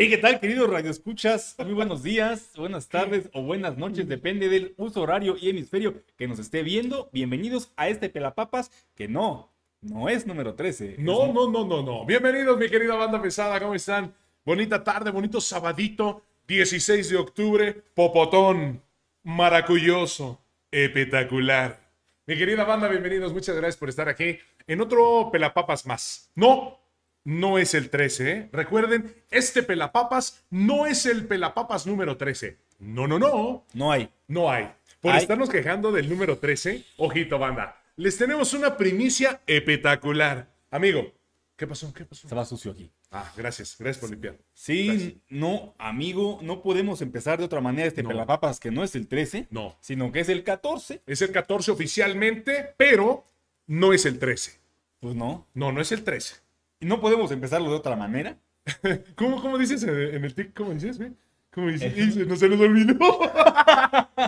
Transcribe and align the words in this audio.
Hey, 0.00 0.08
¿qué 0.10 0.18
tal, 0.18 0.38
queridos 0.38 0.70
radioescuchas? 0.70 1.56
Muy 1.58 1.72
buenos 1.74 2.04
días, 2.04 2.52
buenas 2.56 2.88
tardes 2.88 3.28
o 3.32 3.42
buenas 3.42 3.76
noches, 3.76 4.06
depende 4.06 4.48
del 4.48 4.72
uso 4.76 5.02
horario 5.02 5.36
y 5.36 5.50
hemisferio 5.50 6.04
que 6.16 6.28
nos 6.28 6.38
esté 6.38 6.62
viendo. 6.62 7.10
Bienvenidos 7.12 7.72
a 7.76 7.88
este 7.88 8.08
Pelapapas, 8.08 8.70
que 8.94 9.08
no, 9.08 9.52
no 9.80 10.08
es 10.08 10.24
número 10.24 10.54
13. 10.54 10.94
No, 11.00 11.26
es- 11.26 11.34
no, 11.34 11.50
no, 11.50 11.64
no, 11.64 11.82
no. 11.82 12.06
Bienvenidos, 12.06 12.56
mi 12.58 12.68
querida 12.68 12.94
banda 12.94 13.20
pesada. 13.20 13.58
¿Cómo 13.58 13.74
están? 13.74 14.14
Bonita 14.44 14.84
tarde, 14.84 15.10
bonito 15.10 15.40
sabadito, 15.40 16.22
16 16.46 17.08
de 17.08 17.16
octubre. 17.16 17.72
Popotón, 17.94 18.80
maraculloso, 19.24 20.40
espectacular. 20.70 21.90
Mi 22.24 22.38
querida 22.38 22.62
banda, 22.62 22.86
bienvenidos. 22.86 23.32
Muchas 23.32 23.56
gracias 23.56 23.76
por 23.76 23.88
estar 23.88 24.08
aquí 24.08 24.38
en 24.68 24.80
otro 24.80 25.28
Pelapapas 25.32 25.86
más. 25.86 26.30
No, 26.36 26.78
no 27.24 27.58
es 27.58 27.74
el 27.74 27.90
13, 27.90 28.30
¿eh? 28.30 28.48
Recuerden, 28.52 29.14
este 29.30 29.62
Pelapapas 29.62 30.44
no 30.50 30.86
es 30.86 31.06
el 31.06 31.26
Pelapapas 31.26 31.86
número 31.86 32.16
13. 32.16 32.58
No, 32.78 33.06
no, 33.06 33.18
no. 33.18 33.64
No 33.74 33.92
hay. 33.92 34.08
No 34.28 34.50
hay. 34.50 34.70
Por 35.00 35.12
Hay. 35.12 35.20
estarnos 35.22 35.48
quejando 35.50 35.92
del 35.92 36.08
número 36.08 36.38
13, 36.38 36.84
ojito, 36.96 37.38
banda. 37.38 37.80
Les 37.96 38.16
tenemos 38.16 38.52
una 38.54 38.76
primicia 38.76 39.40
espectacular. 39.46 40.48
Amigo, 40.70 41.12
¿qué 41.56 41.66
pasó? 41.66 41.92
¿Qué 41.92 42.04
pasó? 42.04 42.26
Estaba 42.26 42.44
sucio 42.44 42.72
aquí. 42.72 42.90
Ah, 43.10 43.32
gracias. 43.36 43.76
Gracias 43.78 44.00
por 44.00 44.10
limpiar. 44.10 44.36
Sí, 44.52 44.86
Gracias. 44.86 45.12
no, 45.30 45.74
amigo, 45.78 46.38
no 46.42 46.62
podemos 46.62 47.00
empezar 47.00 47.38
de 47.38 47.44
otra 47.44 47.60
manera 47.60 47.88
este 47.88 48.02
No. 48.02 48.10
Pelapapas, 48.10 48.60
que 48.60 48.70
no 48.70 48.84
es 48.84 48.94
el 48.94 49.08
13, 49.08 49.46
No. 49.50 49.76
sino 49.80 50.12
que 50.12 50.20
es 50.20 50.28
el 50.28 50.44
14. 50.44 51.00
Es 51.06 51.22
el 51.22 51.32
14 51.32 51.70
oficialmente, 51.70 52.74
pero 52.76 53.24
no 53.66 53.92
es 53.92 54.04
el 54.04 54.18
13. 54.18 54.58
Pues 55.00 55.14
no. 55.14 55.46
No, 55.54 55.72
no 55.72 55.80
es 55.80 55.90
el 55.92 56.04
13. 56.04 56.36
No 56.80 57.00
podemos 57.00 57.30
empezarlo 57.32 57.70
de 57.70 57.76
otra 57.76 57.96
manera. 57.96 58.36
¿Cómo, 59.16 59.40
cómo 59.42 59.58
dices 59.58 59.82
en 59.82 60.24
el, 60.24 60.34
tic? 60.34 60.52
¿Cómo 60.54 60.72
dices, 60.72 60.98
güey? 60.98 61.12
¿Cómo 61.50 61.68
dices? 61.68 62.16
No 62.26 62.36
se 62.36 62.48
nos 62.48 62.60
olvidó. 62.60 62.94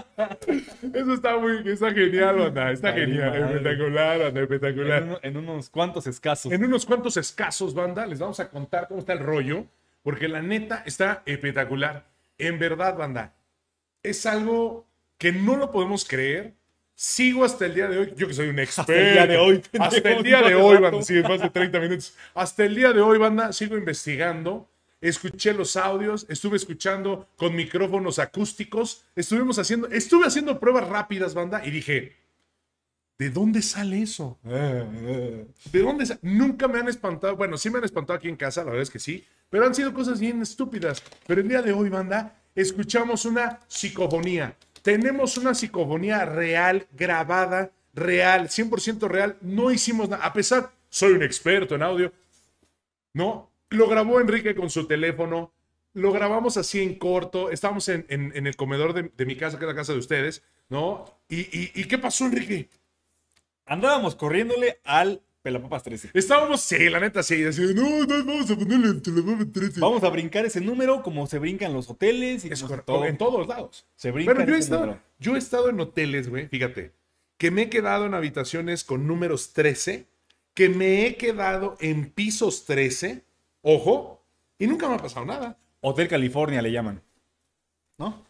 Eso 0.95 1.15
está 1.15 1.37
muy, 1.39 1.63
está 1.71 1.93
genial, 1.93 2.37
banda. 2.39 2.71
Está 2.73 2.89
Ay, 2.89 3.01
genial. 3.07 3.31
madre. 3.31 3.57
Espectacular, 3.57 4.19
banda. 4.19 4.41
Espectacular. 4.41 5.03
En, 5.03 5.09
uno- 5.09 5.19
en 5.23 5.37
unos 5.37 5.71
cuantos 5.71 6.07
escasos. 6.07 6.53
En 6.53 6.65
unos 6.65 6.87
cuantos 6.87 7.17
escasos, 7.17 7.75
banda, 7.75 8.07
les 8.07 8.19
vamos 8.19 8.41
a 8.41 8.49
contar 8.49 8.89
cómo 8.89 9.01
está 9.01 9.13
el 9.13 9.21
rollo, 9.21 9.67
porque 10.03 10.29
la 10.29 10.43
neta 10.43 10.83
está 10.87 11.23
espectacular. 11.27 12.07
En 12.39 12.59
verdad, 12.59 12.97
banda, 12.97 13.35
es 14.03 14.25
algo 14.27 14.87
que 15.19 15.33
no 15.33 15.57
lo 15.57 15.71
podemos 15.71 16.07
creer. 16.09 16.55
Sigo 17.03 17.47
hasta 17.47 17.65
el 17.65 17.75
día 17.75 17.89
de 17.89 17.97
hoy, 17.99 18.13
yo 18.15 18.29
que 18.29 18.35
soy 18.35 18.49
un 18.49 18.59
experto. 18.59 18.93
el 18.93 19.13
día 19.15 19.27
de 19.27 19.39
hoy, 19.39 19.63
Hasta 19.79 20.11
el 20.11 20.23
día 20.23 20.43
de 20.43 20.55
hoy, 20.55 20.77
banda, 20.83 21.03
sí, 21.03 21.15
más 21.23 21.41
de 21.41 21.49
30 21.49 21.81
minutos. 21.81 22.15
Hasta 22.35 22.65
el 22.67 22.75
día 22.75 22.93
de 22.93 23.01
hoy, 23.01 23.17
banda, 23.17 23.55
sigo 23.55 23.79
investigando. 23.79 24.69
Escuché 25.01 25.55
los 25.55 25.77
audios, 25.79 26.27
estuve 26.29 26.59
escuchando 26.59 27.27
con 27.39 27.57
micrófonos 27.57 28.19
acústicos, 28.19 29.07
estuvimos 29.17 29.59
haciendo, 29.59 29.87
estuve 29.89 30.27
haciendo 30.27 30.61
pruebas 30.61 30.91
rápidas, 30.91 31.33
banda, 31.33 31.65
y 31.65 31.71
dije, 31.71 32.17
¿de 33.19 33.31
dónde 33.31 33.63
sale 33.63 34.03
eso? 34.03 34.39
¿De 35.73 35.81
dónde? 35.81 36.05
sa- 36.05 36.19
Nunca 36.21 36.69
me 36.69 36.81
han 36.81 36.89
espantado. 36.89 37.35
Bueno, 37.35 37.57
sí 37.57 37.71
me 37.71 37.79
han 37.79 37.85
espantado 37.85 38.19
aquí 38.19 38.29
en 38.29 38.37
casa, 38.37 38.61
la 38.61 38.73
verdad 38.73 38.83
es 38.83 38.91
que 38.91 38.99
sí. 38.99 39.25
Pero 39.49 39.65
han 39.65 39.75
sido 39.75 39.95
cosas 39.95 40.21
bien 40.21 40.43
estúpidas. 40.43 41.03
Pero 41.27 41.41
el 41.41 41.49
día 41.49 41.63
de 41.63 41.73
hoy, 41.73 41.89
banda, 41.89 42.35
escuchamos 42.55 43.25
una 43.25 43.59
psicofonía. 43.69 44.55
Tenemos 44.83 45.37
una 45.37 45.55
psicofonía 45.55 46.25
real, 46.25 46.87
grabada, 46.93 47.71
real, 47.95 48.49
100% 48.49 49.09
real. 49.09 49.37
No 49.41 49.71
hicimos 49.71 50.09
nada. 50.09 50.25
A 50.25 50.33
pesar, 50.33 50.73
soy 50.89 51.13
un 51.13 51.23
experto 51.23 51.75
en 51.75 51.83
audio. 51.83 52.13
No, 53.13 53.51
lo 53.69 53.89
grabó 53.89 54.21
Enrique 54.21 54.55
con 54.55 54.71
su 54.71 54.87
teléfono. 54.87 55.53
Lo 55.93 56.13
grabamos 56.13 56.57
así 56.57 56.81
en 56.81 56.97
corto. 56.97 57.51
Estábamos 57.51 57.89
en, 57.89 58.07
el 58.09 58.57
comedor 58.57 58.93
de, 58.93 59.11
de 59.17 59.27
mi 59.27 59.37
casa, 59.37 59.59
que 59.59 59.65
es 59.65 59.69
la 59.69 59.75
casa 59.77 59.93
de 59.93 59.99
ustedes, 59.99 60.43
¿no? 60.69 61.05
¿Y, 61.29 61.41
y, 61.41 61.73
y 61.75 61.85
qué 61.87 61.99
pasó, 61.99 62.27
Enrique? 62.27 62.69
Andábamos 63.67 64.15
corriéndole 64.15 64.81
al 64.85 65.23
Pelapapas 65.43 65.83
13. 65.83 66.11
Estábamos, 66.13 66.61
sí, 66.61 66.91
la 66.91 67.01
neta, 67.01 67.23
sí. 67.23 67.43
Así, 67.45 67.63
no, 67.75 68.05
no, 68.05 68.25
vamos 68.25 68.51
a 68.51 68.57
ponerle 68.57 69.01
teléfono 69.01 69.51
13. 69.51 69.81
Vamos 69.81 70.03
a 70.05 70.11
brincar 70.11 70.45
ese 70.45 70.61
número 70.61 71.03
como 71.03 71.27
se 71.27 71.39
brinca 71.39 71.65
en 71.67 71.73
los 71.73 71.89
hoteles 71.89 72.45
y 72.45 72.49
Es 72.49 72.63
correcto, 72.63 72.93
todo. 72.93 73.05
en 73.07 73.17
todos 73.17 73.47
lados. 73.49 73.87
Se 73.97 74.11
brinca 74.11 74.35
Pero 74.35 74.47
yo 74.47 74.55
he, 74.55 74.59
estado, 74.59 74.81
número. 74.87 75.03
yo 75.19 75.35
he 75.37 75.39
estado 75.39 75.71
en 75.71 75.81
hoteles, 75.81 76.29
güey, 76.29 76.49
fíjate, 76.49 76.93
que 77.39 77.51
me 77.51 77.63
he 77.63 77.71
quedado 77.71 78.05
en 78.05 78.13
habitaciones 78.13 78.85
con 78.85 79.07
números 79.07 79.55
13, 79.55 80.07
que 80.53 80.69
me 80.69 81.07
he 81.07 81.17
quedado 81.17 81.77
en 81.81 82.11
pisos 82.11 82.67
13, 82.67 83.25
ojo, 83.63 84.23
y 84.59 84.67
nunca 84.67 84.89
me 84.91 84.97
ha 84.97 84.99
pasado 84.99 85.25
nada. 85.25 85.59
Hotel 85.81 86.07
California 86.09 86.61
le 86.61 86.71
llaman. 86.71 87.03
¿No? 87.97 88.27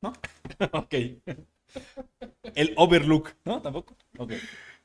¿No? 0.00 0.14
ok. 0.72 0.94
El 2.54 2.72
Overlook, 2.78 3.32
¿no? 3.44 3.60
¿Tampoco? 3.60 3.94
Ok. 4.16 4.32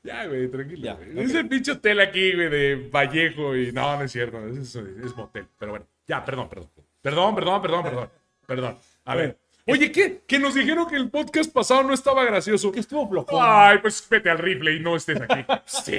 Ya, 0.02 0.26
güey, 0.26 0.48
tranquilo. 0.48 0.82
Ya. 0.82 0.98
Es 1.22 1.34
el 1.34 1.48
pinche 1.48 1.72
hotel 1.72 2.00
aquí, 2.00 2.32
güey, 2.32 2.50
de 2.50 2.88
Vallejo 2.92 3.56
y 3.56 3.72
no, 3.72 3.96
no 3.96 4.02
es 4.02 4.12
cierto, 4.12 4.44
es, 4.46 4.74
es 4.74 5.16
motel. 5.16 5.46
Pero 5.58 5.72
bueno, 5.72 5.86
ya, 6.06 6.24
perdón, 6.24 6.48
perdón. 6.48 6.70
Perdón, 7.00 7.34
perdón, 7.34 7.62
perdón, 7.62 7.82
perdón. 7.82 8.10
Perdón. 8.46 8.78
A 9.04 9.14
ver. 9.14 9.38
Oye, 9.66 9.92
¿qué? 9.92 10.22
Que 10.26 10.40
nos 10.40 10.54
dijeron 10.54 10.88
que 10.88 10.96
el 10.96 11.08
podcast 11.08 11.52
pasado 11.52 11.84
no 11.84 11.94
estaba 11.94 12.24
gracioso. 12.24 12.72
Que 12.72 12.80
estuvo 12.80 13.08
flojón. 13.08 13.40
Ay, 13.40 13.78
pues 13.78 14.04
vete 14.10 14.28
al 14.28 14.38
rifle 14.38 14.74
y 14.74 14.80
no 14.80 14.96
estés 14.96 15.20
aquí. 15.20 15.44
Sí. 15.66 15.98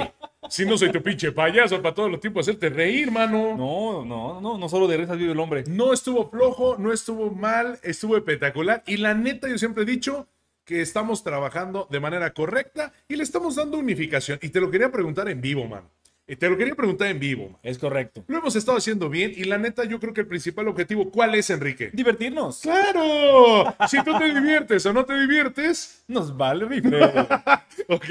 Si 0.50 0.66
no 0.66 0.78
soy 0.78 0.92
tu 0.92 1.02
pinche 1.02 1.32
payaso 1.32 1.82
para 1.82 1.96
todos 1.96 2.12
los 2.12 2.20
tiempos 2.20 2.46
hacerte 2.46 2.70
reír, 2.70 3.10
mano. 3.10 3.56
No, 3.56 4.04
no, 4.04 4.42
no, 4.42 4.58
no 4.58 4.70
solo 4.70 4.88
de 4.88 4.98
risas 4.98 5.18
vive 5.18 5.32
el 5.32 5.40
hombre. 5.40 5.64
No 5.68 5.94
estuvo 5.94 6.30
flojo, 6.30 6.76
no 6.78 6.92
estuvo 6.92 7.32
mal, 7.32 7.80
estuvo 7.82 8.18
espectacular. 8.18 8.84
Y 8.86 8.98
la 8.98 9.14
neta, 9.14 9.48
yo 9.48 9.58
siempre 9.58 9.84
he 9.84 9.86
dicho 9.86 10.28
que 10.66 10.82
estamos 10.82 11.24
trabajando 11.24 11.88
de 11.92 12.00
manera 12.00 12.34
correcta 12.34 12.94
y 13.08 13.16
le 13.16 13.24
estamos 13.24 13.56
dando 13.56 13.78
unificación. 13.78 14.40
Y 14.42 14.50
te 14.50 14.60
lo 14.60 14.72
quería 14.72 14.92
preguntar 14.92 15.30
en 15.30 15.42
vivo, 15.42 15.66
man. 15.68 15.84
Y 16.26 16.38
te 16.38 16.50
lo 16.50 16.58
quería 16.58 16.74
preguntar 16.74 17.10
en 17.10 17.20
vivo, 17.20 17.50
man. 17.50 17.60
Es 17.64 17.78
correcto. 17.78 18.24
Lo 18.28 18.38
hemos 18.38 18.56
estado 18.56 18.78
haciendo 18.78 19.10
bien 19.10 19.34
y 19.36 19.44
la 19.44 19.58
neta, 19.58 19.84
yo 19.84 20.00
creo 20.00 20.14
que 20.14 20.22
el 20.22 20.28
principal 20.28 20.68
objetivo, 20.70 21.12
¿cuál 21.12 21.36
es, 21.36 21.50
Enrique? 21.50 21.90
Divertirnos. 21.92 22.62
¡Claro! 22.62 23.76
Si 23.90 24.02
tú 24.04 24.18
te 24.18 24.34
diviertes 24.34 24.86
o 24.86 24.94
no 24.94 25.06
te 25.06 25.20
diviertes, 25.20 26.04
Nos 26.08 26.36
vale 26.36 26.66
rifle. 26.66 27.00
Ok, 27.90 28.06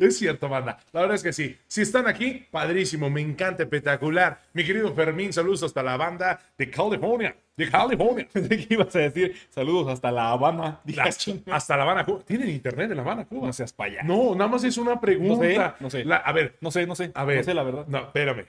es 0.00 0.18
cierto, 0.18 0.48
banda. 0.48 0.78
La 0.92 1.00
verdad 1.00 1.16
es 1.16 1.22
que 1.22 1.32
sí. 1.32 1.56
Si 1.66 1.80
están 1.80 2.06
aquí, 2.06 2.46
padrísimo, 2.50 3.10
me 3.10 3.20
encanta, 3.22 3.62
espectacular. 3.64 4.42
Mi 4.52 4.64
querido 4.64 4.94
Fermín, 4.94 5.32
saludos 5.32 5.62
hasta 5.64 5.82
la 5.82 5.96
banda 5.96 6.38
de 6.56 6.70
California. 6.70 7.34
De 7.58 7.68
California. 7.70 8.26
Pensé 8.32 8.56
que 8.56 8.74
ibas 8.74 8.94
a 8.96 9.00
decir 9.00 9.34
saludos 9.50 9.88
hasta 9.88 10.10
La 10.10 10.30
Habana. 10.30 10.80
Las- 10.86 11.18
"Chinga". 11.18 11.54
hasta 11.54 11.76
La 11.76 11.82
Habana, 11.82 12.04
Cuba. 12.06 12.20
¿Tienen 12.24 12.48
internet 12.48 12.90
en 12.90 12.96
La 12.96 13.02
Habana, 13.02 13.26
Cuba? 13.26 13.48
No 13.48 13.52
seas 13.52 13.72
payaso. 13.74 14.06
No, 14.06 14.34
nada 14.34 14.48
más 14.48 14.64
es 14.64 14.78
una 14.78 14.98
pregunta. 15.00 15.34
No 15.34 15.42
sé, 15.42 15.74
no 15.80 15.90
sé. 15.90 16.04
La- 16.06 16.16
a 16.16 16.32
ver, 16.32 16.56
No 16.62 16.70
sé, 16.70 16.86
no 16.86 16.94
sé. 16.94 17.10
a 17.14 17.24
ver. 17.24 17.36
No 17.38 17.42
sé 17.44 17.52
la 17.54 17.62
verdad. 17.64 17.84
No, 17.88 17.98
espérame. 17.98 18.46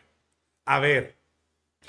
A 0.65 0.79
ver. 0.79 1.18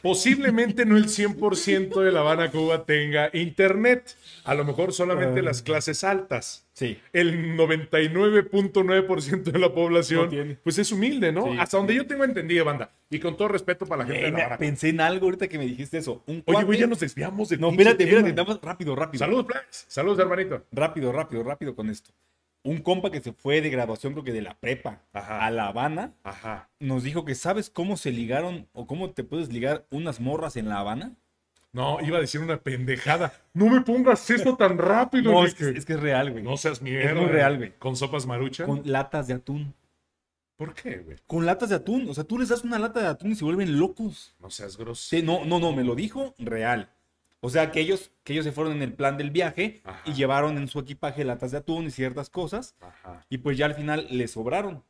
Posiblemente 0.03 0.87
no 0.87 0.97
el 0.97 1.09
100% 1.09 2.01
de 2.01 2.11
La 2.11 2.21
Habana, 2.21 2.51
Cuba 2.51 2.85
tenga 2.87 3.29
internet. 3.35 4.17
A 4.45 4.55
lo 4.55 4.65
mejor 4.65 4.95
solamente 4.95 5.41
Ah. 5.41 5.43
las 5.43 5.61
clases 5.63 6.05
altas. 6.05 6.67
Sí. 6.73 6.97
el 7.13 7.57
99.9% 7.57 9.51
de 9.53 9.59
la 9.59 9.71
población, 9.75 10.31
No 10.35 10.57
pues 10.65 10.79
es 10.79 10.91
humilde, 10.93 11.31
¿no? 11.31 11.45
Sí, 11.53 11.59
Hasta 11.59 11.77
donde 11.77 11.95
yo 11.95 12.07
tengo 12.07 12.25
entendido, 12.25 12.65
banda. 12.65 12.91
Y 13.11 13.19
con 13.19 13.37
todo 13.37 13.49
respeto 13.49 13.85
para 13.85 14.05
la 14.05 14.07
gente 14.09 14.29
Eh, 14.29 14.31
de 14.31 14.39
la 14.39 14.45
Habana. 14.45 14.57
pensé 14.59 14.89
en 14.89 15.03
algo 15.03 15.27
ahorita 15.27 15.47
que 15.49 15.59
me 15.59 15.67
dijiste 15.67 15.99
eso. 15.99 16.23
Un 16.27 16.43
Oye, 16.47 16.65
güey, 16.65 16.79
ya 16.79 16.87
nos 16.87 17.01
desviamos 17.01 17.51
de 17.51 17.59
No, 17.59 17.69
espérate, 17.71 18.05
espérate. 18.05 18.35
rápido, 18.63 18.97
rápido. 18.97 19.19
Saludos, 19.19 19.45
Plans. 19.47 19.85
Saludos, 19.89 20.19
hermanito. 20.21 20.65
Rápido, 20.73 21.13
rápido, 21.13 21.43
rápido 21.43 21.75
con 21.75 21.91
esto. 21.91 22.11
Un 22.63 22.79
compa 22.83 23.11
que 23.11 23.21
se 23.21 23.33
fue 23.33 23.61
de 23.63 23.71
graduación, 23.71 24.13
creo 24.13 24.25
que 24.25 24.33
de 24.33 24.43
la 24.43 24.55
prepa, 24.59 25.01
Ajá. 25.15 25.47
a 25.47 25.51
La 25.51 25.69
Habana, 25.69 26.13
Ajá. 26.25 26.69
nos 26.79 27.03
dijo 27.05 27.25
que 27.25 27.35
¿sabes 27.35 27.71
cómo 27.71 27.97
se 27.97 28.11
ligaron 28.13 28.69
o 28.75 28.87
cómo 28.87 29.11
te 29.13 29.25
puedes 29.25 29.51
ligar 29.51 29.87
unas 29.91 30.21
morras 30.21 30.57
en 30.57 30.69
La 30.69 30.79
Habana? 30.81 31.15
No, 31.73 31.99
iba 32.03 32.19
a 32.19 32.21
decir 32.21 32.41
una 32.41 32.59
pendejada. 32.61 33.33
No 33.55 33.67
me 33.69 33.81
pongas 33.81 34.29
esto 34.29 34.57
tan 34.57 34.77
rápido, 34.77 35.31
No, 35.33 35.45
es 35.47 35.55
que, 35.55 35.71
es 35.71 35.87
que 35.87 35.93
es 35.95 36.01
real, 36.01 36.33
güey. 36.33 36.43
No 36.43 36.57
seas 36.57 36.83
mierda. 36.83 37.15
muy 37.19 37.31
real, 37.31 37.57
güey. 37.59 37.73
Con 37.79 37.95
sopas 37.97 38.27
marucha. 38.27 38.67
Con 38.67 38.83
latas 38.85 39.29
de 39.29 39.35
atún. 39.35 39.73
¿Por 40.57 40.75
qué, 40.75 40.99
güey? 40.99 41.17
Con 41.29 41.47
latas 41.47 41.69
de 41.71 41.77
atún. 41.77 42.09
O 42.11 42.15
sea, 42.15 42.25
tú 42.25 42.39
les 42.39 42.49
das 42.49 42.65
una 42.65 42.79
lata 42.79 43.01
de 43.01 43.07
atún 43.07 43.31
y 43.33 43.35
se 43.37 43.45
vuelven 43.45 43.79
locos. 43.79 44.35
No 44.41 44.51
seas 44.51 44.77
grosero. 44.77 45.21
Sí, 45.21 45.25
no, 45.25 45.45
no, 45.47 45.61
no, 45.61 45.73
me 45.73 45.85
lo 45.85 45.95
dijo 45.95 46.35
real. 46.39 46.91
O 47.43 47.49
sea, 47.49 47.71
que 47.73 47.81
ellos, 47.81 48.11
que 48.23 48.35
ellos 48.35 48.45
se 48.45 48.53
fueron 48.53 48.75
en 48.75 48.83
el 48.83 48.93
plan 48.93 49.17
del 49.17 49.31
viaje 49.31 49.81
Ajá. 49.85 50.03
y 50.05 50.13
llevaron 50.13 50.59
en 50.59 50.69
su 50.69 50.79
equipaje 50.79 51.25
latas 51.25 51.51
de 51.53 51.59
atún 51.59 51.87
y 51.87 51.91
ciertas 51.91 52.29
cosas. 52.29 52.77
Ajá. 52.81 53.25
Y 53.31 53.39
pues 53.39 53.57
ya 53.57 53.67
al 53.67 53.75
final 53.75 54.07
les 54.11 54.33
sobraron. 54.33 54.85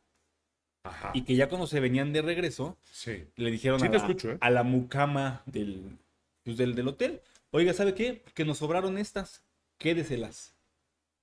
Ajá. 0.82 1.10
Y 1.14 1.22
que 1.22 1.36
ya 1.36 1.48
cuando 1.48 1.66
se 1.66 1.78
venían 1.78 2.12
de 2.12 2.22
regreso, 2.22 2.76
Sí. 2.90 3.24
le 3.36 3.50
dijeron 3.50 3.78
Sí 3.80 3.86
a, 3.86 3.90
te 3.90 3.98
la, 3.98 4.02
escucho, 4.02 4.32
¿eh? 4.32 4.38
a 4.40 4.50
la 4.50 4.62
mucama 4.64 5.42
del, 5.46 5.98
pues, 6.42 6.56
del, 6.56 6.74
del 6.74 6.88
hotel, 6.88 7.20
oiga, 7.50 7.72
¿sabe 7.72 7.94
qué? 7.94 8.24
Que 8.34 8.44
nos 8.44 8.58
sobraron 8.58 8.98
estas, 8.98 9.44
quédeselas. 9.78 10.54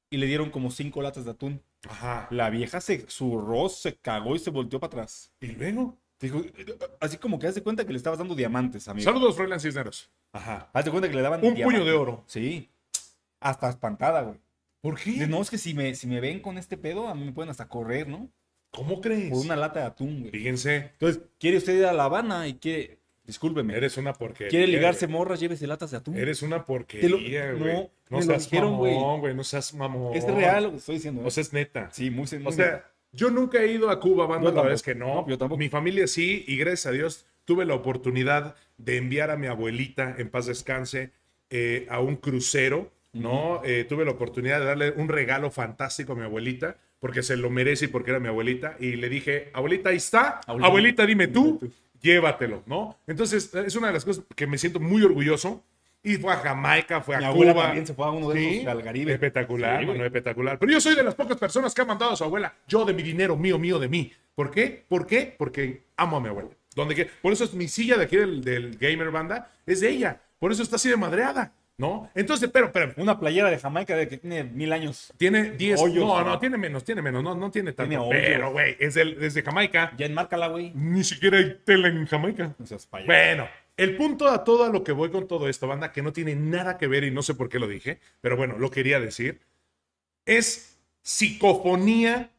Y 0.10 0.18
le 0.18 0.28
dieron 0.28 0.50
como 0.52 0.72
cinco 0.72 1.02
latas 1.02 1.26
de 1.26 1.32
atún. 1.32 1.62
Ajá. 1.90 2.28
La 2.32 2.50
vieja 2.50 2.80
se 2.80 3.06
zurró, 3.10 3.68
se 3.68 3.96
cagó 3.98 4.36
y 4.36 4.40
se 4.40 4.50
volteó 4.52 4.80
para 4.80 4.90
atrás. 4.94 5.34
Y 5.42 5.48
luego. 5.48 5.98
Dijo, 6.20 6.42
así 7.00 7.18
como 7.18 7.38
que 7.38 7.46
hace 7.48 7.62
cuenta 7.62 7.86
que 7.86 7.92
le 7.92 7.98
estabas 7.98 8.18
dando 8.18 8.34
diamantes, 8.34 8.88
amigo. 8.88 9.04
Saludos, 9.04 9.36
Froilán 9.36 9.60
Cisneros. 9.60 10.10
Ajá. 10.34 10.70
Hazte 10.74 10.92
cuenta 10.92 11.10
que 11.10 11.16
le 11.16 11.22
daban 11.22 11.40
Un 11.40 11.52
puño 11.54 11.56
diamantes. 11.56 11.86
de 11.86 11.92
oro. 11.94 12.24
Sí. 12.28 12.70
Hasta 13.40 13.70
espantada, 13.70 14.22
güey. 14.22 14.38
¿Por 14.82 14.96
Dice, 15.04 15.20
qué? 15.20 15.28
no, 15.28 15.42
es 15.42 15.50
que 15.50 15.58
si 15.58 15.74
me, 15.74 15.96
si 15.96 16.08
me 16.08 16.20
ven 16.20 16.40
con 16.40 16.58
este 16.58 16.78
pedo, 16.78 17.08
a 17.08 17.16
mí 17.16 17.26
me 17.26 17.32
pueden 17.32 17.50
hasta 17.50 17.68
correr, 17.68 18.08
¿no? 18.08 18.30
¿Cómo 18.72 19.02
crees? 19.02 19.32
Por 19.32 19.40
una 19.40 19.56
lata 19.56 19.80
de 19.82 19.86
atún, 19.88 20.20
güey. 20.20 20.32
Fíjense, 20.32 20.76
Entonces, 20.94 21.22
quiere 21.40 21.58
usted 21.58 21.78
ir 21.80 21.86
a 21.86 21.94
La 21.94 22.04
Habana 22.06 22.48
y 22.48 22.56
quiere, 22.56 23.00
discúlpeme, 23.24 23.76
eres 23.76 23.98
una 23.98 24.14
porquería. 24.14 24.50
quiere 24.50 24.68
ligarse 24.68 25.08
morras, 25.08 25.40
llévese 25.40 25.66
latas 25.68 25.92
de 25.92 25.98
atún. 25.98 26.16
Eres 26.18 26.42
una 26.44 26.64
porquería, 26.66 27.52
lo- 27.54 27.60
güey. 27.60 27.74
no, 27.74 27.90
No, 28.10 28.22
seas 28.22 28.44
dijeron, 28.44 28.78
güey. 28.78 28.94
mamón, 28.94 29.20
güey. 29.22 29.34
No 29.36 29.44
seas 29.44 29.74
mamón. 29.74 30.16
Es 30.16 30.26
real 30.26 30.66
lo 30.66 30.72
que 30.72 30.78
estoy 30.78 30.96
diciendo. 30.96 31.22
¿eh? 31.22 31.26
O 31.26 31.32
sea, 31.32 31.42
es 31.42 31.54
neta. 31.54 31.90
sí, 31.92 32.10
muy 32.12 32.28
muy 32.40 32.46
O 32.48 32.52
sea, 32.52 32.86
yo 33.12 33.32
nunca 33.32 33.60
he 33.62 33.72
ido 33.72 33.90
a 33.90 34.00
Cuba, 34.00 34.28
banda, 34.28 34.52
la 34.52 34.62
verdad 34.62 34.76
es 34.76 34.84
que 34.84 34.94
no. 34.96 35.08
No, 35.22 35.28
yo 35.28 35.38
tampoco. 35.38 35.58
Mi 35.58 35.70
familia 35.70 36.06
sí, 36.08 36.44
y 36.48 36.58
gracias 36.58 36.86
a 36.88 36.92
Dios 36.92 37.26
tuve 37.48 37.64
la 37.64 37.76
oportunidad 37.76 38.56
de 38.78 38.98
enviar 38.98 39.32
a 39.32 39.38
mi 39.38 39.48
abuelita, 39.48 40.16
en 40.18 40.30
paz 40.30 40.48
descanse, 40.48 41.12
eh, 41.50 41.88
a 41.90 42.02
un 42.02 42.18
crucero, 42.18 42.92
¿no? 43.14 43.62
Eh, 43.64 43.86
tuve 43.88 44.04
la 44.04 44.12
oportunidad 44.12 44.60
de 44.60 44.66
darle 44.66 44.92
un 44.92 45.08
regalo 45.08 45.50
fantástico 45.50 46.12
a 46.12 46.16
mi 46.18 46.24
abuelita, 46.24 46.76
porque 47.00 47.24
se 47.24 47.38
lo 47.38 47.50
merece 47.50 47.86
y 47.86 47.88
porque 47.88 48.12
era 48.12 48.20
mi 48.20 48.28
abuelita, 48.28 48.76
y 48.82 48.98
le 48.98 49.08
dije, 49.08 49.50
abuelita, 49.54 49.92
ahí 49.92 49.96
está, 49.96 50.42
Abuelita, 50.46 50.68
abuelita, 50.68 51.06
dime 51.06 51.28
tú, 51.30 51.72
llévatelo, 52.02 52.64
¿no? 52.66 52.98
Entonces, 53.08 53.50
es 53.56 53.76
una 53.78 53.88
de 53.88 53.94
las 53.94 54.04
cosas 54.04 54.26
que 54.36 54.46
me 54.46 54.58
siento 54.58 54.82
muy 54.82 55.02
orgulloso. 55.02 55.64
Y 56.04 56.16
fue 56.18 56.32
a 56.32 56.38
Jamaica, 56.38 57.02
fue 57.02 57.16
a 57.16 57.20
Mi 57.20 57.34
Cuba. 57.34 57.64
también 57.64 57.88
se 57.88 57.94
fue 57.94 58.06
a 58.06 58.12
uno 58.12 58.30
de 58.30 58.40
Sí, 58.40 58.56
esos 58.58 58.68
al 58.68 58.84
Caribe. 58.84 59.14
Espectacular, 59.14 59.84
espectacular. 59.84 60.60
Pero 60.60 60.72
yo 60.72 60.80
soy 60.80 60.96
de 60.96 61.04
las 61.04 61.16
pocas 61.16 61.38
personas 61.38 61.74
que 61.74 61.82
ha 61.82 61.86
mandado 61.86 62.12
a 62.12 62.16
su 62.16 62.24
abuela. 62.24 62.54
Yo 62.68 62.86
de 62.86 62.94
mi 62.94 63.04
dinero, 63.04 63.36
mío, 63.36 63.58
mío, 63.58 63.80
de 63.80 63.90
mí. 63.90 64.12
¿Por 64.36 64.52
qué? 64.52 64.86
¿Por 64.88 65.06
qué? 65.08 65.34
Porque 65.38 65.82
amo 65.98 66.18
a 66.18 66.22
mi 66.22 66.28
abuela. 66.28 66.50
Donde 66.78 66.94
que, 66.94 67.06
por 67.06 67.34
eso 67.34 67.44
es 67.44 67.56
mi 67.56 67.68
silla 67.68 67.98
de 67.98 68.04
aquí 68.04 68.18
del, 68.18 68.44
del 68.44 68.78
Gamer 68.78 69.10
Banda, 69.10 69.52
es 69.66 69.80
de 69.80 69.90
ella. 69.90 70.22
Por 70.38 70.52
eso 70.52 70.62
está 70.62 70.76
así 70.76 70.88
de 70.88 70.96
madreada, 70.96 71.52
¿no? 71.76 72.08
Entonces, 72.14 72.52
pero, 72.54 72.72
pero, 72.72 72.94
Una 72.98 73.20
playera 73.20 73.50
de 73.50 73.58
Jamaica 73.58 73.96
de 73.96 74.08
que 74.08 74.18
tiene 74.18 74.44
mil 74.44 74.72
años. 74.72 75.12
tiene 75.18 75.50
10. 75.54 75.82
Hoyos, 75.82 76.06
No, 76.06 76.20
¿no? 76.20 76.26
no, 76.26 76.40
tiene 76.40 76.56
menos, 76.60 76.84
tiene 76.84 77.02
menos, 77.02 77.24
no, 77.24 77.34
no 77.34 77.50
tiene 77.50 77.74
tanto. 77.74 77.90
Tiene 77.90 78.28
pero, 78.28 78.52
güey, 78.52 78.78
es 78.80 78.94
desde 78.94 79.42
Jamaica. 79.42 79.92
Ya 79.98 80.06
enmárcala, 80.06 80.50
güey. 80.50 80.72
Ni 80.76 81.04
siquiera 81.04 81.40
hay 81.40 81.58
tela 81.66 81.88
en 81.88 82.06
Jamaica. 82.06 82.56
Bueno, 83.08 83.50
el 83.76 83.98
punto 83.98 84.30
a 84.30 84.44
todo 84.44 84.64
a 84.64 84.70
lo 84.70 84.84
que 84.84 84.92
voy 84.92 85.10
con 85.10 85.28
todo 85.28 85.50
esto, 85.50 85.66
banda, 85.66 85.92
que 85.92 86.04
no 86.04 86.14
tiene 86.14 86.36
nada 86.36 86.78
que 86.78 86.86
ver 86.86 87.06
y 87.06 87.10
no 87.10 87.24
sé 87.24 87.34
por 87.34 87.50
qué 87.50 87.58
lo 87.58 87.68
dije, 87.68 88.00
pero 88.22 88.38
bueno, 88.38 88.60
lo 88.60 88.70
quería 88.70 89.00
decir, 89.00 89.42
es 90.28 90.78
psicofonía. 91.02 92.30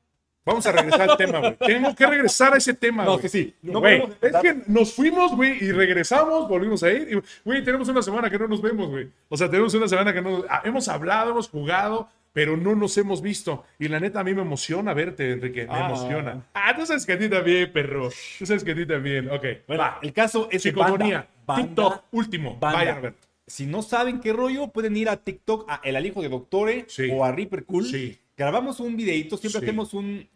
Vamos 0.48 0.66
a 0.66 0.72
regresar 0.72 1.10
al 1.10 1.16
tema, 1.18 1.38
güey. 1.40 1.56
Tengo 1.56 1.94
que 1.94 2.06
regresar 2.06 2.54
a 2.54 2.56
ese 2.56 2.74
tema, 2.74 3.04
No, 3.04 3.10
güey. 3.12 3.22
que 3.22 3.28
sí. 3.28 3.54
No 3.62 3.80
Güey, 3.80 4.00
podemos 4.00 4.16
es 4.22 4.36
que 4.42 4.62
nos 4.66 4.92
fuimos, 4.94 5.36
güey, 5.36 5.62
y 5.62 5.72
regresamos, 5.72 6.48
volvimos 6.48 6.82
a 6.82 6.90
ir. 6.90 7.08
y, 7.12 7.28
Güey, 7.44 7.62
tenemos 7.64 7.88
una 7.88 8.02
semana 8.02 8.28
que 8.30 8.38
no 8.38 8.48
nos 8.48 8.60
vemos, 8.62 8.88
güey. 8.88 9.08
O 9.28 9.36
sea, 9.36 9.48
tenemos 9.50 9.72
una 9.74 9.86
semana 9.88 10.12
que 10.12 10.22
no... 10.22 10.44
ah, 10.48 10.62
Hemos 10.64 10.88
hablado, 10.88 11.30
hemos 11.30 11.48
jugado, 11.48 12.08
pero 12.32 12.56
no 12.56 12.74
nos 12.74 12.96
hemos 12.98 13.20
visto. 13.22 13.64
Y 13.78 13.88
la 13.88 14.00
neta, 14.00 14.20
a 14.20 14.24
mí 14.24 14.34
me 14.34 14.42
emociona 14.42 14.94
verte, 14.94 15.32
Enrique. 15.32 15.66
Me 15.66 15.72
Ah. 15.74 15.86
emociona. 15.86 16.46
Ah, 16.54 16.74
tú 16.76 16.86
sabes 16.86 17.04
que 17.06 17.12
a 17.14 17.18
ti 17.18 17.28
también, 17.28 17.72
perro. 17.72 18.10
Tú 18.38 18.46
sabes 18.46 18.64
que 18.64 18.72
a 18.72 18.74
ti 18.74 18.86
también. 18.86 19.28
Ok, 19.30 19.44
Bueno, 19.66 19.82
va. 19.82 19.98
el 20.02 20.12
caso 20.12 20.44
es 20.50 20.62
que 20.62 20.70
Psicofonía, 20.70 21.26
banda- 21.26 21.28
banda- 21.46 21.62
TikTok, 21.66 22.04
último. 22.12 22.56
banda. 22.60 22.78
Vayan 22.78 22.96
a 22.96 23.00
ver. 23.00 23.14
Si 23.46 23.64
no 23.66 23.80
saben 23.82 24.20
qué 24.20 24.32
rollo, 24.34 24.68
pueden 24.68 24.94
ir 24.96 25.08
a 25.08 25.16
TikTok, 25.16 25.64
a 25.70 25.80
El 25.82 25.96
Alijo 25.96 26.20
de 26.22 26.28
Doctore 26.28 26.84
Sí. 26.88 27.08
o 27.10 27.24
a 27.24 27.32
Reaper 27.32 27.64
Cool. 27.64 27.86
Sí. 27.86 28.18
Grabamos 28.36 28.78
un 28.78 28.94
videito, 28.96 29.36
siempre 29.36 29.60
Sí. 29.60 29.66
hacemos 29.66 29.94
un... 29.94 30.28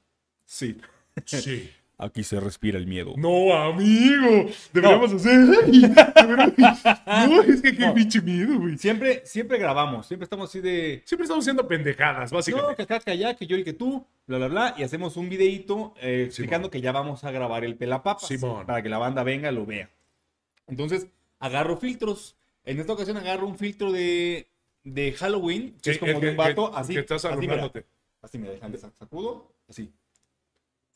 Sí. 0.45 0.77
Sí. 1.25 1.71
Aquí 1.99 2.25
se 2.25 2.41
respira 2.41 2.79
el 2.79 2.87
miedo. 2.89 3.15
No, 3.17 3.53
amigo. 3.55 4.47
Deberíamos 4.73 5.13
hacer. 5.13 5.39
Deberíamos- 5.47 6.83
No, 7.29 7.43
es 7.43 7.63
que 7.63 7.77
qué 7.77 7.87
No. 7.87 7.95
pinche 7.95 8.21
miedo, 8.21 8.59
güey. 8.59 8.77
Siempre, 8.77 9.23
siempre 9.25 9.57
grabamos, 9.59 10.07
siempre 10.07 10.25
estamos 10.25 10.49
así 10.51 10.61
de... 10.61 11.03
Siempre 11.05 11.25
estamos 11.27 11.45
haciendo 11.45 11.69
pendejadas, 11.69 12.33
No, 12.33 12.39
básicamente. 12.39 12.75
que 12.77 12.83
acá, 12.83 12.99
que 12.99 13.11
allá, 13.13 13.35
que 13.37 13.47
yo 13.47 13.57
y 13.57 13.63
que 13.63 13.73
tú, 13.73 14.05
bla, 14.27 14.39
bla, 14.39 14.49
bla, 14.49 14.75
y 14.79 14.83
hacemos 14.83 15.17
un 15.17 15.29
videito 15.29 15.95
eh, 16.01 16.25
explicando 16.27 16.71
que 16.71 16.81
ya 16.81 16.91
vamos 16.91 17.23
a 17.23 17.31
grabar 17.31 17.63
el 17.65 17.77
pelapapas 17.77 18.27
Simón. 18.27 18.67
para 18.67 18.83
que 18.83 18.89
la 18.89 18.99
banda 18.99 19.23
venga 19.23 19.53
y 19.53 19.55
lo 19.55 19.65
vea. 19.65 19.89
Entonces, 20.67 21.07
agarro 21.39 21.77
filtros. 21.77 22.37
En 22.65 22.81
esta 22.81 22.95
ocasión 22.95 23.17
agarro 23.17 23.47
un 23.47 23.57
filtro 23.59 23.93
de, 23.93 24.49
de 24.83 25.13
Halloween, 25.13 25.75
que 25.83 25.85
Sí, 25.85 25.91
es 25.91 25.99
como 25.99 26.13
el 26.13 26.21
de 26.21 26.31
un 26.31 26.37
vato, 26.37 26.77
así. 26.77 26.95
que 26.95 27.01
estás 27.01 27.25
así, 27.25 27.39
mira. 27.47 27.71
Así 28.23 28.39
me 28.39 28.49
dejan 28.49 28.73
de 28.73 28.79
sac- 28.79 28.93
sacudo, 28.99 29.53
así. 29.69 29.93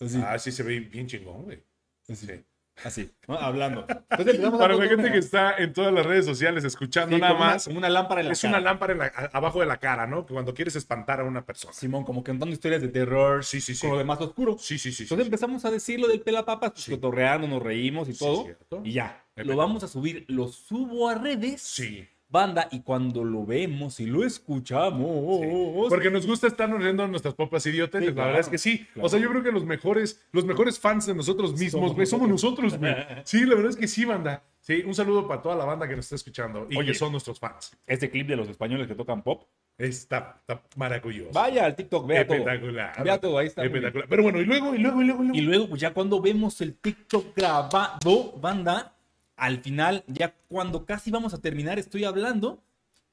Así, 0.00 0.20
Ah, 0.24 0.38
sí 0.38 0.52
se 0.52 0.62
ve 0.62 0.80
bien 0.80 1.06
chingón, 1.06 1.44
güey. 1.44 1.62
así, 2.08 2.26
Sí. 2.26 2.44
así, 2.84 3.10
¿no? 3.26 3.36
hablando. 3.38 3.86
Entonces 4.10 4.38
Para 4.50 4.74
la 4.76 4.82
gente 4.86 5.04
una- 5.04 5.12
que 5.12 5.18
está 5.18 5.56
en 5.56 5.72
todas 5.72 5.92
las 5.92 6.04
redes 6.04 6.26
sociales 6.26 6.62
escuchando 6.64 7.16
sí, 7.16 7.20
nada 7.20 7.32
como 7.32 7.44
una- 7.44 7.52
más, 7.54 7.64
como 7.64 7.78
una 7.78 7.88
lámpara 7.88 8.20
en 8.20 8.26
la 8.26 8.32
es 8.34 8.40
cara. 8.42 8.52
una 8.58 8.60
lámpara 8.60 8.92
en 8.92 8.98
la- 8.98 9.06
a- 9.14 9.30
abajo 9.38 9.60
de 9.60 9.66
la 9.66 9.78
cara, 9.78 10.06
¿no? 10.06 10.26
Que 10.26 10.34
cuando 10.34 10.52
quieres 10.52 10.76
espantar 10.76 11.20
a 11.20 11.24
una 11.24 11.44
persona. 11.46 11.72
Simón, 11.72 12.04
como 12.04 12.22
contando 12.22 12.52
historias 12.52 12.82
de 12.82 12.88
terror, 12.88 13.42
Sí, 13.44 13.60
sí, 13.62 13.74
sí. 13.74 13.80
con 13.80 13.92
lo 13.92 13.98
de 13.98 14.04
más 14.04 14.20
oscuro. 14.20 14.56
Sí, 14.58 14.78
sí, 14.78 14.92
sí. 14.92 15.04
Entonces 15.04 15.24
sí. 15.24 15.28
empezamos 15.28 15.64
a 15.64 15.70
decir 15.70 15.98
lo 15.98 16.08
del 16.08 16.20
pelapapas, 16.20 16.72
pues, 16.72 16.84
Sí. 16.84 16.90
cotorreando, 16.90 17.48
nos 17.48 17.62
reímos 17.62 18.08
y 18.08 18.12
Sí, 18.12 18.18
todo. 18.18 18.44
cierto. 18.44 18.82
y 18.84 18.92
ya. 18.92 19.24
Lo 19.36 19.56
vamos 19.56 19.82
a 19.84 19.88
subir, 19.88 20.24
lo 20.28 20.48
subo 20.48 21.08
a 21.08 21.14
redes, 21.14 21.60
Sí. 21.62 22.06
Banda, 22.28 22.68
y 22.70 22.80
cuando 22.80 23.24
lo 23.24 23.44
vemos 23.46 24.00
y 24.00 24.06
lo 24.06 24.24
escuchamos. 24.24 25.88
Porque 25.88 26.10
nos 26.10 26.26
gusta 26.26 26.46
estarnos 26.46 26.82
riendo 26.82 27.02
a 27.02 27.08
nuestras 27.08 27.34
propias 27.34 27.64
idiotas. 27.66 28.00
Sí, 28.00 28.08
la 28.08 28.14
claro, 28.14 28.28
verdad 28.28 28.40
es 28.40 28.48
que 28.48 28.58
sí. 28.58 28.86
claro. 28.92 29.06
O 29.06 29.08
sea, 29.08 29.18
yo 29.18 29.30
creo 29.30 29.42
que 29.42 29.52
los 29.52 29.64
mejores, 29.64 30.24
los 30.32 30.44
mejores 30.44 30.78
fans 30.78 31.06
de 31.06 31.14
nosotros 31.14 31.52
mismos, 31.52 31.70
Somos 31.72 31.94
güey, 31.94 32.06
somos 32.06 32.28
nosotros, 32.28 32.78
güey. 32.78 32.94
Sí, 33.24 33.44
la 33.44 33.54
verdad 33.54 33.70
es 33.70 33.76
que 33.76 33.88
sí, 33.88 34.04
banda. 34.04 34.42
Sí, 34.60 34.82
un 34.84 34.94
saludo 34.94 35.28
para 35.28 35.40
toda 35.42 35.54
la 35.54 35.64
banda 35.64 35.86
que 35.86 35.94
nos 35.94 36.06
está 36.06 36.16
escuchando 36.16 36.66
y 36.68 36.76
Oye. 36.76 36.88
que 36.92 36.98
son 36.98 37.12
nuestros 37.12 37.38
fans. 37.38 37.76
Este 37.86 38.10
clip 38.10 38.26
de 38.26 38.36
los 38.36 38.48
españoles 38.48 38.88
que 38.88 38.94
tocan 38.94 39.22
pop. 39.22 39.44
Está, 39.78 40.38
está 40.40 40.62
maravilloso. 40.74 41.32
Vaya 41.32 41.66
al 41.66 41.76
TikTok, 41.76 42.06
vea 42.06 42.26
todo. 42.26 42.38
Espectacular. 42.38 43.04
Vea 43.04 43.18
todo, 43.20 43.38
ahí 43.38 43.46
está. 43.46 43.64
Espectacular. 43.64 44.08
Pero 44.08 44.22
bueno, 44.22 44.40
y 44.40 44.44
luego, 44.46 44.74
y 44.74 44.78
luego, 44.78 45.02
y 45.02 45.04
luego, 45.04 45.22
y 45.22 45.26
luego. 45.26 45.38
Y 45.38 45.40
luego, 45.42 45.68
pues 45.68 45.80
ya 45.82 45.92
cuando 45.92 46.20
vemos 46.20 46.60
el 46.62 46.74
TikTok 46.74 47.36
grabado, 47.36 48.32
banda, 48.40 48.95
al 49.36 49.58
final, 49.60 50.04
ya 50.06 50.34
cuando 50.48 50.84
casi 50.86 51.10
vamos 51.10 51.34
a 51.34 51.38
terminar, 51.40 51.78
estoy 51.78 52.04
hablando 52.04 52.62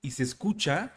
y 0.02 0.12
se 0.12 0.24
escucha 0.24 0.94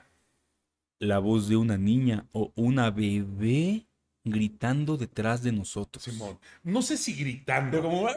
la 0.98 1.18
voz 1.18 1.48
de 1.48 1.56
una 1.56 1.76
niña 1.76 2.26
o 2.32 2.52
una 2.54 2.90
bebé 2.90 3.86
gritando 4.24 4.96
detrás 4.96 5.42
de 5.42 5.52
nosotros. 5.52 6.02
Simón. 6.04 6.38
No 6.64 6.82
sé 6.82 6.96
si 6.96 7.14
gritando. 7.14 7.82
Como 7.82 8.08
Ah, 8.08 8.14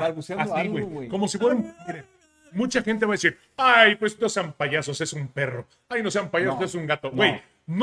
balbuceando 0.00 0.54
así, 0.54 0.60
algo, 0.68 0.86
güey. 0.86 1.08
Como 1.08 1.28
si 1.28 1.38
fuera 1.38 1.56
un. 1.56 1.74
miren, 1.86 2.04
mucha 2.52 2.82
gente 2.82 3.04
va 3.04 3.12
a 3.12 3.16
decir, 3.16 3.36
ay, 3.56 3.96
pues 3.96 4.18
no 4.20 4.28
sean 4.28 4.52
payasos, 4.52 5.00
es 5.00 5.12
un 5.12 5.28
perro. 5.28 5.66
Ay, 5.88 6.02
no 6.02 6.10
sean 6.10 6.30
payasos, 6.30 6.60
No, 6.60 6.64
es 6.66 6.74
un 6.74 6.86
gato. 6.86 7.10
no. 7.10 7.16
Güey, 7.16 7.32
no 7.32 7.40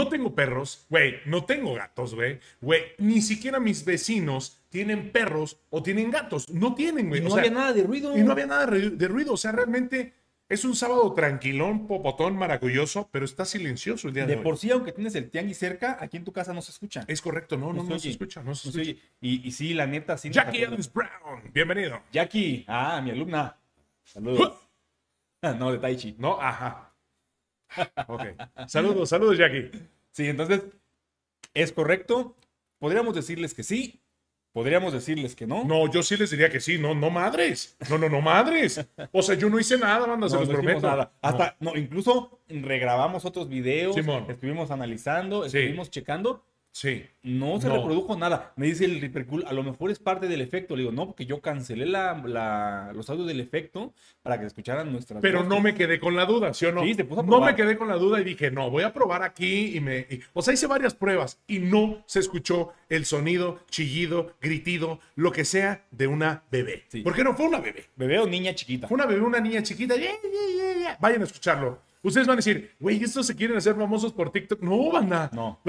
tengo 0.10 0.36
perros, 0.36 0.86
güey, 0.90 1.16
no 1.26 1.46
tengo 1.46 1.74
gatos, 1.74 2.14
güey. 2.16 2.40
Güey, 2.62 2.84
ni 3.00 3.22
siquiera 3.22 3.60
mis 3.60 3.84
vecinos 3.86 4.62
tienen 4.70 5.12
perros 5.12 5.60
o 5.70 5.82
tienen 5.84 6.12
gatos. 6.12 6.50
No 6.50 6.76
tienen, 6.76 7.08
Y 7.08 7.10
güey. 7.10 7.22
no 7.22 7.28
o 7.28 7.32
sea, 7.32 7.40
había 7.40 7.52
nada 7.52 7.74
de 7.74 7.84
ruido. 7.84 8.18
Y 8.18 8.22
no 8.22 8.32
había 8.32 8.46
nada 8.48 8.66
de 8.68 8.78
ru- 8.78 8.92
de 8.98 9.08
ruido. 9.08 9.34
O 9.34 9.38
sea, 9.38 9.52
realmente 9.52 10.14
es 10.50 10.66
un 10.66 10.76
sábado 10.76 11.14
tranquilón, 11.14 11.88
popotón, 11.88 12.36
maravilloso, 12.36 13.10
pero 13.12 13.26
está 13.26 13.46
silencioso 13.46 14.08
el 14.10 14.14
día 14.14 14.26
de, 14.26 14.34
De 14.34 14.38
hoy. 14.40 14.44
por 14.44 14.58
sí, 14.58 14.70
aunque 14.70 14.92
tienes 14.92 15.16
el 15.16 15.30
tianguis 15.30 15.58
cerca, 15.58 15.98
aquí 16.00 16.18
en 16.18 16.26
tu 16.26 16.32
casa 16.34 16.54
no 16.54 16.62
se 16.62 16.72
escucha. 16.72 17.04
Es 17.08 17.22
correcto, 17.22 17.58
no, 17.58 17.74
no, 17.74 17.82
no, 17.84 17.88
se 17.88 17.94
oye. 17.94 18.10
escucha, 18.12 18.44
no 18.44 18.54
se 18.54 18.68
No 18.68 18.74
se 18.74 18.82
escucha. 18.82 19.00
oye. 19.00 19.12
Y, 19.22 19.48
y 19.48 19.52
sí, 19.52 19.74
la 19.74 19.88
neta, 19.88 20.18
sí. 20.18 20.30
Jackie. 20.30 20.64
Adams 20.66 20.92
Brown, 20.94 21.42
bienvenido. 21.54 22.02
Jackie, 22.12 22.66
ah, 22.68 23.02
mi 23.04 23.12
alumna. 23.12 23.58
Saludos. 24.04 24.54
no, 25.42 25.72
de 25.72 25.78
Tai 25.80 25.96
Chi. 25.96 26.16
No, 26.20 26.40
ajá. 26.40 26.91
Ok. 28.08 28.24
Saludos, 28.68 29.10
saludos, 29.10 29.38
Jackie. 29.38 29.72
Sí, 30.12 30.28
entonces, 30.28 30.62
¿es 31.54 31.72
correcto? 31.72 32.36
Podríamos 32.80 33.16
decirles 33.16 33.54
que 33.54 33.64
sí, 33.64 34.02
podríamos 34.54 34.92
decirles 34.94 35.36
que 35.36 35.48
no. 35.48 35.64
No, 35.64 35.90
yo 35.92 36.04
sí 36.04 36.18
les 36.18 36.32
diría 36.32 36.50
que 36.50 36.60
sí, 36.60 36.78
no, 36.78 36.94
no 36.96 37.10
madres. 37.10 37.78
No, 37.90 37.98
no, 37.98 38.10
no 38.10 38.22
madres. 38.22 38.86
O 39.12 39.22
sea, 39.22 39.36
yo 39.36 39.50
no 39.50 39.60
hice 39.60 39.78
nada, 39.78 40.06
banda, 40.08 40.28
se 40.28 40.36
No, 40.36 40.42
los 40.42 40.50
no 40.50 40.56
prometo. 40.56 40.82
nada. 40.88 41.14
Hasta, 41.22 41.56
no. 41.60 41.76
incluso 41.78 42.42
regrabamos 42.50 43.24
otros 43.26 43.48
videos, 43.48 43.96
Simón. 43.96 44.26
estuvimos 44.30 44.72
analizando, 44.72 45.48
Sí. 45.48 45.58
estuvimos 45.60 45.90
checando, 45.90 46.44
Sí. 46.74 47.04
no 47.24 47.60
se 47.60 47.68
No. 47.68 47.76
reprodujo 47.76 48.16
nada. 48.18 48.54
Me 48.56 48.66
dice 48.66 48.86
el 48.86 49.00
Reaper 49.02 49.28
a 49.46 49.54
lo 49.54 49.62
mejor 49.62 49.92
es 49.92 50.00
parte 50.00 50.28
del 50.28 50.40
efecto. 50.42 50.76
Le 50.76 50.84
digo, 50.84 50.92
no, 50.94 51.06
porque 51.06 51.26
yo 51.26 51.42
cancelé 51.42 51.86
la, 51.86 52.14
la- 52.26 52.92
los 52.96 53.10
audios 53.10 53.28
del 53.28 53.40
efecto 53.42 53.94
para 54.24 54.40
que 54.40 54.46
escucharan 54.46 54.92
nuestras 54.92 55.22
Pero 55.22 55.40
voces. 55.40 55.50
no 55.50 55.60
me 55.62 55.76
quedé 55.76 56.00
con 56.00 56.16
la 56.16 56.26
duda, 56.26 56.54
¿sí 56.54 56.66
o 56.66 56.72
no? 56.72 56.82
Sí, 56.84 56.96
a 57.00 57.24
no 57.24 57.42
me 57.42 57.56
quedé 57.56 57.78
con 57.78 57.88
la 57.90 57.96
duda 57.98 58.22
y 58.22 58.24
dije, 58.24 58.52
no, 58.52 58.70
voy 58.72 58.84
a 58.84 58.94
probar 58.94 59.22
aquí 59.22 59.76
y 59.76 59.80
me... 59.82 60.00
y- 60.10 60.22
o 60.34 60.42
sea, 60.42 60.54
hice 60.54 60.66
varias 60.68 60.96
pruebas 60.96 61.40
y 61.46 61.60
no 61.60 62.04
se 62.06 62.20
escuchó 62.20 62.72
el 62.90 63.06
sonido, 63.06 63.60
chillido, 63.70 64.34
gritido, 64.42 65.00
lo 65.16 65.32
que 65.32 65.46
sea 65.46 65.86
de 65.92 66.08
una 66.08 66.44
bebé. 66.52 66.86
Sí. 66.88 67.02
¿Por 67.02 67.14
qué 67.14 67.24
no 67.24 67.36
fue 67.36 67.48
una 67.48 67.60
bebé? 67.60 67.86
Bebé 67.98 68.20
o 68.20 68.28
niña 68.28 68.56
chiquita. 68.56 68.88
Fue 68.88 68.96
una 68.96 69.06
bebé, 69.06 69.22
una 69.22 69.40
niña 69.42 69.62
chiquita. 69.62 69.96
yeah, 69.96 70.12
yeah, 70.24 70.56
yeah, 70.56 70.80
yeah. 70.80 70.98
Vayan 71.02 71.22
a 71.22 71.26
escucharlo. 71.26 71.80
Ustedes 72.04 72.28
van 72.28 72.36
a 72.36 72.38
decir, 72.38 72.72
güey, 72.80 73.04
estos 73.04 73.28
se 73.28 73.36
quieren 73.36 73.58
hacer 73.58 73.76
famosos 73.76 74.12
por 74.14 74.32
TikTok. 74.32 74.62
No, 74.62 74.92
banda. 74.92 75.30
No. 75.34 75.60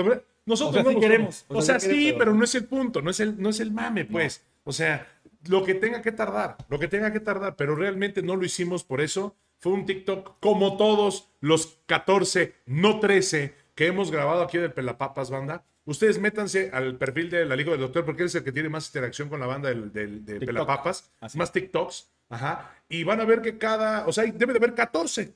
Nosotros 0.47 0.71
O 0.71 0.73
sea, 0.75 0.83
no 0.83 0.91
sí 0.91 1.01
queremos. 1.01 1.45
O 1.49 1.59
O 1.59 1.63
sea, 1.63 1.79
sí 1.79 1.89
queremos, 1.89 2.07
pero 2.13 2.19
pero- 2.19 2.35
no 2.35 2.45
es 2.45 2.55
el 2.55 2.65
punto, 2.65 3.03
no 3.03 3.11
es 3.11 3.21
el, 3.21 3.41
no 3.41 3.49
es 3.51 3.61
el 3.61 3.71
mame, 3.71 4.05
pues. 4.05 4.45
O 4.65 4.73
sea, 4.73 5.07
lo 5.49 5.63
que 5.65 5.75
tenga 5.75 6.03
que 6.03 6.13
tardar, 6.13 6.57
lo 6.69 6.79
que 6.79 6.89
tenga 6.89 7.13
que 7.13 7.21
tardar, 7.21 7.57
pero 7.57 7.75
realmente 7.75 8.23
no 8.23 8.37
lo 8.37 8.45
hicimos 8.45 8.83
por 8.85 9.01
eso. 9.01 9.37
Fue 9.59 9.73
un 9.73 9.87
TikTok 9.87 10.39
como 10.41 10.77
todos 10.77 11.29
los 11.41 11.79
14, 11.87 12.55
no 12.67 12.99
13, 12.99 13.55
que 13.75 13.87
hemos 13.87 14.11
grabado 14.11 14.43
aquí 14.43 14.59
del 14.59 14.73
Pelapapas, 14.73 15.31
banda. 15.31 15.65
Ustedes 15.85 16.19
métanse 16.21 16.71
al 16.73 16.97
perfil 16.97 17.29
de 17.31 17.45
la 17.45 17.57
Liga 17.57 17.71
del 17.73 17.81
Doctor 17.81 18.05
porque 18.05 18.25
es 18.25 18.35
el 18.37 18.45
que 18.45 18.53
tiene 18.53 18.69
más 18.69 18.87
interacción 18.89 19.29
con 19.29 19.41
la 19.41 19.47
banda 19.47 19.69
del, 19.69 19.93
del- 19.93 20.25
de 20.25 20.33
TikTok. 20.35 20.47
Pelapapas, 20.47 21.13
Así. 21.21 21.39
más 21.39 21.53
TikToks. 21.53 22.09
Ajá. 22.33 22.69
Y 22.89 23.05
van 23.05 23.21
a 23.23 23.25
ver 23.25 23.41
que 23.41 23.57
cada, 23.57 24.07
o 24.07 24.13
sea, 24.13 24.25
debe 24.25 24.53
de 24.53 24.59
haber 24.59 24.75
14. 24.75 25.35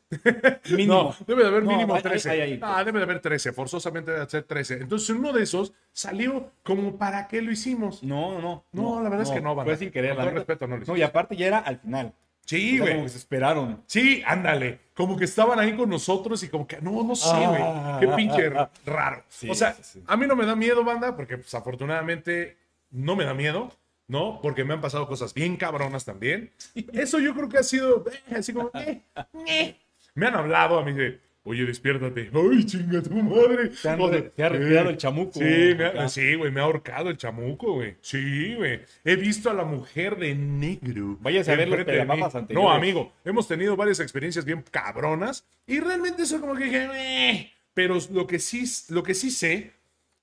Mínimo. 0.71 1.15
No, 1.19 1.27
debe 1.27 1.43
de 1.43 1.49
haber 1.49 1.63
No, 1.63 1.71
mínimo 1.71 1.95
hay- 1.95 2.03
13. 2.03 2.31
hay- 2.31 2.41
hay 2.41 2.53
ahí. 2.53 2.61
Ah, 2.63 2.85
debe 2.85 2.99
de 2.99 3.05
haber 3.05 3.21
13, 3.21 3.53
forzosamente 3.53 4.11
debe 4.11 4.25
de 4.25 4.31
ser 4.31 4.43
13. 4.43 4.75
Entonces, 4.83 5.09
uno 5.11 5.33
de 5.33 5.43
esos 5.43 5.73
salió 5.93 6.51
como 6.63 6.97
para 6.99 7.29
qué 7.29 7.41
lo 7.41 7.51
hicimos. 7.51 8.03
No, 8.03 8.41
no. 8.43 8.65
No, 8.73 9.03
la 9.03 9.09
verdad 9.09 9.27
es 9.27 9.31
que 9.33 9.41
no, 9.41 9.55
banda. 9.55 9.71
Fue 9.73 9.79
sin 9.79 9.91
querer, 9.91 10.11
Con 10.11 10.19
la 10.19 10.25
todo 10.31 10.35
respeto, 10.39 10.67
no 10.67 10.77
lo 10.77 10.85
No, 10.85 10.97
y 10.97 11.03
aparte 11.03 11.35
ya 11.37 11.47
era 11.47 11.59
al 11.59 11.79
final. 11.79 12.13
Sí, 12.45 12.75
O 12.75 12.77
sea, 12.77 12.81
güey. 12.83 12.93
como 12.93 13.05
que 13.05 13.11
se 13.11 13.19
esperaron. 13.19 13.83
Sí, 13.87 14.23
ándale. 14.25 14.79
Como 14.95 15.17
que 15.17 15.25
estaban 15.25 15.59
ahí 15.59 15.75
con 15.75 15.89
nosotros 15.89 16.43
y 16.45 16.49
como 16.49 16.67
que, 16.67 16.81
no, 16.83 17.03
no 17.03 17.17
sé, 17.17 17.35
güey. 17.35 17.61
Ah, 17.63 17.97
Qué 18.01 18.07
ah, 18.07 18.15
pinche 18.17 18.47
ah, 18.55 18.71
raro. 18.85 19.25
Sí, 19.29 19.49
o 19.51 19.55
sea, 19.55 19.73
sí, 19.73 19.83
sí. 19.83 20.05
a 20.07 20.17
mí 20.17 20.27
no 20.27 20.37
me 20.37 20.47
da 20.47 20.55
miedo, 20.55 20.85
banda, 20.85 21.17
porque 21.17 21.39
pues 21.39 21.53
afortunadamente 21.55 22.57
no 22.91 23.17
me 23.17 23.25
da 23.25 23.35
miedo, 23.35 23.73
¿no? 24.09 24.41
Porque 24.43 24.65
me 24.65 24.75
han 24.75 24.81
pasado 24.81 25.07
cosas 25.07 25.35
bien 25.35 25.57
cabronas 25.57 26.05
también. 26.05 26.51
Eso 26.93 27.19
yo 27.19 27.35
creo 27.35 27.49
que 27.49 27.59
ha 27.59 27.63
sido, 27.63 28.05
eh, 28.11 28.35
así 28.37 28.53
como, 28.53 28.71
eh, 28.75 29.03
eh. 29.49 29.77
Me 30.15 30.27
han 30.27 30.35
hablado 30.35 30.79
a 30.79 30.85
mí 30.85 30.93
de, 30.93 31.21
oye, 31.45 31.65
despiértate. 31.65 32.31
Ay, 32.33 32.65
chinga 32.65 33.03
tu 33.03 33.11
madre. 33.11 33.69
Te 33.83 33.89
han 33.89 34.01
O 34.01 34.09
sea, 34.09 34.17
re- 34.21 34.31
te 34.31 34.43
ha 34.45 34.49
respirado 34.49 34.91
el 34.91 34.97
chamuco. 34.97 35.33
Sí, 35.35 35.45
me 35.77 35.85
ha- 35.87 36.09
sí, 36.09 36.35
güey, 36.37 36.51
me 36.51 36.61
ha 36.61 36.65
ahorcado 36.65 37.11
el 37.11 37.17
chamuco, 37.19 37.75
güey. 37.75 37.97
Sí, 38.01 38.55
güey. 38.55 38.81
He 39.05 39.17
visto 39.17 39.51
a 39.51 39.55
la 39.55 39.65
mujer 39.65 40.17
de 40.17 40.35
negro. 40.35 41.19
Váyase 41.21 41.53
a 41.53 41.57
ver 41.57 41.69
los 41.69 41.85
pelamapas 41.85 42.33
No, 42.35 42.41
anteriores. 42.41 42.77
amigo, 42.77 43.13
hemos 43.25 43.47
tenido 43.47 43.77
varias 43.77 44.01
experiencias 44.01 44.45
bien 44.45 44.65
cabronas 44.71 45.45
y 45.67 45.79
realmente 45.81 46.23
eso 46.23 46.41
como 46.41 46.55
que 46.55 46.65
dije, 46.65 46.89
"Eh". 46.95 47.53
pero 47.75 47.99
lo 48.11 48.27
que 48.27 48.39
sí, 48.39 48.65
lo 48.89 49.03
que 49.03 49.13
sí 49.15 49.31
sé 49.31 49.73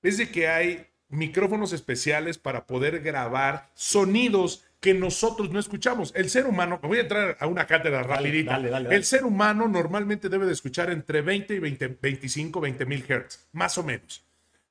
es 0.02 0.18
de 0.18 0.28
que 0.28 0.48
hay 0.48 0.86
micrófonos 1.14 1.72
especiales 1.72 2.38
para 2.38 2.66
poder 2.66 3.00
grabar 3.00 3.70
sonidos 3.74 4.64
que 4.80 4.92
nosotros 4.92 5.50
no 5.50 5.58
escuchamos. 5.58 6.12
El 6.14 6.28
ser 6.28 6.46
humano, 6.46 6.78
voy 6.82 6.98
a 6.98 7.02
entrar 7.02 7.36
a 7.40 7.46
una 7.46 7.66
cátedra 7.66 8.02
rapidita. 8.02 8.52
dale, 8.52 8.68
dale, 8.68 8.84
dale. 8.84 8.96
El 8.96 9.04
ser 9.04 9.24
humano 9.24 9.66
normalmente 9.66 10.28
debe 10.28 10.44
de 10.44 10.52
escuchar 10.52 10.90
entre 10.90 11.22
20 11.22 11.54
y 11.54 11.58
20, 11.58 11.98
25, 12.02 12.60
20 12.60 12.84
mil 12.84 13.04
hertz, 13.08 13.48
más 13.52 13.78
o 13.78 13.82
menos. 13.82 14.26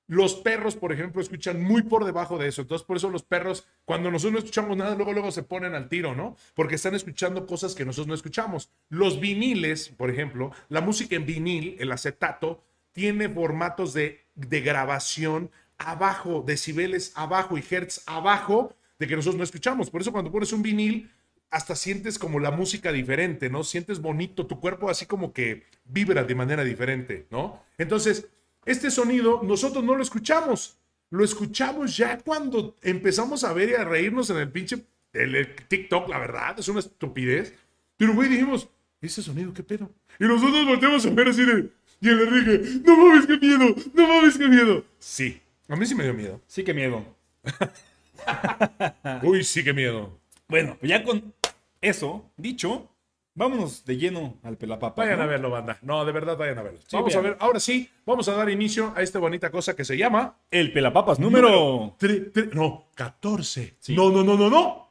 Los 0.06 0.36
perros, 0.36 0.76
por 0.76 0.92
ejemplo, 0.92 1.22
escuchan 1.22 1.64
muy 1.64 1.82
por 1.82 2.06
debajo 2.06 2.38
de 2.38 2.50
eso. 2.50 2.62
Entonces, 2.62 2.86
por 2.86 2.98
eso 2.98 3.10
los 3.10 3.24
perros, 3.24 3.66
cuando 3.86 4.12
nosotros 4.12 4.34
no 4.34 4.40
escuchamos 4.40 4.78
nada, 4.78 4.96
luego, 4.96 5.14
luego 5.14 5.32
se 5.32 5.44
ponen 5.44 5.74
al 5.74 5.90
tiro, 5.90 6.14
¿no? 6.14 6.36
Porque 6.54 6.76
están 6.76 6.94
escuchando 6.94 7.48
cosas 7.48 7.74
que 7.74 7.86
nosotros 7.86 8.08
no 8.08 8.14
escuchamos. 8.14 8.70
Los 8.90 9.20
viniles, 9.20 9.90
por 9.90 10.12
ejemplo, 10.12 10.52
la 10.70 10.82
música 10.82 11.16
en 11.16 11.26
vinil, 11.26 11.78
el 11.80 11.92
acetato, 11.92 12.64
tiene 12.92 13.30
formatos 13.30 13.94
de, 13.94 14.26
de 14.36 14.62
grabación 14.62 15.50
abajo, 15.78 16.44
decibeles 16.46 17.12
abajo 17.16 17.58
y 17.58 17.64
hertz 17.70 18.04
abajo 18.06 18.76
de 19.00 19.08
que 19.08 19.16
nosotros 19.16 19.38
no 19.38 19.44
escuchamos. 19.44 19.90
Por 19.90 20.02
eso 20.02 20.12
cuando 20.12 20.32
pones 20.32 20.54
un 20.54 20.62
vinil, 20.62 21.10
hasta 21.50 21.76
sientes 21.76 22.18
como 22.18 22.40
la 22.40 22.52
música 22.52 22.92
diferente, 22.92 23.50
¿no? 23.50 23.64
Sientes 23.64 24.02
bonito, 24.02 24.48
tu 24.48 24.60
cuerpo 24.60 24.90
así 24.90 25.06
como 25.06 25.34
que 25.34 25.64
vibra 25.86 26.24
de 26.24 26.36
manera 26.36 26.64
diferente, 26.64 27.28
¿no? 27.30 27.64
Entonces, 27.78 28.28
este 28.66 28.90
sonido 28.90 29.42
nosotros 29.44 29.84
no 29.84 29.96
lo 29.96 30.02
escuchamos, 30.02 30.78
lo 31.12 31.24
escuchamos 31.24 31.96
ya 31.96 32.18
cuando 32.18 32.76
empezamos 32.82 33.44
a 33.44 33.54
ver 33.54 33.70
y 33.70 33.74
a 33.76 33.84
reírnos 33.84 34.30
en 34.32 34.38
el 34.38 34.52
pinche 34.52 34.84
el, 35.14 35.36
el 35.36 35.56
TikTok, 35.56 36.10
la 36.10 36.18
verdad, 36.18 36.60
es 36.60 36.68
una 36.68 36.80
estupidez. 36.80 37.54
Pero, 37.98 38.14
güey, 38.16 38.30
dijimos, 38.30 38.68
¿ese 39.00 39.22
sonido 39.22 39.54
qué 39.54 39.62
pedo? 39.62 39.92
Y 40.20 40.24
nosotros 40.24 40.66
volteamos 40.66 41.06
a 41.06 41.10
ver 41.12 41.28
así 41.30 41.46
de, 41.46 41.70
y 42.02 42.10
el 42.10 42.20
Enrique, 42.20 42.82
no 42.84 42.98
mames, 42.98 43.28
qué 43.28 43.38
miedo, 43.38 43.76
no 43.94 44.08
mames, 44.08 44.38
qué 44.38 44.48
miedo. 44.48 44.84
Sí, 45.00 45.40
a 45.70 45.76
mí 45.76 45.86
sí 45.86 45.96
me 45.96 46.04
dio 46.04 46.14
miedo. 46.14 46.42
Sí, 46.48 46.64
qué 46.64 46.74
miedo. 46.74 47.04
Uy, 49.24 49.44
sí, 49.44 49.64
qué 49.64 49.74
miedo. 49.74 50.20
Bueno, 50.48 50.78
pues 50.80 50.90
ya 50.90 51.04
con 51.04 51.34
eso 51.82 52.32
dicho, 52.38 52.90
vámonos 53.34 53.86
de 53.86 53.98
lleno 53.98 54.38
al 54.44 54.58
pelapapa. 54.58 55.02
Vayan 55.04 55.18
¿no? 55.18 55.24
a 55.24 55.28
verlo, 55.28 55.50
banda. 55.50 55.78
No, 55.82 56.06
de 56.06 56.12
verdad, 56.12 56.38
vayan 56.38 56.58
a 56.60 56.64
verlo. 56.64 56.80
Sí, 56.82 56.96
vamos 56.96 57.14
vean. 57.14 57.26
a 57.26 57.30
ver, 57.30 57.38
ahora 57.40 57.60
sí, 57.60 57.90
vamos 58.06 58.28
a 58.28 58.34
dar 58.36 58.50
inicio 58.50 58.94
a 58.96 59.02
esta 59.02 59.20
bonita 59.20 59.50
cosa 59.52 59.76
que 59.76 59.86
se 59.86 59.98
llama. 59.98 60.38
El 60.52 60.72
pelapapas 60.74 61.20
número. 61.20 61.96
tre- 62.00 62.52
no, 62.54 62.86
14. 62.96 63.76
Sí. 63.80 63.96
No, 63.96 64.12
no, 64.12 64.24
no, 64.24 64.38
no, 64.38 64.50
no. 64.50 64.90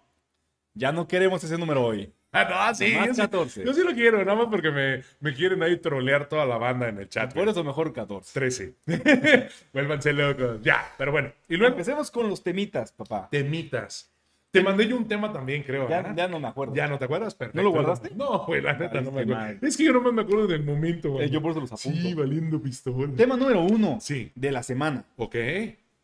Ya 0.75 0.91
no 0.93 1.07
queremos 1.07 1.45
ese 1.45 1.59
número 1.59 1.85
hoy. 1.85 2.13
Ah, 2.35 2.69
no, 2.71 2.75
sí. 2.75 2.93
Nomás 2.95 3.09
Yo 3.09 3.15
sí, 3.15 3.21
14. 3.21 3.65
yo 3.65 3.75
sí 3.75 3.83
lo 3.85 3.93
quiero, 3.93 4.25
nada 4.25 4.35
más 4.35 4.47
porque 4.51 4.71
me, 4.71 5.03
me 5.21 5.35
quieren 5.35 5.63
ahí 5.63 5.77
trolear 5.77 6.29
toda 6.31 6.47
la 6.47 6.57
banda 6.57 6.89
en 6.89 6.97
el 6.99 7.09
chat. 7.09 7.35
Por 7.35 7.47
eso 7.47 7.63
mejor 7.63 7.93
14. 7.93 8.33
13. 8.33 8.75
Vuélvanse 9.73 10.13
locos. 10.15 10.63
Ya, 10.63 10.83
pero 10.97 11.13
bueno. 11.13 11.31
Y 11.49 11.57
luego, 11.57 11.73
Empecemos 11.73 12.11
con 12.11 12.29
los 12.31 12.43
temitas, 12.43 12.91
papá. 12.93 13.29
temitas. 13.31 14.09
Te 14.51 14.63
mandé 14.63 14.87
yo 14.87 14.97
un 14.97 15.09
tema 15.09 15.33
también, 15.33 15.63
creo. 15.63 15.89
Ya, 15.89 16.29
no 16.29 16.39
me 16.39 16.49
acuerdo. 16.49 16.75
¿Ya 16.75 16.87
no 16.87 16.99
te 16.99 17.07
acuerdas? 17.07 17.35
Perfecto. 17.35 17.57
¿No 17.57 17.65
lo 17.65 17.71
guardaste? 17.71 18.11
No, 18.15 18.45
güey, 18.47 18.61
la 18.61 18.75
neta 18.75 19.01
no 19.01 19.11
me 19.11 19.23
acuerdo. 19.23 19.41
mal. 19.41 19.59
Es 19.63 19.77
que 19.79 19.85
yo 19.85 19.93
nomás 19.95 20.13
me 20.13 20.23
acuerdo 20.23 20.47
del 20.47 20.63
momento, 20.63 21.13
güey. 21.13 21.27
Eh, 21.27 21.31
yo 21.31 21.41
por 21.41 21.53
eso 21.53 21.61
los 21.61 21.73
apunto. 21.73 22.01
Sí, 22.01 22.13
valiendo 22.15 22.61
pistola. 22.61 23.13
Tema 23.17 23.37
número 23.37 23.61
uno 23.63 23.99
Sí. 24.01 24.31
de 24.35 24.53
la 24.53 24.63
semana. 24.63 25.05
Ok. 25.17 25.35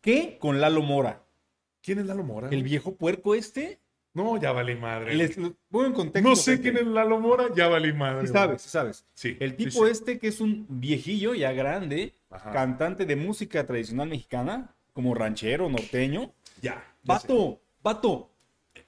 ¿Qué 0.01 0.37
con 0.39 0.59
Lalo 0.61 0.81
Mora? 0.81 1.21
¿Quién 1.83 1.99
es 1.99 2.05
Lalo 2.07 2.23
Mora? 2.23 2.49
El 2.49 2.63
viejo 2.63 2.95
puerco 2.95 3.35
este. 3.35 3.79
No, 4.13 4.37
ya 4.37 4.51
valí 4.51 4.75
madre. 4.75 5.13
Les, 5.15 5.37
en 5.37 5.55
contexto. 5.93 6.29
no 6.29 6.35
sé 6.35 6.53
gente. 6.53 6.71
quién 6.71 6.87
es 6.87 6.91
Lalo 6.91 7.19
Mora, 7.19 7.45
ya 7.55 7.67
valí 7.67 7.93
madre. 7.93 8.27
Sí 8.27 8.33
sabes, 8.33 8.61
sí 8.61 8.69
sabes. 8.69 9.05
Sí. 9.13 9.37
El 9.39 9.55
tipo 9.55 9.85
sí. 9.85 9.91
este 9.91 10.19
que 10.19 10.27
es 10.27 10.41
un 10.41 10.65
viejillo 10.67 11.35
ya 11.35 11.51
grande, 11.51 12.15
Ajá. 12.29 12.51
cantante 12.51 13.05
de 13.05 13.15
música 13.15 13.65
tradicional 13.65 14.09
mexicana, 14.09 14.75
como 14.93 15.13
ranchero, 15.13 15.69
norteño. 15.69 16.33
Ya. 16.61 16.83
Vato, 17.03 17.61
vato. 17.83 18.28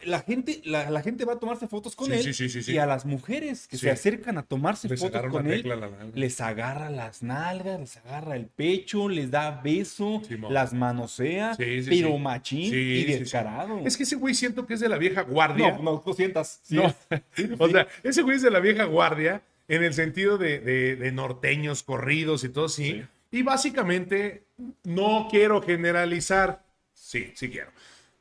La 0.03 0.21
gente, 0.21 0.61
la, 0.65 0.89
la 0.89 1.01
gente 1.01 1.25
va 1.25 1.33
a 1.33 1.39
tomarse 1.39 1.67
fotos 1.67 1.95
con 1.95 2.07
Sí, 2.07 2.13
él 2.13 2.33
sí, 2.33 2.49
sí, 2.49 2.71
y 2.71 2.77
a 2.77 2.85
las 2.85 3.05
mujeres 3.05 3.67
que 3.67 3.77
se 3.77 3.89
acercan 3.89 4.37
a 4.37 4.43
tomarse 4.43 4.87
Les 4.89 4.99
fotos 4.99 5.21
con 5.29 5.49
él, 5.51 5.67
la 5.67 5.89
les 6.13 6.41
agarra 6.41 6.89
las 6.89 7.21
nalgas, 7.23 7.79
les 7.79 7.97
agarra 7.97 8.35
el 8.35 8.47
pecho, 8.47 9.09
les 9.09 9.29
da 9.31 9.61
beso, 9.63 10.21
las 10.49 10.73
manosea, 10.73 11.55
pero 11.57 12.17
machín 12.17 12.73
y 12.73 13.03
descarado. 13.05 13.79
Es 13.85 13.97
que 13.97 14.03
ese 14.03 14.15
güey 14.15 14.33
siento 14.35 14.65
que 14.65 14.73
es 14.75 14.79
de 14.79 14.89
la 14.89 14.97
vieja 14.97 15.21
guardia. 15.21 15.71
no, 15.73 15.81
no, 15.83 15.99
tú 16.01 16.13
sientas. 16.13 16.61
No. 16.69 16.93
O 17.59 17.69
sea, 17.69 17.87
ese 18.03 18.21
güey 18.21 18.37
es 18.37 18.41
de 18.41 18.51
la 18.51 18.59
vieja 18.59 18.85
guardia 18.85 19.41
en 19.67 19.83
el 19.83 19.93
sentido 19.93 20.37
de, 20.37 20.59
de- 20.59 20.95
de 20.95 21.11
norteños, 21.11 21.83
corridos 21.83 22.43
y 22.43 22.49
todo 22.49 22.65
así. 22.65 22.91
Sí. 22.91 23.03
Y 23.31 23.43
básicamente, 23.43 24.43
no 24.83 25.27
quiero 25.29 25.61
generalizar. 25.61 26.63
Sí, 26.93 27.31
sí 27.35 27.49
quiero. 27.49 27.71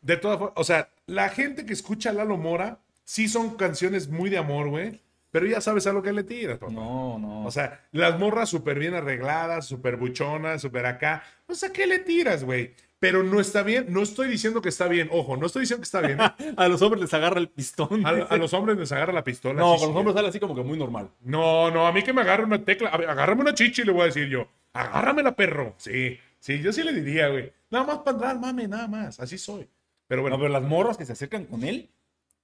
De 0.02 0.16
todas 0.16 0.38
formas, 0.38 0.54
o 0.56 0.64
sea, 0.64 0.88
la 1.10 1.28
gente 1.28 1.66
que 1.66 1.72
escucha 1.72 2.10
a 2.10 2.12
Lalo 2.12 2.36
Mora, 2.36 2.80
sí 3.04 3.28
son 3.28 3.56
canciones 3.56 4.08
muy 4.08 4.30
de 4.30 4.38
amor, 4.38 4.68
güey. 4.68 5.00
Pero 5.32 5.46
ya 5.46 5.60
sabes 5.60 5.86
a 5.86 5.92
lo 5.92 6.02
que 6.02 6.12
le 6.12 6.24
tiras, 6.24 6.58
papá. 6.58 6.72
no, 6.72 7.18
no. 7.18 7.44
O 7.44 7.50
sea, 7.50 7.86
las 7.92 8.18
morras 8.18 8.48
súper 8.48 8.78
bien 8.78 8.94
arregladas, 8.94 9.66
súper 9.66 9.96
buchonas, 9.96 10.60
súper 10.62 10.86
acá. 10.86 11.22
Pues 11.46 11.62
a 11.62 11.72
qué 11.72 11.86
le 11.86 12.00
tiras, 12.00 12.42
güey. 12.42 12.74
Pero 12.98 13.22
no 13.22 13.40
está 13.40 13.62
bien. 13.62 13.86
No 13.88 14.02
estoy 14.02 14.28
diciendo 14.28 14.60
que 14.60 14.68
está 14.68 14.86
bien. 14.88 15.08
Ojo, 15.12 15.36
no 15.36 15.46
estoy 15.46 15.60
diciendo 15.60 15.80
que 15.80 15.86
está 15.86 16.00
bien. 16.00 16.20
¿eh? 16.20 16.54
a 16.56 16.68
los 16.68 16.82
hombres 16.82 17.00
les 17.00 17.14
agarra 17.14 17.38
el 17.38 17.48
pistón. 17.48 18.04
A, 18.04 18.10
a 18.10 18.36
los 18.36 18.52
hombres 18.52 18.76
les 18.76 18.90
agarra 18.92 19.12
la 19.12 19.24
pistola. 19.24 19.58
no, 19.60 19.76
con 19.76 19.88
los 19.88 19.96
hombres 19.96 20.14
sale 20.14 20.28
así 20.28 20.38
como 20.38 20.54
que 20.54 20.62
muy 20.62 20.78
normal. 20.78 21.10
No, 21.22 21.70
no, 21.70 21.86
a 21.86 21.92
mí 21.92 22.02
que 22.02 22.12
me 22.12 22.20
agarre 22.22 22.44
una 22.44 22.64
tecla. 22.64 22.90
A 22.90 22.96
ver, 22.96 23.08
agárrame 23.08 23.42
una 23.42 23.54
chichi, 23.54 23.84
le 23.84 23.92
voy 23.92 24.02
a 24.02 24.06
decir 24.06 24.28
yo. 24.28 24.48
Agárramela, 24.72 25.34
perro. 25.34 25.74
Sí, 25.78 26.18
sí, 26.38 26.60
yo 26.60 26.72
sí 26.72 26.82
le 26.82 26.92
diría, 26.92 27.28
güey. 27.28 27.52
Nada 27.70 27.86
más 27.86 27.98
para 27.98 28.16
andar, 28.16 28.38
mame, 28.38 28.68
nada 28.68 28.88
más. 28.88 29.18
Así 29.18 29.38
soy. 29.38 29.68
Pero 30.10 30.22
bueno. 30.22 30.36
No, 30.36 30.42
pero 30.42 30.52
las 30.52 30.64
morras 30.64 30.96
que 30.96 31.06
se 31.06 31.12
acercan 31.12 31.44
con 31.44 31.62
él, 31.62 31.88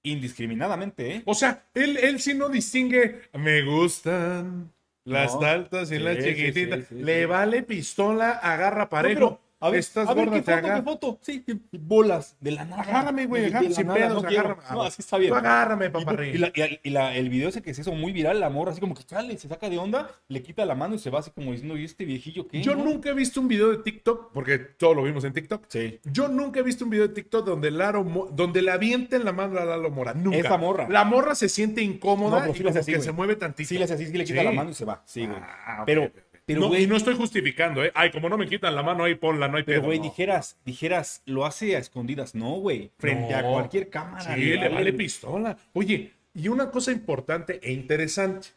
indiscriminadamente, 0.01 1.15
¿eh? 1.17 1.21
O 1.25 1.33
sea, 1.33 1.65
él, 1.73 1.97
él 1.97 2.21
sí 2.21 2.33
no 2.33 2.47
distingue. 2.47 3.23
Me 3.33 3.61
gustan 3.63 4.71
las 5.03 5.35
No. 5.35 5.41
altas 5.41 5.91
y 5.91 5.97
Sí, 5.97 6.01
las 6.01 6.17
chiquititas. 6.17 6.79
sí, 6.87 6.95
sí, 6.95 7.03
le 7.03 7.25
vale 7.25 7.63
pistola, 7.63 8.31
agarra 8.31 8.87
parejo. 8.87 9.19
No, 9.19 9.27
pero, 9.31 9.46
a 9.59 9.69
ver, 9.69 9.79
Estás 9.79 10.07
a 10.07 10.13
ver, 10.13 10.29
gorda, 10.29 10.41
¿qué 10.43 10.51
foto, 10.61 10.75
qué 10.75 10.81
foto? 10.83 11.19
Sí, 11.21 11.43
y- 11.47 11.51
y 11.75 11.77
bolas 11.79 12.35
de 12.39 12.51
la 12.51 12.65
nada. 12.65 12.83
Agárrame, 12.83 13.25
güey, 13.25 13.45
agárrame, 13.45 13.69
la 13.69 13.75
sin 13.75 13.87
pedos, 13.87 14.21
no 14.23 14.29
agárrame. 14.29 14.61
No, 14.71 14.83
así 14.83 15.01
está 15.01 15.17
bien. 15.17 15.31
Tú 15.31 15.35
agárrame, 15.35 15.85
Y, 15.87 15.89
paparrín. 15.89 16.35
y 16.35 16.37
la- 16.37 16.51
y- 16.55 16.79
y 16.83 16.89
la- 16.91 17.15
el 17.15 17.29
video 17.29 17.49
ese 17.49 17.61
que 17.61 17.73
se 17.73 17.81
hizo 17.81 17.91
muy 17.93 18.11
viral, 18.11 18.39
la 18.39 18.49
morra 18.49 18.71
así 18.71 18.79
como 18.81 18.93
que 18.95 19.03
sale, 19.03 19.37
se 19.37 19.47
saca 19.47 19.69
de 19.69 19.77
onda, 19.77 20.09
le 20.27 20.43
quita 20.43 20.65
la 20.65 20.75
mano 20.75 20.95
y 20.95 20.99
se 20.99 21.09
va 21.09 21.19
así 21.19 21.31
como 21.31 21.51
diciendo, 21.51 21.77
¿y 21.77 21.85
este 21.85 22.05
viejillo 22.05 22.47
qué? 22.47 22.61
Yo 22.61 22.75
no?" 22.75 22.83
nunca 22.83 23.09
he 23.09 23.13
visto 23.13 23.41
un 23.41 23.47
video 23.47 23.69
de 23.69 23.77
TikTok, 23.79 24.31
porque 24.33 24.57
todo 24.59 24.93
lo 24.93 25.03
vimos 25.03 25.23
en 25.23 25.33
TikTok. 25.33 25.65
Sí. 25.69 25.99
Yo 26.05 26.27
nunca 26.27 26.59
he 26.59 26.63
visto 26.63 26.83
un 26.85 26.91
video 26.91 27.07
de 27.07 27.13
TikTok 27.13 27.45
donde, 27.45 27.71
Laro 27.71 28.03
donde 28.31 28.61
le 28.61 28.71
avienten 28.71 29.25
la 29.25 29.31
mano 29.33 29.59
a 29.59 29.65
Lalo 29.65 29.89
Mora. 29.89 30.13
Nunca. 30.13 30.37
Esa 30.37 30.57
morra. 30.57 30.87
La 30.89 31.03
morra 31.03 31.35
se 31.35 31.49
siente 31.49 31.81
incómoda 31.81 32.45
No, 32.45 32.51
y 32.51 32.53
sí 32.55 32.59
hace 32.59 32.63
como 32.63 32.79
así, 32.79 32.91
que 32.91 32.97
güey. 32.97 33.05
se 33.05 33.11
mueve 33.11 33.35
tantito. 33.35 33.67
Sí, 33.69 33.77
le 33.77 33.83
hace 33.85 33.93
así, 33.95 34.05
sí 34.05 34.17
le 34.17 34.23
quita 34.25 34.39
Sí. 34.39 34.45
la 34.45 34.51
mano 34.51 34.69
y 34.69 34.73
se 34.73 34.85
va. 34.85 35.01
Sí, 35.05 35.25
güey. 35.25 35.37
Ah, 35.41 35.77
ok, 35.81 35.85
pero. 35.85 36.11
Pero, 36.47 36.61
No, 36.61 36.67
güey, 36.69 36.85
y 36.85 36.87
no 36.87 36.95
estoy 36.95 37.13
justificando, 37.15 37.83
¿eh? 37.83 37.91
Ay, 37.93 38.09
como 38.09 38.29
no 38.29 38.37
me 38.37 38.47
quitan 38.47 38.73
la 38.73 38.81
mano, 38.81 39.03
ahí 39.03 39.13
ponla, 39.15 39.47
no 39.47 39.57
hay 39.57 39.63
pero, 39.63 39.81
pedo. 39.81 39.87
güey, 39.89 39.99
no. 39.99 40.05
dijeras, 40.05 40.57
dijeras, 40.65 41.21
lo 41.25 41.45
hace 41.45 41.75
a 41.75 41.79
escondidas. 41.79 42.33
No, 42.33 42.53
güey. 42.53 42.89
Frente 42.97 43.35
a 43.35 43.41
No. 43.43 43.51
cualquier 43.51 43.89
cámara. 43.89 44.33
Sí, 44.33 44.41
le 44.41 44.69
vale 44.69 44.93
pistola. 44.93 45.57
Oye, 45.73 46.13
y 46.33 46.47
una 46.47 46.71
cosa 46.71 46.91
importante 46.91 47.59
e 47.61 47.71
interesante. 47.73 48.47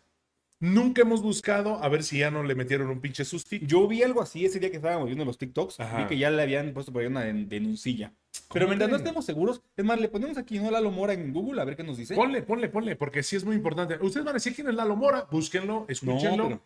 Nunca 0.62 1.00
hemos 1.02 1.22
buscado 1.22 1.82
a 1.82 1.88
ver 1.88 2.02
si 2.02 2.18
ya 2.18 2.30
no 2.30 2.42
le 2.42 2.54
metieron 2.54 2.90
un 2.90 3.00
pinche 3.00 3.24
sustito. 3.24 3.64
Yo 3.66 3.88
vi 3.88 4.02
algo 4.02 4.20
así 4.20 4.44
ese 4.44 4.60
día 4.60 4.70
que 4.70 4.76
estábamos 4.76 5.06
viendo 5.06 5.24
los 5.24 5.38
TikToks. 5.38 5.80
Ajá. 5.80 5.98
Vi 6.02 6.04
que 6.04 6.18
ya 6.18 6.28
le 6.30 6.42
habían 6.42 6.74
puesto 6.74 6.92
por 6.92 7.00
ahí 7.00 7.08
una 7.08 7.22
den- 7.24 7.48
denuncilla. 7.48 8.12
Pero 8.52 8.66
¿Cómo 8.66 8.68
mientras 8.68 8.90
no 8.90 8.96
estemos 8.98 9.24
seguros, 9.24 9.62
es 9.74 9.84
más, 9.86 9.98
le 9.98 10.08
ponemos 10.08 10.36
aquí 10.36 10.58
no 10.58 10.70
Lalo 10.70 10.90
Mora 10.90 11.14
en 11.14 11.32
Google 11.32 11.62
a 11.62 11.64
ver 11.64 11.76
qué 11.76 11.82
nos 11.82 11.96
dice. 11.96 12.14
Ponle, 12.14 12.42
ponle, 12.42 12.68
ponle, 12.68 12.94
porque 12.94 13.22
sí 13.22 13.36
es 13.36 13.44
muy 13.44 13.56
importante. 13.56 13.94
Ustedes 14.02 14.24
van 14.24 14.32
a 14.34 14.34
decir 14.34 14.54
quién 14.54 14.68
es 14.68 14.74
Lalo 14.74 14.96
Mora, 14.96 15.26
búsquenlo, 15.30 15.86
escúchenlo. 15.88 16.48
pero- 16.48 16.60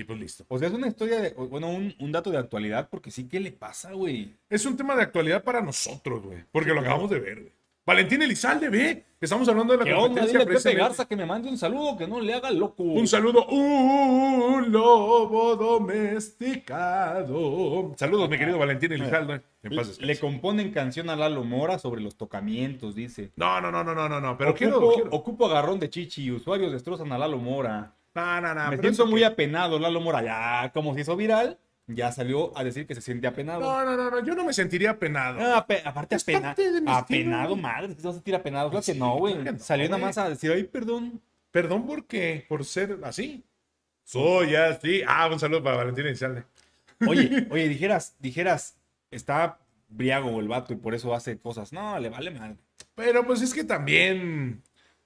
Y 0.00 0.04
pues 0.04 0.18
listo. 0.18 0.44
O 0.48 0.58
sea, 0.58 0.68
es 0.68 0.74
una 0.74 0.88
historia 0.88 1.20
de, 1.20 1.30
bueno, 1.34 1.68
un, 1.70 1.94
un 1.98 2.12
dato 2.12 2.30
de 2.30 2.38
actualidad, 2.38 2.88
porque 2.90 3.10
sí, 3.10 3.28
¿qué 3.28 3.38
le 3.38 3.52
pasa, 3.52 3.92
güey? 3.92 4.34
Es 4.48 4.64
un 4.64 4.76
tema 4.76 4.96
de 4.96 5.02
actualidad 5.02 5.44
para 5.44 5.60
nosotros, 5.60 6.22
güey. 6.22 6.38
Porque 6.50 6.72
lo 6.72 6.80
acabamos 6.80 7.10
de 7.10 7.20
ver, 7.20 7.40
güey. 7.40 7.52
Valentín 7.84 8.22
Elizalde, 8.22 8.68
ve. 8.68 9.04
Estamos 9.20 9.48
hablando 9.48 9.72
de 9.72 9.78
la 9.80 9.84
¿Qué 9.84 9.92
onda? 9.92 10.06
competencia 10.22 10.38
Dile 10.40 10.52
a 10.52 10.56
Pepe. 10.62 10.74
Garza 10.76 11.04
que 11.06 11.16
me 11.16 11.26
mande 11.26 11.48
un 11.48 11.58
saludo, 11.58 11.96
que 11.96 12.06
no 12.06 12.20
le 12.20 12.34
haga 12.34 12.50
loco. 12.50 12.82
Un 12.84 13.08
saludo, 13.08 13.46
un 13.48 14.70
lobo 14.70 15.56
domesticado. 16.64 17.94
Saludos, 17.96 18.28
mi 18.30 18.38
querido 18.38 18.58
Valentín 18.58 18.92
Elizalde. 18.92 19.42
En 19.62 19.76
paz 19.76 20.00
Le, 20.00 20.18
componen 20.18 20.70
canción 20.72 21.10
a 21.10 21.16
Lalo 21.16 21.44
Mora 21.44 21.78
sobre 21.78 22.00
los 22.00 22.16
tocamientos, 22.16 22.94
dice. 22.94 23.32
No, 23.36 23.60
no, 23.60 23.70
no, 23.70 23.84
no, 23.84 23.94
no, 23.94 24.08
no, 24.08 24.20
no. 24.20 24.36
Pero 24.38 24.50
ocupo, 24.50 24.58
quiero, 24.58 24.92
quiero- 24.94 25.10
ocupo 25.12 25.46
agarrón 25.46 25.78
de 25.80 25.90
chichi 25.90 26.24
y 26.24 26.30
usuarios 26.30 26.72
destrozan 26.72 27.12
a 27.12 27.18
Lalo 27.18 27.38
Mora. 27.38 27.94
No, 28.14 28.40
no, 28.40 28.54
no. 28.54 28.70
Me 28.70 28.78
siento 28.78 29.06
muy 29.06 29.20
que- 29.20 29.26
apenado, 29.26 29.78
Lalo 29.78 30.00
Mora. 30.00 30.22
Ya, 30.22 30.70
como 30.72 30.94
se 30.94 31.00
hizo 31.02 31.16
viral, 31.16 31.58
ya 31.86 32.10
salió 32.12 32.56
a 32.58 32.64
decir 32.64 32.86
que 32.86 32.94
se 32.94 33.00
siente 33.00 33.26
apenado. 33.26 33.60
No, 33.60 33.84
no, 33.84 33.96
no, 33.96 34.10
no. 34.10 34.24
Yo 34.24 34.34
no 34.34 34.44
me 34.44 34.52
sentiría 34.52 34.90
apenado. 34.90 35.38
Ah, 35.40 35.64
ape- 35.66 35.82
aparte 35.84 36.16
Es 36.16 36.22
apena, 36.22 36.50
apenado, 36.88 37.42
estilo. 37.54 37.56
madre, 37.56 37.94
se 37.94 38.02
va 38.02 38.10
a 38.10 38.14
sentir 38.14 38.34
apenado. 38.34 38.70
Claro 38.70 38.84
que 38.84 38.94
no, 38.94 39.16
güey. 39.16 39.34
no, 39.36 39.58
Salió 39.58 39.88
nada 39.88 39.98
más 40.02 40.18
a 40.18 40.28
decir, 40.28 40.50
ay, 40.52 40.64
perdón. 40.64 41.20
Perdón 41.50 41.86
por 41.86 42.06
qué, 42.06 42.44
por 42.48 42.64
ser 42.64 42.98
así. 43.04 43.44
Soy 44.04 44.54
así. 44.56 45.02
Ah, 45.06 45.28
un 45.32 45.38
saludo 45.40 45.62
para 45.62 45.76
Valentín 45.78 46.06
Elizalde. 46.06 46.44
Oye, 47.08 47.46
oye, 47.50 47.68
dijeras, 47.68 48.14
dijeras, 48.18 48.76
está 49.10 49.58
briago 49.88 50.38
el 50.40 50.48
vato 50.48 50.72
y 50.72 50.76
por 50.76 50.94
eso 50.94 51.14
hace 51.14 51.38
cosas. 51.38 51.72
No, 51.72 51.98
le 51.98 52.08
vale 52.08 52.30
madre. 52.30 52.56
Pero 52.94 53.24
pues 53.26 53.40
es 53.42 53.52
que 53.54 53.64
también. 53.64 54.62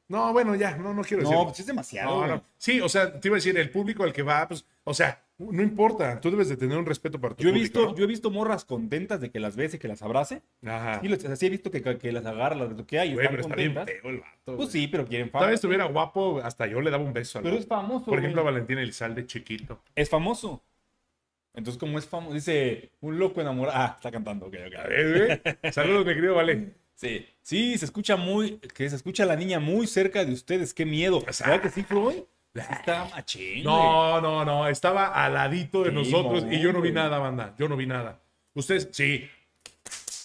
No, 0.09 0.33
bueno, 0.33 0.55
ya, 0.55 0.77
no, 0.77 0.93
no 0.93 1.03
quiero 1.03 1.23
decir. 1.23 1.37
No, 1.37 1.45
pues 1.45 1.61
es 1.61 1.67
demasiado. 1.67 2.21
No, 2.21 2.27
no. 2.37 2.45
Sí, 2.59 2.81
o 2.81 2.89
sea, 2.89 3.19
te 3.19 3.29
iba 3.29 3.37
a 3.37 3.39
decir, 3.39 3.57
el 3.59 3.71
público 3.71 4.05
al 4.05 4.13
que 4.13 4.23
va, 4.23 4.47
pues, 4.47 4.67
o 4.85 4.93
sea, 4.93 5.25
no 5.39 5.63
importa, 5.63 6.21
tú 6.21 6.31
debes 6.31 6.49
de 6.49 6.57
tener 6.57 6.77
un 6.79 6.85
respeto 6.87 7.21
para 7.21 7.35
tu 7.35 7.43
Yo 7.43 7.49
he 7.49 7.53
público, 7.53 7.79
visto, 7.79 7.91
¿no? 7.91 7.97
yo 7.97 8.05
he 8.05 8.07
visto 8.07 8.31
morras 8.31 8.65
contentas 8.65 9.21
de 9.21 9.31
que 9.31 9.41
las 9.41 9.57
bese, 9.57 9.79
que 9.79 9.89
las 9.89 10.03
abrace. 10.03 10.43
Ajá. 10.65 11.01
Y 11.03 11.09
los, 11.09 11.25
así 11.25 11.47
he 11.47 11.51
visto 11.51 11.71
que, 11.71 11.83
que 11.83 12.13
las 12.13 12.25
agarra, 12.27 12.55
las 12.55 12.77
toquea 12.77 13.05
y 13.07 13.15
Güey, 13.15 13.25
están 13.25 13.31
pero 13.37 13.43
está 13.43 13.57
bien 13.57 13.75
contentas. 13.75 14.01
feo 14.03 14.11
el 14.11 14.21
vato. 14.21 14.57
Pues 14.59 14.69
sí, 14.71 14.87
pero 14.89 15.07
quieren 15.07 15.29
Tal 15.29 15.33
fama. 15.33 15.47
vez 15.47 15.55
estuviera 15.55 15.85
guapo, 15.87 16.41
hasta 16.45 16.67
yo 16.67 16.81
le 16.83 16.91
daba 16.91 17.03
un 17.03 17.13
beso 17.15 17.39
al 17.39 17.45
Pero 17.45 17.57
es 17.57 17.67
famoso. 17.67 18.05
Por 18.05 18.19
ejemplo, 18.19 18.43
a 18.43 18.45
güey. 18.45 18.55
Valentín 18.55 18.79
Elizalde 18.79 19.27
chiquito. 19.27 19.81
Es 19.95 20.09
famoso. 20.11 20.63
Entonces, 21.55 21.79
como 21.81 21.99
es 21.99 22.07
famoso, 22.07 22.35
dice 22.35 22.91
un 23.01 23.19
loco 23.19 23.41
enamorado. 23.41 23.79
Ah, 23.79 23.93
está 23.97 24.11
cantando, 24.11 24.47
ok, 24.47 24.55
ok. 24.67 24.75
A. 25.65 25.73
Saludos, 25.73 26.05
mi 26.05 26.15
querido 26.15 26.35
Vale. 26.35 26.75
Sí, 26.95 27.27
sí, 27.43 27.77
se 27.79 27.85
escucha 27.85 28.17
muy, 28.17 28.59
que 28.75 28.89
se 28.89 28.97
escucha 28.97 29.25
la 29.27 29.37
niña 29.37 29.59
muy 29.61 29.87
cerca 29.87 30.25
de 30.25 30.33
ustedes, 30.33 30.73
qué 30.75 30.87
miedo. 30.87 31.23
O 31.29 31.33
sea, 31.33 31.49
¿Verdad 31.49 31.63
que 31.63 31.71
sí, 31.71 31.83
Floyd? 31.83 32.19
Está 32.55 33.09
machín. 33.15 33.65
No, 33.65 34.21
no, 34.21 34.45
no, 34.45 34.69
estaba 34.69 35.07
al 35.09 35.35
ladito 35.35 35.83
de 35.83 35.91
Sí, 35.91 35.97
nosotros 35.97 36.47
y 36.51 36.61
yo 36.61 36.73
no 36.73 36.81
vi 36.81 36.93
nada, 36.93 37.19
banda. 37.19 37.55
Yo 37.59 37.69
no 37.69 37.77
vi 37.77 37.87
nada. 37.87 38.21
Ustedes, 38.55 38.89
sí. 38.93 39.29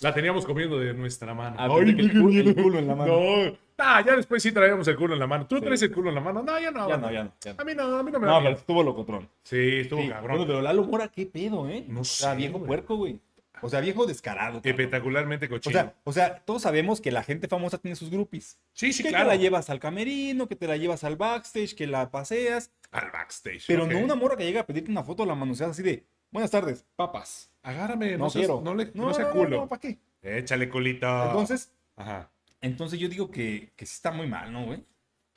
La 0.01 0.13
teníamos 0.13 0.45
comiendo 0.45 0.77
de 0.79 0.93
nuestra 0.93 1.33
mano. 1.33 1.55
Ah, 1.59 1.67
pensé 1.67 1.95
que 1.95 2.01
el 2.03 2.11
qué 2.11 2.17
culo- 2.19 2.37
el 2.39 2.45
miedo. 2.45 2.63
culo 2.63 2.79
en 2.79 2.87
la 2.87 2.95
mano. 2.95 3.13
No, 3.13 3.57
ah, 3.79 4.01
ya 4.05 4.15
después 4.15 4.41
sí 4.43 4.51
traíamos 4.51 4.87
el 4.87 4.95
culo 4.95 5.13
en 5.15 5.19
la 5.19 5.27
mano. 5.27 5.45
¿Tú 5.47 5.57
Sí. 5.57 5.61
traes 5.63 5.81
el 5.81 5.91
culo 5.91 6.09
en 6.09 6.15
la 6.15 6.21
mano? 6.21 6.43
No, 6.43 6.57
ya 6.59 6.71
no. 6.71 6.87
Ya 6.87 6.97
no, 6.97 7.11
ya 7.11 7.23
no. 7.23 7.33
ya 7.43 7.53
no. 7.53 7.61
A 7.61 7.65
mí 7.65 7.73
no, 7.75 7.97
a 7.97 8.03
mí 8.03 8.11
no 8.11 8.19
me 8.19 8.27
da 8.27 8.33
No, 8.33 8.39
pero 8.43 8.55
estuvo 8.55 8.83
locotrón. 8.83 9.27
Sí, 9.43 9.79
estuvo 9.79 10.01
Sí, 10.01 10.07
cabrón. 10.07 10.37
Bueno, 10.37 10.45
pero 10.47 10.61
Lalo 10.61 10.83
Mora, 10.83 11.07
qué 11.09 11.25
pedo, 11.25 11.67
¿eh? 11.67 11.83
No 11.87 12.01
o 12.01 12.03
sea, 12.05 12.31
sé, 12.31 12.37
viejo 12.37 12.59
güey. 12.59 12.67
puerco, 12.67 12.95
güey. 12.95 13.19
O 13.61 13.69
sea, 13.69 13.79
viejo 13.81 14.05
descarado. 14.05 14.61
cabrón. 14.61 14.69
Espectacularmente 14.71 15.45
O 15.47 15.49
cochino. 15.49 15.73
sea, 15.73 15.95
o 16.03 16.11
sea, 16.13 16.39
todos 16.45 16.61
sabemos 16.61 17.01
que 17.01 17.11
la 17.11 17.23
gente 17.23 17.47
famosa 17.47 17.77
tiene 17.77 17.95
sus 17.95 18.09
groupies. 18.09 18.57
sí, 18.73 18.93
sí, 18.93 19.03
que 19.03 19.09
claro. 19.09 19.25
te 19.29 19.35
la 19.35 19.41
llevas 19.41 19.69
al 19.69 19.79
camerino, 19.79 20.47
que 20.47 20.55
te 20.55 20.67
la 20.67 20.77
llevas 20.77 21.03
al 21.03 21.15
backstage, 21.15 21.75
que 21.75 21.87
la 21.87 22.11
paseas. 22.11 22.71
Al 22.91 23.11
backstage. 23.11 23.65
Pero 23.67 23.85
no 23.85 23.99
una 23.99 24.15
morra 24.15 24.35
que 24.37 24.45
llega 24.45 24.61
a 24.61 24.65
pedirte 24.65 24.89
una 24.91 25.03
foto, 25.03 25.25
la 25.25 25.35
manoseas 25.35 25.71
así 25.71 25.83
de, 25.83 26.05
buenas 26.31 26.51
tardes, 26.51 26.85
papas. 26.95 27.51
Agárrame, 27.61 28.11
no, 28.13 28.25
No, 28.25 28.29
seas- 28.29 28.45
quiero. 28.47 28.61
No, 28.61 28.73
le, 28.75 28.85
no, 28.93 29.07
no, 29.07 29.13
sea 29.13 29.29
culo. 29.31 29.57
no, 29.61 29.67
¿para 29.67 29.79
qué? 29.81 29.99
Échale 30.21 30.69
culito. 30.69 31.07
Entonces, 31.25 31.71
Ajá. 31.95 32.29
entonces 32.61 32.99
yo 32.99 33.07
digo 33.09 33.29
que, 33.29 33.71
que 33.75 33.85
sí 33.85 33.93
está 33.95 34.11
muy 34.11 34.27
mal, 34.27 34.51
¿no, 34.51 34.65
güey? 34.65 34.83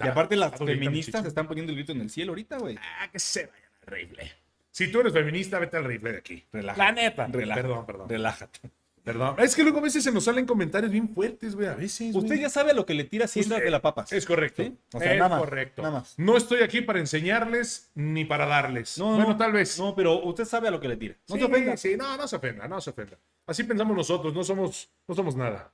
Y 0.01 0.09
aparte 0.09 0.35
las 0.35 0.57
feministas 0.59 1.25
están 1.27 1.47
poniendo 1.47 1.71
el 1.71 1.77
grito 1.77 1.93
en 1.93 2.01
el 2.01 2.11
cielo 2.11 2.33
ahorita, 2.33 2.59
güey. 2.59 2.77
Ah, 2.81 3.09
que 3.13 3.19
se 3.21 3.47
vayan 3.47 3.71
rifle. 3.87 4.33
Si 4.73 4.91
tú 4.91 5.01
eres 5.01 5.13
feminista, 5.13 5.59
vete 5.61 5.77
al 5.77 5.85
rifle 5.85 6.13
de 6.13 6.19
aquí. 6.19 6.45
Relájate. 6.51 6.79
La 6.85 6.93
neta. 6.93 7.27
Relájate. 7.29 7.63
Perdón, 7.63 7.87
perdón. 7.87 8.09
Relájate. 8.09 8.61
Perdón. 9.05 9.35
Es 9.39 9.55
que 9.57 9.63
luego 9.65 9.79
a 9.79 9.83
veces 9.83 10.03
se 10.05 10.11
nos 10.13 10.25
salen 10.25 10.47
comentarios 10.47 10.91
bien 10.91 11.09
fuertes, 11.09 11.55
güey. 11.55 11.67
A 11.69 11.75
veces. 11.75 12.15
Usted 12.15 12.29
güey. 12.29 12.41
ya 12.41 12.49
sabe 12.49 12.73
lo 12.73 12.87
que 12.87 12.95
le 12.95 13.05
tira 13.05 13.27
Usted- 13.27 13.63
de 13.65 13.71
la 13.71 13.83
papas. 13.83 14.13
Es 14.13 14.25
correcto. 14.25 14.63
¿Sí? 14.63 14.79
O 14.95 14.99
sea, 14.99 15.13
es 15.13 15.19
nada 15.19 15.29
más, 15.29 15.41
correcto. 15.41 15.83
nada 15.83 15.99
más. 16.01 16.15
No 16.19 16.37
estoy 16.37 16.63
aquí 16.63 16.81
para 16.81 17.01
enseñarles 17.01 17.91
ni 17.95 18.25
para 18.25 18.47
darles. 18.47 18.97
No, 18.99 19.09
bueno, 19.17 19.31
no, 19.31 19.37
tal 19.37 19.53
vez. 19.53 19.79
No, 19.79 19.95
pero 19.95 20.23
usted 20.25 20.45
sabe 20.47 20.69
a 20.69 20.71
lo 20.71 20.81
que 20.81 20.89
le 20.89 20.97
tira. 20.97 21.17
No 21.29 21.35
sí, 21.35 21.41
se 21.41 21.47
ofenda. 21.47 21.77
Sí, 21.77 21.97
no, 21.97 22.17
no 22.17 22.27
se 22.27 22.37
ofenda, 22.37 22.67
no 22.69 22.81
se 22.81 22.91
ofenda. 22.91 23.19
Así 23.47 23.65
pensamos 23.65 23.97
nosotros, 23.97 24.33
no 24.35 24.43
somos, 24.45 24.89
no 25.07 25.15
somos 25.15 25.37
nada. 25.37 25.73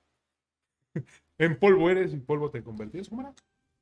en 1.38 1.56
polvo 1.58 1.90
eres 1.90 2.12
y 2.12 2.16
polvo 2.16 2.50
te 2.50 2.62
convertirás. 2.62 3.08
¿Cómo 3.08 3.20
era? 3.22 3.34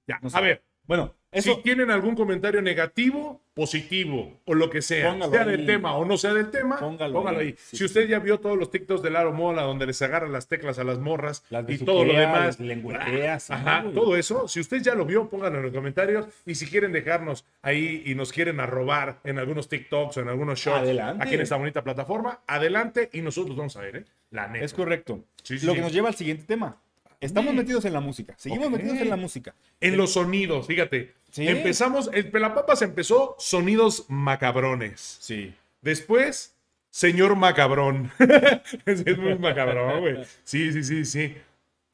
Ya, 0.09 0.18
No 0.20 0.29
sé. 0.29 0.37
a 0.37 0.40
ver. 0.40 0.62
Bueno, 0.85 1.14
eso. 1.38 1.55
Si 1.55 1.62
tienen 1.62 1.90
algún 1.90 2.14
comentario 2.14 2.62
negativo, 2.62 3.40
positivo 3.55 4.38
o 4.44 4.55
lo 4.55 4.68
que 4.68 4.83
sea, 4.83 5.11
Póngalo 5.12 5.33
sea 5.33 5.42
ahí. 5.42 5.49
del 5.49 5.66
tema 5.66 5.96
o 5.96 6.05
no 6.05 6.16
sea 6.18 6.35
del 6.35 6.51
tema, 6.51 6.79
póngalo, 6.79 7.14
Póngalo 7.14 7.38
ahí. 7.38 7.46
ahí. 7.49 7.55
Sí, 7.59 7.79
si 7.79 7.85
usted 7.87 8.07
ya 8.07 8.18
vio 8.18 8.38
todos 8.38 8.59
los 8.59 8.70
TikToks 8.70 9.03
de 9.03 9.09
Laro 9.11 9.33
Mola 9.33 9.62
donde 9.62 9.87
les 9.87 10.01
agarran 10.03 10.31
las 10.31 10.46
teclas 10.46 10.79
a 10.79 10.85
las 10.85 10.99
morras 10.99 11.42
Las 11.49 11.64
y 11.70 11.79
todo 11.79 12.05
lo 12.05 12.12
demás, 12.12 12.59
las 12.61 13.42
sí, 13.42 13.53
ajá, 13.53 13.83
güey. 13.83 13.94
todo 13.94 14.16
eso, 14.16 14.46
si 14.46 14.61
usted 14.61 14.83
ya 14.83 14.94
lo 14.94 15.07
vio, 15.07 15.31
pónganlo 15.31 15.59
en 15.59 15.64
los 15.64 15.72
comentarios 15.72 16.27
y 16.44 16.55
si 16.55 16.66
quieren 16.66 16.92
dejarnos 16.92 17.46
ahí 17.62 18.03
y 18.05 18.14
nos 18.14 18.31
quieren 18.33 18.61
arrobar 18.61 19.20
en 19.25 19.38
algunos 19.38 19.68
TikToks 19.70 20.18
o 20.18 20.20
en 20.20 20.29
algunos 20.29 20.66
Adelante. 20.66 21.25
aquí 21.25 21.35
en 21.35 21.40
esta 21.40 21.57
bonita 21.57 21.83
plataforma, 21.83 22.40
adelante 22.46 23.09
y 23.12 23.22
nosotros 23.22 23.57
vamos 23.57 23.77
a 23.77 23.81
ver, 23.81 23.96
¿eh? 23.96 24.05
La 24.31 24.49
neta. 24.49 24.64
Es 24.64 24.75
correcto. 24.75 25.25
Sí, 25.42 25.59
lo 25.64 25.72
que 25.75 25.81
nos 25.81 25.92
lleva 25.92 26.09
al 26.09 26.14
siguiente 26.14 26.44
tema. 26.44 26.77
Estamos 27.20 27.55
metidos 27.55 27.85
en 27.85 27.92
la 27.92 28.00
música. 28.00 28.35
Seguimos 28.37 28.70
metidos 28.70 28.98
en 28.98 29.09
la 29.09 29.16
música. 29.16 29.55
En 29.81 29.96
los 29.96 30.12
sonidos, 30.12 30.66
fíjate. 30.66 31.14
Sí. 31.31 31.48
Empezamos, 31.48 32.11
el 32.12 32.31
Pelapapas 32.31 32.83
empezó 32.83 33.37
sonidos 33.38 34.07
macabrones. 34.09 35.18
Sí. 35.20 35.55
Después, 35.81 36.55
señor 36.90 37.37
macabrón. 37.37 38.11
es 38.87 39.18
muy 39.18 39.38
macabrón, 39.38 40.00
güey. 40.00 40.24
Sí, 40.44 40.72
sí, 40.72 40.85
sí, 40.85 41.05
sí. 41.05 41.37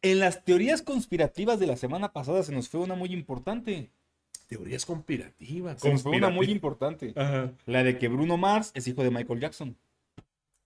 En 0.03 0.19
las 0.19 0.45
teorías 0.45 0.83
conspirativas 0.83 1.61
de 1.61 1.67
la 1.67 1.77
semana 1.77 2.13
pasada 2.13 2.43
se 2.43 2.53
nos 2.53 2.69
fue 2.69 2.81
una 2.81 2.95
muy 2.95 3.13
importante. 3.13 3.91
Teorías 4.49 4.85
conspirativas. 4.85 5.81
Se 5.81 5.91
nos 5.91 6.03
fue 6.03 6.17
una 6.17 6.31
muy 6.31 6.47
importante. 6.47 7.13
Ajá. 7.17 7.53
La 7.67 7.85
de 7.85 7.99
que 7.99 8.09
Bruno 8.09 8.37
Mars 8.37 8.73
es 8.75 8.89
hijo 8.89 9.03
de 9.05 9.11
Michael 9.11 9.41
Jackson. 9.41 9.77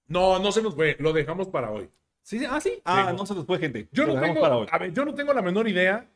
No, 0.09 0.39
no 0.39 0.53
se 0.53 0.63
nos 0.63 0.75
fue. 0.75 0.97
Lo 0.99 1.13
dejamos 1.13 1.49
para 1.49 1.71
hoy. 1.71 1.89
¿Sí? 2.27 2.41
sí. 2.41 2.45
Ah, 2.51 2.61
sí. 2.61 2.83
Ah, 2.85 3.07
Sí. 3.11 3.17
no 3.17 3.25
se 3.25 3.35
nos 3.35 3.47
fue, 3.47 3.59
gente. 3.61 3.87
Yo 3.93 4.05
no, 4.05 4.21
tengo, 4.21 4.41
para 4.41 4.57
hoy. 4.57 4.67
a 4.69 4.79
ver, 4.79 4.93
yo 4.93 5.05
no 5.05 5.15
tengo 5.15 5.33
la 5.33 5.43
menor 5.43 5.69
idea. 5.69 6.07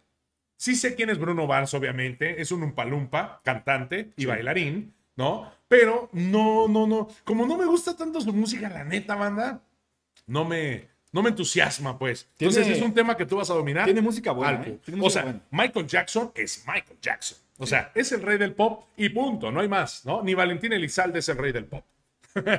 Sí 0.57 0.75
sé 0.75 0.97
quién 0.97 1.09
es 1.09 1.19
Bruno 1.19 1.47
Mars, 1.47 1.73
obviamente. 1.73 2.43
Es 2.43 2.51
un 2.51 2.65
umpalumpa, 2.65 3.41
cantante 3.45 4.11
y 4.17 4.23
Sí. 4.23 4.27
bailarín, 4.27 4.93
¿no? 5.15 5.51
Pero 5.69 6.09
no, 6.13 6.67
no, 6.67 6.89
no. 6.89 7.09
Como 7.23 7.47
no 7.47 7.57
me 7.57 7.65
gusta 7.65 7.97
tanto 7.97 8.21
su 8.21 8.33
música, 8.33 8.69
la 8.69 8.83
neta, 8.83 9.15
banda, 9.15 9.61
no 10.27 10.45
me, 10.45 10.89
no 11.13 11.23
me 11.23 11.31
entusiasma, 11.31 11.97
pues. 11.97 12.29
Entonces 12.41 12.65
Tiene- 12.65 12.79
es 12.79 12.85
un 12.85 12.93
tema 12.93 13.17
que 13.17 13.25
tú 13.25 13.37
vas 13.37 13.49
a 13.51 13.55
dominar. 13.55 13.85
Tiene 13.85 14.01
música 14.03 14.33
buena. 14.33 14.63
¿eh? 14.67 14.81
Tiene 14.85 15.01
O 15.01 15.05
música 15.05 15.23
sea, 15.23 15.23
buena. 15.31 15.41
Michael 15.53 15.87
Jackson 15.87 16.33
es 16.35 16.65
Michael 16.67 16.99
Jackson. 17.01 17.39
O 17.59 17.67
sea, 17.67 17.93
es 17.95 18.11
el 18.11 18.23
rey 18.23 18.37
del 18.37 18.53
pop 18.55 18.85
y 18.97 19.11
punto, 19.11 19.53
no 19.53 19.61
hay 19.61 19.69
más, 19.69 20.05
¿no? 20.05 20.23
Ni 20.23 20.35
Valentín 20.35 20.73
Elizalde 20.73 21.21
es 21.21 21.29
el 21.29 21.39
rey 21.39 21.53
del 21.53 21.67
pop. 21.67 21.85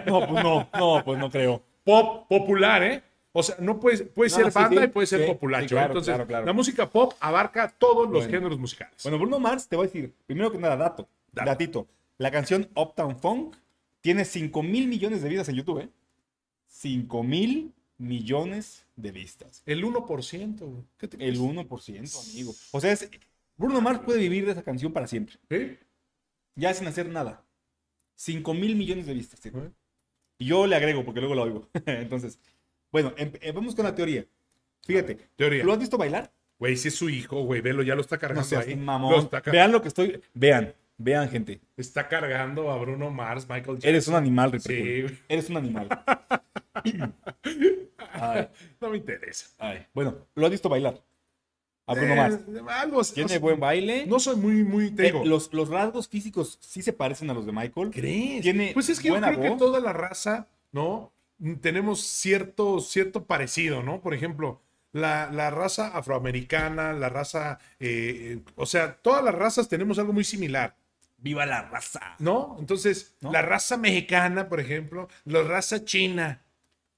No, 0.06 0.28
pues 0.28 0.44
no, 0.44 0.70
no, 0.74 1.02
pues 1.04 1.20
no 1.20 1.30
creo. 1.30 1.62
Pop 1.84 2.28
popular, 2.30 2.82
¿eh? 2.84 3.04
O 3.34 3.44
sea, 3.44 3.56
no 3.60 3.80
puede, 3.80 4.04
puede 4.06 4.30
No, 4.30 4.36
ser 4.36 4.46
sí, 4.52 4.60
banda 4.60 4.82
sí, 4.82 4.86
y 4.86 4.90
puede 4.90 5.08
ser 5.08 5.22
sí, 5.22 5.28
populacho. 5.32 5.68
claro, 5.70 5.86
¿eh? 5.86 5.88
Entonces, 5.92 6.14
claro, 6.14 6.28
claro. 6.28 6.46
la 6.46 6.54
música 6.54 6.90
pop 6.90 7.14
abarca 7.20 7.70
todos 7.78 8.04
los 8.10 8.24
Bueno. 8.24 8.30
géneros 8.30 8.60
musicales. 8.60 9.02
Bueno, 9.04 9.18
Bruno 9.20 9.40
Mars, 9.40 9.68
te 9.68 9.76
voy 9.76 9.86
a 9.86 9.88
decir, 9.88 10.14
primero 10.26 10.52
que 10.52 10.58
nada, 10.58 10.76
dato. 10.76 11.08
Dato. 11.32 11.50
Datito. 11.50 11.88
La 12.18 12.30
canción 12.30 12.70
Uptown 12.76 13.18
Funk 13.18 13.56
tiene 14.02 14.26
5 14.26 14.62
mil 14.64 14.88
millones 14.88 15.22
de 15.22 15.30
vistas 15.30 15.48
en 15.50 15.56
YouTube, 15.56 15.80
¿eh? 15.80 15.90
5 16.68 17.24
mil 17.24 17.74
millones 17.98 18.86
de 18.96 19.12
vistas. 19.12 19.64
el 19.66 19.84
1%, 19.84 20.66
güey. 20.66 20.84
¿Qué 20.98 21.08
te 21.08 21.16
El 21.18 21.22
crees? 21.38 21.40
1%, 21.40 22.32
amigo. 22.32 22.54
O 22.72 22.82
sea, 22.82 22.92
es- 22.92 23.10
Bruno 23.58 23.80
Mars 23.82 24.00
puede 24.04 24.20
vivir 24.20 24.46
de 24.46 24.52
esa 24.54 24.64
canción 24.64 24.92
para 24.92 25.08
siempre. 25.08 25.36
¿Eh? 25.50 25.78
Ya 26.56 26.74
sin 26.74 26.88
hacer 26.88 27.08
nada. 27.08 27.44
5 28.16 28.54
mil 28.54 28.76
millones 28.76 29.06
de 29.06 29.14
vistas. 29.14 29.40
Ajá. 29.46 29.72
Y 30.40 30.46
yo 30.46 30.66
le 30.68 30.76
agrego 30.76 31.06
porque 31.06 31.20
luego 31.20 31.36
lo 31.36 31.44
oigo. 31.44 31.68
Entonces, 31.86 32.40
bueno, 32.92 33.14
eh, 33.18 33.52
vamos 33.54 33.76
con 33.76 33.86
la 33.86 33.96
teoría. 33.96 34.26
Fíjate, 34.86 35.18
Teoría. 35.36 35.64
¿lo 35.64 35.74
has 35.74 35.80
visto 35.80 35.98
bailar? 35.98 36.32
Güey, 36.60 36.76
si 36.78 36.88
es 36.90 36.96
su 36.96 37.10
hijo, 37.10 37.44
güey, 37.44 37.62
velo, 37.62 37.82
ya 37.84 37.96
lo 37.96 38.02
está 38.02 38.16
No 38.18 38.20
cargando 38.22 38.44
seas 38.44 38.68
ahí. 38.68 38.76
mamón. 38.76 39.12
Lo 39.14 39.20
está 39.20 39.42
car- 39.42 39.52
Vean 39.54 39.72
lo 39.72 39.82
que 39.82 39.88
estoy. 39.88 40.22
Vean. 40.34 40.74
Vean, 40.98 41.30
gente. 41.30 41.60
Está 41.78 42.08
cargando 42.08 42.70
a 42.72 42.78
Bruno 42.78 43.10
Mars, 43.10 43.44
Michael 43.50 43.78
Jackson. 43.78 43.90
Eres 43.90 44.08
un 44.08 44.16
animal, 44.16 44.52
Sí, 44.62 44.74
Ripercul. 44.74 45.02
güey. 45.04 45.20
Eres 45.30 45.50
un 45.50 45.58
animal. 45.58 45.90
Ay, 48.14 48.48
No 48.80 48.90
me 48.90 48.98
interesa. 48.98 49.48
ay. 49.58 49.86
Bueno, 49.94 50.16
¿lo 50.36 50.46
has 50.46 50.52
visto 50.52 50.70
bailar? 50.70 51.02
A 51.88 51.94
Bruno 51.96 52.16
Mars. 52.16 52.36
Eh, 52.48 52.60
algo 52.70 53.02
así, 53.02 53.14
Tiene 53.16 53.38
buen 53.40 53.60
baile. 53.60 54.06
No 54.06 54.20
soy 54.20 54.36
muy, 54.36 54.64
muy, 54.64 54.92
te 54.92 55.08
Eh, 55.08 55.14
los, 55.26 55.52
los 55.54 55.70
rasgos 55.70 56.08
físicos 56.08 56.58
sí 56.62 56.82
se 56.82 56.94
parecen 56.94 57.30
a 57.30 57.34
los 57.34 57.46
de 57.46 57.52
Michael. 57.52 57.90
¿Crees? 57.92 58.42
Tiene 58.44 58.72
pues 58.74 58.90
es 58.90 59.00
que 59.00 59.08
yo 59.08 59.14
buena 59.16 59.34
creo 59.36 59.54
que 59.54 59.58
toda 59.58 59.80
la 59.80 59.92
raza, 59.94 60.48
¿no? 60.72 61.12
Mm, 61.42 61.56
Tenemos 61.56 62.02
cierto, 62.02 62.80
cierto 62.82 63.26
parecido, 63.26 63.82
¿no? 63.84 64.02
Por 64.02 64.14
ejemplo, 64.14 64.62
la, 64.94 65.30
la 65.32 65.50
raza 65.50 65.88
afroamericana, 65.98 66.94
la 66.94 67.10
raza, 67.10 67.60
eh, 67.80 68.40
o 68.56 68.66
sea, 68.66 68.96
todas 69.02 69.24
las 69.24 69.34
razas 69.36 69.68
tenemos 69.68 69.98
algo 70.00 70.14
muy 70.14 70.24
similar, 70.24 70.76
¡Viva 71.18 71.46
la 71.46 71.62
raza! 71.62 72.16
¿no? 72.20 72.56
Entonces, 72.60 73.14
¿No? 73.22 73.32
la 73.32 73.42
raza 73.44 73.78
mexicana, 73.78 74.50
por 74.50 74.60
ejemplo, 74.60 75.08
la 75.26 75.44
raza 75.44 75.86
china, 75.86 76.42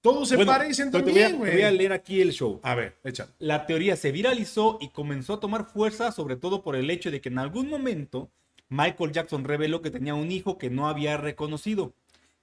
todos 0.02 0.30
se 0.30 0.38
Bueno, 0.38 0.52
parecen 0.52 0.92
también, 0.92 1.32
te 1.34 1.38
voy 1.38 1.62
a 1.62 1.68
güey. 1.68 1.78
leer 1.78 1.94
aquí 1.94 2.22
el 2.22 2.32
show. 2.32 2.60
A 2.64 2.74
ver, 2.76 2.96
echa. 3.04 3.28
La 3.40 3.66
teoría 3.66 3.96
se 3.98 4.12
viralizó 4.14 4.78
y 4.82 4.90
comenzó 4.90 5.34
a 5.36 5.40
tomar 5.42 5.66
fuerza, 5.66 6.12
sobre 6.14 6.36
todo 6.38 6.62
por 6.64 6.76
el 6.78 6.90
hecho 6.90 7.12
de 7.12 7.22
que 7.22 7.30
en 7.30 7.40
algún 7.40 7.70
momento 7.70 8.30
Michael 8.70 9.12
Jackson 9.12 9.44
reveló 9.44 9.82
que 9.82 9.92
tenía 9.92 10.14
un 10.16 10.32
hijo 10.32 10.58
que 10.58 10.70
no 10.70 10.88
había 10.90 11.18
reconocido 11.18 11.94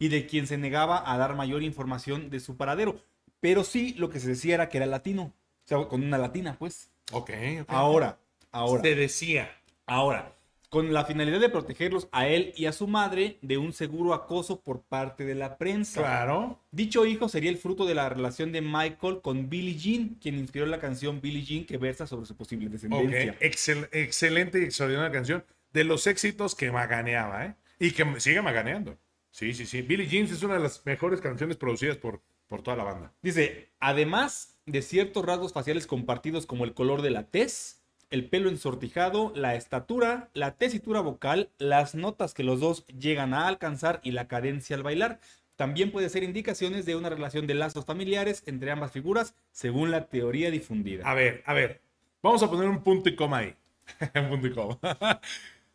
y 0.00 0.08
de 0.08 0.26
quien 0.26 0.48
se 0.48 0.58
negaba 0.58 1.08
a 1.12 1.16
dar 1.16 1.36
mayor 1.36 1.62
información 1.62 2.28
de 2.30 2.40
su 2.40 2.56
paradero. 2.56 3.00
Pero 3.38 3.62
sí 3.62 3.94
lo 3.96 4.10
que 4.10 4.18
se 4.18 4.28
decía 4.28 4.54
era 4.54 4.68
que 4.68 4.78
era 4.78 4.86
latino, 4.86 5.22
o 5.64 5.68
sea, 5.68 5.78
con 5.86 6.02
una 6.02 6.18
latina, 6.18 6.56
pues. 6.58 6.90
Ok. 7.12 7.30
Ahora, 7.68 8.18
ahora, 8.50 8.82
Se 8.82 8.94
decía. 8.96 9.50
ahora, 9.86 10.34
con 10.68 10.92
la 10.92 11.04
finalidad 11.04 11.40
de 11.40 11.48
protegerlos 11.48 12.08
a 12.12 12.28
él 12.28 12.52
y 12.56 12.66
a 12.66 12.72
su 12.72 12.86
madre 12.86 13.38
de 13.42 13.58
un 13.58 13.72
seguro 13.72 14.14
acoso 14.14 14.60
por 14.60 14.82
parte 14.82 15.24
de 15.24 15.34
la 15.34 15.58
prensa. 15.58 16.00
Claro. 16.00 16.60
Dicho 16.70 17.04
hijo 17.06 17.28
sería 17.28 17.50
el 17.50 17.56
fruto 17.56 17.86
de 17.86 17.94
la 17.94 18.08
relación 18.08 18.52
de 18.52 18.60
Michael 18.60 19.20
con 19.20 19.48
Billie 19.50 19.74
Jean, 19.76 20.16
quien 20.20 20.36
inspiró 20.38 20.66
la 20.66 20.78
canción 20.78 21.20
Billie 21.20 21.42
Jean 21.44 21.64
que 21.64 21.76
versa 21.76 22.06
sobre 22.06 22.26
su 22.26 22.36
posible 22.36 22.66
Ok, 22.66 22.72
descendencia. 22.72 23.36
excel- 23.40 23.88
excelente 23.92 24.60
y 24.60 24.64
extraordinaria 24.64 25.10
canción. 25.10 25.44
De 25.72 25.84
los 25.84 26.06
éxitos 26.06 26.54
que 26.54 26.70
maganeaba, 26.70 27.46
¿eh? 27.46 27.54
Y 27.78 27.90
que 27.92 28.04
sigue 28.20 28.40
maganeando. 28.42 28.96
Sí, 29.30 29.54
sí, 29.54 29.66
sí. 29.66 29.82
Billie 29.82 30.06
Jean 30.06 30.24
es 30.24 30.42
una 30.42 30.54
de 30.54 30.60
las 30.60 30.84
mejores 30.84 31.20
canciones 31.20 31.56
producidas 31.56 31.96
por, 31.96 32.20
por 32.48 32.62
toda 32.62 32.76
la 32.76 32.84
banda. 32.84 33.12
Dice, 33.22 33.70
además 33.78 34.58
de 34.66 34.82
ciertos 34.82 35.24
rasgos 35.24 35.52
faciales 35.52 35.86
compartidos 35.86 36.46
como 36.46 36.64
el 36.64 36.74
color 36.74 37.02
de 37.02 37.10
la 37.10 37.24
tez, 37.24 37.80
el 38.10 38.28
pelo 38.28 38.48
ensortijado, 38.48 39.32
la 39.36 39.54
estatura, 39.54 40.30
la 40.34 40.56
tesitura 40.56 41.00
vocal, 41.00 41.50
las 41.58 41.94
notas 41.94 42.34
que 42.34 42.42
los 42.42 42.60
dos 42.60 42.86
llegan 42.88 43.34
a 43.34 43.46
alcanzar 43.46 44.00
y 44.02 44.10
la 44.10 44.26
cadencia 44.26 44.76
al 44.76 44.82
bailar, 44.82 45.20
también 45.56 45.92
puede 45.92 46.08
ser 46.08 46.22
indicaciones 46.22 46.86
de 46.86 46.96
una 46.96 47.10
relación 47.10 47.46
de 47.46 47.54
lazos 47.54 47.84
familiares 47.84 48.42
entre 48.46 48.70
ambas 48.70 48.92
figuras, 48.92 49.34
según 49.52 49.90
la 49.90 50.08
teoría 50.08 50.50
difundida. 50.50 51.08
A 51.08 51.14
ver, 51.14 51.42
a 51.46 51.54
ver. 51.54 51.82
Vamos 52.22 52.42
a 52.42 52.50
poner 52.50 52.68
un 52.68 52.82
punto 52.82 53.08
y 53.08 53.14
coma 53.14 53.38
ahí. 53.38 53.54
un 54.14 54.28
punto 54.28 54.46
y 54.46 54.52
coma. 54.52 54.78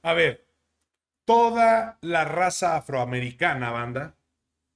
a 0.01 0.13
ver. 0.13 0.44
Toda 1.25 1.97
la 2.01 2.23
raza 2.23 2.77
afroamericana, 2.77 3.71
banda. 3.71 4.15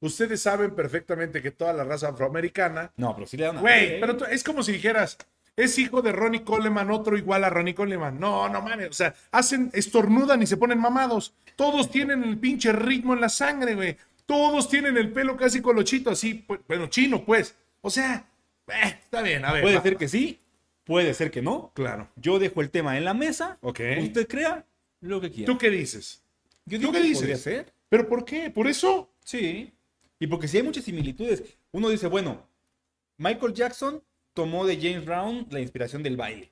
Ustedes 0.02 0.42
saben 0.42 0.76
perfectamente 0.76 1.42
que 1.42 1.52
toda 1.52 1.74
la 1.74 1.84
raza 1.84 2.10
afroamericana 2.10 2.92
No, 2.96 3.14
pero 3.16 3.28
sí 3.28 3.38
le 3.38 3.46
dan. 3.46 3.60
Güey, 3.60 4.00
pero 4.00 4.26
es 4.28 4.44
como 4.44 4.64
si 4.64 4.72
dijeras, 4.72 5.18
es 5.56 5.78
hijo 5.78 6.02
de 6.02 6.14
Ronnie 6.14 6.44
Coleman, 6.44 6.90
otro 6.90 7.18
igual 7.18 7.44
a 7.44 7.50
Ronnie 7.50 7.76
Coleman. 7.76 8.18
No, 8.20 8.48
no 8.48 8.62
mames, 8.62 8.90
o 8.90 8.94
sea, 8.94 9.14
hacen, 9.32 9.70
estornudan 9.74 10.42
y 10.42 10.48
se 10.48 10.58
ponen 10.58 10.80
mamados. 10.80 11.34
Todos 11.58 11.92
tienen 11.92 12.24
el 12.24 12.38
pinche 12.38 12.72
ritmo 12.72 13.14
en 13.14 13.22
la 13.22 13.30
sangre, 13.30 13.76
güey. 13.76 13.98
Todos 14.26 14.70
tienen 14.70 14.96
el 14.96 15.12
pelo 15.12 15.36
casi 15.36 15.62
colochito, 15.62 16.12
así, 16.12 16.36
pues, 16.36 16.62
bueno, 16.68 16.88
chino, 16.88 17.26
pues. 17.26 17.56
O 17.82 17.90
sea, 17.90 18.26
eh, 18.68 19.00
está 19.04 19.22
bien, 19.22 19.44
a 19.44 19.52
ver. 19.52 19.64
Puede 19.64 19.76
va. 19.76 19.82
ser 19.82 19.98
que 19.98 20.08
sí, 20.08 20.40
puede 20.86 21.14
ser 21.14 21.30
que 21.30 21.42
no. 21.42 21.72
Claro. 21.74 22.08
Yo 22.16 22.40
dejo 22.40 22.62
el 22.62 22.70
tema 22.70 22.98
en 22.98 23.04
la 23.04 23.14
mesa. 23.14 23.58
Ok. 23.62 23.82
Usted 24.02 24.28
crea 24.28 24.66
lo 25.02 25.20
que 25.20 25.30
quiera. 25.30 25.52
¿Tú 25.52 25.58
qué 25.58 25.70
dices? 25.70 26.24
Yo 26.70 26.78
¿tú 26.78 26.82
digo 26.82 26.92
qué 26.94 27.02
que 27.02 27.04
dices? 27.04 27.20
podría 27.20 27.38
ser. 27.38 27.74
¿Pero 27.90 28.08
por 28.08 28.24
qué? 28.24 28.50
¿Por 28.50 28.68
eso? 28.68 29.12
Sí. 29.24 29.74
Y 30.20 30.28
porque 30.28 30.48
sí 30.48 30.58
hay 30.58 30.64
muchas 30.64 30.84
similitudes. 30.84 31.44
Uno 31.72 31.90
dice, 31.90 32.08
bueno, 32.08 32.48
Michael 33.18 33.54
Jackson 33.54 34.04
tomó 34.34 34.66
de 34.66 34.78
James 34.78 35.06
Brown 35.06 35.48
la 35.50 35.60
inspiración 35.60 36.04
del 36.04 36.18
baile. 36.18 36.52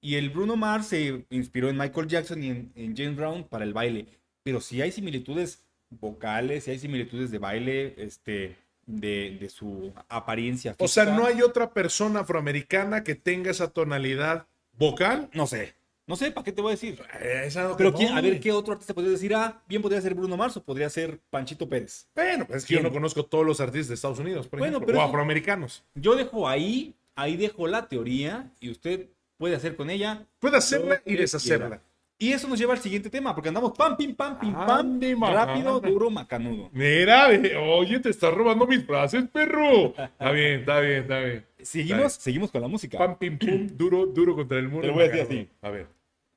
Y 0.00 0.16
el 0.16 0.30
Bruno 0.30 0.56
Mars 0.56 0.88
se 0.88 1.24
inspiró 1.30 1.68
en 1.68 1.76
Michael 1.78 2.06
Jackson 2.06 2.42
y 2.42 2.50
en, 2.50 2.72
en 2.76 2.96
James 2.96 3.16
Brown 3.16 3.44
para 3.44 3.64
el 3.64 3.72
baile. 3.72 4.06
Pero 4.42 4.60
sí 4.60 4.80
hay 4.82 4.92
similitudes 4.92 5.64
vocales, 5.90 6.64
sí 6.64 6.70
hay 6.70 6.78
similitudes 6.78 7.30
de 7.30 7.38
baile, 7.38 7.94
este, 7.96 8.56
de, 8.86 9.36
de 9.40 9.48
su 9.48 9.92
apariencia 10.08 10.72
física. 10.74 10.84
O 10.84 10.88
sea, 10.88 11.04
no 11.16 11.26
hay 11.26 11.42
otra 11.42 11.72
persona 11.72 12.20
afroamericana 12.20 13.02
que 13.02 13.14
tenga 13.14 13.50
esa 13.50 13.70
tonalidad 13.70 14.46
vocal. 14.78 15.28
No 15.32 15.46
sé. 15.46 15.74
No 16.06 16.14
sé, 16.14 16.30
¿para 16.30 16.44
qué 16.44 16.52
te 16.52 16.62
voy 16.62 16.70
a 16.70 16.74
decir? 16.74 17.00
Eh, 17.20 17.42
es 17.46 17.56
algo 17.56 17.72
que 17.76 17.78
Pero 17.78 17.90
no, 17.90 17.96
quién- 17.98 18.16
a 18.16 18.20
ver. 18.20 18.38
¿qué 18.38 18.52
otro 18.52 18.72
artista 18.72 18.94
podría 18.94 19.10
decir? 19.12 19.34
Ah, 19.34 19.60
bien 19.68 19.82
podría 19.82 20.00
ser 20.00 20.14
Bruno 20.14 20.36
Mars 20.36 20.56
o 20.56 20.62
podría 20.62 20.88
ser 20.88 21.18
Panchito 21.30 21.68
Pérez. 21.68 22.06
Bueno, 22.14 22.46
pues 22.46 22.58
es 22.58 22.64
que 22.66 22.74
yo 22.74 22.82
no 22.82 22.92
conozco 22.92 23.24
todos 23.24 23.44
los 23.44 23.60
artistas 23.60 23.88
de 23.88 23.94
Estados 23.94 24.20
Unidos, 24.20 24.46
por 24.46 24.60
Bueno, 24.60 24.76
ejemplo, 24.76 24.86
pero 24.94 24.98
o 25.04 25.08
afroamericanos. 25.08 25.82
Yo 25.96 26.14
dejo 26.14 26.48
ahí, 26.48 26.94
ahí 27.16 27.36
dejo 27.36 27.66
la 27.66 27.88
teoría 27.88 28.52
y 28.60 28.70
usted 28.70 29.08
puede 29.36 29.56
hacer 29.56 29.74
con 29.74 29.90
ella. 29.90 30.24
Puede 30.38 30.58
hacerla 30.58 31.02
y 31.04 31.16
deshacerla. 31.16 31.66
quiera. 31.66 31.82
Y 32.18 32.32
eso 32.32 32.48
nos 32.48 32.58
lleva 32.58 32.72
al 32.72 32.78
siguiente 32.80 33.10
tema, 33.10 33.34
porque 33.34 33.48
andamos 33.48 33.72
pam, 33.76 33.94
pim, 33.96 34.14
pam, 34.14 34.38
pim, 34.40 34.54
pam, 34.54 34.70
Ande, 34.70 35.14
mamá. 35.14 35.34
rápido, 35.44 35.80
duro, 35.80 36.08
macanudo. 36.08 36.70
Mira, 36.72 37.28
ve, 37.28 37.54
oye, 37.56 37.98
te 37.98 38.08
estás 38.10 38.32
robando 38.32 38.66
mis 38.66 38.86
frases, 38.86 39.24
perro. 39.30 39.88
Está 39.88 40.30
bien, 40.30 40.60
está 40.60 40.80
bien, 40.80 41.02
está 41.02 41.18
bien. 41.20 41.46
Seguimos, 41.66 42.12
seguimos 42.14 42.50
con 42.52 42.62
la 42.62 42.68
música. 42.68 42.96
Pam, 42.96 43.18
pim, 43.18 43.38
pum, 43.38 43.66
duro, 43.76 44.06
duro 44.06 44.36
contra 44.36 44.58
el 44.58 44.68
muro. 44.68 44.82
Te 44.82 44.86
lo 44.88 44.94
voy 44.94 45.04
a 45.04 45.08
decir 45.08 45.22
así. 45.22 45.48
A 45.62 45.70
ver. 45.70 45.88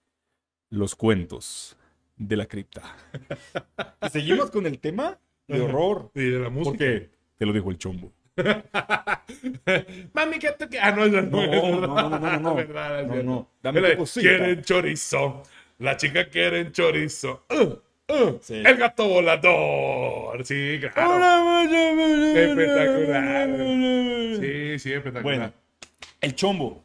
Los 0.72 0.96
cuentos 0.96 1.78
de 2.16 2.36
la 2.36 2.46
cripta. 2.48 2.82
seguimos 4.12 4.50
con 4.50 4.66
el 4.66 4.80
tema 4.80 5.20
de 5.48 5.62
horror. 5.62 6.12
Y 6.16 6.24
de 6.32 6.40
la 6.40 6.50
música. 6.50 6.72
Porque 6.72 7.10
te 7.38 7.46
lo 7.46 7.54
dijo 7.54 7.70
el 7.70 7.78
chombo. 7.78 8.12
Mami, 10.14 10.40
¿qué 10.40 10.52
te 10.52 10.80
Ah, 10.80 10.92
no, 10.92 11.08
no, 11.08 11.22
No, 11.22 11.46
no, 11.46 11.82
no, 11.82 12.10
no, 12.10 12.20
no, 12.20 12.40
no. 12.40 12.56
verdad, 12.56 13.06
No. 13.24 13.50
Dame. 13.62 13.98
Quieren 14.14 14.64
chorizo. 14.64 15.44
La 15.80 15.96
chica 15.96 16.28
quiere 16.28 16.72
chorizo. 16.72 17.46
Uh, 17.50 17.76
uh, 18.10 18.40
Sí. 18.42 18.56
El 18.66 18.78
gato 18.78 19.08
volador. 19.08 20.46
Sí, 20.46 20.80
claro. 20.80 21.64
Espectacular. 22.36 23.50
Sí, 24.40 24.80
sí, 24.80 24.94
espectacular. 24.94 25.24
Bueno, 25.24 25.54
el 26.22 26.36
chombo. 26.36 26.84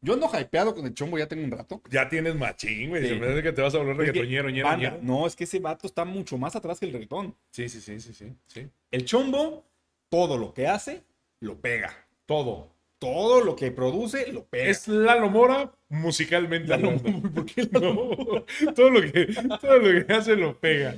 Yo 0.00 0.12
ando 0.12 0.28
hypeado 0.38 0.74
con 0.74 0.84
el 0.84 0.92
chombo, 0.92 1.16
ya 1.16 1.26
tengo 1.26 1.44
un 1.44 1.50
rato. 1.50 1.80
Ya 1.88 2.06
tienes 2.10 2.34
machín, 2.34 2.90
güey. 2.90 3.08
Sí. 3.08 3.18
Se 3.18 3.42
que 3.42 3.52
te 3.52 3.62
vas 3.62 3.74
a 3.74 3.78
volver 3.78 3.96
reggaetoñero, 3.96 4.50
ñero, 4.50 4.68
banda, 4.68 4.90
ñero. 4.90 4.98
no, 5.02 5.26
es 5.26 5.34
que 5.34 5.44
ese 5.44 5.60
vato 5.60 5.86
está 5.86 6.04
mucho 6.04 6.36
más 6.36 6.54
atrás 6.54 6.78
que 6.78 6.84
el 6.84 6.92
reggaetón. 6.92 7.34
Sí, 7.50 7.70
sí, 7.70 7.80
sí, 7.80 7.98
sí, 8.00 8.12
sí, 8.12 8.36
sí. 8.46 8.68
El 8.90 9.06
chombo, 9.06 9.64
todo 10.10 10.36
lo 10.36 10.52
que 10.52 10.66
hace, 10.66 11.02
lo 11.40 11.58
pega. 11.58 12.06
Todo. 12.26 12.68
Todo 12.98 13.42
lo 13.42 13.56
que 13.56 13.70
produce, 13.70 14.30
lo 14.30 14.44
pega. 14.44 14.70
Es 14.70 14.88
Lalo 14.88 15.30
Mora 15.30 15.72
musicalmente. 15.94 16.68
Lalo 16.68 16.90
hablando. 16.90 17.10
Mora, 17.18 17.30
¿por 17.34 17.46
qué 17.46 17.68
Lalo 17.72 18.44
No, 18.64 18.74
todo, 18.74 18.90
lo 18.90 19.00
que, 19.00 19.26
todo 19.60 19.78
lo 19.78 20.06
que 20.06 20.12
hace 20.12 20.36
lo 20.36 20.58
pega. 20.58 20.94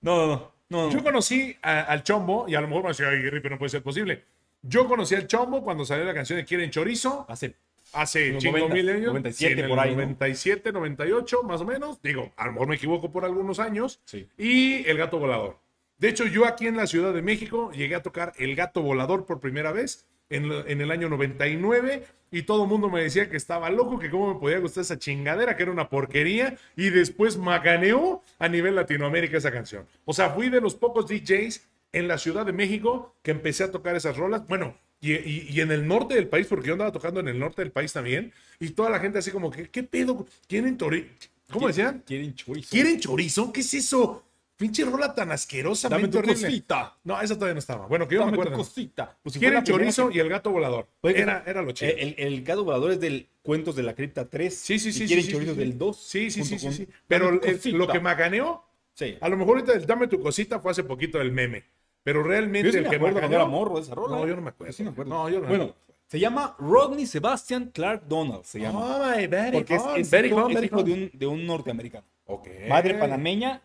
No, 0.00 0.26
no, 0.26 0.52
no. 0.68 0.90
Yo 0.90 1.02
conocí 1.02 1.56
a- 1.62 1.80
al 1.82 2.02
Chombo, 2.02 2.46
y 2.48 2.54
a 2.54 2.60
lo 2.60 2.68
mejor 2.68 2.82
me 2.84 2.88
decía, 2.90 3.08
ay, 3.08 3.18
Ripe, 3.30 3.50
no 3.50 3.58
puede 3.58 3.70
ser 3.70 3.82
posible. 3.82 4.22
Yo 4.62 4.86
conocí 4.88 5.14
al 5.14 5.26
Chombo 5.26 5.62
cuando 5.62 5.84
salió 5.84 6.04
la 6.04 6.14
canción 6.14 6.38
de 6.38 6.44
Quieren 6.44 6.70
Chorizo, 6.70 7.26
Hace 7.28 7.54
hace 7.92 8.26
En 8.28 8.34
los 8.34 8.42
5 8.42 8.68
mil 8.68 8.84
90, 8.86 8.92
años. 8.92 9.06
97 9.08 9.54
Sí, 9.54 9.58
en 9.58 9.64
el 9.64 9.68
por 9.70 9.80
ahí, 9.80 9.90
¿no? 9.90 9.96
97, 10.02 10.72
98, 10.72 11.42
más 11.44 11.60
o 11.60 11.64
menos. 11.64 12.02
Digo, 12.02 12.32
a 12.36 12.44
lo 12.46 12.52
mejor 12.52 12.68
me 12.68 12.74
equivoco 12.76 13.10
por 13.10 13.24
algunos 13.24 13.58
años. 13.60 14.00
Sí. 14.04 14.28
Y 14.36 14.86
El 14.88 14.98
Gato 14.98 15.18
Volador. 15.18 15.56
De 15.98 16.08
hecho, 16.08 16.26
yo 16.26 16.46
aquí 16.46 16.66
en 16.66 16.76
la 16.76 16.86
Ciudad 16.86 17.12
de 17.12 17.22
México 17.22 17.70
llegué 17.72 17.94
a 17.94 18.02
tocar 18.02 18.32
El 18.38 18.54
Gato 18.54 18.82
Volador 18.82 19.26
por 19.26 19.40
primera 19.40 19.72
vez 19.72 20.06
en, 20.30 20.50
en 20.52 20.80
el 20.80 20.90
año 20.90 21.08
99 21.08 22.04
y 22.30 22.42
todo 22.42 22.62
el 22.64 22.68
mundo 22.68 22.88
me 22.90 23.02
decía 23.02 23.28
que 23.30 23.36
estaba 23.36 23.70
loco, 23.70 23.98
que 23.98 24.10
cómo 24.10 24.34
me 24.34 24.40
podía 24.40 24.58
gustar 24.58 24.82
esa 24.82 24.98
chingadera, 24.98 25.56
que 25.56 25.62
era 25.64 25.72
una 25.72 25.88
porquería 25.88 26.56
y 26.76 26.90
después 26.90 27.36
macaneó 27.36 28.22
a 28.38 28.48
nivel 28.48 28.76
Latinoamérica 28.76 29.38
esa 29.38 29.50
canción. 29.50 29.86
O 30.04 30.12
sea, 30.12 30.30
fui 30.30 30.50
de 30.50 30.60
los 30.60 30.74
pocos 30.74 31.08
DJs 31.08 31.66
en 31.92 32.06
la 32.06 32.18
Ciudad 32.18 32.44
de 32.46 32.52
México 32.52 33.14
que 33.22 33.30
empecé 33.32 33.64
a 33.64 33.70
tocar 33.72 33.96
esas 33.96 34.16
rolas. 34.16 34.46
Bueno, 34.46 34.76
y, 35.00 35.14
y- 35.14 35.48
y 35.50 35.60
en 35.62 35.72
el 35.72 35.86
norte 35.88 36.14
del 36.14 36.28
país, 36.28 36.46
porque 36.46 36.66
yo 36.68 36.74
andaba 36.74 36.92
tocando 36.92 37.18
en 37.20 37.28
el 37.28 37.38
norte 37.38 37.62
del 37.62 37.72
país 37.72 37.92
también, 37.92 38.32
y 38.60 38.70
toda 38.70 38.90
la 38.90 39.00
gente 39.00 39.18
así 39.18 39.30
como 39.30 39.50
que, 39.50 39.68
¿qué 39.70 39.82
pedo? 39.82 40.26
¿Quieren 40.46 40.76
tori 40.76 41.08
¿Cómo 41.50 41.66
decían? 41.68 42.02
Quieren 42.06 42.34
chorizo. 42.34 42.68
¿Quieren 42.70 43.00
chorizo? 43.00 43.50
¿Qué 43.52 43.60
es 43.60 43.72
eso? 43.72 44.22
Pinche 44.58 44.84
rola 44.84 45.14
tan 45.14 45.28
Dame 45.28 45.34
asquerosamente 45.34 46.08
tu 46.08 46.18
horrible. 46.18 46.34
cosita. 46.48 46.96
No, 47.04 47.20
esa 47.20 47.34
todavía 47.36 47.54
no 47.54 47.60
estaba. 47.60 47.86
Bueno, 47.86 48.08
que 48.08 48.16
yo 48.16 48.22
me 48.22 48.24
Dame 48.26 48.36
tu 48.38 48.42
acuerdo. 48.42 48.58
cosita. 48.58 49.16
Pues 49.22 49.32
si 49.34 49.38
fue 49.38 49.44
Quiere 49.46 49.54
la 49.54 49.58
el 49.60 49.64
primera 49.64 49.84
chorizo 49.92 50.10
y 50.10 50.18
el 50.18 50.28
gato 50.28 50.50
volador. 50.50 50.88
Oye, 51.00 51.20
Era, 51.20 51.44
era 51.46 51.62
lo 51.62 51.70
chido. 51.70 51.92
El, 51.96 52.14
el 52.18 52.42
gato 52.42 52.64
volador 52.64 52.90
es 52.90 52.98
del 53.00 53.28
Cuentos 53.42 53.76
de 53.76 53.84
la 53.84 53.94
Cripta 53.94 54.28
3. 54.28 54.52
Sí, 54.58 54.78
sí, 54.80 54.92
sí. 54.92 55.06
quieren 55.06 55.24
sí, 55.24 55.30
sí, 55.30 55.32
chorizos 55.36 55.54
sí. 55.54 55.60
del 55.60 55.78
2. 55.78 55.96
Sí, 55.96 56.30
sí, 56.30 56.30
sí, 56.30 56.40
junto 56.40 56.58
sí, 56.58 56.66
con 56.66 56.74
sí. 56.74 56.84
Dame 56.84 56.98
Pero 57.06 57.40
tu 57.40 57.46
el- 57.46 57.56
cosita. 57.56 57.78
lo 57.78 57.86
que 57.88 58.00
maganeó, 58.00 58.64
Sí. 58.94 59.16
a 59.20 59.28
lo 59.28 59.36
mejor 59.36 59.58
ahorita 59.58 59.72
el 59.74 59.86
dame 59.86 60.08
tu 60.08 60.20
cosita 60.20 60.58
fue 60.58 60.72
hace 60.72 60.82
poquito 60.82 61.20
el 61.20 61.30
meme. 61.30 61.64
Pero 62.02 62.24
realmente 62.24 62.66
Yo 62.66 62.72
sí 62.72 62.78
el 62.78 62.84
me 62.84 62.90
que 62.90 62.96
acuerdo 62.96 63.20
cuando 63.20 63.36
maganeó- 63.36 63.42
era 63.42 63.48
morro 63.48 63.76
de 63.76 63.82
esa 63.82 63.94
rola. 63.94 64.16
No, 64.16 64.24
¿eh? 64.24 64.28
yo 64.28 64.34
no 64.36 64.42
me 64.42 64.48
acuerdo. 64.50 64.72
Sí 64.72 64.82
me 64.82 64.90
acuerdo. 64.90 65.10
No, 65.14 65.28
yo 65.28 65.36
no 65.40 65.42
me 65.42 65.56
Bueno, 65.56 65.74
se 66.08 66.18
llama 66.18 66.56
Rodney 66.58 67.06
Sebastian 67.06 67.70
Clark 67.72 68.02
Donald. 68.08 68.42
Se 68.42 68.58
llama. 68.60 68.80
Oh, 68.80 69.16
my 69.16 69.26
very 69.28 69.52
porque 69.58 69.74
es, 69.76 69.82
es 69.82 70.12
hijo, 70.24 70.48
es 70.48 70.60
de, 70.60 70.92
un, 70.92 71.10
de 71.12 71.26
un 71.26 71.46
norteamericano. 71.46 72.06
Ok. 72.26 72.48
Madre 72.68 72.94
panameña, 72.94 73.62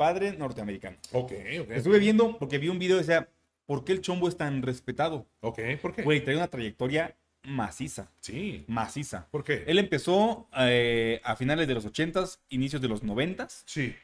padre 0.00 0.32
norteamericano. 0.32 0.96
Ok, 1.12 1.32
ok. 1.60 1.70
Estuve 1.72 1.98
viendo 1.98 2.38
porque 2.38 2.56
vi 2.56 2.68
un 2.70 2.78
video 2.78 2.96
y 2.96 3.00
decía, 3.00 3.28
¿por 3.66 3.84
qué 3.84 3.92
el 3.92 4.00
chombo 4.00 4.28
es 4.28 4.36
tan 4.38 4.62
respetado? 4.62 5.26
Ok, 5.40 5.58
¿por 5.82 5.92
qué? 5.94 6.02
Güey, 6.02 6.24
trae 6.24 6.36
una 6.36 6.48
trayectoria 6.48 7.14
maciza, 7.44 8.10
Sí. 8.20 8.64
maciza. 8.66 9.28
¿Por 9.30 9.44
qué? 9.44 9.64
Él 9.66 9.78
empezó 9.78 10.48
eh, 10.58 11.20
a 11.22 11.36
finales 11.36 11.68
de 11.68 11.74
los 11.74 11.84
80s, 11.84 12.38
inicios 12.48 12.80
de 12.80 12.88
los 12.88 13.02
90s, 13.02 13.62
Sí. 13.66 13.94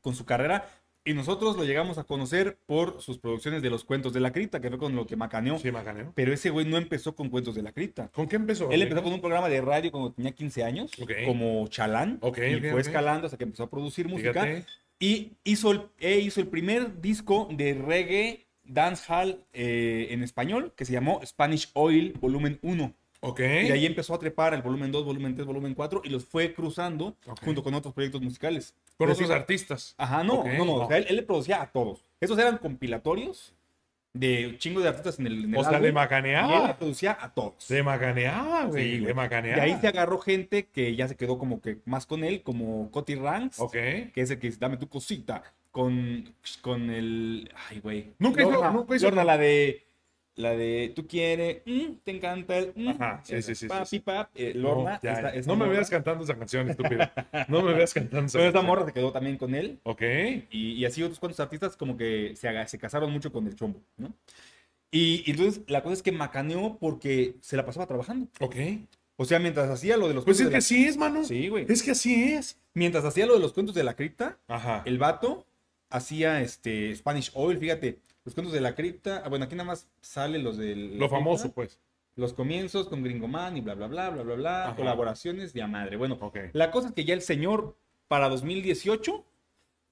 con 0.00 0.14
su 0.14 0.24
carrera. 0.24 0.68
Y 1.02 1.14
nosotros 1.14 1.56
lo 1.56 1.64
llegamos 1.64 1.96
a 1.98 2.04
conocer 2.04 2.58
por 2.66 3.00
sus 3.00 3.16
producciones 3.18 3.62
de 3.62 3.70
los 3.70 3.84
cuentos 3.84 4.12
de 4.12 4.20
la 4.20 4.32
cripta, 4.32 4.60
que 4.60 4.68
fue 4.68 4.78
con 4.78 4.94
lo 4.94 5.06
que 5.06 5.16
macaneó. 5.16 5.58
Sí, 5.58 5.72
maganeó. 5.72 6.12
Pero 6.14 6.32
ese 6.32 6.50
güey 6.50 6.66
no 6.66 6.76
empezó 6.76 7.16
con 7.16 7.30
cuentos 7.30 7.54
de 7.54 7.62
la 7.62 7.72
cripta. 7.72 8.08
¿Con 8.08 8.28
qué 8.28 8.36
empezó? 8.36 8.70
Él 8.70 8.82
empezó 8.82 9.02
con 9.02 9.12
un 9.14 9.20
programa 9.20 9.48
de 9.48 9.62
radio 9.62 9.90
cuando 9.90 10.12
tenía 10.12 10.32
15 10.32 10.62
años, 10.62 10.92
Ok. 11.00 11.10
como 11.26 11.66
chalán, 11.68 12.18
Ok, 12.20 12.38
y 12.38 12.54
ok, 12.56 12.64
fue 12.72 12.80
escalando 12.82 13.26
hasta 13.26 13.38
que 13.38 13.44
empezó 13.44 13.62
a 13.64 13.70
producir 13.70 14.08
música. 14.08 14.42
Fíjate. 14.42 14.66
Y 15.00 15.32
hizo 15.44 15.72
el, 15.72 15.82
e 15.98 16.18
hizo 16.18 16.40
el 16.40 16.46
primer 16.46 17.00
disco 17.00 17.48
de 17.50 17.74
reggae 17.74 18.46
dancehall 18.64 19.44
eh, 19.52 20.08
en 20.10 20.22
español, 20.22 20.72
que 20.76 20.84
se 20.84 20.92
llamó 20.92 21.20
Spanish 21.24 21.70
Oil 21.72 22.14
Volumen 22.20 22.58
1. 22.62 22.94
Ok. 23.22 23.40
Y 23.40 23.72
ahí 23.72 23.86
empezó 23.86 24.14
a 24.14 24.18
trepar 24.18 24.54
el 24.54 24.62
volumen 24.62 24.92
2, 24.92 25.04
volumen 25.04 25.34
3, 25.34 25.46
volumen 25.46 25.74
4 25.74 26.02
y 26.04 26.10
los 26.10 26.24
fue 26.24 26.54
cruzando 26.54 27.16
junto 27.42 27.62
con 27.62 27.74
otros 27.74 27.92
proyectos 27.92 28.22
musicales. 28.22 28.74
Con 28.96 29.10
otros 29.10 29.30
artistas. 29.30 29.94
Ajá, 29.98 30.22
no, 30.22 30.44
no, 30.44 30.52
no. 30.58 30.64
no. 30.64 30.74
O 30.84 30.88
sea, 30.88 30.98
él, 30.98 31.06
él 31.08 31.16
le 31.16 31.22
producía 31.22 31.60
a 31.60 31.72
todos. 31.72 32.04
Esos 32.20 32.38
eran 32.38 32.58
compilatorios 32.58 33.54
de 34.12 34.56
chingo 34.58 34.80
de 34.80 34.88
artistas 34.88 35.18
en 35.20 35.26
el, 35.28 35.44
en 35.44 35.54
el 35.54 35.56
O 35.56 35.62
sea, 35.62 35.70
álbum, 35.78 35.82
le 35.82 35.86
Y 35.86 35.88
él 35.90 35.94
macaneaba. 35.94 36.76
producía 36.76 37.16
a 37.20 37.32
todos. 37.32 37.70
Le 37.70 37.82
macaneaba, 37.82 38.64
güey. 38.64 38.92
Sí, 38.92 38.98
le 38.98 39.10
Y 39.10 39.14
macaneaba. 39.14 39.62
ahí 39.62 39.76
se 39.80 39.88
agarró 39.88 40.18
gente 40.18 40.66
que 40.66 40.96
ya 40.96 41.06
se 41.08 41.16
quedó 41.16 41.38
como 41.38 41.60
que 41.60 41.78
más 41.84 42.06
con 42.06 42.24
él, 42.24 42.42
como 42.42 42.90
Coti 42.90 43.14
Ranks, 43.14 43.60
Ok. 43.60 43.72
que 43.72 44.12
es 44.16 44.30
el 44.30 44.38
que 44.38 44.48
dice, 44.48 44.58
dame 44.60 44.76
tu 44.78 44.88
cosita, 44.88 45.42
con, 45.70 46.34
con 46.60 46.90
el... 46.90 47.48
Ay, 47.70 47.78
güey. 47.80 48.12
Nunca 48.18 48.42
hizo- 48.42 48.72
nunca 48.72 48.96
hizo- 48.96 49.06
Lorna, 49.06 49.22
la 49.24 49.38
de... 49.38 49.86
La 50.36 50.52
de 50.56 50.92
tú 50.94 51.06
quieres, 51.06 51.62
mm, 51.66 51.94
te 52.04 52.12
encanta 52.12 52.56
el. 52.56 52.72
mm, 52.74 52.88
Ajá, 52.88 53.20
sí, 53.24 53.66
Papi, 53.66 53.86
sí. 53.86 53.98
pap, 54.00 54.30
eh, 54.34 54.52
Lorna. 54.54 54.92
No, 54.94 55.00
ya, 55.02 55.12
esta- 55.12 55.32
ya. 55.32 55.38
esta 55.40 55.52
no 55.52 55.56
me 55.56 55.68
veas 55.68 55.90
cantando 55.90 56.24
esa 56.24 56.34
canción, 56.36 56.68
estúpido. 56.70 57.10
No 57.48 57.62
me 57.62 57.74
veas 57.74 57.92
cantando 57.92 58.26
esa 58.26 58.38
Pero 58.38 58.48
esta 58.48 58.62
morra 58.62 58.86
se 58.86 58.92
quedó 58.92 59.12
también 59.12 59.36
con 59.36 59.54
él. 59.54 59.80
Ok. 59.82 60.02
Y, 60.50 60.72
y 60.72 60.84
así 60.84 61.02
otros 61.02 61.18
cuantos 61.18 61.40
artistas 61.40 61.76
como 61.76 61.96
que 61.96 62.32
se, 62.36 62.66
se 62.68 62.78
casaron 62.78 63.10
mucho 63.12 63.30
con 63.32 63.46
el 63.46 63.54
chombo, 63.56 63.80
¿no? 63.98 64.14
Y, 64.92 65.22
y 65.26 65.32
entonces 65.32 65.62
la 65.68 65.82
cosa 65.82 65.94
es 65.94 66.02
que 66.02 66.12
macaneó 66.12 66.76
porque 66.80 67.34
se 67.40 67.56
la 67.56 67.64
pasaba 67.66 67.86
trabajando. 67.86 68.28
Ok. 68.40 68.56
O 69.16 69.24
sea, 69.24 69.38
mientras 69.38 69.68
hacía 69.68 69.96
lo 69.98 70.08
de 70.08 70.14
los 70.14 70.24
Pues 70.24 70.40
es 70.40 70.46
que 70.46 70.52
la- 70.52 70.58
así 70.58 70.86
es, 70.86 70.96
mano. 70.96 71.22
Sí, 71.24 71.48
güey. 71.48 71.66
Es 71.68 71.82
que 71.82 71.90
así 71.90 72.32
es. 72.32 72.58
Mientras 72.72 73.04
hacía 73.04 73.26
lo 73.26 73.34
de 73.34 73.40
los 73.40 73.52
cuentos 73.52 73.74
de 73.74 73.84
la 73.84 73.94
cripta, 73.94 74.38
Ajá. 74.48 74.82
el 74.86 74.96
vato 74.98 75.44
hacía 75.90 76.40
este 76.40 76.94
Spanish 76.96 77.30
Oil, 77.34 77.58
fíjate. 77.58 77.98
Los 78.24 78.34
cuentos 78.34 78.52
de 78.52 78.60
la 78.60 78.74
cripta. 78.74 79.22
ah, 79.24 79.28
Bueno, 79.28 79.44
aquí 79.46 79.54
nada 79.54 79.66
más 79.68 79.88
sale 80.00 80.38
los 80.38 80.56
del. 80.58 80.98
Lo 80.98 81.08
famoso, 81.08 81.52
pues. 81.52 81.80
Los 82.16 82.34
comienzos 82.34 82.88
con 82.88 83.02
Gringo 83.02 83.28
Man 83.28 83.56
y 83.56 83.60
bla, 83.60 83.74
bla, 83.74 83.86
bla, 83.86 84.10
bla, 84.10 84.22
bla, 84.22 84.34
bla. 84.34 84.64
Ajá. 84.66 84.76
Colaboraciones 84.76 85.52
de 85.52 85.62
a 85.62 85.66
madre. 85.66 85.96
Bueno, 85.96 86.18
Ok. 86.20 86.36
la 86.52 86.70
cosa 86.70 86.88
es 86.88 86.94
que 86.94 87.04
ya 87.04 87.14
el 87.14 87.22
señor, 87.22 87.76
para 88.08 88.28
2018, 88.28 89.24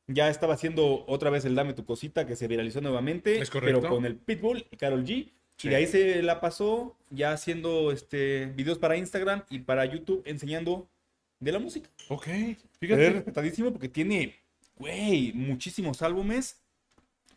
ya 0.08 0.28
estaba 0.28 0.54
haciendo 0.54 1.04
otra 1.06 1.30
vez 1.30 1.44
el 1.44 1.54
Dame 1.54 1.74
tu 1.74 1.84
cosita 1.84 2.26
que 2.26 2.36
se 2.36 2.48
viralizó 2.48 2.80
nuevamente. 2.80 3.40
Es 3.40 3.50
correcto. 3.50 3.80
Pero 3.80 3.94
con 3.94 4.04
el 4.04 4.16
Pitbull 4.16 4.66
y 4.70 4.76
Carol 4.76 5.04
G. 5.04 5.30
Sí. 5.56 5.68
Y 5.68 5.70
de 5.70 5.76
ahí 5.76 5.86
se 5.86 6.22
la 6.22 6.40
pasó 6.40 6.96
ya 7.10 7.32
haciendo 7.32 7.92
este, 7.92 8.46
videos 8.46 8.78
para 8.78 8.96
Instagram 8.96 9.44
y 9.50 9.60
para 9.60 9.84
YouTube 9.86 10.22
enseñando 10.26 10.88
de 11.40 11.52
la 11.52 11.58
música. 11.60 11.88
Ok. 12.08 12.26
Es 12.26 12.58
Fíjate. 12.78 13.10
respetadísimo 13.10 13.70
porque 13.72 13.88
tiene, 13.88 14.36
güey, 14.76 15.32
muchísimos 15.34 16.02
álbumes 16.02 16.60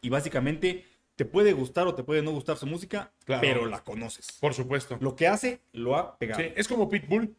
y 0.02 0.10
básicamente 0.10 0.86
te 1.16 1.26
puede 1.26 1.54
gustar 1.54 1.88
o 1.88 1.96
te 1.96 2.04
puede 2.04 2.22
no 2.22 2.32
gustar 2.32 2.58
su 2.58 2.66
música, 2.66 3.12
Claro. 3.26 3.42
pero 3.42 3.66
la 3.68 3.84
conoces. 3.84 4.38
Por 4.40 4.54
supuesto. 4.54 4.98
Lo 5.02 5.16
que 5.16 5.28
hace, 5.28 5.60
lo 5.74 5.96
ha 5.96 6.18
pegado. 6.18 6.42
Sí, 6.42 6.50
es 6.56 6.68
como 6.68 6.90
Pitbull. 6.90 7.36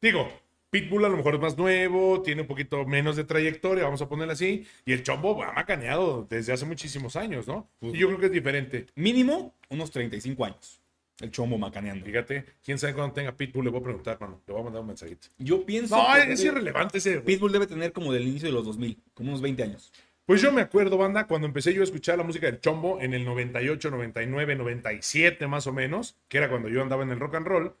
Digo, 0.00 0.28
Pitbull 0.70 1.04
a 1.04 1.08
lo 1.08 1.16
mejor 1.16 1.34
es 1.36 1.40
más 1.40 1.56
nuevo, 1.56 2.22
tiene 2.22 2.42
un 2.42 2.46
poquito 2.48 2.84
menos 2.84 3.16
de 3.16 3.24
trayectoria, 3.24 3.84
vamos 3.84 4.02
a 4.02 4.08
ponerlo 4.08 4.32
así. 4.32 4.66
Y 4.84 4.92
el 4.92 5.02
Chombo 5.02 5.42
ha 5.42 5.52
macaneado 5.52 6.26
desde 6.28 6.52
hace 6.52 6.64
muchísimos 6.66 7.16
años, 7.16 7.48
¿no? 7.48 7.68
Pues 7.80 7.94
Y 7.94 7.98
yo 7.98 8.06
creo 8.08 8.20
que 8.20 8.26
es 8.26 8.32
diferente. 8.32 8.86
Mínimo 8.94 9.54
unos 9.70 9.90
35 9.90 10.44
años. 10.44 10.80
El 11.18 11.30
chombo 11.30 11.56
macaneando. 11.56 12.04
Fíjate, 12.04 12.44
quién 12.62 12.78
sabe 12.78 12.92
cuando 12.92 13.14
tenga 13.14 13.34
Pitbull, 13.34 13.64
le 13.64 13.70
voy 13.70 13.80
a 13.80 13.84
preguntar, 13.84 14.20
mano. 14.20 14.42
Le 14.46 14.52
voy 14.52 14.60
a 14.60 14.64
mandar 14.64 14.82
un 14.82 14.88
mensajito. 14.88 15.28
Yo 15.38 15.64
pienso. 15.64 15.96
No, 15.96 16.14
es 16.14 16.44
irrelevante 16.44 16.98
ese. 16.98 17.22
Pitbull 17.22 17.52
debe 17.52 17.66
tener 17.66 17.90
como 17.94 18.12
del 18.12 18.28
inicio 18.28 18.48
de 18.48 18.52
los 18.52 18.66
2000, 18.66 18.98
como 19.14 19.30
unos 19.30 19.40
20 19.40 19.62
años. 19.62 19.90
Pues 20.26 20.42
yo 20.42 20.50
me 20.52 20.60
acuerdo, 20.60 20.98
banda, 20.98 21.26
cuando 21.28 21.46
empecé 21.46 21.72
yo 21.72 21.82
a 21.82 21.84
escuchar 21.84 22.18
la 22.18 22.24
música 22.24 22.46
del 22.46 22.60
Chombo 22.60 23.00
en 23.00 23.14
el 23.14 23.24
98, 23.24 23.90
99, 23.90 24.56
97 24.56 25.46
más 25.46 25.66
o 25.68 25.72
menos, 25.72 26.16
que 26.28 26.38
era 26.38 26.48
cuando 26.48 26.68
yo 26.68 26.82
andaba 26.82 27.04
en 27.04 27.10
el 27.10 27.20
rock 27.20 27.36
and 27.36 27.46
roll. 27.46 27.76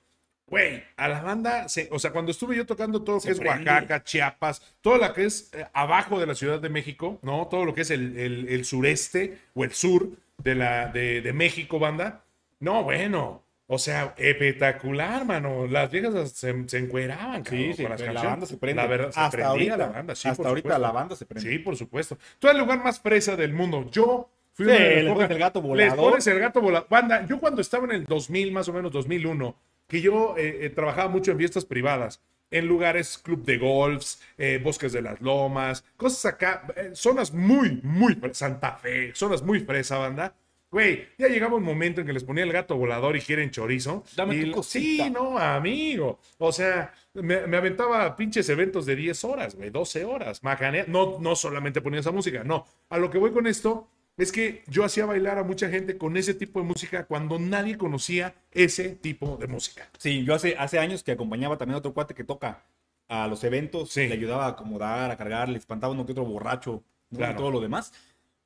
Güey, 0.48 0.84
a 0.96 1.08
la 1.08 1.22
banda, 1.22 1.68
se- 1.68 1.88
o 1.90 1.98
sea, 1.98 2.12
cuando 2.12 2.30
estuve 2.30 2.54
yo 2.54 2.64
tocando 2.64 3.02
todo 3.02 3.16
lo 3.16 3.22
que 3.22 3.32
es 3.32 3.40
prende. 3.40 3.68
Oaxaca, 3.68 4.04
Chiapas, 4.04 4.62
todo 4.80 4.96
lo 4.98 5.12
que 5.12 5.24
es 5.24 5.50
eh, 5.54 5.66
abajo 5.72 6.20
de 6.20 6.26
la 6.26 6.36
Ciudad 6.36 6.60
de 6.60 6.68
México, 6.68 7.18
¿no? 7.22 7.48
Todo 7.48 7.64
lo 7.64 7.74
que 7.74 7.80
es 7.80 7.90
el, 7.90 8.16
el- 8.16 8.48
el 8.48 8.64
sureste 8.64 9.38
o 9.54 9.64
el 9.64 9.72
sur 9.72 10.08
de, 10.38 10.54
la, 10.54 10.86
de, 10.86 11.20
de 11.22 11.32
México, 11.32 11.80
banda. 11.80 12.22
No, 12.60 12.84
bueno, 12.84 13.42
o 13.68 13.78
sea, 13.78 14.14
espectacular, 14.16 15.24
mano. 15.24 15.66
Las 15.66 15.90
viejas 15.90 16.30
se, 16.32 16.68
se 16.68 16.78
encueraban, 16.78 17.42
cabrón, 17.42 17.72
con 17.74 17.90
las 17.90 18.00
la 18.00 18.22
banda 18.22 18.46
se 18.46 18.56
prende. 18.56 18.82
La 18.82 18.88
verdad, 18.88 19.10
se 19.10 19.20
hasta 19.20 19.46
ahorita, 19.46 19.76
la 19.76 19.86
banda, 19.88 20.14
sí, 20.14 20.28
hasta 20.28 20.48
ahorita 20.48 20.68
supuesto. 20.68 20.82
la 20.86 20.92
banda 20.92 21.16
se 21.16 21.26
prende. 21.26 21.50
Sí, 21.50 21.58
por 21.58 21.76
supuesto. 21.76 22.18
Tú 22.38 22.46
eres 22.48 22.58
el 22.60 22.62
lugar 22.64 22.82
más 22.84 23.00
fresa 23.00 23.36
del 23.36 23.52
mundo. 23.52 23.88
Yo 23.90 24.30
fui 24.52 24.66
Sí, 24.66 24.72
le 24.72 25.12
pones 25.12 25.30
el 25.30 25.38
gato 25.38 25.60
Les 25.60 25.68
volador. 25.68 25.96
pones 25.96 26.26
el 26.28 26.38
gato 26.38 26.60
volador. 26.60 26.88
Banda, 26.88 27.26
yo 27.26 27.40
cuando 27.40 27.60
estaba 27.60 27.84
en 27.86 27.92
el 27.92 28.04
2000, 28.04 28.52
más 28.52 28.68
o 28.68 28.72
menos 28.72 28.92
2001, 28.92 29.56
que 29.88 30.00
yo 30.00 30.36
eh, 30.38 30.66
eh, 30.66 30.70
trabajaba 30.70 31.08
mucho 31.08 31.32
en 31.32 31.38
fiestas 31.38 31.64
privadas, 31.64 32.20
en 32.52 32.66
lugares, 32.68 33.18
club 33.18 33.44
de 33.44 33.58
golfs, 33.58 34.20
eh, 34.38 34.60
bosques 34.62 34.92
de 34.92 35.02
las 35.02 35.20
lomas, 35.20 35.84
cosas 35.96 36.24
acá, 36.34 36.62
eh, 36.76 36.90
zonas 36.94 37.32
muy, 37.32 37.80
muy, 37.82 38.16
Santa 38.32 38.76
Fe, 38.76 39.12
zonas 39.14 39.42
muy 39.42 39.60
fresa, 39.60 39.98
banda. 39.98 40.34
Güey, 40.70 41.06
ya 41.16 41.28
llegaba 41.28 41.56
un 41.56 41.62
momento 41.62 42.00
en 42.00 42.06
que 42.06 42.12
les 42.12 42.24
ponía 42.24 42.44
el 42.44 42.52
gato 42.52 42.76
volador 42.76 43.16
y 43.16 43.20
quieren 43.20 43.50
chorizo. 43.50 44.04
Dame 44.16 44.36
y 44.36 44.44
tu 44.46 44.52
cosita. 44.52 45.04
Sí, 45.04 45.10
no, 45.10 45.38
amigo. 45.38 46.18
O 46.38 46.52
sea, 46.52 46.92
me, 47.14 47.46
me 47.46 47.56
aventaba 47.56 48.14
pinches 48.16 48.48
eventos 48.48 48.84
de 48.84 48.96
10 48.96 49.24
horas, 49.24 49.54
güey, 49.54 49.70
12 49.70 50.04
horas. 50.04 50.42
Macanea. 50.42 50.84
No, 50.88 51.18
no 51.20 51.36
solamente 51.36 51.80
ponía 51.80 52.00
esa 52.00 52.10
música, 52.12 52.42
no. 52.44 52.66
A 52.90 52.98
lo 52.98 53.10
que 53.10 53.18
voy 53.18 53.30
con 53.32 53.46
esto 53.46 53.88
es 54.18 54.32
que 54.32 54.64
yo 54.66 54.84
hacía 54.84 55.06
bailar 55.06 55.38
a 55.38 55.44
mucha 55.44 55.68
gente 55.68 55.96
con 55.96 56.16
ese 56.16 56.34
tipo 56.34 56.58
de 56.60 56.66
música 56.66 57.04
cuando 57.06 57.38
nadie 57.38 57.76
conocía 57.78 58.34
ese 58.50 58.90
tipo 58.96 59.36
de 59.36 59.46
música. 59.46 59.88
Sí, 59.98 60.24
yo 60.24 60.34
hace, 60.34 60.56
hace 60.58 60.78
años 60.78 61.02
que 61.04 61.12
acompañaba 61.12 61.56
también 61.58 61.76
a 61.76 61.78
otro 61.78 61.94
cuate 61.94 62.14
que 62.14 62.24
toca 62.24 62.64
a 63.08 63.28
los 63.28 63.44
eventos, 63.44 63.90
Sí. 63.92 64.08
le 64.08 64.14
ayudaba 64.14 64.46
a 64.46 64.48
acomodar, 64.48 65.10
a 65.10 65.16
cargar, 65.16 65.48
le 65.48 65.58
espantaba 65.58 65.92
uno 65.92 66.04
que 66.04 66.12
otro 66.12 66.24
borracho, 66.24 66.82
¿no? 67.10 67.18
Claro. 67.18 67.34
y 67.34 67.36
todo 67.36 67.50
lo 67.52 67.60
demás. 67.60 67.92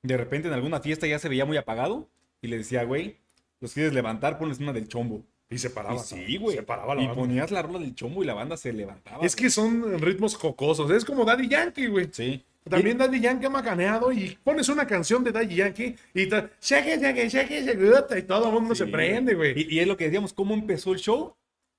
De 0.03 0.17
repente 0.17 0.49
en 0.49 0.55
alguna 0.55 0.81
fiesta 0.81 1.07
ya 1.07 1.19
se 1.19 1.29
veía 1.29 1.45
muy 1.45 1.57
apagado 1.57 2.09
y 2.41 2.49
le 2.49 2.59
decía, 2.59 2.85
güey, 2.85 3.17
los 3.61 3.75
quieres 3.75 3.93
levantar, 3.93 4.39
ponles 4.39 4.59
una 4.59 4.73
del 4.73 4.89
chombo. 4.89 5.25
Y 5.51 5.59
se 5.59 5.69
paraba. 5.69 5.97
Y 5.97 5.99
sí, 5.99 6.37
güey. 6.37 6.57
Se 6.57 6.63
paraba 6.63 6.95
la 6.95 7.03
Y 7.03 7.07
banda. 7.07 7.21
ponías 7.21 7.51
la 7.51 7.61
rola 7.63 7.81
del 7.81 7.95
chombo 7.95 8.23
y 8.23 8.27
la 8.27 8.35
banda 8.35 8.57
se 8.57 8.73
levantaba. 8.73 9.27
Es 9.27 9.35
que 9.35 9.51
son 9.51 9.99
ritmos 10.01 10.37
jocosos. 10.37 10.91
Es 10.93 11.05
como 11.05 11.25
Daddy 11.25 11.49
Yankee, 11.49 11.89
güey. 11.89 12.09
Sí. 12.13 12.45
También 12.69 12.99
Daddy 12.99 13.21
Yankee 13.21 13.47
ha 13.47 13.51
macaneado 13.51 14.13
y 14.13 14.39
pones 14.45 14.69
una 14.69 14.87
canción 14.87 15.25
de 15.25 15.33
Daddy 15.33 15.57
Yankee 15.57 15.97
y 16.15 16.27
shake 16.29 16.51
shake 16.61 17.29
shake 17.29 17.51
shake 17.51 18.19
y 18.19 18.23
todo 18.23 18.47
el 18.49 18.53
mundo 18.53 18.75
se 18.75 18.87
prende, 18.87 19.35
güey. 19.35 19.59
Y, 19.61 19.77
y 19.77 19.79
es 19.81 19.89
lo 19.89 19.97
que 19.97 20.05
decíamos, 20.05 20.33
¿cómo 20.33 20.55
empezó 20.55 20.93
el 20.93 20.99
show? 21.01 21.35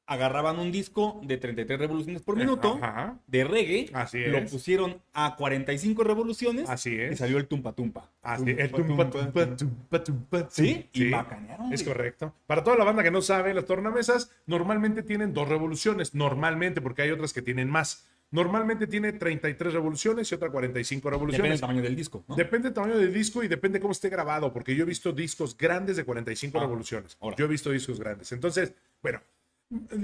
Agarraban 0.07 0.59
un 0.59 0.71
disco 0.71 1.21
de 1.23 1.37
33 1.37 1.79
revoluciones 1.79 2.21
por 2.21 2.35
minuto 2.35 2.77
Ajá. 2.81 3.17
de 3.27 3.43
reggae, 3.45 3.89
Así 3.93 4.19
lo 4.25 4.43
pusieron 4.45 5.01
a 5.13 5.35
45 5.37 6.03
revoluciones 6.03 6.69
Así 6.69 6.89
y 6.95 6.99
es. 6.99 7.19
salió 7.19 7.37
el 7.37 7.47
tumpa 7.47 7.71
tumpa. 7.73 8.09
Así, 8.21 8.49
el 8.49 8.71
tumpa, 8.71 9.09
tumpa, 9.09 9.55
tumpa, 9.55 10.03
tumpa, 10.03 10.47
Sí, 10.49 10.89
y 10.91 10.97
sí. 10.99 11.05
macanearon. 11.05 11.71
Es 11.71 11.83
correcto. 11.83 12.33
Para 12.45 12.63
toda 12.63 12.75
la 12.77 12.83
banda 12.83 13.03
que 13.03 13.11
no 13.11 13.21
sabe, 13.21 13.53
las 13.53 13.65
tornamesas 13.65 14.31
normalmente 14.47 15.01
tienen 15.03 15.33
dos 15.33 15.47
revoluciones, 15.47 16.13
normalmente, 16.13 16.81
porque 16.81 17.03
hay 17.03 17.11
otras 17.11 17.31
que 17.31 17.41
tienen 17.41 17.69
más. 17.69 18.07
normalmente 18.33 18.87
tiene 18.87 19.11
33 19.11 19.73
revoluciones 19.73 20.31
y 20.31 20.35
otra 20.35 20.49
45 20.49 21.09
Depende 21.09 21.11
del 21.11 21.19
revoluciones. 21.35 21.61
tamaño 21.61 21.81
del 21.81 21.95
disco, 21.97 22.23
¿no? 22.29 22.35
Depende 22.37 22.69
del 22.69 22.73
tamaño 22.73 22.97
del 22.97 23.13
disco 23.13 23.43
y 23.43 23.49
depende 23.49 23.79
cómo 23.81 23.91
esté 23.91 24.07
grabado, 24.07 24.53
porque 24.53 24.73
yo 24.73 24.83
he 24.83 24.85
visto 24.87 25.11
discos 25.11 25.57
grandes 25.57 25.97
de 25.97 26.05
45 26.05 26.57
Ah, 26.57 26.61
revoluciones. 26.61 27.17
ahora. 27.19 27.35
Yo 27.37 27.43
he 27.43 27.47
visto 27.49 27.71
discos 27.71 27.99
grandes. 27.99 28.31
Entonces, 28.31 28.73
bueno, 29.03 29.19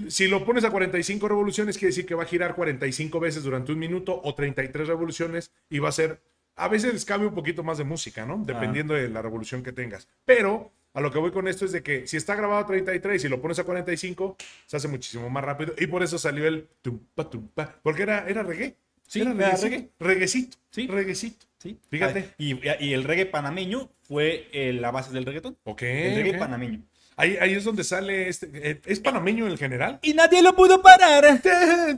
si 0.09 0.27
lo 0.27 0.45
pones 0.45 0.63
a 0.63 0.71
45 0.71 1.27
revoluciones, 1.27 1.77
quiere 1.77 1.89
decir 1.89 2.05
que 2.05 2.15
va 2.15 2.23
a 2.23 2.27
girar 2.27 2.55
45 2.55 3.19
veces 3.19 3.43
durante 3.43 3.71
un 3.71 3.79
minuto 3.79 4.19
o 4.23 4.33
33 4.33 4.87
revoluciones 4.87 5.51
y 5.69 5.79
va 5.79 5.89
a 5.89 5.91
ser, 5.91 6.21
a 6.55 6.67
veces 6.67 7.03
cambia 7.05 7.29
un 7.29 7.35
poquito 7.35 7.63
más 7.63 7.77
de 7.77 7.83
música, 7.83 8.25
¿no? 8.25 8.41
Dependiendo 8.45 8.93
de 8.93 9.09
la 9.09 9.21
revolución 9.21 9.63
que 9.63 9.71
tengas. 9.71 10.07
Pero 10.25 10.71
a 10.93 11.01
lo 11.01 11.11
que 11.11 11.19
voy 11.19 11.31
con 11.31 11.47
esto 11.47 11.65
es 11.65 11.71
de 11.71 11.83
que 11.83 12.07
si 12.07 12.17
está 12.17 12.35
grabado 12.35 12.59
a 12.61 12.65
33 12.65 13.23
y 13.23 13.29
lo 13.29 13.41
pones 13.41 13.59
a 13.59 13.63
45, 13.63 14.37
se 14.65 14.77
hace 14.77 14.87
muchísimo 14.87 15.29
más 15.29 15.43
rápido 15.43 15.73
y 15.77 15.87
por 15.87 16.01
eso 16.01 16.17
salió 16.17 16.47
el 16.47 16.67
tumpa 16.81 17.29
tumpa, 17.29 17.79
porque 17.83 18.03
era, 18.03 18.27
era 18.27 18.43
reggae. 18.43 18.75
Sí, 19.05 19.21
era 19.21 19.33
reggae. 19.33 19.89
Reguecito. 19.99 20.57
Sí. 20.69 20.87
Reguecito. 20.87 21.45
Sí. 21.59 21.79
Fíjate. 21.89 22.29
Ah, 22.31 22.35
Y, 22.37 22.85
y 22.85 22.93
el 22.93 23.03
reggae 23.03 23.25
panameño 23.25 23.89
fue 24.01 24.47
eh, 24.51 24.73
la 24.73 24.91
base 24.91 25.11
del 25.13 25.25
reggaetón. 25.25 25.57
Ok. 25.63 25.81
El 25.83 26.15
reggae 26.15 26.31
ok. 26.33 26.39
panameño. 26.39 26.83
Ahí, 27.19 27.35
ahí 27.41 27.53
es 27.55 27.63
donde 27.63 27.83
sale 27.83 28.29
este. 28.29 28.47
eh, 28.53 28.79
¿Es 28.85 28.99
panameño 28.99 29.47
en 29.47 29.57
general? 29.57 29.97
Y 30.03 30.13
nadie 30.13 30.41
lo 30.43 30.55
pudo 30.55 30.81
parar. 30.83 31.41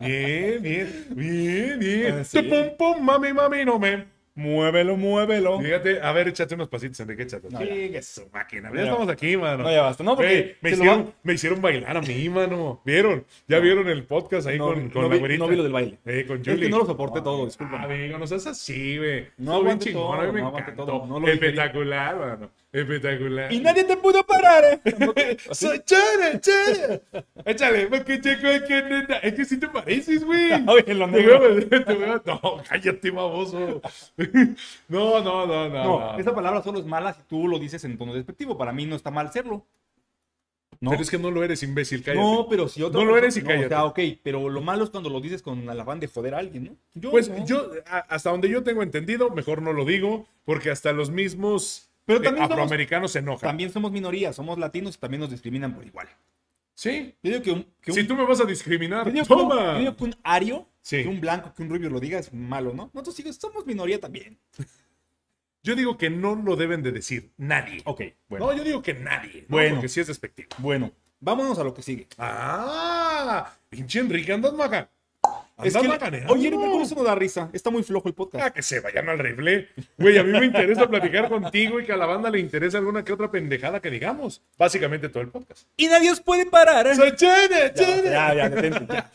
Bien, 0.00 0.60
bien, 0.60 1.06
bien, 1.10 1.78
bien. 1.78 2.14
Ah, 2.20 2.24
pum, 2.42 2.76
pum, 2.76 3.04
mami, 3.04 3.32
mami, 3.32 3.64
no 3.64 3.78
me. 3.78 4.13
Muévelo, 4.36 4.96
muévelo. 4.96 5.60
Fíjate, 5.60 6.00
a 6.02 6.10
ver, 6.10 6.26
échate 6.26 6.56
unos 6.56 6.68
pasitos, 6.68 6.98
Enrique, 6.98 7.22
échate. 7.22 7.48
No, 7.50 7.60
es 7.60 8.04
su 8.06 8.28
máquina. 8.32 8.68
Ya 8.74 8.82
estamos 8.82 9.08
aquí, 9.08 9.36
mano. 9.36 9.62
No, 9.62 9.70
ya 9.70 9.82
basta. 9.82 10.02
No, 10.02 10.16
porque 10.16 10.56
me, 10.60 10.70
hicieron, 10.70 11.06
va- 11.06 11.12
me 11.22 11.32
hicieron 11.34 11.62
bailar 11.62 11.96
a 11.96 12.00
mí, 12.00 12.28
mano. 12.28 12.82
¿Vieron? 12.84 13.24
¿Ya 13.46 13.60
vieron 13.60 13.88
el 13.88 14.02
podcast 14.04 14.48
ahí 14.48 14.58
No, 14.58 14.66
con, 14.66 14.86
vi- 14.86 14.90
con 14.90 15.02
no 15.02 15.08
la 15.08 15.16
güerita? 15.18 15.44
no 15.44 15.48
vi 15.48 15.56
lo 15.56 15.62
del 15.62 15.72
baile. 15.72 15.98
Eh, 16.04 16.24
con 16.26 16.38
Es 16.38 16.42
que 16.42 16.50
Julie. 16.52 16.68
no 16.68 16.78
lo 16.78 16.86
soporté 16.86 17.20
todo, 17.20 17.44
disculpa. 17.44 17.80
Amigo, 17.82 18.18
no 18.18 18.26
seas 18.26 18.44
así, 18.48 18.98
güey. 18.98 19.28
No 19.38 19.54
aguante 19.54 19.84
chingón, 19.86 20.02
todo, 20.02 20.20
a 20.20 20.26
mí 20.26 20.32
me 20.32 20.40
no 20.40 20.46
aguante 20.48 20.70
encantó. 20.72 20.92
todo, 20.92 21.06
no 21.06 21.20
lo 21.20 21.26
digerí. 21.26 21.46
Espectacular, 21.46 22.16
mano. 22.16 22.50
Espectacular. 22.72 23.52
Y 23.52 23.60
nadie 23.60 23.84
te 23.84 23.96
pudo 23.96 24.24
parar. 24.26 24.80
Soy 25.52 25.80
chara, 25.84 26.40
chara. 26.40 27.00
Échale, 27.44 27.86
porque 27.86 28.20
checo 28.20 28.48
es 28.48 28.62
que 28.62 28.82
neta. 28.82 29.18
Es 29.18 29.34
que 29.34 29.44
sí 29.44 29.60
te 29.60 29.68
pareces, 29.68 30.24
güey. 30.24 30.50
Oye, 30.66 30.92
lo 30.92 31.06
negro. 31.06 31.36
a- 31.36 32.14
a- 32.14 32.22
No, 32.26 32.60
cállate, 32.68 33.10
baboso. 33.12 33.80
No, 34.88 35.20
no, 35.22 35.46
no, 35.46 35.68
no. 35.68 35.84
No, 35.84 36.18
esa 36.18 36.34
palabra 36.34 36.62
solo 36.62 36.78
es 36.80 36.86
mala 36.86 37.12
si 37.14 37.22
tú 37.28 37.48
lo 37.48 37.58
dices 37.58 37.84
en 37.84 37.96
tono 37.98 38.14
despectivo. 38.14 38.56
Para 38.58 38.72
mí 38.72 38.86
no 38.86 38.96
está 38.96 39.10
mal 39.10 39.32
serlo. 39.32 39.64
No, 40.80 40.90
Pero 40.90 41.02
es 41.02 41.10
que 41.10 41.18
no 41.18 41.30
lo 41.30 41.42
eres, 41.44 41.62
imbécil, 41.62 42.02
cállate. 42.02 42.20
no 42.22 42.46
pero 42.50 42.68
si 42.68 42.82
otra 42.82 43.00
No 43.00 43.06
lo 43.06 43.16
eres 43.16 43.36
y 43.36 43.40
no, 43.42 43.46
cállate. 43.46 43.66
O 43.66 43.68
sea, 43.68 43.84
ok, 43.84 43.98
pero 44.22 44.48
lo 44.50 44.60
malo 44.60 44.84
es 44.84 44.90
cuando 44.90 45.08
lo 45.08 45.20
dices 45.20 45.40
con 45.40 45.60
el 45.68 45.80
afán 45.80 46.00
de 46.00 46.08
joder 46.08 46.34
a 46.34 46.38
alguien, 46.38 46.64
¿no? 46.64 46.76
Yo 46.94 47.10
Pues 47.12 47.28
no. 47.30 47.46
yo, 47.46 47.70
a- 47.86 47.98
hasta 48.00 48.30
donde 48.30 48.48
yo 48.50 48.62
tengo 48.64 48.82
entendido, 48.82 49.30
mejor 49.30 49.62
no 49.62 49.72
lo 49.72 49.84
digo, 49.84 50.26
porque 50.44 50.70
hasta 50.70 50.92
los 50.92 51.10
mismos 51.10 51.88
Pero 52.04 52.18
eh, 52.18 52.22
también 52.22 52.44
somos- 52.44 52.52
afroamericanos 52.54 53.12
se 53.12 53.20
enojan. 53.20 53.48
También 53.48 53.70
somos 53.72 53.92
minorías, 53.92 54.34
somos 54.36 54.58
latinos 54.58 54.96
y 54.96 54.98
también 54.98 55.20
nos 55.20 55.30
discriminan 55.30 55.74
por 55.74 55.86
igual. 55.86 56.08
Sí. 56.74 57.14
Yo 57.22 57.30
digo 57.30 57.42
que 57.42 57.50
un, 57.52 57.62
que 57.80 57.90
un- 57.92 57.96
Si 57.96 58.04
tú 58.04 58.14
me 58.16 58.24
vas 58.24 58.40
a 58.40 58.44
discriminar, 58.44 59.06
yo 59.06 59.12
digo 59.12 59.26
que 59.26 59.32
un- 59.32 59.38
toma. 59.48 59.72
yo 59.74 59.78
digo 59.78 59.96
que 59.96 60.04
un 60.04 60.16
ario, 60.24 60.68
Sí. 60.82 61.02
que 61.02 61.08
un 61.08 61.20
blanco, 61.20 61.54
que 61.54 61.62
un 61.62 61.70
rubio 61.70 61.88
lo 61.90 62.00
diga 62.00 62.18
es 62.18 62.32
malo, 62.32 62.72
¿no? 62.74 62.90
Nosotros 62.92 63.14
sí 63.16 63.32
somos 63.32 63.64
minoría 63.66 64.00
también. 64.00 64.38
Yo 65.62 65.74
digo 65.74 65.96
que 65.96 66.10
no 66.10 66.34
lo 66.34 66.56
deben 66.56 66.82
de 66.82 66.92
decir 66.92 67.32
nadie. 67.38 67.80
Ok, 67.86 68.02
bueno. 68.28 68.46
No, 68.46 68.52
yo 68.56 68.64
digo 68.64 68.82
que 68.82 68.92
nadie. 68.94 69.42
¿no? 69.42 69.56
Bueno. 69.56 69.76
Porque 69.76 69.88
sí 69.88 70.00
es 70.00 70.08
despectivo. 70.08 70.48
Bueno, 70.58 70.92
vámonos 71.20 71.58
a 71.58 71.64
lo 71.64 71.72
que 71.72 71.80
sigue. 71.82 72.06
Ah, 72.18 73.50
pinche 73.70 73.98
Enrique, 74.00 74.32
andas 74.32 74.52
maca. 74.52 74.90
Es 75.62 75.72
que, 75.76 76.24
oye, 76.28 76.50
por 76.50 76.82
eso 76.82 76.94
no 76.96 77.04
da 77.04 77.14
risa. 77.14 77.48
Está 77.52 77.70
muy 77.70 77.84
flojo 77.84 78.08
el 78.08 78.14
podcast. 78.14 78.44
Ah, 78.44 78.50
que 78.52 78.62
se 78.62 78.80
vayan 78.80 79.08
al 79.08 79.18
rifle. 79.20 79.68
Güey, 79.96 80.18
a 80.18 80.24
mí 80.24 80.32
me 80.32 80.46
interesa 80.46 80.88
platicar 80.88 81.28
contigo 81.28 81.78
y 81.78 81.84
que 81.84 81.92
a 81.92 81.96
la 81.96 82.06
banda 82.06 82.28
le 82.28 82.40
interese 82.40 82.76
alguna 82.76 83.04
que 83.04 83.12
otra 83.12 83.30
pendejada 83.30 83.80
que 83.80 83.88
digamos. 83.90 84.42
Básicamente 84.58 85.08
todo 85.08 85.22
el 85.22 85.28
podcast. 85.28 85.68
Y 85.76 85.86
nadie 85.86 86.10
os 86.10 86.20
puede 86.20 86.46
parar. 86.46 86.92
Soy 86.96 87.14
chene, 87.14 87.48
Ya, 87.50 87.72
chene. 87.74 88.02
ya, 88.10 88.34
ya, 88.34 88.48
detente, 88.48 88.86
ya. 88.94 89.10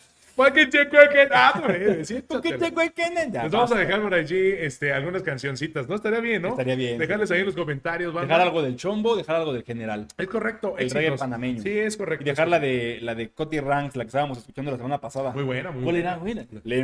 Que 0.54 0.70
checo 0.70 0.98
que- 1.12 1.28
ah, 1.32 1.62
güey, 1.64 2.06
sí, 2.06 2.24
Les 2.24 3.52
vamos 3.52 3.72
a 3.72 3.76
dejar 3.76 4.02
por 4.02 4.14
allí 4.14 4.52
este, 4.58 4.94
algunas 4.94 5.22
cancioncitas, 5.22 5.88
¿no? 5.90 5.96
Estaría 5.96 6.20
bien, 6.20 6.42
¿no? 6.42 6.50
Estaría 6.50 6.76
bien. 6.76 6.98
Dejarles 6.98 7.30
ahí 7.32 7.42
en 7.42 7.46
los 7.48 7.56
comentarios, 7.56 8.14
banda. 8.14 8.28
Dejar 8.28 8.48
algo 8.48 8.62
del 8.62 8.76
chombo, 8.76 9.16
dejar 9.16 9.36
algo 9.38 9.54
del 9.54 9.64
general. 9.64 10.08
Es 10.18 10.28
correcto. 10.28 10.76
El 10.78 10.90
reggae 10.90 11.18
panameño. 11.18 11.62
Sí, 11.62 11.78
es 11.78 11.98
correcto. 11.98 12.24
Y 12.24 12.26
dejar 12.26 12.48
la 12.48 12.60
de, 12.60 13.00
la 13.02 13.16
de 13.16 13.30
Coti 13.32 13.60
Ranks, 13.60 13.96
la 13.96 14.04
que 14.04 14.08
estábamos 14.10 14.38
escuchando 14.38 14.72
la 14.72 14.78
semana 14.78 15.00
pasada. 15.00 15.32
Muy 15.32 15.44
buena, 15.44 15.72
muy 15.72 15.84
¿Cuál 15.84 15.96
buena. 15.96 16.12
era? 16.12 16.18
Buena. 16.20 16.46
Le. 16.64 16.84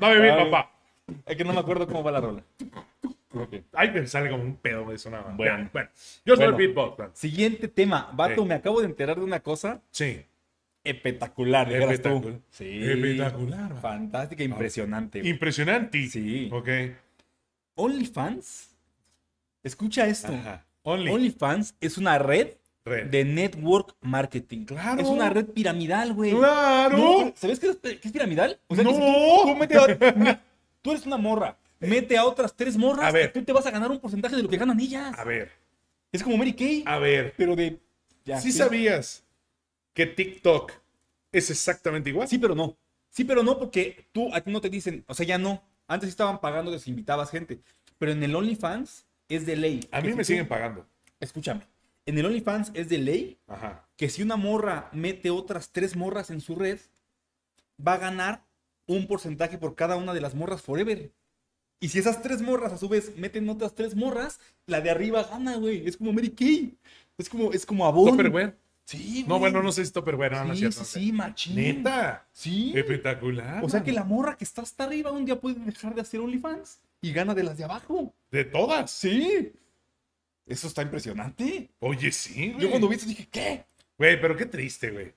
Dame 0.00 0.20
bien, 0.20 0.36
papá. 0.50 0.70
Es 1.24 1.36
que 1.36 1.44
no 1.44 1.52
me 1.52 1.60
acuerdo 1.60 1.86
cómo 1.86 2.02
va 2.02 2.10
la 2.12 2.20
rola. 2.20 2.42
Ay, 3.72 3.90
me 3.90 4.06
sale 4.06 4.30
como 4.30 4.42
un 4.42 4.56
pedo 4.56 4.88
de 4.88 4.94
eso 4.96 5.10
nada 5.10 5.24
más. 5.24 5.36
Bueno. 5.36 5.58
Ya, 5.64 5.70
bueno. 5.72 5.88
Yo 6.24 6.36
soy 6.36 6.44
Bueno. 6.46 6.58
el 6.58 6.66
beatbox, 6.66 6.98
man. 6.98 7.10
Siguiente 7.14 7.68
tema. 7.68 8.10
Vato, 8.14 8.42
Sí. 8.42 8.48
me 8.48 8.54
acabo 8.54 8.80
de 8.80 8.86
enterar 8.86 9.16
de 9.18 9.24
una 9.24 9.40
cosa 9.40 9.82
Sí. 9.90 10.24
espectacular. 10.84 11.68
tú. 11.68 11.74
Espectacular. 11.74 12.40
Sí. 12.50 12.80
Espectacular. 12.82 13.80
Fantástica, 13.80 14.44
impresionante. 14.44 15.20
güey. 15.20 15.30
Impresionante. 15.30 16.06
Sí. 16.08 16.48
Ok. 16.52 16.68
OnlyFans. 17.74 18.70
Escucha 19.62 20.06
esto. 20.06 20.32
Ajá. 20.32 20.64
Only. 20.82 21.10
OnlyFans 21.10 21.74
es 21.80 21.98
una 21.98 22.18
red 22.18 22.52
Red. 22.84 23.06
de 23.10 23.24
network 23.24 23.96
marketing. 24.00 24.64
Claro. 24.64 25.00
Es 25.00 25.08
una 25.08 25.28
red 25.30 25.46
piramidal, 25.46 26.12
güey. 26.14 26.30
¡Claro! 26.32 26.96
No, 26.96 27.32
¿Sabes 27.34 27.58
qué 27.58 27.70
es, 27.70 27.76
qué 27.78 27.98
es 28.04 28.12
piramidal? 28.12 28.60
O 28.68 28.76
sea, 28.76 28.84
que 28.84 28.90
¡No! 28.92 28.96
si 28.96 30.38
tú 30.82 30.90
eres 30.92 31.04
una 31.06 31.16
morra. 31.16 31.58
Mete 31.80 32.16
a 32.16 32.24
otras 32.24 32.54
tres 32.54 32.76
morras. 32.76 33.06
A 33.06 33.10
ver. 33.12 33.32
Tú 33.32 33.42
te 33.44 33.52
vas 33.52 33.66
a 33.66 33.70
ganar 33.70 33.90
un 33.90 34.00
porcentaje 34.00 34.36
de 34.36 34.42
lo 34.42 34.48
que 34.48 34.56
ganan 34.56 34.78
ellas. 34.80 35.16
A 35.18 35.24
ver, 35.24 35.50
Es 36.12 36.22
como 36.22 36.36
Mary 36.36 36.54
Kay, 36.54 36.84
a 36.86 36.98
ver. 36.98 37.34
pero 37.36 37.54
de. 37.56 37.78
ya, 38.24 38.40
¿Sí 38.40 38.52
sabías 38.52 39.24
que 39.92 40.06
TikTok 40.06 40.72
es 41.32 41.50
exactamente 41.50 42.10
igual? 42.10 42.28
Sí, 42.28 42.38
pero 42.38 42.54
no. 42.54 42.76
Sí, 43.10 43.24
pero 43.24 43.42
no, 43.42 43.58
porque 43.58 44.06
tú, 44.12 44.34
a 44.34 44.40
ti 44.40 44.50
no 44.50 44.60
te 44.60 44.68
dicen, 44.70 45.04
o 45.08 45.14
sea, 45.14 45.26
ya 45.26 45.38
no. 45.38 45.62
Antes 45.88 46.08
estaban 46.08 46.40
pagando, 46.40 46.70
les 46.70 46.86
invitabas 46.88 47.30
gente. 47.30 47.60
Pero 47.98 48.12
en 48.12 48.22
el 48.22 48.34
OnlyFans 48.34 49.06
es 49.28 49.46
de 49.46 49.56
ley. 49.56 49.80
A 49.92 50.00
que 50.00 50.06
mí 50.08 50.12
si 50.12 50.16
me 50.16 50.22
tú- 50.22 50.26
siguen 50.26 50.48
pagando. 50.48 50.86
Escúchame. 51.20 51.66
En 52.06 52.18
el 52.18 52.26
OnlyFans 52.26 52.70
es 52.74 52.88
de 52.88 52.98
ley 52.98 53.38
Ajá. 53.46 53.86
que 53.96 54.08
si 54.08 54.22
una 54.22 54.36
morra 54.36 54.88
mete 54.92 55.30
otras 55.30 55.70
tres 55.72 55.96
morras 55.96 56.30
en 56.30 56.40
su 56.40 56.54
red, 56.56 56.78
va 57.84 57.94
a 57.94 57.98
ganar 57.98 58.44
un 58.86 59.06
porcentaje 59.06 59.58
por 59.58 59.74
cada 59.74 59.96
una 59.96 60.14
de 60.14 60.20
las 60.20 60.34
morras 60.34 60.62
forever. 60.62 61.10
Y 61.80 61.88
si 61.90 61.98
esas 61.98 62.22
tres 62.22 62.40
morras 62.42 62.72
a 62.72 62.78
su 62.78 62.88
vez 62.88 63.16
meten 63.16 63.48
otras 63.48 63.74
tres 63.74 63.94
morras, 63.94 64.40
la 64.66 64.80
de 64.80 64.90
arriba 64.90 65.22
gana, 65.24 65.56
güey. 65.56 65.86
Es 65.86 65.96
como 65.96 66.12
Mary 66.12 66.30
Kay. 66.30 66.74
Es 67.18 67.28
como, 67.28 67.52
es 67.52 67.66
como 67.66 67.86
Avon. 67.86 68.10
Tupperware. 68.10 68.56
Sí, 68.84 69.12
güey. 69.12 69.24
No, 69.28 69.38
bueno, 69.38 69.62
no 69.62 69.72
sé 69.72 69.84
si 69.84 69.92
Tupperware. 69.92 70.32
No, 70.32 70.44
no 70.46 70.52
es 70.52 70.58
Sí, 70.58 70.64
cierto. 70.64 70.84
sí, 70.84 71.00
sí, 71.06 71.12
machín. 71.12 71.56
Neta. 71.56 72.26
Sí. 72.32 72.72
Espectacular. 72.74 73.62
O 73.64 73.68
sea 73.68 73.82
que 73.82 73.92
la 73.92 74.04
morra 74.04 74.36
que 74.36 74.44
está 74.44 74.62
hasta 74.62 74.84
arriba 74.84 75.10
un 75.12 75.24
día 75.24 75.38
puede 75.40 75.56
dejar 75.60 75.94
de 75.94 76.00
hacer 76.00 76.20
OnlyFans 76.20 76.78
y 77.02 77.12
gana 77.12 77.34
de 77.34 77.42
las 77.42 77.58
de 77.58 77.64
abajo. 77.64 78.14
De 78.30 78.44
todas. 78.44 78.90
Sí. 78.90 79.52
Eso 80.46 80.68
está 80.68 80.82
impresionante. 80.82 81.68
Oye, 81.80 82.10
sí, 82.12 82.50
güey. 82.52 82.62
Yo 82.62 82.70
cuando 82.70 82.88
vi 82.88 82.94
esto 82.94 83.08
dije, 83.08 83.28
¿qué? 83.30 83.64
Güey, 83.98 84.20
pero 84.20 84.36
qué 84.36 84.46
triste, 84.46 84.90
güey. 84.90 85.12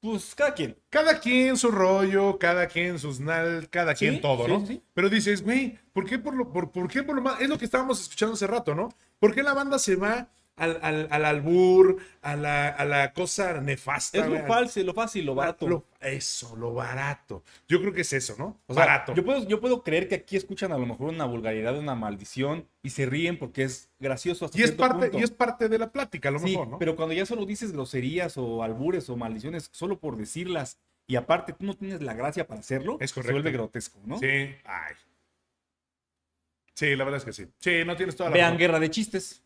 Pues 0.00 0.34
cada 0.34 0.54
quien. 0.54 0.78
Cada 0.88 1.20
quien 1.20 1.56
su 1.58 1.70
rollo, 1.70 2.38
cada 2.38 2.66
quien 2.68 2.98
sus 2.98 3.20
nal, 3.20 3.68
cada 3.68 3.94
Sí, 3.94 4.06
quien 4.06 4.20
todo, 4.20 4.46
sí, 4.46 4.50
¿no? 4.50 4.66
sí. 4.66 4.82
Pero 4.94 5.10
dices, 5.10 5.42
güey, 5.42 5.78
¿por 5.92 6.06
qué 6.06 6.18
por 6.18 6.34
lo, 6.34 6.50
por, 6.52 6.70
por 6.72 6.88
qué 6.88 7.02
por 7.02 7.14
lo 7.16 7.22
más? 7.22 7.40
Es 7.40 7.48
lo 7.48 7.58
que 7.58 7.66
estábamos 7.66 8.00
escuchando 8.00 8.34
hace 8.34 8.46
rato, 8.46 8.74
¿no? 8.74 8.88
¿Por 9.18 9.34
qué 9.34 9.42
la 9.42 9.52
banda 9.52 9.78
se 9.78 9.96
va 9.96 10.30
al, 10.60 10.78
al, 10.82 11.08
al 11.10 11.24
albur, 11.24 11.96
a 12.22 12.36
la, 12.36 12.68
a 12.68 12.84
la 12.84 13.12
cosa 13.12 13.60
nefasta? 13.60 14.18
Es 14.18 14.26
lo 14.28 14.46
falso, 14.46 14.80
lo 14.82 14.94
fácil, 14.94 15.26
lo 15.26 15.34
barato. 15.34 15.66
Lo- 15.68 15.84
eso, 16.00 16.54
lo 16.56 16.72
barato. 16.74 17.42
Yo 17.68 17.80
creo 17.80 17.92
que 17.92 18.02
es 18.02 18.12
eso, 18.12 18.36
¿no? 18.38 18.60
O 18.66 18.74
sea, 18.74 18.84
barato. 18.86 19.14
Yo 19.14 19.24
puedo, 19.24 19.46
yo 19.48 19.60
puedo 19.60 19.82
creer 19.82 20.08
que 20.08 20.14
aquí 20.14 20.36
escuchan 20.36 20.72
a 20.72 20.78
lo 20.78 20.86
mejor 20.86 21.08
una 21.08 21.24
vulgaridad, 21.24 21.76
una 21.78 21.94
maldición 21.94 22.66
y 22.82 22.90
se 22.90 23.06
ríen 23.06 23.38
porque 23.38 23.64
es 23.64 23.90
gracioso 23.98 24.44
hasta 24.44 24.58
y, 24.58 24.62
es 24.62 24.72
parte, 24.72 25.06
punto. 25.06 25.18
y 25.18 25.22
es 25.22 25.30
parte 25.30 25.68
de 25.68 25.78
la 25.78 25.90
plática, 25.90 26.28
a 26.28 26.32
lo 26.32 26.38
Sí, 26.38 26.46
mejor, 26.52 26.68
¿no? 26.68 26.78
pero 26.78 26.96
cuando 26.96 27.14
ya 27.14 27.26
solo 27.26 27.44
dices 27.46 27.72
groserías 27.72 28.36
o 28.38 28.62
albures 28.62 29.10
o 29.10 29.16
maldiciones 29.16 29.68
solo 29.72 29.98
por 29.98 30.16
decirlas 30.16 30.78
y 31.06 31.16
aparte 31.16 31.52
tú 31.52 31.66
no 31.66 31.74
tienes 31.74 32.00
la 32.02 32.14
gracia 32.14 32.46
para 32.46 32.60
hacerlo, 32.60 32.96
Es 33.00 33.10
se 33.10 33.14
correcto. 33.14 33.32
vuelve 33.34 33.50
grotesco, 33.50 33.98
¿no? 34.04 34.18
Sí. 34.18 34.26
Ay. 34.64 34.94
Sí, 36.74 36.96
la 36.96 37.04
verdad 37.04 37.18
es 37.18 37.24
que 37.24 37.32
sí. 37.32 37.46
Sí, 37.58 37.82
no 37.84 37.96
tienes 37.96 38.16
toda 38.16 38.30
la 38.30 38.34
Vean 38.34 38.46
razón. 38.52 38.58
Guerra 38.58 38.80
de 38.80 38.90
Chistes. 38.90 39.42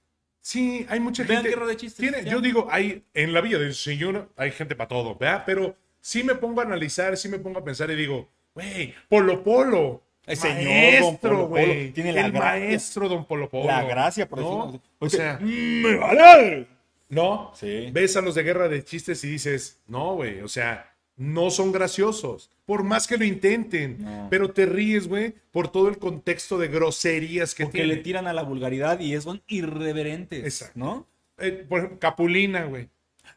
Sí, 0.46 0.84
hay 0.90 1.00
mucha 1.00 1.22
Vean 1.24 1.42
gente. 1.42 1.56
Guerra 1.56 1.66
de 1.66 1.76
Chistes. 1.78 1.96
Tiene, 2.10 2.28
yo 2.30 2.38
digo, 2.42 2.68
hay, 2.70 3.02
en 3.14 3.32
la 3.32 3.40
vida 3.40 3.58
del 3.58 3.74
señor 3.74 4.30
hay 4.36 4.50
gente 4.50 4.76
para 4.76 4.88
todo, 4.88 5.16
¿verdad? 5.16 5.42
Pero 5.46 5.74
sí 6.02 6.22
me 6.22 6.34
pongo 6.34 6.60
a 6.60 6.64
analizar, 6.64 7.16
sí 7.16 7.30
me 7.30 7.38
pongo 7.38 7.60
a 7.60 7.64
pensar 7.64 7.90
y 7.90 7.94
digo, 7.96 8.28
güey, 8.54 8.92
Polo 9.08 9.42
Polo. 9.42 10.02
El 10.26 10.36
señor 10.36 10.56
Don 10.64 10.64
maestro, 10.66 11.46
güey. 11.48 11.90
tiene 11.92 12.12
la 12.12 12.26
el 12.26 12.32
gracia. 12.32 12.50
maestro 12.60 13.08
Don 13.08 13.24
Polo 13.24 13.48
Polo. 13.48 13.64
La 13.66 13.84
gracia, 13.84 14.28
por 14.28 14.38
¿no? 14.40 14.66
decirlo. 14.66 14.82
O 14.98 15.08
sea, 15.08 15.38
¡Me 15.40 15.96
vale! 15.96 16.66
No, 17.08 17.50
Sí. 17.54 17.88
ves 17.90 18.14
a 18.18 18.20
los 18.20 18.34
de 18.34 18.42
guerra 18.42 18.68
de 18.68 18.84
chistes 18.84 19.24
y 19.24 19.30
dices, 19.30 19.80
no, 19.86 20.14
güey, 20.16 20.42
o 20.42 20.48
sea, 20.48 20.93
no 21.16 21.50
son 21.50 21.70
graciosos, 21.72 22.50
por 22.66 22.82
más 22.82 23.06
que 23.06 23.16
lo 23.16 23.24
intenten, 23.24 23.98
No. 24.02 24.26
pero 24.30 24.50
te 24.50 24.66
ríes, 24.66 25.06
güey, 25.06 25.34
por 25.52 25.68
todo 25.68 25.88
el 25.88 25.98
contexto 25.98 26.58
de 26.58 26.68
groserías 26.68 27.54
que 27.54 27.64
Porque 27.64 27.78
tiene. 27.78 27.94
le 27.94 28.02
tiran 28.02 28.26
a 28.26 28.32
la 28.32 28.42
vulgaridad 28.42 28.98
y 29.00 29.14
es- 29.14 29.24
son 29.24 29.42
irreverentes. 29.46 30.44
Exacto. 30.44 30.78
¿No? 30.78 31.06
Eh, 31.38 31.64
por 31.68 31.78
ejemplo, 31.78 31.98
Capulina, 31.98 32.64
güey, 32.64 32.88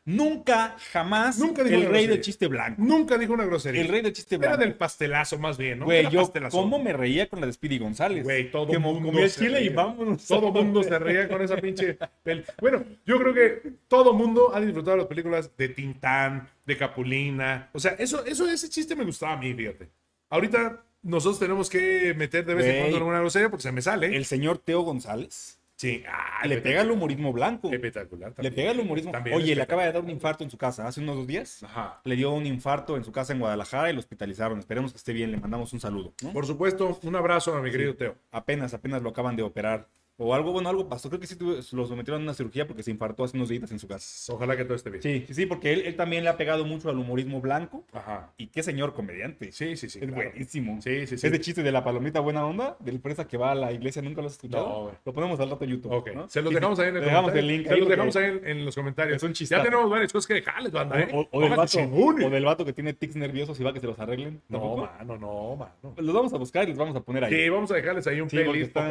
Nunca, 0.10 0.78
jamás 0.94 1.38
Nunca 1.38 1.66
dijo 1.66 1.76
el 1.76 1.82
una 1.82 1.90
rey 1.90 2.06
grosería. 2.06 2.08
del 2.16 2.22
chiste 2.22 2.48
blanco. 2.48 2.82
nunca 2.82 3.18
dijo 3.18 3.34
una 3.34 3.44
grosería. 3.46 3.82
El 3.82 3.90
rey 3.90 4.02
del 4.02 4.14
chiste 4.14 4.36
Era 4.36 4.48
blanco. 4.48 4.64
del 4.64 4.76
pastelazo 4.76 5.38
más 5.38 5.58
bien, 5.58 5.80
¿no? 5.80 5.86
Güey, 5.86 6.00
Era 6.00 6.10
yo 6.10 6.22
pastelazo. 6.22 6.58
cómo 6.58 6.80
me 6.80 6.94
reía 6.94 7.28
con 7.28 7.42
la 7.42 7.48
de 7.48 7.52
Speedy 7.52 7.78
González. 7.78 8.24
Güey, 8.24 8.50
todo 8.50 8.72
que 8.72 8.80
mundo 8.80 9.06
comía 9.12 9.28
se 9.28 9.40
chile 9.42 9.60
y 9.62 9.68
reía. 9.68 9.76
vámonos. 9.76 10.26
Todo 10.26 10.50
mundo 10.54 10.82
se 10.82 10.98
reía 10.98 11.28
con 11.28 11.42
esa 11.42 11.58
pinche 11.58 11.98
peli. 12.24 12.44
Bueno, 12.62 12.86
yo 13.06 13.20
creo 13.20 13.34
que 13.34 13.62
todo 13.90 14.14
mundo 14.14 14.56
ha 14.56 14.62
disfrutado 14.62 14.92
de 14.96 14.98
las 15.04 15.08
películas 15.08 15.52
de 15.58 15.68
Tintán, 15.70 16.48
de 16.66 16.78
Capulina. 16.78 17.70
O 17.74 17.80
sea, 17.82 17.92
eso, 18.00 18.24
eso, 18.26 18.50
ese 18.50 18.70
chiste 18.70 18.96
me 18.96 19.04
gustaba 19.04 19.34
a 19.34 19.38
mí, 19.38 19.54
fíjate. 19.54 19.90
Ahorita 20.30 20.84
nosotros 21.04 21.40
tenemos 21.40 21.70
que 21.70 22.14
meter 22.16 22.46
de 22.46 22.54
vez 22.54 22.66
en 22.66 22.72
Güey. 22.72 22.80
cuando 22.82 22.98
alguna 22.98 23.20
grosería 23.20 23.50
porque 23.50 23.64
se 23.64 23.72
me 23.74 23.82
sale. 23.82 24.16
El 24.16 24.24
señor 24.26 24.58
Teo 24.60 24.82
González 24.84 25.57
Sí, 25.78 26.04
ah, 26.12 26.46
le 26.48 26.58
pega 26.58 26.82
el 26.82 26.90
humorismo 26.90 27.32
blanco. 27.32 27.72
espectacular. 27.72 28.34
Le 28.38 28.52
pega 28.52 28.72
el 28.72 28.80
humorismo. 28.80 29.12
También 29.12 29.38
Oye, 29.38 29.56
le 29.56 29.62
acaba 29.62 29.86
de 29.86 29.92
dar 29.92 30.02
un 30.02 30.10
infarto 30.10 30.44
en 30.44 30.50
su 30.50 30.58
casa 30.58 30.88
hace 30.88 31.02
unos 31.02 31.18
dos 31.18 31.28
días. 31.28 31.64
Ajá. 31.64 32.02
Le 32.04 32.16
dio 32.16 32.34
un 32.34 32.48
infarto 32.48 32.98
en 32.98 33.04
su 33.04 33.12
casa 33.12 33.34
en 33.34 33.40
Guadalajara 33.40 33.92
y 33.92 33.94
lo 33.94 34.00
hospitalizaron. 34.00 34.58
Esperemos 34.58 34.92
que 34.92 34.98
esté 34.98 35.14
bien. 35.14 35.32
Le 35.32 35.38
mandamos 35.38 35.74
un 35.74 35.80
saludo. 35.80 36.16
¿no? 36.24 36.34
Por 36.34 36.48
supuesto, 36.48 37.00
un 37.04 37.16
abrazo 37.16 37.56
a 37.56 37.62
mi 37.62 37.70
querido 37.70 37.96
Teo. 37.96 38.16
Apenas, 38.32 38.74
apenas 38.74 39.04
lo 39.04 39.10
acaban 39.10 39.36
de 39.36 39.44
operar. 39.44 39.88
O 40.20 40.34
algo, 40.34 40.52
bueno, 40.52 40.68
algo 40.70 40.90
pasó. 40.90 41.10
Creo 41.10 41.20
que 41.20 41.28
sí 41.28 41.36
tuvo- 41.36 41.58
lo 41.74 41.86
sometieron 41.86 42.22
a 42.22 42.24
una 42.24 42.34
cirugía 42.34 42.66
porque 42.66 42.82
se 42.82 42.90
infartó 42.90 43.24
hace 43.24 43.38
unos 43.38 43.50
días 43.50 43.72
en 43.72 43.78
su 43.78 43.88
casa. 43.88 44.34
Ojalá 44.34 44.58
que 44.58 44.64
todo 44.66 44.74
esté 44.76 44.90
bien. 44.90 45.04
Sí, 45.04 45.24
sí, 45.28 45.34
sí, 45.36 45.46
porque 45.46 45.74
él, 45.74 45.82
él 45.86 45.96
también 45.96 46.24
le 46.24 46.30
ha 46.32 46.38
pegado 46.38 46.66
mucho 46.66 46.90
al 46.90 46.98
humorismo 46.98 47.40
blanco. 47.40 47.86
Ajá. 47.94 48.32
Y 48.38 48.48
qué 48.48 48.64
señor 48.64 48.94
comediante. 48.96 49.52
Sí, 49.52 49.76
sí, 49.76 49.90
sí. 49.90 50.00
es 50.02 50.08
claro. 50.08 50.30
buenísimo. 50.32 50.82
Sí, 50.82 51.06
sí, 51.06 51.18
sí. 51.20 51.28
Ese 51.28 51.40
chiste 51.40 51.62
de 51.62 51.72
la 51.72 51.84
palomita 51.84 52.20
buena 52.20 52.46
onda, 52.48 52.78
del 52.80 53.00
presa 53.00 53.28
que 53.28 53.38
va 53.38 53.52
a 53.52 53.56
la 53.56 53.72
iglesia, 53.72 54.02
¿nunca 54.02 54.22
lo 54.22 54.28
has 54.28 54.34
escuchado? 54.34 54.68
No, 54.68 54.92
lo 55.06 55.14
ponemos 55.14 55.40
al 55.40 55.52
rato 55.52 55.64
en 55.66 55.70
YouTube. 55.72 55.92
Ok, 55.94 56.10
¿no? 56.16 56.28
se 56.30 56.42
los 56.42 56.52
dejamos 56.54 56.80
ahí 56.80 56.90
en 56.90 56.98
el 56.98 57.04
dejamos 57.06 57.36
el 57.36 57.48
link. 57.48 57.68
Se 57.68 57.74
ahí 57.76 57.80
los 57.80 57.90
dejamos 57.90 58.16
ahí 58.16 58.26
en, 58.26 58.48
en 58.48 58.66
los 58.66 58.74
comentarios. 58.76 59.18
Es 59.18 59.24
un 59.24 59.30
ya 59.30 59.34
chistazo. 59.36 59.64
tenemos 59.64 59.88
varias 59.90 60.12
cosas 60.12 60.28
que 60.28 60.34
dejarles, 60.34 60.72
banda, 60.72 61.00
¿eh? 61.00 61.10
O, 61.32 61.42
del 61.42 61.50
vato, 61.52 61.78
o 61.80 62.30
del 62.32 62.46
vato 62.46 62.66
que 62.66 62.74
tiene 62.74 62.94
tics 62.94 63.16
nerviosos 63.16 63.60
y 63.60 63.64
va 63.64 63.70
a 63.70 63.74
que 63.74 63.80
se 63.80 63.86
los 63.88 64.00
arreglen. 64.00 64.42
No, 64.50 64.78
mano, 64.78 65.18
no, 65.18 65.56
mano. 65.56 65.94
Los 65.96 66.16
vamos 66.16 66.34
a 66.34 66.38
buscar 66.38 66.64
y 66.66 66.70
los 66.70 66.78
vamos 66.78 66.96
a 66.96 67.02
poner 67.02 67.24
ahí. 67.26 67.34
Sí, 67.36 67.50
vamos 67.50 67.70
a 67.72 67.76
dejarles 67.76 68.08
ahí 68.08 68.20
un 68.20 68.30
Sí, 68.30 68.38
playlist 68.38 68.70
está-. 68.76 68.88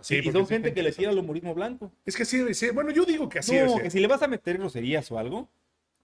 Sí, 0.00 0.22
porque 0.22 0.38
son 0.38 0.46
sí 0.46 0.61
gente 0.62 0.74
que 0.74 0.82
le 0.82 0.92
tira 0.92 1.10
al 1.10 1.18
humorismo 1.18 1.54
blanco. 1.54 1.92
Es 2.06 2.16
que 2.16 2.22
así 2.22 2.38
debe 2.38 2.54
ser. 2.54 2.72
Bueno, 2.72 2.90
yo 2.90 3.04
digo 3.04 3.28
que 3.28 3.38
así 3.40 3.56
no, 3.56 3.74
ser. 3.74 3.82
que 3.82 3.90
si 3.90 4.00
le 4.00 4.06
vas 4.06 4.22
a 4.22 4.28
meter 4.28 4.58
groserías 4.58 5.10
o 5.10 5.18
algo, 5.18 5.48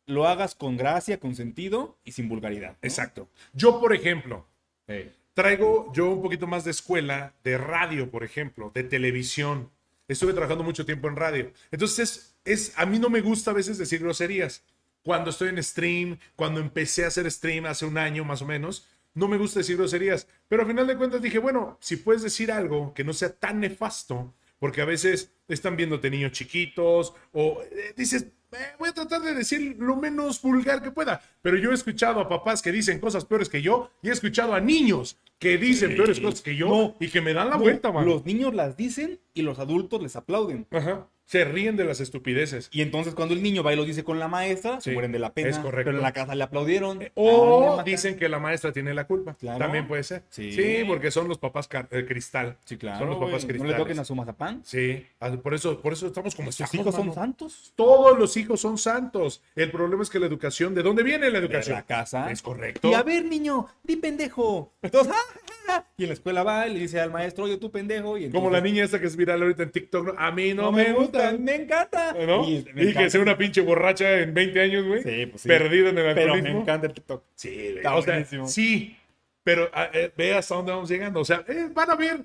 lo 0.06 0.26
hagas 0.26 0.54
con 0.54 0.76
gracia, 0.76 1.20
con 1.20 1.34
sentido 1.34 1.96
y 2.04 2.12
sin 2.12 2.28
vulgaridad. 2.28 2.70
¿no? 2.72 2.76
Exacto. 2.82 3.28
Yo, 3.52 3.80
por 3.80 3.94
ejemplo, 3.94 4.46
Sí. 4.86 5.10
traigo 5.34 5.92
yo 5.94 6.10
un 6.10 6.22
poquito 6.22 6.46
más 6.46 6.64
de 6.64 6.70
escuela, 6.70 7.34
de 7.44 7.58
radio, 7.58 8.10
por 8.10 8.24
ejemplo, 8.24 8.70
de 8.74 8.84
televisión. 8.84 9.70
Estuve 10.08 10.32
trabajando 10.32 10.64
mucho 10.64 10.86
tiempo 10.86 11.08
en 11.08 11.16
radio. 11.16 11.52
Entonces, 11.70 12.34
es, 12.44 12.72
a 12.76 12.86
mí 12.86 12.98
no 12.98 13.10
me 13.10 13.20
gusta 13.20 13.50
a 13.50 13.54
veces 13.54 13.76
decir 13.76 14.00
groserías. 14.00 14.62
Cuando 15.02 15.30
estoy 15.30 15.50
en 15.50 15.62
stream, 15.62 16.18
cuando 16.36 16.60
empecé 16.60 17.04
a 17.04 17.08
hacer 17.08 17.30
stream 17.30 17.66
hace 17.66 17.84
un 17.84 17.98
año 17.98 18.24
más 18.24 18.40
o 18.40 18.46
menos, 18.46 18.86
no 19.14 19.28
me 19.28 19.36
gusta 19.36 19.60
decir 19.60 19.76
groserías. 19.76 20.26
Pero 20.48 20.62
al 20.62 20.68
final 20.68 20.86
de 20.86 20.96
cuentas 20.96 21.20
dije, 21.20 21.38
bueno, 21.38 21.76
si 21.80 21.96
puedes 21.96 22.22
decir 22.22 22.50
algo 22.50 22.94
que 22.94 23.04
no 23.04 23.12
sea 23.12 23.30
tan 23.34 23.60
nefasto, 23.60 24.32
porque 24.58 24.80
a 24.80 24.84
veces 24.84 25.32
están 25.48 25.76
viéndote 25.76 26.10
niños 26.10 26.32
chiquitos 26.32 27.14
o 27.32 27.62
eh, 27.70 27.94
dices, 27.96 28.26
"Eh, 28.52 28.56
voy 28.78 28.88
a 28.88 28.92
tratar 28.92 29.22
de 29.22 29.34
decir 29.34 29.76
lo 29.78 29.96
menos 29.96 30.40
vulgar 30.42 30.82
que 30.82 30.90
pueda. 30.90 31.20
Pero 31.42 31.56
yo 31.58 31.70
he 31.70 31.74
escuchado 31.74 32.20
a 32.20 32.28
papás 32.28 32.62
que 32.62 32.72
dicen 32.72 32.98
cosas 33.00 33.24
peores 33.24 33.48
que 33.48 33.62
yo 33.62 33.90
y 34.02 34.08
he 34.08 34.12
escuchado 34.12 34.54
a 34.54 34.60
niños 34.60 35.18
que 35.38 35.56
dicen 35.58 35.94
peores 35.96 36.18
cosas 36.20 36.40
que 36.42 36.56
yo 36.56 36.66
No. 36.68 36.96
y 36.98 37.08
que 37.08 37.20
me 37.20 37.32
dan 37.32 37.48
la 37.50 37.56
No, 37.56 37.60
vuelta, 37.62 37.92
man. 37.92 38.04
Los 38.06 38.24
niños 38.26 38.54
las 38.54 38.76
dicen 38.76 39.20
y 39.34 39.42
los 39.42 39.58
adultos 39.58 40.02
les 40.02 40.16
aplauden. 40.16 40.66
Ajá. 40.70 41.06
Se 41.28 41.44
ríen 41.44 41.76
de 41.76 41.84
las 41.84 42.00
estupideces. 42.00 42.70
Y 42.72 42.80
entonces 42.80 43.14
cuando 43.14 43.34
el 43.34 43.42
niño 43.42 43.62
va 43.62 43.74
y 43.74 43.76
lo 43.76 43.84
dice 43.84 44.02
con 44.02 44.18
la 44.18 44.28
maestra, 44.28 44.80
se 44.80 44.92
mueren 44.92 45.12
de 45.12 45.18
la 45.18 45.34
pena. 45.34 45.50
es 45.50 45.58
correcto. 45.58 45.90
Pero 45.90 45.98
en 45.98 46.02
la 46.02 46.12
casa 46.14 46.34
le 46.34 46.42
aplaudieron. 46.42 47.02
Ah, 47.02 47.10
O 47.16 47.82
dicen 47.84 48.16
que 48.16 48.30
la 48.30 48.38
maestra 48.38 48.72
tiene 48.72 48.94
la 48.94 49.06
culpa. 49.06 49.34
Claro. 49.34 49.58
También 49.58 49.86
puede 49.86 50.04
ser. 50.04 50.22
Sí. 50.30 50.52
Sí, 50.52 50.84
porque 50.86 51.10
son 51.10 51.28
los 51.28 51.36
papás 51.36 51.68
eh, 51.90 52.06
cristal. 52.08 52.56
Sí, 52.64 52.78
claro. 52.78 53.00
Son 53.00 53.10
los 53.10 53.18
papás 53.18 53.44
güey. 53.44 53.58
No 53.58 53.64
le 53.64 53.74
toquen 53.74 53.98
a 53.98 54.04
su 54.06 54.14
mazapán. 54.14 54.62
Sí, 54.64 55.04
ah, 55.20 55.30
por 55.32 55.52
eso, 55.52 55.78
por 55.82 55.92
eso 55.92 56.06
estamos 56.06 56.34
como 56.34 56.48
estamos. 56.48 56.72
hijos 56.72 56.94
son 56.94 57.12
santos. 57.12 57.74
Todos 57.76 58.18
los 58.18 58.34
hijos 58.38 58.62
son 58.62 58.78
santos. 58.78 59.42
El 59.54 59.70
problema 59.70 60.02
es 60.04 60.08
que 60.08 60.18
la 60.18 60.26
educación, 60.26 60.74
¿de 60.74 60.82
dónde 60.82 61.02
viene 61.02 61.26
la 61.30 61.40
De 61.40 61.46
educación? 61.46 61.76
la 61.76 61.82
casa. 61.82 62.30
Es 62.30 62.40
correcto. 62.40 62.88
Y 62.88 62.94
a 62.94 63.02
ver, 63.02 63.26
niño, 63.26 63.66
di 63.82 63.96
pendejo. 63.96 64.72
Entonces, 64.80 65.12
¡ah, 65.68 65.84
y 65.98 66.04
en 66.04 66.08
la 66.08 66.14
escuela 66.14 66.42
va 66.42 66.66
y 66.68 66.72
le 66.72 66.80
dice 66.80 67.00
al 67.00 67.10
maestro, 67.10 67.44
oye, 67.44 67.58
tú 67.58 67.70
pendejo. 67.70 68.16
Y 68.16 68.30
Como 68.30 68.48
la 68.48 68.62
niña 68.62 68.84
esta 68.84 68.98
que 68.98 69.06
es 69.06 69.16
viral 69.16 69.42
ahorita 69.42 69.64
en 69.64 69.72
TikTok. 69.72 70.06
¿no? 70.06 70.14
A 70.18 70.30
mí 70.32 70.54
no, 70.54 70.62
No 70.62 70.72
me 70.72 70.92
gusta. 70.92 71.17
Me 71.38 71.54
encanta. 71.56 72.12
¿No? 72.26 72.48
Y, 72.48 72.64
me 72.74 72.84
Y, 72.84 72.94
que 72.94 73.10
sea 73.10 73.20
una 73.20 73.36
pinche 73.36 73.60
borracha 73.60 74.20
en 74.20 74.34
20 74.34 74.60
años, 74.60 74.84
güey. 74.86 75.02
Sí, 75.02 75.26
pues 75.26 75.42
sí. 75.42 75.48
Perdida 75.48 75.90
en 75.90 75.98
el 75.98 76.14
Pero 76.14 76.32
alcoholismo. 76.34 76.54
me 76.56 76.60
encanta 76.62 76.86
el 76.86 76.92
TikTok. 76.94 77.24
Sí, 77.34 77.48
güey. 77.54 77.76
Está 77.78 77.94
O 77.96 78.02
sea, 78.02 78.12
buenísimo. 78.14 78.46
sí, 78.46 78.96
pero 79.44 79.70
ah, 79.72 79.88
eh, 79.92 80.12
ve 80.16 80.34
hasta 80.34 80.54
dónde 80.54 80.72
vamos 80.72 80.88
llegando. 80.88 81.20
O 81.20 81.24
sea, 81.24 81.44
eh, 81.48 81.68
van 81.72 81.90
a 81.90 81.94
ver. 81.96 82.20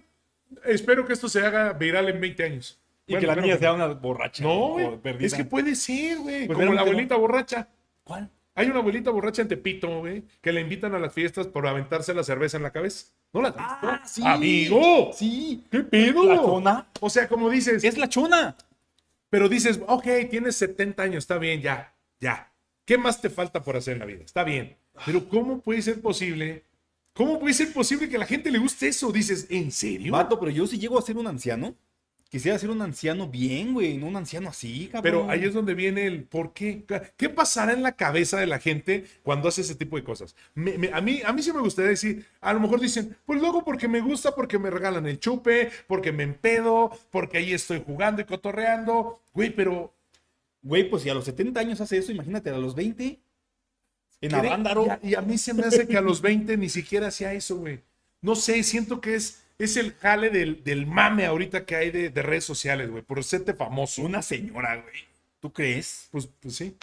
Espero 0.65 1.05
que 1.05 1.13
esto 1.13 1.27
se 1.29 1.45
haga 1.45 1.73
viral 1.73 2.09
en 2.09 2.19
20 2.21 2.43
años. 2.43 2.79
Y 3.07 3.13
Bueno, 3.13 3.21
que 3.21 3.27
la 3.35 3.41
niña 3.41 3.53
que- 3.55 3.59
sea 3.59 3.73
una 3.73 3.87
borracha. 3.87 4.43
No, 4.43 4.69
güey. 4.69 4.97
perdida. 4.97 5.27
Es 5.27 5.33
que 5.33 5.43
puede 5.45 5.75
ser, 5.75 6.17
güey. 6.19 6.45
Pues 6.47 6.57
como 6.57 6.73
la 6.73 6.81
abuelita 6.81 7.15
borracha. 7.15 7.67
¿Cuál? 8.03 8.29
Hay 8.55 8.67
una 8.69 8.79
abuelita 8.79 9.09
borracha 9.09 9.41
en 9.41 9.47
Tepito, 9.47 9.99
güey, 9.99 10.23
que 10.39 10.51
le 10.53 10.61
invitan 10.61 10.93
a 10.93 10.99
las 10.99 11.11
fiestas 11.11 11.47
por 11.47 11.65
aventarse 11.65 12.13
la 12.13 12.23
cerveza 12.23 12.55
en 12.57 12.63
la 12.63 12.69
cabeza. 12.71 13.07
¿No 13.33 13.41
la 13.41 13.47
has 13.49 13.55
visto? 13.55 13.67
Ah, 13.81 14.01
sí. 14.05 14.21
¡Amigo! 14.23 15.09
Sí. 15.11 15.63
¿Qué 15.71 15.79
pedo? 15.79 16.23
La 16.25 16.35
chona. 16.35 16.87
O 16.99 17.09
sea, 17.09 17.27
como 17.27 17.49
dices, 17.49 17.83
Es 17.83 17.97
la 17.97 18.07
chona. 18.07 18.55
Pero 19.33 19.49
dices, 19.49 19.79
ok, 19.87 20.05
tienes 20.29 20.57
70 20.57 21.01
años, 21.01 21.23
está 21.23 21.39
bien, 21.39 21.59
ya, 21.59 21.97
ya. 22.19 22.53
¿Qué 22.85 22.99
más 22.99 23.19
te 23.19 23.31
falta 23.31 23.63
por 23.63 23.75
hacer 23.75 23.93
en 23.93 23.99
la 24.01 24.05
vida? 24.05 24.23
Está 24.23 24.43
bien. 24.43 24.77
Pero 25.07 25.27
¿cómo 25.27 25.59
puede 25.59 25.81
ser 25.81 26.01
posible? 26.01 26.65
¿Cómo 27.13 27.39
puede 27.39 27.55
ser 27.55 27.73
posible 27.73 28.07
que 28.07 28.19
la 28.19 28.27
gente 28.27 28.51
le 28.51 28.59
guste 28.59 28.89
eso? 28.89 29.11
Dices, 29.11 29.47
¿en 29.49 29.71
serio? 29.71 30.13
Vato, 30.13 30.39
pero 30.39 30.51
yo 30.51 30.67
si 30.67 30.77
llego 30.77 30.99
a 30.99 31.01
ser 31.01 31.17
un 31.17 31.25
anciano, 31.25 31.75
quisiera 32.33 32.57
ser 32.57 32.71
un 32.71 32.81
anciano 32.81 33.27
bien, 33.27 33.75
güey, 33.75 33.95
no 33.95 34.07
un 34.07 34.15
anciano 34.15 34.49
así, 34.49 34.87
cabrón. 34.91 35.03
Pero 35.03 35.29
ahí 35.29 35.43
es 35.43 35.53
donde 35.53 35.75
viene 35.75 36.07
el 36.07 36.23
por 36.23 36.51
qué. 36.51 36.83
¿Qué 37.15 37.29
pasará 37.29 37.73
en 37.73 37.83
la 37.83 37.91
cabeza 37.95 38.39
de 38.39 38.47
la 38.47 38.57
gente 38.57 39.05
cuando 39.21 39.47
hace 39.49 39.61
ese 39.61 39.75
tipo 39.75 39.97
de 39.97 40.03
cosas? 40.03 40.35
Me- 40.55 40.75
me- 40.79 40.91
a, 40.91 40.99
mí, 40.99 41.21
a 41.23 41.31
mí 41.31 41.43
sí 41.43 41.53
me 41.53 41.59
gustaría 41.59 41.91
decir, 41.91 42.25
a 42.41 42.51
lo 42.51 42.59
mejor 42.59 42.79
dicen, 42.81 43.15
pues 43.27 43.39
luego 43.39 43.63
porque 43.63 43.87
me 43.87 44.01
gusta, 44.01 44.33
porque 44.33 44.57
me 44.57 44.71
regalan 44.71 45.05
el 45.05 45.19
chupe, 45.19 45.69
porque 45.85 46.11
me 46.11 46.23
empedo, 46.23 46.89
porque 47.11 47.37
ahí 47.37 47.53
estoy 47.53 47.83
jugando 47.85 48.23
y 48.23 48.25
cotorreando. 48.25 49.21
Güey, 49.31 49.51
pero... 49.51 49.93
Güey, 50.63 50.89
pues 50.89 51.03
si 51.03 51.09
a 51.09 51.13
los 51.13 51.25
70 51.25 51.59
años 51.59 51.81
hace 51.81 51.99
eso, 51.99 52.11
imagínate 52.11 52.49
a 52.49 52.57
los 52.57 52.73
20. 52.73 53.19
En 54.21 54.29
¿qué- 54.31 54.35
Avándaro. 54.35 54.87
Y 54.87 54.89
a, 54.89 54.99
y 55.03 55.15
a 55.15 55.21
mí 55.21 55.37
se 55.37 55.53
me 55.53 55.63
hace 55.63 55.87
que 55.87 55.97
a 55.97 56.01
los 56.01 56.19
20 56.21 56.57
ni 56.57 56.69
siquiera 56.69 57.09
hacía 57.09 57.31
eso, 57.33 57.57
güey. 57.57 57.81
No 58.21 58.35
sé, 58.35 58.63
siento 58.63 59.01
que 59.01 59.13
es, 59.15 59.42
es 59.63 59.77
el 59.77 59.93
jale 59.93 60.29
del, 60.29 60.63
del 60.63 60.85
mame 60.85 61.25
ahorita 61.25 61.65
que 61.65 61.75
hay 61.75 61.91
de, 61.91 62.09
de 62.09 62.21
redes 62.21 62.43
sociales, 62.45 62.89
güey, 62.89 63.03
por 63.03 63.23
serte 63.23 63.53
famoso. 63.53 64.01
Una 64.01 64.21
señora, 64.21 64.75
güey. 64.81 64.95
¿Tú 65.39 65.51
crees? 65.51 66.07
Pues, 66.11 66.27
pues 66.39 66.55
sí. 66.55 66.75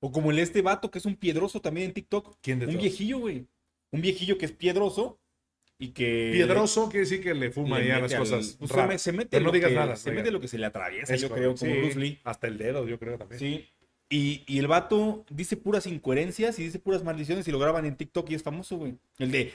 O 0.00 0.12
como 0.12 0.30
el 0.30 0.38
este 0.38 0.60
vato 0.62 0.90
que 0.90 0.98
es 0.98 1.06
un 1.06 1.16
piedroso 1.16 1.60
también 1.60 1.86
en 1.88 1.94
TikTok. 1.94 2.36
¿Quién 2.42 2.58
de 2.58 2.66
Un 2.66 2.72
todos? 2.72 2.82
viejillo, 2.82 3.18
güey. 3.20 3.46
Un 3.90 4.00
viejillo 4.02 4.36
que 4.36 4.44
es 4.46 4.52
piedroso 4.52 5.18
y 5.78 5.88
que. 5.88 6.30
Piedroso 6.32 6.88
quiere 6.90 7.00
decir 7.06 7.22
que 7.22 7.32
le 7.34 7.50
fuma 7.50 7.78
le 7.78 7.88
ya 7.88 8.00
las 8.00 8.12
al- 8.12 8.18
cosas. 8.18 8.56
pues 8.58 8.70
se, 8.70 8.76
raras. 8.76 8.88
me- 8.92 8.98
se 8.98 9.12
mete 9.12 9.28
Pero 9.30 9.44
no 9.44 9.52
digas 9.52 9.70
que, 9.70 9.76
nada. 9.76 9.96
Se 9.96 10.10
mete 10.12 10.30
lo 10.30 10.40
que 10.40 10.48
se 10.48 10.58
le 10.58 10.66
atraviesa, 10.66 11.14
Es 11.14 11.22
yo 11.22 11.28
correcto. 11.28 11.54
creo, 11.54 11.68
como 11.70 11.72
Sí, 11.74 11.80
Bruce 11.80 11.98
Lee. 11.98 12.20
Hasta 12.24 12.46
el 12.48 12.58
dedo, 12.58 12.86
yo 12.86 12.98
creo 12.98 13.16
también. 13.16 13.38
Sí. 13.38 13.68
Y, 14.10 14.42
y 14.46 14.58
el 14.58 14.66
vato 14.66 15.24
dice 15.30 15.56
puras 15.56 15.86
incoherencias 15.86 16.58
y 16.58 16.64
dice 16.64 16.78
puras 16.78 17.02
maldiciones 17.02 17.48
y 17.48 17.50
lo 17.50 17.58
graban 17.58 17.86
en 17.86 17.96
TikTok 17.96 18.30
y 18.30 18.34
es 18.34 18.42
famoso, 18.42 18.76
güey. 18.76 18.94
El 19.18 19.30
de 19.32 19.52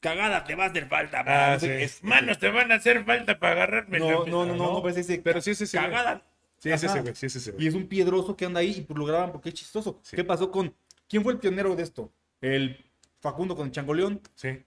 cagada 0.00 0.44
te 0.44 0.54
vas 0.54 0.68
a 0.68 0.70
hacer 0.70 0.88
falta. 0.88 1.24
Ah, 1.26 1.54
no 1.54 1.60
sé 1.60 1.78
sí. 1.78 1.84
Es- 1.84 2.04
Manos 2.04 2.38
te 2.38 2.48
van 2.50 2.70
a 2.72 2.76
hacer 2.76 3.04
falta 3.04 3.38
para 3.38 3.52
agarrarme. 3.52 3.98
No, 3.98 4.26
no, 4.26 4.46
no, 4.46 4.46
no, 4.46 4.72
no, 4.74 4.82
pues 4.82 4.96
ese 4.96 5.18
Pero 5.18 5.40
sí 5.40 5.50
es 5.52 5.60
ese. 5.60 5.78
cagada. 5.78 6.22
Sí 6.58 6.70
es 6.70 6.82
ese, 6.82 7.00
güey. 7.00 7.14
Sí 7.14 7.26
es 7.26 7.36
ese, 7.36 7.52
güey. 7.52 7.64
Y 7.64 7.68
es 7.68 7.74
un 7.74 7.86
piedroso 7.86 8.36
que 8.36 8.44
anda 8.44 8.60
ahí 8.60 8.74
y 8.78 8.80
pues 8.80 8.98
lo 8.98 9.04
graban 9.04 9.30
porque 9.32 9.48
es 9.50 9.54
chistoso. 9.54 10.00
Sí. 10.02 10.16
¿Qué 10.16 10.24
pasó 10.24 10.50
con 10.50 10.74
quién 11.08 11.22
fue 11.22 11.32
el 11.32 11.38
pionero 11.38 11.74
de 11.76 11.82
esto? 11.84 12.12
El 12.40 12.84
Facundo 13.20 13.54
con 13.56 13.70
Changoleón. 13.70 14.20
Sí. 14.34 14.48
¿Y 14.48 14.64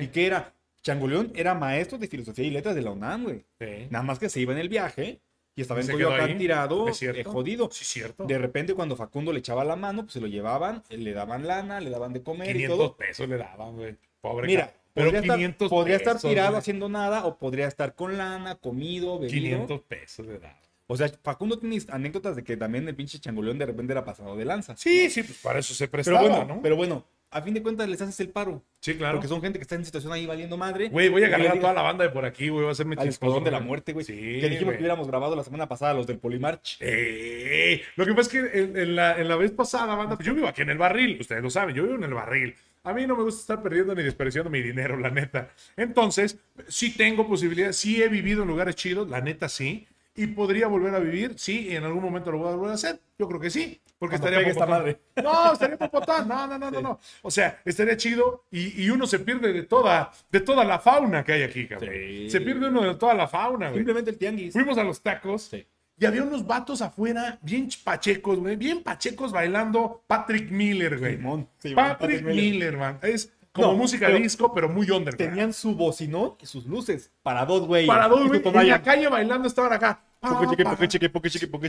Sí. 0.00 0.08
qué 0.08 0.26
era? 0.26 0.52
Changoleón 0.82 1.32
era 1.34 1.54
maestro 1.54 1.98
de 1.98 2.06
filosofía 2.06 2.44
y 2.44 2.50
letras 2.50 2.74
de 2.74 2.82
la 2.82 2.90
UNAM, 2.90 3.24
güey. 3.24 3.44
Sí. 3.58 3.86
Nada 3.90 4.04
más 4.04 4.18
que 4.18 4.28
se 4.28 4.40
iba 4.40 4.52
en 4.52 4.58
el 4.58 4.68
viaje 4.68 5.20
y 5.54 5.62
estaba 5.62 5.80
Y 5.80 5.84
en 5.84 5.90
Coyoacán 5.92 6.38
tirado, 6.38 6.86
eh, 6.88 7.24
jodido. 7.24 7.68
Sí, 7.72 7.84
cierto. 7.84 8.24
De 8.24 8.38
repente 8.38 8.74
cuando 8.74 8.94
Facundo 8.94 9.32
le 9.32 9.38
echaba 9.40 9.64
la 9.64 9.74
mano, 9.76 10.02
pues 10.02 10.12
se 10.12 10.20
lo 10.20 10.26
llevaban, 10.26 10.82
le 10.90 11.12
daban 11.12 11.46
lana, 11.46 11.80
le 11.80 11.90
daban 11.90 12.12
de 12.12 12.22
comer 12.22 12.50
y 12.50 12.52
500 12.60 12.78
todo. 12.78 12.96
pesos 12.96 13.28
le 13.28 13.36
daban, 13.36 13.74
güey. 13.76 13.96
Pobre 14.20 14.46
Mira. 14.46 14.72
Pero 14.94 15.06
podría, 15.08 15.20
estar, 15.20 15.36
500 15.36 15.68
podría 15.68 15.96
estar 15.96 16.14
pesos, 16.14 16.30
tirado 16.30 16.50
güey. 16.52 16.58
haciendo 16.58 16.88
nada 16.88 17.26
o 17.26 17.36
podría 17.38 17.66
estar 17.68 17.94
con 17.94 18.16
lana, 18.16 18.54
comido, 18.54 19.18
bebido. 19.18 19.58
500 19.66 19.80
pesos 19.82 20.26
le 20.26 20.38
daban. 20.38 20.56
O 20.86 20.96
sea, 20.96 21.10
Facundo 21.22 21.58
tiene 21.58 21.78
anécdotas 21.90 22.36
de 22.36 22.44
que 22.44 22.56
también 22.56 22.88
el 22.88 22.94
pinche 22.94 23.18
changoleón 23.18 23.58
de 23.58 23.66
repente 23.66 23.92
era 23.92 24.04
pasado 24.04 24.36
de 24.36 24.44
lanza. 24.44 24.76
Sí, 24.76 25.10
sí, 25.10 25.22
pues 25.22 25.38
para 25.42 25.58
eso 25.58 25.74
se 25.74 25.88
prestaba, 25.88 26.20
Pero 26.20 26.30
bueno, 26.30 26.54
¿no? 26.54 26.62
pero 26.62 26.76
bueno, 26.76 27.04
a 27.30 27.42
fin 27.42 27.52
de 27.54 27.62
cuentas 27.62 27.88
les 27.88 28.00
haces 28.00 28.18
el 28.20 28.30
paro. 28.30 28.62
sí, 28.80 28.94
claro. 28.94 29.16
Porque 29.16 29.28
son 29.28 29.42
gente 29.42 29.58
que 29.58 29.64
está 29.64 29.74
en 29.74 29.84
situación 29.84 30.12
ahí 30.12 30.24
valiendo 30.26 30.56
madre. 30.56 30.88
Güey, 30.88 31.08
voy 31.08 31.24
a 31.24 31.26
agarrar 31.26 31.56
a 31.58 31.60
toda 31.60 31.74
la 31.74 31.82
banda 31.82 32.04
de 32.04 32.10
por 32.10 32.24
aquí, 32.24 32.48
güey. 32.48 32.62
Voy 32.62 32.68
a 32.70 32.72
hacerme 32.72 32.94
Al 32.98 33.10
de 33.44 33.50
la 33.50 33.60
muerte, 33.60 33.92
güey. 33.92 34.06
Sí, 34.06 34.14
que 34.14 34.48
dijimos 34.48 34.64
güey. 34.64 34.76
que 34.76 34.82
hubiéramos 34.82 35.08
grabado 35.08 35.34
la 35.34 35.42
semana 35.44 35.68
pasada 35.68 35.92
los 35.92 36.06
del 36.06 36.18
Polimarch. 36.18 36.78
Eh, 36.80 37.82
lo 37.96 38.06
que 38.06 38.14
pasa 38.14 38.22
es 38.22 38.28
que 38.52 38.58
en, 38.60 38.76
en 38.76 38.96
la, 38.96 39.20
en 39.20 39.28
la 39.28 39.36
vez 39.36 39.50
pasada, 39.50 39.94
banda, 39.96 40.14
pues 40.16 40.26
yo 40.26 40.34
vivo 40.34 40.46
aquí 40.46 40.62
en 40.62 40.70
el 40.70 40.78
barril, 40.78 41.18
ustedes 41.20 41.42
lo 41.42 41.50
saben, 41.50 41.74
yo 41.74 41.82
vivo 41.82 41.96
en 41.96 42.04
el 42.04 42.14
barril. 42.14 42.54
A 42.86 42.94
mí 42.94 43.04
no 43.04 43.16
me 43.16 43.24
gusta 43.24 43.40
estar 43.40 43.62
perdiendo 43.64 43.96
ni 43.96 44.04
desperdiciando 44.04 44.48
mi 44.48 44.62
dinero, 44.62 44.96
la 44.96 45.10
neta. 45.10 45.50
Entonces, 45.76 46.38
sí 46.68 46.96
tengo 46.96 47.26
posibilidades, 47.26 47.76
sí 47.76 48.00
he 48.00 48.08
vivido 48.08 48.42
en 48.42 48.48
lugares 48.48 48.76
chidos, 48.76 49.10
la 49.10 49.20
neta 49.20 49.48
sí. 49.48 49.88
Y 50.14 50.28
podría 50.28 50.68
volver 50.68 50.94
a 50.94 51.00
vivir, 51.00 51.34
sí, 51.36 51.66
y 51.68 51.74
en 51.74 51.82
algún 51.82 52.02
momento 52.02 52.30
lo 52.30 52.38
voy 52.38 52.48
a 52.48 52.54
volver 52.54 52.70
a 52.70 52.74
hacer. 52.74 53.00
Yo 53.18 53.26
creo 53.26 53.40
que 53.40 53.50
sí, 53.50 53.80
porque 53.98 54.18
Cuando 54.18 54.38
estaría 54.38 54.50
esta 54.50 54.66
popotón. 54.66 54.98
No, 55.24 55.52
estaría 55.52 55.76
popotón. 55.76 56.28
No, 56.28 56.46
no, 56.46 56.58
no, 56.58 56.70
no, 56.70 56.80
no. 56.80 57.00
O 57.22 57.30
sea, 57.30 57.60
estaría 57.64 57.96
chido 57.96 58.44
y, 58.52 58.84
y 58.84 58.88
uno 58.88 59.04
se 59.08 59.18
pierde 59.18 59.52
de 59.52 59.64
toda, 59.64 60.12
de 60.30 60.40
toda 60.40 60.64
la 60.64 60.78
fauna 60.78 61.24
que 61.24 61.32
hay 61.32 61.42
aquí, 61.42 61.66
cabrón. 61.66 61.90
Sí. 61.92 62.30
Se 62.30 62.40
pierde 62.40 62.68
uno 62.68 62.82
de 62.82 62.94
toda 62.94 63.14
la 63.14 63.26
fauna, 63.26 63.66
güey. 63.66 63.80
Simplemente 63.80 64.12
el 64.12 64.16
tianguis. 64.16 64.52
Fuimos 64.52 64.78
a 64.78 64.84
los 64.84 65.02
tacos 65.02 65.42
Sí. 65.42 65.66
Y 65.98 66.04
había 66.04 66.22
unos 66.22 66.46
vatos 66.46 66.82
afuera, 66.82 67.38
bien 67.42 67.68
pachecos, 67.82 68.38
güey, 68.38 68.56
bien 68.56 68.82
pachecos 68.82 69.32
bailando 69.32 70.02
Patrick 70.06 70.50
Miller, 70.50 70.98
güey. 70.98 71.16
Simón, 71.16 71.48
Simón, 71.58 71.76
Patrick, 71.76 71.98
Patrick 71.98 72.24
Miller, 72.24 72.76
man. 72.76 72.98
Es 73.02 73.32
como 73.52 73.68
No, 73.68 73.78
música 73.78 74.06
pero 74.06 74.18
disco, 74.18 74.52
pero 74.52 74.68
muy 74.68 74.90
underground. 74.90 75.16
Tenían 75.16 75.52
su 75.54 75.74
bocinón 75.74 76.34
y 76.40 76.46
sus 76.46 76.66
luces 76.66 77.10
para 77.22 77.46
dos 77.46 77.66
güeyes. 77.66 77.88
Para 77.88 78.08
dos, 78.08 78.20
Y 78.20 78.22
su 78.24 78.28
güey, 78.28 78.42
en 78.44 78.68
la 78.68 78.82
calle 78.82 79.08
bailando 79.08 79.48
estaban 79.48 79.72
acá. 79.72 80.02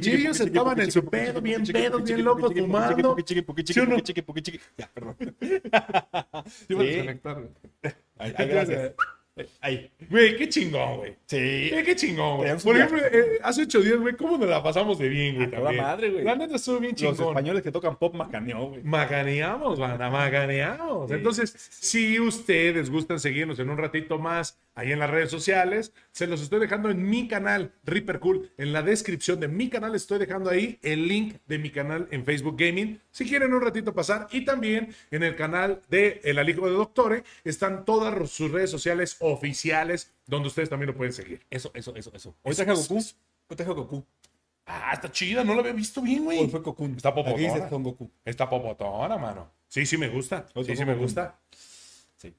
Y 0.03 0.09
ellos 0.21 0.39
estaban 0.39 0.79
en 0.81 0.91
su 0.91 1.05
pedo, 1.05 1.41
bien 1.41 1.65
pedos, 1.65 2.03
bien 2.03 2.23
locos, 2.25 2.51
fumando. 2.65 3.15
Ya, 4.77 4.89
perdón. 4.93 5.15
Sí. 6.81 6.87
Ay, 8.17 8.33
ay, 8.37 8.47
gracias. 8.47 8.91
Ahí. 9.61 9.89
Güey, 10.09 10.35
qué 10.35 10.49
chingón, 10.49 10.97
güey. 10.97 11.15
Sí. 11.25 11.37
Eh, 11.37 11.83
qué 11.85 11.95
chingón, 11.95 12.37
güey. 12.37 12.57
Por 12.57 12.75
ejemplo, 12.75 12.99
eh, 13.11 13.39
hace 13.43 13.63
ocho 13.63 13.81
días, 13.81 13.97
güey, 13.99 14.15
¿cómo 14.15 14.37
nos 14.37 14.49
la 14.49 14.61
pasamos 14.63 14.97
de 14.99 15.09
bien, 15.09 15.35
güey? 15.35 15.47
A 15.47 15.51
toda 15.51 15.71
madre, 15.71 16.09
güey. 16.11 16.23
La 16.23 16.35
neta 16.35 16.55
estuvo 16.55 16.79
bien 16.79 16.93
Los 16.99 17.15
chingón. 17.17 17.29
españoles 17.29 17.63
que 17.63 17.71
tocan 17.71 17.95
pop 17.97 18.15
macaneó, 18.15 18.69
güey. 18.69 18.83
Maganeamos, 18.83 19.79
banda, 19.79 20.09
maganeamos. 20.09 21.09
Sí, 21.09 21.15
Entonces, 21.15 21.53
si 21.69 22.19
ustedes 22.19 22.89
gustan 22.89 23.19
seguirnos 23.19 23.59
en 23.59 23.69
un 23.69 23.77
ratito 23.77 24.17
más 24.19 24.57
ahí 24.75 24.91
en 24.91 24.99
las 24.99 25.09
redes 25.09 25.29
sociales, 25.31 25.93
se 26.17 26.25
los 26.25 26.41
estoy 26.41 26.59
dejando 26.59 26.89
en 26.89 27.07
mi 27.07 27.27
canal, 27.27 27.73
Reaper 27.83 28.19
Cool. 28.19 28.49
En 28.57 28.73
la 28.73 28.81
descripción 28.81 29.39
de 29.39 29.47
mi 29.47 29.69
canal 29.69 29.93
estoy 29.93 30.17
dejando 30.17 30.49
ahí 30.49 30.79
el 30.81 31.07
link 31.07 31.35
de 31.45 31.59
mi 31.59 31.69
canal 31.69 32.07
en 32.09 32.25
Facebook 32.25 32.57
Gaming. 32.57 32.99
Si 33.11 33.29
quieren 33.29 33.53
un 33.53 33.61
ratito 33.61 33.93
pasar. 33.93 34.27
Y 34.31 34.43
también 34.43 34.95
en 35.11 35.21
el 35.21 35.35
canal 35.35 35.79
de 35.89 36.19
El 36.23 36.39
Alijo 36.39 36.65
de 36.65 36.71
Doctore 36.71 37.23
están 37.43 37.85
todas 37.85 38.31
sus 38.31 38.49
redes 38.49 38.71
sociales 38.71 39.17
oficiales 39.19 40.11
donde 40.25 40.47
ustedes 40.47 40.69
también 40.69 40.87
lo 40.87 40.97
pueden 40.97 41.13
seguir. 41.13 41.45
Eso, 41.51 41.69
eso, 41.75 41.95
eso, 41.95 42.11
eso. 42.11 42.35
Hoy 42.41 42.55
traje 42.55 42.71
a 42.71 42.73
Goku. 42.73 42.95
Hoy 42.95 43.55
traje 43.55 43.71
a 43.71 43.75
Goku. 43.75 44.03
Ah, 44.65 44.93
está 44.93 45.11
chida, 45.11 45.43
no 45.43 45.53
lo 45.53 45.59
había 45.59 45.73
visto 45.73 46.01
bien, 46.01 46.23
güey. 46.23 46.39
Hoy 46.39 46.49
fue 46.49 46.63
Cocoon. 46.63 46.95
Está 46.95 47.13
popotona. 47.13 47.69
Goku. 47.69 48.09
Está 48.25 48.49
popotona, 48.49 49.19
mano. 49.19 49.51
Sí, 49.67 49.85
sí 49.85 49.99
me 49.99 50.09
gusta. 50.09 50.47
Sí, 50.65 50.75
sí 50.75 50.83
me 50.83 50.93
Goku. 50.93 51.03
gusta. 51.03 51.37
Sí. 52.17 52.33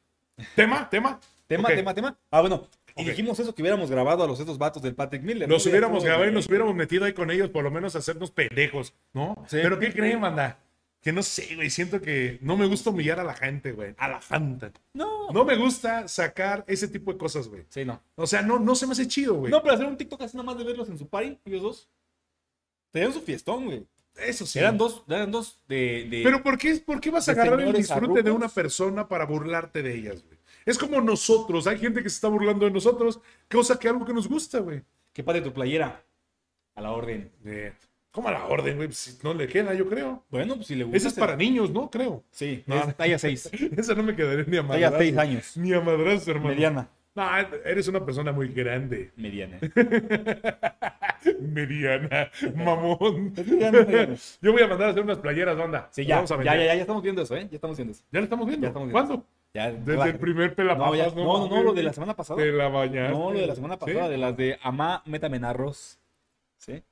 ¿Tema? 0.57 0.91
¿Tema? 0.91 1.21
Tema, 1.47 1.69
tema, 1.69 1.95
tema. 1.95 2.19
Ah, 2.33 2.41
bueno. 2.41 2.67
Y 2.99 3.05
dijimos 3.05 3.39
eso, 3.39 3.55
que 3.55 3.63
hubiéramos 3.63 3.91
grabado 3.91 4.25
a 4.25 4.27
los 4.27 4.41
estos 4.41 4.59
vatos 4.59 4.83
del 4.83 4.95
Patrick 4.95 5.23
Miller. 5.23 5.49
¿no? 5.49 5.57
hubiéramos 5.57 6.05
grabado 6.05 6.29
y 6.29 6.33
nos 6.33 6.47
hubiéramos 6.49 6.75
metido 6.75 7.05
ahí 7.05 7.13
con 7.13 7.31
ellos, 7.31 7.51
por 7.51 7.65
lo 7.65 7.71
menos 7.71 7.95
a 7.95 7.99
hacernos 7.99 8.31
pendejos, 8.31 8.95
¿no? 9.13 9.35
Sí. 9.49 9.59
Pero 9.63 9.79
¿qué 9.79 9.93
creen, 9.93 10.21
banda? 10.21 10.59
Que 11.01 11.13
no 11.13 11.23
sé, 11.23 11.55
güey. 11.55 11.71
Siento 11.71 12.01
que 12.01 12.39
no 12.43 12.57
me 12.57 12.67
gusta 12.67 12.91
humillar 12.91 13.21
a 13.21 13.25
la 13.25 13.35
gente, 13.35 13.73
güey. 13.73 13.95
A 13.99 14.09
la 14.09 14.21
gente. 14.21 14.73
No. 14.93 15.31
No 15.31 15.45
me 15.45 15.57
gusta 15.57 16.09
sacar 16.09 16.65
ese 16.67 16.89
tipo 16.89 17.13
de 17.13 17.19
cosas, 17.19 17.49
güey. 17.49 17.65
Sí, 17.69 17.85
no. 17.85 18.03
O 18.17 18.27
sea, 18.27 18.43
no, 18.43 18.59
no 18.59 18.75
se 18.75 18.87
me 18.87 18.93
hace 18.93 19.07
chido, 19.07 19.35
güey. 19.35 19.53
No, 19.53 19.63
pero 19.63 19.75
hacer 19.75 19.87
un 19.87 19.97
TikTok 19.97 20.23
así 20.23 20.37
nada 20.37 20.47
más 20.47 20.59
de 20.59 20.65
verlos 20.65 20.89
en 20.89 20.99
su 20.99 21.07
party, 21.09 21.39
ellos 21.45 21.63
dos. 21.63 21.89
Tenían 22.91 23.13
su 23.13 23.21
fiestón, 23.21 23.67
güey. 23.67 23.87
Eso 24.17 24.45
sí. 24.45 24.59
Eran 24.59 24.77
dos, 24.77 25.05
eran 25.09 25.31
dos 25.31 25.61
de. 25.69 26.09
de- 26.11 26.23
Pero 26.25 26.43
¿por 26.43 26.59
qué, 26.59 26.75
por 26.85 27.01
qué 27.01 27.11
vas 27.11 27.29
a 27.29 27.33
agarrar 27.33 27.61
el 27.61 27.73
disfrute 27.73 28.23
de 28.23 28.31
una 28.33 28.49
persona 28.49 29.07
para 29.07 29.25
burlarte 29.25 29.83
de 29.83 29.95
ellas, 29.95 30.25
güey? 30.25 30.38
Es 30.69 30.77
como 30.79 31.01
nosotros. 31.01 31.67
Hay 31.67 31.79
gente 31.79 32.03
que 32.03 32.11
se 32.11 32.17
está 32.17 32.29
burlando 32.29 32.65
de 32.67 32.71
nosotros, 32.71 33.21
cosa 33.51 33.79
que 33.79 33.89
algo 33.89 34.05
que 34.05 34.13
nos 34.13 34.29
gusta, 34.29 34.59
güey. 34.61 34.83
¿Qué 35.13 35.23
padre 35.25 35.41
tu 35.41 35.53
playera? 35.53 36.03
A 36.75 36.81
la 36.83 36.91
orden. 36.93 37.31
De- 37.43 37.73
¿Cómo 38.11 38.29
a 38.29 38.33
la 38.33 38.47
orden, 38.47 38.77
güey? 38.77 38.89
Pues, 38.89 38.99
si 38.99 39.19
no 39.23 39.33
le 39.35 39.47
queda, 39.49 39.75
yo 39.75 39.89
creo. 39.89 40.25
Bueno, 40.31 40.55
pues 40.57 40.67
si 40.67 40.75
le 40.75 40.85
gusta. 40.85 40.97
Esa 40.97 41.09
es 41.09 41.15
para 41.15 41.37
niños, 41.37 41.71
¿no? 41.71 41.91
Creo. 41.91 42.23
Sí, 42.31 42.63
No. 42.67 42.77
es 42.77 42.97
talla 42.97 43.19
6. 43.19 43.51
Esa 43.77 43.95
no 43.95 44.03
me 44.03 44.15
quedaría 44.17 44.45
ni 44.47 44.57
a 44.57 44.63
Talla 44.67 44.91
madrazo. 44.91 44.99
6 44.99 45.17
años. 45.19 45.57
Ni 45.57 45.73
a 45.73 45.81
madrazo, 45.81 46.31
hermano. 46.31 46.49
Mediana. 46.51 46.89
No, 47.15 47.25
eres 47.65 47.89
una 47.89 48.05
persona 48.05 48.31
muy 48.33 48.49
grande. 48.49 49.11
Mediana. 49.17 49.59
Mediana. 51.41 52.31
Mamón. 52.55 53.35
Yo 54.41 54.53
voy 54.53 54.63
a 54.63 54.69
mandar 54.69 54.89
a 54.89 54.91
hacer 54.91 55.03
unas 55.03 55.19
playeras, 55.19 55.57
banda. 55.57 55.89
Sí, 55.91 56.05
ya, 56.07 56.17
vamos 56.17 56.31
a 56.31 56.37
ya, 56.45 56.55
ya, 56.55 56.65
ya, 56.65 56.75
ya 56.77 56.81
estamos 56.83 57.03
viendo 57.03 57.23
eso, 57.23 57.35
¿eh? 57.37 57.49
Ya 57.51 57.57
estamos 57.57 57.77
viendo 57.77 57.93
eso. 57.93 58.05
¿Ya 58.13 58.21
lo 58.21 58.25
estamos 58.25 58.47
viendo? 58.47 58.65
Ya 58.65 58.69
estamos 58.69 58.89
viendo. 58.89 59.09
¿Cuándo? 59.09 59.27
Ya, 59.55 59.73
Desde 59.73 60.11
el 60.11 60.19
primer 60.19 60.55
pelapapas. 60.55 60.91
no, 60.91 60.95
ya, 60.97 61.09
no, 61.11 61.39
no, 61.39 61.49
no, 61.49 61.63
lo 61.63 61.73
de 61.73 61.83
la 61.83 61.93
semana 61.93 62.15
pasada. 62.15 62.41
De 62.43 62.53
la 62.53 62.69
mañana. 62.69 63.11
No, 63.11 63.33
lo 63.33 63.39
de 63.41 63.47
la 63.47 63.55
semana 63.55 63.79
pasada, 63.79 64.09
de 64.09 64.19
las 64.19 64.37
de 64.37 64.59
Amá, 64.63 65.03
métame 65.07 65.39
en 65.39 65.45
arroz. 65.47 65.99
¿Sí? 66.59 66.83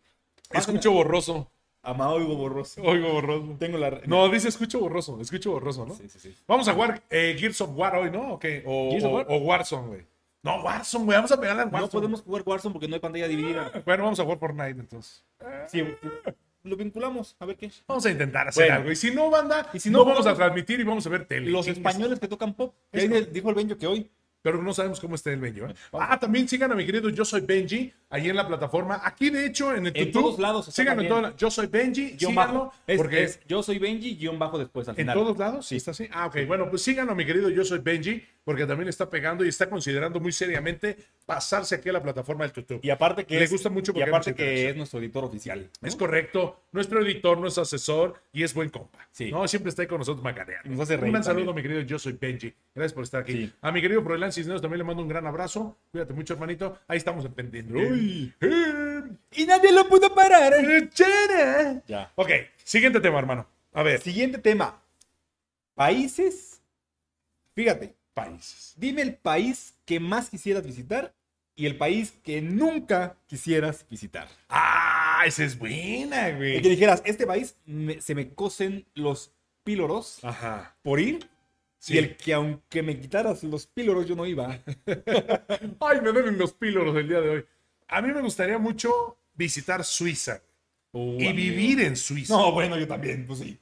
Escucho 0.52 0.90
borroso. 0.92 1.50
Amá, 1.82 2.10
oigo 2.10 2.34
borroso. 2.34 2.82
Oigo 2.82 3.12
borroso. 3.12 3.56
Tengo 3.58 3.78
la. 3.78 4.00
No, 4.06 4.28
dice 4.28 4.48
escucho 4.48 4.80
borroso. 4.80 5.20
Escucho 5.20 5.52
borroso, 5.52 5.86
¿no? 5.86 5.94
Sí, 5.94 6.08
sí, 6.08 6.18
sí. 6.18 6.36
Vamos 6.48 6.66
a 6.66 6.72
jugar 6.72 7.02
eh, 7.10 7.36
Gears 7.38 7.60
of 7.60 7.70
War 7.76 7.94
hoy, 7.94 8.10
¿no? 8.10 8.32
¿O 8.34 8.38
qué? 8.38 8.64
O, 8.66 8.96
o 9.28 9.36
Warzone, 9.38 9.86
güey. 9.86 10.06
No, 10.42 10.62
Warzone, 10.62 11.04
güey. 11.04 11.16
Vamos 11.16 11.30
a 11.32 11.40
pegarle 11.40 11.62
al 11.62 11.68
Warzone. 11.68 11.86
No 11.86 11.90
podemos 11.90 12.22
jugar 12.22 12.42
Warzone 12.44 12.72
porque 12.72 12.88
no 12.88 12.94
hay 12.94 13.00
pantalla 13.00 13.28
dividida. 13.28 13.70
Bueno, 13.84 14.02
vamos 14.04 14.18
a 14.18 14.24
jugar 14.24 14.38
Fortnite 14.38 14.80
entonces. 14.80 15.24
Sí, 15.68 15.84
lo 16.66 16.76
vinculamos, 16.76 17.36
a 17.38 17.46
ver 17.46 17.56
qué. 17.56 17.70
Vamos 17.88 18.04
a 18.06 18.10
intentar 18.10 18.48
hacer 18.48 18.64
Bueno. 18.64 18.76
algo. 18.80 18.92
Y 18.92 18.96
si 18.96 19.10
no, 19.10 19.30
banda, 19.30 19.68
Y 19.72 19.80
si 19.80 19.90
no, 19.90 19.98
no, 19.98 20.04
vamos 20.06 20.26
a 20.26 20.34
transmitir 20.34 20.80
y 20.80 20.84
vamos 20.84 21.06
a 21.06 21.10
ver 21.10 21.24
tele. 21.26 21.50
Los 21.50 21.66
españoles 21.68 22.18
que 22.20 22.28
tocan 22.28 22.54
pop. 22.54 22.74
Ahí 22.92 23.08
dijo 23.32 23.48
el 23.50 23.54
Benjo 23.54 23.76
que 23.76 23.86
hoy. 23.86 24.10
Pero 24.42 24.62
no 24.62 24.72
sabemos 24.72 25.00
cómo 25.00 25.16
está 25.16 25.32
el 25.32 25.40
Benjo. 25.40 25.66
¿eh? 25.66 25.74
Ah, 25.92 26.20
también 26.20 26.48
sigan 26.48 26.70
a 26.70 26.76
mi 26.76 26.86
querido 26.86 27.08
Yo 27.10 27.24
Soy 27.24 27.40
Benji, 27.40 27.92
ahí 28.10 28.28
en 28.28 28.36
la 28.36 28.46
plataforma. 28.46 29.00
Aquí, 29.02 29.28
de 29.30 29.44
hecho, 29.44 29.74
en 29.74 29.86
el 29.88 29.96
En 29.96 30.04
YouTube. 30.06 30.12
todos 30.22 30.38
lados 30.38 30.66
Síganlo 30.66 31.02
en 31.02 31.08
todos 31.08 31.36
Yo 31.36 31.50
Soy 31.50 31.66
Benji, 31.66 32.10
Guión 32.10 32.30
síganlo. 32.30 32.58
bajo. 32.66 32.74
Es, 32.86 32.96
porque 32.96 33.24
es 33.24 33.40
yo 33.48 33.60
soy 33.64 33.78
Benji, 33.80 34.14
guion 34.14 34.38
bajo 34.38 34.56
después 34.56 34.86
al 34.88 34.92
¿En 34.92 34.98
final. 34.98 35.14
todos 35.16 35.36
lados? 35.36 35.66
Sí. 35.66 35.74
¿Está 35.76 35.90
así? 35.90 36.08
Ah, 36.12 36.26
ok. 36.26 36.46
Bueno, 36.46 36.70
pues 36.70 36.80
síganlo, 36.82 37.16
mi 37.16 37.26
querido 37.26 37.48
Yo 37.50 37.64
Soy 37.64 37.80
Benji, 37.80 38.22
porque 38.46 38.64
también 38.64 38.88
está 38.88 39.10
pegando 39.10 39.44
y 39.44 39.48
está 39.48 39.68
considerando 39.68 40.20
muy 40.20 40.30
seriamente 40.30 40.96
pasarse 41.26 41.74
aquí 41.74 41.88
a 41.88 41.92
la 41.94 42.00
plataforma 42.00 42.44
del 42.46 42.52
YouTube. 42.54 42.78
Y 42.80 42.90
aparte 42.90 43.26
que 43.26 43.36
Le 43.36 43.44
es, 43.44 43.50
gusta 43.50 43.70
mucho 43.70 43.90
y 43.90 43.94
porque 43.94 44.04
hay 44.04 44.08
aparte 44.08 44.34
que 44.36 44.70
es 44.70 44.76
nuestro 44.76 45.00
editor 45.00 45.24
oficial. 45.24 45.68
¿no? 45.80 45.88
Es 45.88 45.96
correcto. 45.96 46.60
Nuestro 46.70 47.04
editor, 47.04 47.38
nuestro 47.38 47.64
asesor 47.64 48.14
y 48.32 48.44
es 48.44 48.54
buen 48.54 48.70
compa. 48.70 49.08
Sí. 49.10 49.32
No, 49.32 49.48
siempre 49.48 49.70
está 49.70 49.82
ahí 49.82 49.88
con 49.88 49.98
nosotros 49.98 50.22
macaneando. 50.22 50.70
Nos 50.70 50.78
hace 50.78 50.94
Un 50.94 51.10
gran 51.10 51.24
saludo, 51.24 51.52
mi 51.52 51.60
querido 51.60 51.80
Yo 51.80 51.98
Soy 51.98 52.12
Benji. 52.12 52.54
Gracias 52.72 52.92
por 52.92 53.02
estar 53.02 53.22
aquí. 53.22 53.32
Sí. 53.32 53.52
A 53.62 53.72
mi 53.72 53.80
querido 53.82 54.00
Froilán 54.04 54.30
Cisneros 54.30 54.62
también 54.62 54.78
le 54.78 54.84
mando 54.84 55.02
un 55.02 55.08
gran 55.08 55.26
abrazo. 55.26 55.76
Cuídate 55.90 56.12
mucho, 56.12 56.34
hermanito. 56.34 56.78
Ahí 56.86 56.98
estamos 56.98 57.24
en 57.24 57.32
pendiente. 57.32 57.74
Uy. 57.74 58.32
Y 59.32 59.44
nadie 59.44 59.72
lo 59.72 59.88
pudo 59.88 60.14
parar. 60.14 60.52
eh. 60.54 60.88
Ya. 61.88 62.12
Ok, 62.14 62.30
siguiente 62.62 63.00
tema, 63.00 63.18
hermano. 63.18 63.44
A 63.72 63.82
ver, 63.82 64.00
Siguiente 64.00 64.38
tema. 64.38 64.80
Países. 65.74 66.62
Fíjate, 67.54 67.96
países. 68.16 68.72
dime 68.78 69.02
el 69.02 69.14
país 69.14 69.74
que 69.84 70.00
más 70.00 70.30
quisieras 70.30 70.64
visitar 70.66 71.14
y 71.54 71.66
el 71.66 71.76
país 71.76 72.14
que 72.24 72.40
nunca 72.42 73.16
quisieras 73.26 73.86
visitar. 73.90 74.26
Ah, 74.48 75.22
esa 75.26 75.44
es 75.44 75.58
buena, 75.58 76.28
El 76.28 76.36
güey. 76.36 76.62
que 76.62 76.68
dijeras, 76.70 77.02
este 77.04 77.26
país 77.26 77.56
me- 77.66 78.00
se 78.00 78.14
me 78.14 78.34
cosen 78.34 78.86
los 78.94 79.32
píloros 79.64 80.18
Ajá. 80.24 80.76
por 80.82 80.98
ir. 81.00 81.28
Sí. 81.78 81.94
Y 81.94 81.98
el 81.98 82.16
que 82.16 82.32
aunque 82.34 82.82
me 82.82 82.98
quitaras 82.98 83.42
los 83.44 83.66
píloros 83.66 84.06
yo 84.06 84.16
no 84.16 84.26
iba. 84.26 84.58
Ay, 85.80 86.00
me 86.02 86.10
duelen 86.12 86.38
los 86.38 86.52
píloros 86.54 86.96
el 86.96 87.08
día 87.08 87.20
de 87.20 87.28
hoy. 87.30 87.44
A 87.88 88.00
mí 88.02 88.12
me 88.12 88.20
gustaría 88.22 88.58
mucho 88.58 89.18
visitar 89.34 89.84
Suiza 89.84 90.42
y 90.92 91.32
vivir 91.32 91.80
en 91.82 91.96
Suiza. 91.96 92.34
No, 92.34 92.52
bueno, 92.52 92.78
yo 92.78 92.88
también, 92.88 93.26
pues 93.26 93.38
sí. 93.40 93.58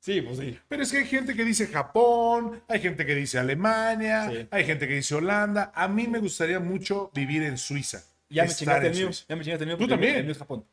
Sí, 0.00 0.22
pues 0.22 0.38
sí. 0.38 0.58
Pero 0.66 0.82
es 0.82 0.90
que 0.90 0.98
hay 0.98 1.04
gente 1.06 1.34
que 1.34 1.44
dice 1.44 1.66
Japón, 1.66 2.62
hay 2.68 2.80
gente 2.80 3.04
que 3.04 3.14
dice 3.14 3.38
Alemania, 3.38 4.30
Sí. 4.30 4.48
hay 4.50 4.64
gente 4.64 4.88
que 4.88 4.94
dice 4.94 5.14
Holanda. 5.14 5.72
A 5.74 5.88
mí 5.88 6.08
me 6.08 6.18
gustaría 6.18 6.58
mucho 6.58 7.10
vivir 7.14 7.42
en 7.42 7.58
Suiza. 7.58 8.02
Ya 8.30 8.44
me 8.44 8.48
chingaste 8.54 8.86
el 8.86 8.94
mío. 8.96 9.10
Ya 9.28 9.36
me 9.36 9.44
chingaste 9.44 9.64
el 9.64 9.68
mío. 9.68 9.76
Tú 9.76 9.86
también. 9.86 10.16
El 10.16 10.22
mío 10.24 10.32
es 10.32 10.38
Japón. 10.38 10.64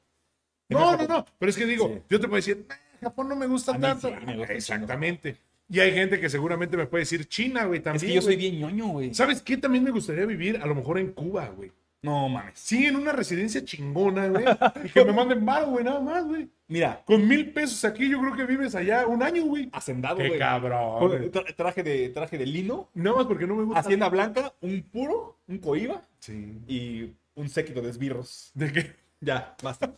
El 0.69 0.77
No, 0.77 0.95
no, 0.97 1.07
no. 1.07 1.25
Pero 1.37 1.49
es 1.49 1.57
que 1.57 1.65
digo, 1.65 1.87
Sí. 1.93 2.01
yo 2.09 2.19
te 2.19 2.27
puedo 2.27 2.37
decir, 2.37 2.65
"Nah, 2.69 2.75
Japón 3.01 3.27
no 3.29 3.35
me 3.35 3.47
gusta 3.47 3.75
A 3.75 3.79
tanto. 3.79 4.07
sí, 4.07 4.13
me 4.13 4.19
gusta 4.19 4.31
un 4.33 4.37
chingo. 4.37 4.53
Exactamente. 4.53 5.37
Y 5.69 5.79
hay 5.81 5.91
gente 5.91 6.19
que 6.21 6.29
seguramente 6.29 6.77
me 6.77 6.85
puede 6.85 7.01
decir 7.01 7.27
China, 7.27 7.65
güey, 7.65 7.81
también. 7.81 7.97
Es 7.97 8.03
que 8.07 8.13
yo 8.13 8.21
soy 8.21 8.37
bien 8.37 8.57
ñoño, 8.57 8.87
güey. 8.87 9.13
¿Sabes 9.13 9.41
qué? 9.41 9.57
También 9.57 9.83
me 9.83 9.91
gustaría 9.91 10.25
vivir 10.25 10.57
a 10.61 10.65
lo 10.65 10.73
mejor 10.75 10.97
en 10.99 11.11
Cuba, 11.11 11.49
güey. 11.49 11.71
No 12.07 12.29
mames. 12.29 12.53
Sí, 12.59 12.85
en 12.85 12.95
una 12.95 13.11
residencia 13.11 13.63
chingona, 13.63 14.27
güey. 14.27 14.45
Y 14.85 14.89
que 14.89 15.05
me 15.05 15.13
manden 15.13 15.45
bar, 15.45 15.65
güey, 15.65 15.83
nada 15.83 15.99
más, 15.99 16.25
güey. 16.25 16.47
Mira, 16.69 17.01
Con 17.05 17.27
mil 17.27 17.51
pesos 17.53 17.83
aquí, 17.85 18.09
yo 18.09 18.19
creo 18.19 18.35
que 18.35 18.45
vives 18.45 18.75
allá 18.75 19.05
un 19.07 19.21
año, 19.23 19.43
güey. 19.45 19.69
hacendado, 19.71 20.17
Qué 20.17 20.27
güey. 20.27 20.39
cabrón. 20.39 20.99
Con 20.99 21.07
güey. 21.09 21.31
tra- 21.31 21.55
traje 21.55 21.83
de, 21.83 22.09
traje 22.09 22.37
de 22.37 22.45
lino, 22.45 22.89
Nada 22.93 23.17
más 23.17 23.25
porque 23.25 23.45
no 23.47 23.55
me 23.55 23.63
gusta. 23.63 23.79
hacienda 23.81 24.09
blanca, 24.09 24.53
un 24.61 24.81
puro, 24.83 25.37
un 25.47 25.57
coiba 25.59 26.01
Sí. 26.19 26.57
y 26.67 27.13
un 27.35 27.49
séquito 27.49 27.81
de 27.81 27.89
esbirros. 27.89 28.51
¿De 28.53 28.71
qué? 28.71 28.95
Ya, 29.21 29.55
basta. 29.63 29.93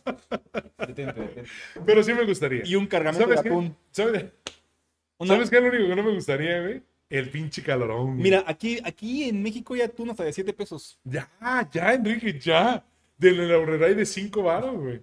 Detente, 0.86 1.20
detente. 1.20 1.44
Pero 1.84 2.02
sí 2.02 2.14
me 2.14 2.24
gustaría. 2.24 2.62
Y 2.64 2.74
un 2.74 2.86
cargamento 2.86 3.26
de 3.28 3.36
¿Sabes 3.36 3.42
qué? 3.42 3.48
atún. 3.48 3.76
¿Sabes, 3.90 4.24
Una- 5.18 5.34
¿Sabes 5.34 5.50
qué 5.50 5.56
es 5.56 5.62
lo 5.62 5.68
único 5.68 5.88
que 5.88 5.96
no 5.96 6.02
me 6.02 6.14
gustaría, 6.14 6.60
güey? 6.62 6.82
El 7.10 7.28
pinche 7.28 7.62
calorón. 7.62 8.12
güey. 8.12 8.22
Mira, 8.22 8.44
aquí, 8.46 8.78
aquí 8.84 9.24
en 9.28 9.42
México 9.42 9.74
ya 9.76 9.84
atún 9.86 10.10
hasta 10.10 10.24
de 10.24 10.32
7 10.32 10.52
pesos. 10.54 10.98
Ya, 11.04 11.28
ya, 11.72 11.92
Enrique, 11.94 12.38
ya. 12.38 12.84
De 13.18 13.32
la 13.32 13.58
horrera 13.58 13.86
hay 13.88 13.94
de 13.94 14.06
cinco 14.06 14.44
varos, 14.44 14.76
güey. 14.76 15.02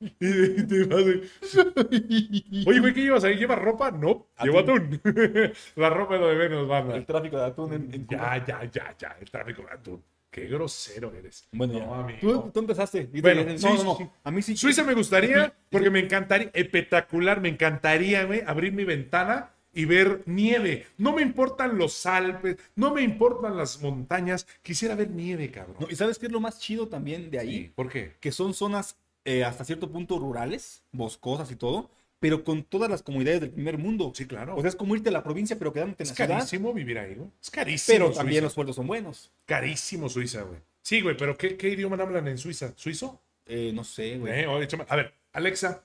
Y 0.00 0.26
de- 0.26 0.62
te 0.64 0.84
vas 0.84 1.04
de- 1.04 1.28
Oye, 2.66 2.80
güey, 2.80 2.94
¿qué 2.94 3.02
llevas 3.02 3.24
ahí? 3.24 3.36
¿Llevas 3.36 3.58
ropa? 3.58 3.90
No, 3.90 4.28
llevo 4.42 4.60
atún. 4.60 5.00
la 5.76 5.90
ropa 5.90 6.14
es 6.14 6.20
lo 6.20 6.28
de 6.28 6.36
menos, 6.36 6.68
banda. 6.68 6.96
El 6.96 7.04
tráfico 7.06 7.36
de 7.38 7.44
atún 7.44 7.72
en, 7.74 7.94
en 7.94 8.04
Cuba. 8.04 8.38
Ya, 8.38 8.46
ya, 8.46 8.70
ya, 8.70 8.96
ya. 8.98 9.16
El 9.20 9.30
tráfico 9.30 9.62
de 9.62 9.72
atún. 9.72 10.02
Qué 10.30 10.46
grosero 10.46 11.12
eres. 11.12 11.48
Bueno, 11.52 11.78
no, 11.80 11.94
amigo. 11.94 12.18
Tú, 12.44 12.50
tú 12.52 12.60
empezaste. 12.60 13.00
Y 13.00 13.06
te 13.06 13.20
Bueno, 13.20 13.42
sí, 13.58 13.66
no, 13.66 13.72
sí, 13.72 13.78
no, 13.78 13.84
no. 13.84 13.96
sí. 13.96 14.08
A 14.22 14.30
mí 14.30 14.42
sí. 14.42 14.56
Suiza 14.56 14.84
me 14.84 14.94
gustaría, 14.94 15.52
porque 15.70 15.90
me 15.90 15.98
encantaría, 15.98 16.50
espectacular, 16.54 17.40
me 17.40 17.48
encantaría, 17.48 18.24
güey, 18.24 18.42
abrir 18.46 18.72
mi 18.72 18.84
ventana 18.84 19.50
y 19.72 19.84
ver 19.84 20.22
nieve. 20.26 20.86
No 20.98 21.12
me 21.12 21.22
importan 21.22 21.78
los 21.78 22.04
Alpes, 22.06 22.56
no 22.74 22.92
me 22.92 23.02
importan 23.02 23.56
las 23.56 23.80
montañas, 23.82 24.46
quisiera 24.62 24.94
ver 24.94 25.10
nieve, 25.10 25.50
cabrón. 25.50 25.76
No, 25.80 25.86
¿Y 25.90 25.96
sabes 25.96 26.18
qué 26.18 26.26
es 26.26 26.32
lo 26.32 26.40
más 26.40 26.58
chido 26.60 26.88
también 26.88 27.30
de 27.30 27.38
ahí? 27.38 27.56
Sí, 27.64 27.72
¿Por 27.74 27.88
qué? 27.88 28.14
Que 28.20 28.32
son 28.32 28.54
zonas 28.54 28.96
eh, 29.24 29.44
hasta 29.44 29.64
cierto 29.64 29.90
punto 29.90 30.18
rurales, 30.18 30.82
boscosas 30.92 31.50
y 31.52 31.56
todo, 31.56 31.90
pero 32.18 32.42
con 32.44 32.64
todas 32.64 32.90
las 32.90 33.02
comunidades 33.02 33.40
del 33.40 33.50
primer 33.50 33.78
mundo. 33.78 34.12
Sí, 34.14 34.26
claro. 34.26 34.56
O 34.56 34.60
sea, 34.60 34.68
es 34.68 34.76
como 34.76 34.94
irte 34.96 35.08
a 35.08 35.12
la 35.12 35.22
provincia, 35.22 35.58
pero 35.58 35.72
quedándote 35.72 36.02
en 36.02 36.06
es 36.06 36.10
la 36.10 36.16
ciudad. 36.26 36.38
carísimo 36.38 36.72
vivir 36.74 36.98
ahí, 36.98 37.14
güey. 37.14 37.30
Es 37.40 37.50
carísimo. 37.50 37.94
Pero 37.98 38.12
también 38.12 38.36
Suiza. 38.40 38.44
los 38.44 38.52
sueldos 38.54 38.76
son 38.76 38.86
buenos. 38.86 39.32
Carísimo 39.46 40.08
Suiza, 40.08 40.42
güey. 40.42 40.60
Sí, 40.82 41.00
güey, 41.00 41.16
pero 41.16 41.36
¿qué, 41.38 41.56
qué 41.56 41.68
idioma 41.68 41.96
hablan 42.02 42.26
en 42.28 42.38
Suiza? 42.38 42.72
¿Suizo? 42.76 43.20
Eh, 43.46 43.72
no 43.74 43.84
sé, 43.84 44.18
güey. 44.18 44.32
Eh, 44.40 44.68
A 44.88 44.96
ver, 44.96 45.14
Alexa, 45.32 45.84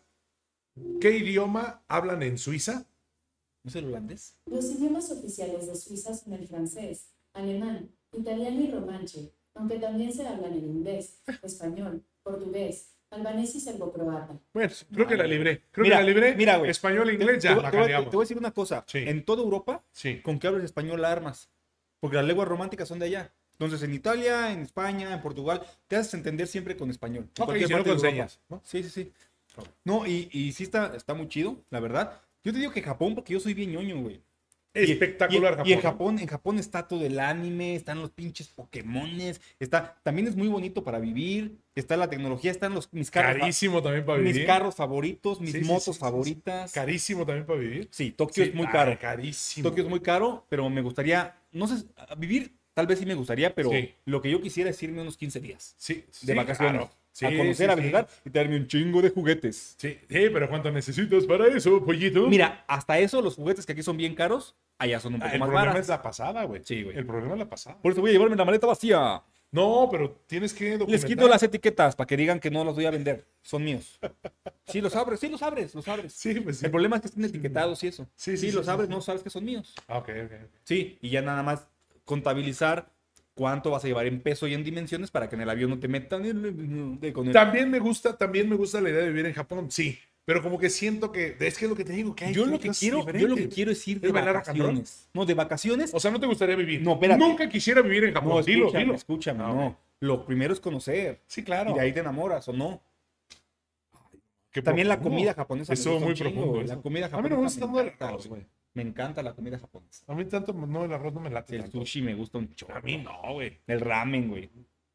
¿qué 1.02 1.12
idioma 1.18 1.82
hablan 1.88 2.24
en 2.24 2.38
Suiza? 2.38 2.86
¿No 3.66 3.70
es 3.70 3.76
el 3.78 3.86
holandés? 3.86 4.36
Los 4.46 4.66
idiomas 4.70 5.10
oficiales 5.12 5.66
de 5.66 5.76
Suiza 5.76 6.14
son 6.14 6.34
el 6.34 6.48
francés, 6.48 7.08
alemán, 7.34 7.90
italiano 8.14 8.62
y 8.62 8.70
romanche, 8.70 9.32
aunque 9.56 9.80
también 9.80 10.14
se 10.14 10.28
hablan 10.28 10.54
en 10.54 10.66
inglés, 10.66 11.20
español, 11.42 12.04
portugués, 12.22 12.92
albanés 13.10 13.56
y 13.56 13.60
serbocroata. 13.60 14.40
Bueno, 14.54 14.72
creo 14.94 15.08
que 15.08 15.18
la 15.18 15.26
libré. 15.26 15.64
Creo 15.72 15.84
Mira, 15.84 15.98
que 15.98 16.04
la 16.04 16.08
libré. 16.08 16.36
mira, 16.36 16.58
güey. 16.58 16.70
Español 16.70 17.10
e 17.10 17.14
Te, 17.18 17.24
inglés, 17.24 17.42
te 17.42 17.48
ya, 17.48 17.56
voy- 17.56 17.64
la 17.64 17.72
te 17.72 17.78
te 17.78 17.82
voy 18.12 18.18
a 18.18 18.20
decir 18.22 18.38
una 18.38 18.52
cosa. 18.52 18.84
Sí. 18.88 19.00
En 19.00 19.26
toda 19.26 19.42
Europa, 19.42 19.84
Sí. 19.92 20.22
con 20.22 20.38
que 20.38 20.46
hables 20.46 20.64
español 20.66 21.02
la 21.02 21.12
armas. 21.12 21.50
Porque 22.00 22.18
las 22.18 22.26
lenguas 22.26 22.48
románticas 22.48 22.88
son 22.88 23.00
de 23.00 23.08
allá. 23.08 23.34
Entonces, 23.54 23.82
en 23.82 23.96
Italia, 23.96 24.52
en 24.52 24.60
España, 24.60 25.12
en 25.12 25.22
Portugal, 25.24 25.64
te 25.88 25.96
haces 25.96 26.14
entender 26.14 26.46
siempre 26.46 26.78
con 26.78 26.92
español. 26.92 27.24
En 27.36 27.42
Ok, 27.42 27.46
cualquier 27.46 27.68
si 27.68 27.74
no 27.74 27.78
parte 27.80 27.90
de 27.90 27.96
con 27.96 28.06
Europa. 28.06 28.12
señas, 28.30 28.40
¿no? 28.48 28.62
Sí, 28.64 28.84
sí, 28.84 28.90
sí. 28.90 29.12
No, 29.86 30.06
y, 30.06 30.30
y 30.32 30.52
sí 30.52 30.64
está, 30.64 30.94
está 30.96 31.16
muy 31.16 31.30
chido, 31.30 31.58
la 31.72 31.80
verdad. 31.80 32.22
Yo 32.46 32.54
te 32.54 32.60
digo 32.60 32.72
que 32.72 32.82
Japón, 32.84 33.16
porque 33.16 33.34
yo 33.34 33.40
soy 33.40 33.54
bien 33.56 33.72
ñoño, 33.72 34.00
güey. 34.02 34.22
Y- 34.76 34.92
Espectacular 34.92 35.62
y, 35.66 35.70
y 35.70 35.74
en 35.74 35.80
Japón. 35.82 35.92
Japón, 35.94 36.20
en 36.20 36.28
Japón 36.28 36.60
está 36.60 36.88
todo 36.88 37.06
el 37.06 37.18
anime, 37.20 37.76
están 37.76 38.02
los 38.02 38.12
pinches 38.12 38.50
Pokémones, 38.50 39.40
está, 39.58 39.96
también 40.04 40.28
es 40.28 40.36
muy 40.36 40.50
bonito 40.50 40.84
para 40.84 41.00
vivir, 41.00 41.58
está 41.76 41.96
la 41.98 42.10
tecnología, 42.10 42.52
están 42.52 42.74
los 42.76 42.92
mis 42.94 43.10
carros, 43.10 43.40
Carísimo 43.40 43.82
también 43.82 44.06
para 44.06 44.20
vivir. 44.20 44.36
mis 44.36 44.46
carros 44.46 44.76
favoritos, 44.76 45.40
mis 45.40 45.54
Sí, 45.54 45.62
motos 45.62 45.84
sí, 45.86 45.92
sí, 45.92 45.94
sí. 45.94 46.00
favoritas. 46.02 46.72
Carísimo 46.74 47.26
también 47.26 47.46
para 47.48 47.58
vivir. 47.60 47.88
Sí, 47.92 48.12
Tokio 48.12 48.44
es 48.44 48.54
muy 48.54 48.66
ah, 48.68 48.72
caro. 48.72 49.00
Carísimo. 49.00 49.70
Tokio 49.70 49.84
es 49.86 49.90
muy 49.90 50.02
caro, 50.02 50.46
pero 50.50 50.70
me 50.70 50.82
gustaría, 50.82 51.36
no 51.54 51.68
sé, 51.68 51.86
vivir, 52.18 52.54
tal 52.74 52.86
vez 52.86 53.00
sí 53.00 53.06
me 53.06 53.16
gustaría, 53.16 53.56
pero 53.56 53.72
lo 54.04 54.22
que 54.22 54.30
yo 54.30 54.42
quisiera 54.42 54.70
es 54.70 54.84
irme 54.84 55.02
unos 55.02 55.16
15 55.18 55.40
días 55.40 55.74
Sí, 55.78 56.04
de 56.24 56.34
vacaciones. 56.36 56.82
claro. 56.82 56.92
Sí, 57.16 57.26
a 57.26 57.30
conocer, 57.30 57.56
sí, 57.56 57.64
a 57.72 57.76
sí. 57.76 57.80
visitar 57.82 58.08
y 58.26 58.30
traerme 58.30 58.58
un 58.58 58.68
chingo 58.68 59.02
de 59.02 59.10
juguetes. 59.10 59.76
Sí, 59.78 59.98
sí, 60.10 60.30
pero 60.34 60.50
¿cuánto 60.50 60.70
necesitas 60.70 61.24
para 61.26 61.48
eso, 61.48 61.82
pollito? 61.86 62.28
Mira, 62.28 62.66
hasta 62.68 63.00
eso, 63.00 63.22
los 63.22 63.36
juguetes 63.36 63.66
que 63.66 63.72
aquí 63.72 63.84
son 63.84 63.96
bien 63.96 64.16
caros, 64.16 64.54
allá 64.78 65.00
son 65.00 65.14
un 65.14 65.22
Ah, 65.22 65.26
poco 65.28 65.34
el 65.36 65.40
más 65.40 65.48
problema 65.48 65.66
baratos. 65.68 65.82
es 65.84 65.88
la 65.88 66.02
pasada, 66.02 66.44
güey. 66.44 66.62
Sí, 66.66 66.84
güey. 66.84 66.98
El 66.98 67.06
problema 67.06 67.32
es 67.36 67.40
la 67.40 67.48
pasada. 67.50 67.78
Por 67.82 67.94
eso 67.94 68.02
voy 68.02 68.10
a 68.10 68.14
llevarme 68.14 68.36
la 68.36 68.44
maleta 68.44 68.68
vacía. 68.68 69.24
No, 69.50 69.88
pero 69.90 70.12
tienes 70.28 70.54
que 70.54 70.72
Les 70.72 70.80
documentar. 70.80 71.08
quito 71.10 71.28
las 71.30 71.42
etiquetas 71.42 71.96
para 71.96 72.06
que 72.06 72.18
digan 72.18 72.42
que 72.42 72.52
no 72.52 72.66
los 72.66 72.76
voy 72.76 72.84
a 72.84 72.92
vender. 72.92 73.26
Son 73.42 73.64
míos. 73.64 73.98
Sí, 74.68 74.82
los 74.82 74.94
abres, 74.98 75.22
sí, 75.22 75.30
los 75.30 75.42
abres, 75.42 75.74
los 75.74 75.88
abres. 75.88 76.12
Sí, 76.12 76.38
pues 76.42 76.58
sí. 76.58 76.66
El 76.66 76.72
problema 76.72 76.98
es 76.98 77.04
que 77.04 77.08
estén 77.08 77.24
etiquetados 77.24 77.82
y 77.86 77.88
eso. 77.88 78.04
Sí, 78.18 78.32
Sí, 78.32 78.38
sí, 78.38 78.50
sí, 78.50 78.56
los 78.58 78.66
sí, 78.66 78.72
abres, 78.72 78.88
sí. 78.90 78.94
no 78.94 79.00
sabes 79.00 79.24
que 79.24 79.30
son 79.30 79.46
míos. 79.46 79.74
Ah, 79.88 80.00
ok. 80.00 80.10
ok. 80.26 80.32
Sí, 80.66 80.98
y 81.02 81.12
ya 81.12 81.22
nada 81.22 81.42
más 81.44 81.66
contabilizar 82.04 82.90
cuánto 83.36 83.70
vas 83.70 83.84
a 83.84 83.88
llevar 83.88 84.08
en 84.08 84.22
peso 84.22 84.48
y 84.48 84.54
en 84.56 84.64
dimensiones 84.64 85.12
para 85.12 85.30
que 85.30 85.36
en 85.36 85.42
el 85.42 85.50
avión 85.50 85.70
no 85.70 85.78
te 85.80 85.88
metan 85.88 86.24
con 87.14 87.28
el... 87.28 87.34
También 87.34 87.70
me 87.70 87.78
gusta, 87.80 88.18
también 88.18 88.50
me 88.50 88.56
gusta 88.56 88.82
la 88.82 88.90
idea 88.90 89.02
de 89.02 89.10
vivir 89.10 89.28
en 89.28 89.34
Japón, 89.34 89.70
sí. 89.70 90.00
Pero 90.24 90.42
como 90.42 90.58
que 90.58 90.72
siento 90.72 91.12
que, 91.12 91.36
es 91.40 91.58
que 91.58 91.66
es 91.66 91.70
lo 91.70 91.76
que 91.76 91.86
te 91.86 91.94
digo, 91.94 92.16
que 92.16 92.26
hay 92.26 92.34
Yo 92.34 92.48
lo 92.48 92.60
que 92.60 92.70
quiero, 92.72 93.02
yo 93.02 93.06
lo 93.06 93.12
que 93.12 93.20
diferentes. 93.28 93.54
quiero 93.54 93.72
es 93.72 93.88
ir 93.88 94.00
de 94.02 94.08
¿Es 94.08 94.14
vacaciones. 94.14 95.08
No, 95.14 95.24
de 95.24 95.34
vacaciones. 95.36 95.94
O 95.94 96.00
sea, 96.00 96.10
no 96.10 96.20
te 96.20 96.26
gustaría 96.26 96.56
vivir. 96.56 96.82
No, 96.82 96.94
espérate. 96.94 97.20
Nunca 97.24 97.48
quisiera 97.48 97.82
vivir 97.84 98.06
en 98.06 98.14
Japón. 98.16 98.30
No, 98.32 98.40
escúchame, 98.40 98.80
dilo. 98.86 98.96
escúchame, 98.96 99.44
Ah, 99.44 99.50
no. 99.54 99.78
Lo 100.00 100.26
primero 100.26 100.52
es 100.52 100.60
conocer. 100.60 101.22
Sí, 101.28 101.44
claro. 101.44 101.72
Y 101.72 101.74
de 101.76 101.82
ahí 101.82 101.94
te 101.94 102.00
enamoras 102.00 102.48
o 102.48 102.54
no. 102.54 102.82
Qué 104.52 104.62
También 104.64 104.88
la 104.88 105.00
comida 105.00 105.34
japonesa. 105.36 105.72
me 105.72 105.76
Estuvo 105.76 106.00
gusta 106.00 106.06
muy 106.08 106.16
profundo. 106.16 106.62
eso. 106.62 106.74
La 106.76 106.82
comida 106.82 107.06
A 107.06 107.10
mí 107.10 107.12
japonesa. 107.12 107.30
no 107.30 107.38
me 107.38 107.44
gusta 107.44 107.66
encanta, 107.66 108.28
güey. 108.30 108.46
Me 108.76 108.84
encanta 108.84 109.24
la 109.24 109.34
comida 109.34 109.58
japonesa. 109.58 110.04
A 110.08 110.14
mí 110.14 110.26
tanto, 110.26 110.54
no, 110.54 110.86
el 110.86 110.94
arroz 110.94 111.14
no 111.14 111.22
me 111.22 111.30
late 111.32 111.56
El 111.56 111.62
tanto. 111.64 111.80
sushi 111.80 112.02
me 112.04 112.14
gusta 112.14 112.38
un 112.38 112.54
chorro. 112.54 112.76
A 112.76 112.82
mí 112.82 112.98
no, 112.98 113.34
güey. 113.34 113.60
El 113.66 113.80
ramen, 113.82 114.30
güey. 114.30 114.50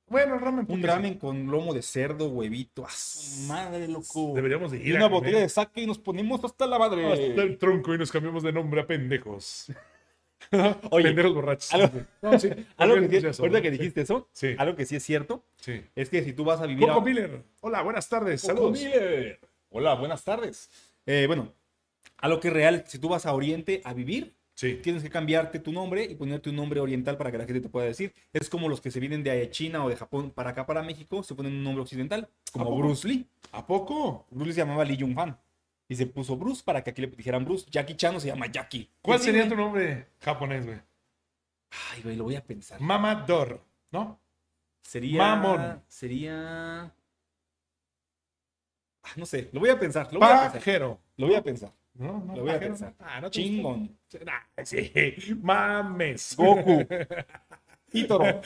Bueno, 0.07 0.35
el 0.35 0.41
ramen. 0.41 0.67
Un 0.69 0.83
ramen 0.83 1.15
con 1.15 1.47
lomo 1.51 1.73
de 1.73 1.83
cerdo, 1.83 2.29
huevito. 2.29 2.85
¡A 2.85 2.91
su 2.91 3.43
madre, 3.49 3.89
loco! 3.89 4.33
Deberíamos 4.35 4.71
de 4.73 4.79
Y 4.79 4.89
ir 4.91 4.97
una 4.97 5.07
a 5.07 5.09
botella 5.09 5.33
comer 5.33 5.43
de 5.45 5.49
sake 5.49 5.81
y 5.83 5.87
nos 5.87 5.99
ponemos 5.99 6.45
hasta 6.45 6.67
la 6.67 6.79
madre. 6.79 7.07
hasta 7.11 7.43
el 7.43 7.59
tronco 7.59 7.95
y 7.95 7.99
nos 7.99 8.11
cambiamos 8.13 8.43
de 8.43 8.53
nombre 8.53 8.81
a 8.81 8.87
pendejos. 8.87 9.73
Oye, 10.91 11.05
pendejos 11.05 11.35
borrachos. 11.35 11.73
algo- 11.73 12.01
No, 12.23 12.39
sí. 12.39 12.49
Algo 12.77 12.95
¿por 12.97 13.09
qué 13.09 13.21
que, 13.21 13.29
eso? 13.29 13.43
ahorita 13.43 13.63
que 13.63 13.71
dijiste 13.71 14.01
eso, 14.03 14.29
Sí. 14.33 14.55
algo 14.59 14.75
que 14.75 14.85
sí 14.87 14.97
es 14.97 15.03
cierto, 15.05 15.45
Sí. 15.57 15.81
es 15.95 16.09
que 16.11 16.23
si 16.25 16.33
tú 16.33 16.45
vas 16.45 16.61
a 16.61 16.67
vivir 16.67 16.87
Coco 16.89 17.01
a... 17.01 17.05
Miller. 17.05 17.43
Hola, 17.61 17.83
buenas 17.83 18.09
tardes. 18.09 18.43
Coco 18.43 18.55
Saludos. 18.55 18.79
Miller. 18.79 19.39
Hola, 19.71 19.95
buenas 19.95 20.25
tardes. 20.25 20.69
Eh, 21.07 21.25
bueno, 21.27 21.53
a 22.21 22.29
lo 22.29 22.41
que 22.41 22.49
es 22.49 22.55
real, 22.55 22.85
si 22.87 22.99
tú 22.99 23.09
vas 23.09 23.27
a 23.27 23.33
Oriente 23.35 23.81
a 23.85 23.93
vivir, 23.95 24.35
Sí. 24.55 24.79
tienes 24.83 25.03
que 25.03 25.09
cambiarte 25.09 25.59
tu 25.59 25.73
nombre 25.73 26.05
y 26.05 26.15
ponerte 26.17 26.51
un 26.51 26.57
nombre 26.57 26.81
oriental 26.81 27.17
para 27.17 27.31
que 27.33 27.39
la 27.39 27.45
gente 27.47 27.63
te 27.63 27.69
pueda 27.71 27.87
decir. 27.87 28.13
Es 28.33 28.51
como 28.51 28.69
los 28.69 28.81
que 28.83 28.91
se 28.91 29.01
vienen 29.01 29.23
de 29.25 29.51
China 29.51 29.83
o 29.85 29.89
de 29.89 29.97
Japón 29.97 30.31
para 30.33 30.51
acá, 30.51 30.67
para 30.67 30.83
México, 30.83 31.23
se 31.23 31.35
ponen 31.35 31.53
un 31.55 31.65
nombre 31.65 31.81
occidental, 31.83 32.29
¿A 32.55 32.59
como? 32.59 32.77
Bruce 32.77 33.09
Lee. 33.09 33.27
¿A 33.53 33.67
poco? 33.67 34.27
Bruce 34.31 34.49
Lee 34.49 34.53
se 34.55 34.61
llamaba 34.61 34.85
Lee 34.85 34.99
Jung 35.01 35.15
Fan. 35.15 35.39
Y 35.89 35.97
se 35.97 36.07
puso 36.07 36.37
Bruce 36.37 36.63
para 36.63 36.85
que 36.85 36.91
aquí 36.91 37.01
le 37.01 37.09
dijeran 37.09 37.45
Bruce. 37.45 37.67
Jackie 37.71 37.97
Chan 37.97 38.13
no 38.13 38.21
se 38.21 38.29
llama 38.29 38.47
Jackie. 38.47 38.89
¿Cuál 39.01 39.19
Sí, 39.19 39.25
sería 39.27 39.41
güey. 39.43 39.51
tu 39.51 39.57
nombre 39.57 40.07
japonés, 40.21 40.67
güey? 40.67 40.79
Ay, 41.95 42.03
güey, 42.03 42.17
lo 42.17 42.25
voy 42.25 42.37
a 42.37 42.45
pensar. 42.45 42.81
Mamador, 42.81 43.65
¿no? 43.91 44.21
Sería. 44.83 45.19
Mamón. 45.19 45.83
Sería. 45.89 46.93
Ah, 49.03 49.09
no 49.17 49.25
sé, 49.27 49.49
lo 49.53 49.61
voy 49.61 49.71
a 49.71 49.79
pensar. 49.79 50.13
Lo 50.13 50.21
voy 50.21 50.29
a 50.29 50.53
pensar. 50.53 50.99
Lo 51.17 51.27
voy 51.27 51.35
a 51.35 51.43
pensar. 51.43 51.73
No, 52.01 52.25
no, 52.27 52.35
Lo 52.37 52.43
voy 52.43 52.51
a 52.53 52.59
pensar. 52.59 52.95
no. 52.99 53.07
Ah, 53.07 53.21
no 53.21 53.31
Chingón. 53.31 53.97
Nah, 54.25 54.65
sí. 54.65 54.91
Mames. 55.43 56.35
Goku. 56.37 56.87
Hitoro. 57.93 58.41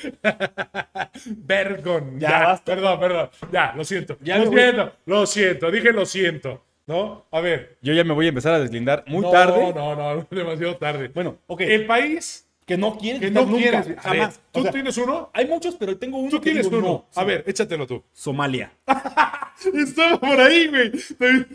Vergon. 1.27 2.19
Ya, 2.19 2.29
Ya, 2.31 2.39
basta. 2.47 2.75
perdón, 2.75 3.01
perdón. 3.01 3.31
Ya, 3.53 3.73
lo 3.77 3.85
siento. 3.85 4.17
Ya 4.21 4.39
lo 4.39 4.51
siento, 4.51 4.93
lo 5.07 5.27
siento. 5.27 5.71
Dije 5.71 5.93
lo 5.93 6.07
siento. 6.07 6.65
¿No? 6.87 7.27
A 7.31 7.41
ver. 7.41 7.79
Yo 7.81 7.95
ya 7.95 8.05
me 8.05 8.13
voy 8.13 8.27
a 8.27 8.29
empezar 8.31 8.55
a 8.55 8.59
deslindar 8.61 9.05
muy 9.07 9.23
No, 9.23 9.31
tarde. 9.31 9.73
No, 9.75 9.95
no, 9.97 10.27
demasiado 10.31 10.77
tarde. 10.77 11.09
Bueno, 11.09 11.39
ok. 11.47 11.61
El 11.63 11.87
país 11.87 12.47
que 12.67 12.77
no 12.79 12.97
quieres 12.97 13.21
que 13.21 13.31
no 13.31 13.45
nunca, 13.45 13.83
quieres. 13.83 14.01
Jamás. 14.01 14.41
¿Tú 14.53 14.61
O 14.61 14.63
sea, 14.63 14.73
tienes 14.73 14.97
uno? 14.97 15.31
hay 15.35 15.47
muchos, 15.47 15.75
pero 15.77 15.97
tengo 15.99 16.19
uno 16.19 16.31
Tú 16.31 16.41
que 16.41 16.51
tienes 16.51 16.67
digo, 16.71 16.79
uno. 16.79 16.87
no. 16.89 17.07
A 17.21 17.25
ver, 17.25 17.45
échatelo 17.47 17.87
tú. 17.87 18.03
Somalia. 18.13 18.73
Estaba 19.75 20.19
por 20.19 20.41
ahí, 20.41 20.67
güey. 20.69 20.93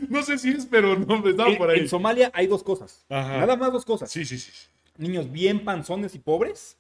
No 0.10 0.24
sé 0.24 0.38
si 0.38 0.50
es, 0.52 0.66
pero 0.66 0.98
no, 0.98 1.28
estaba 1.28 1.50
En, 1.50 1.58
por 1.58 1.70
ahí. 1.70 1.80
en 1.80 1.90
Somalia 1.90 2.32
hay 2.34 2.48
dos 2.48 2.64
cosas. 2.64 3.06
Ajá. 3.10 3.38
Nada 3.40 3.56
más 3.56 3.72
dos 3.74 3.86
cosas. 3.86 4.10
Sí, 4.12 4.24
sí, 4.26 4.38
sí. 4.38 4.52
Niños 4.98 5.32
bien 5.32 5.64
panzones 5.64 6.16
y 6.16 6.20
pobres, 6.20 6.78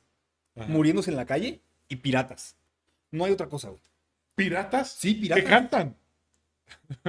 Ajá. 0.55 0.67
muriéndose 0.67 1.09
en 1.11 1.17
la 1.17 1.25
calle, 1.25 1.59
y 1.87 1.95
piratas. 1.97 2.55
No 3.11 3.25
hay 3.25 3.31
otra 3.31 3.47
cosa, 3.47 3.69
güey. 3.69 3.81
¿Piratas? 4.35 4.91
Sí, 4.91 5.13
piratas. 5.15 5.43
Que 5.43 5.49
cantan. 5.49 5.95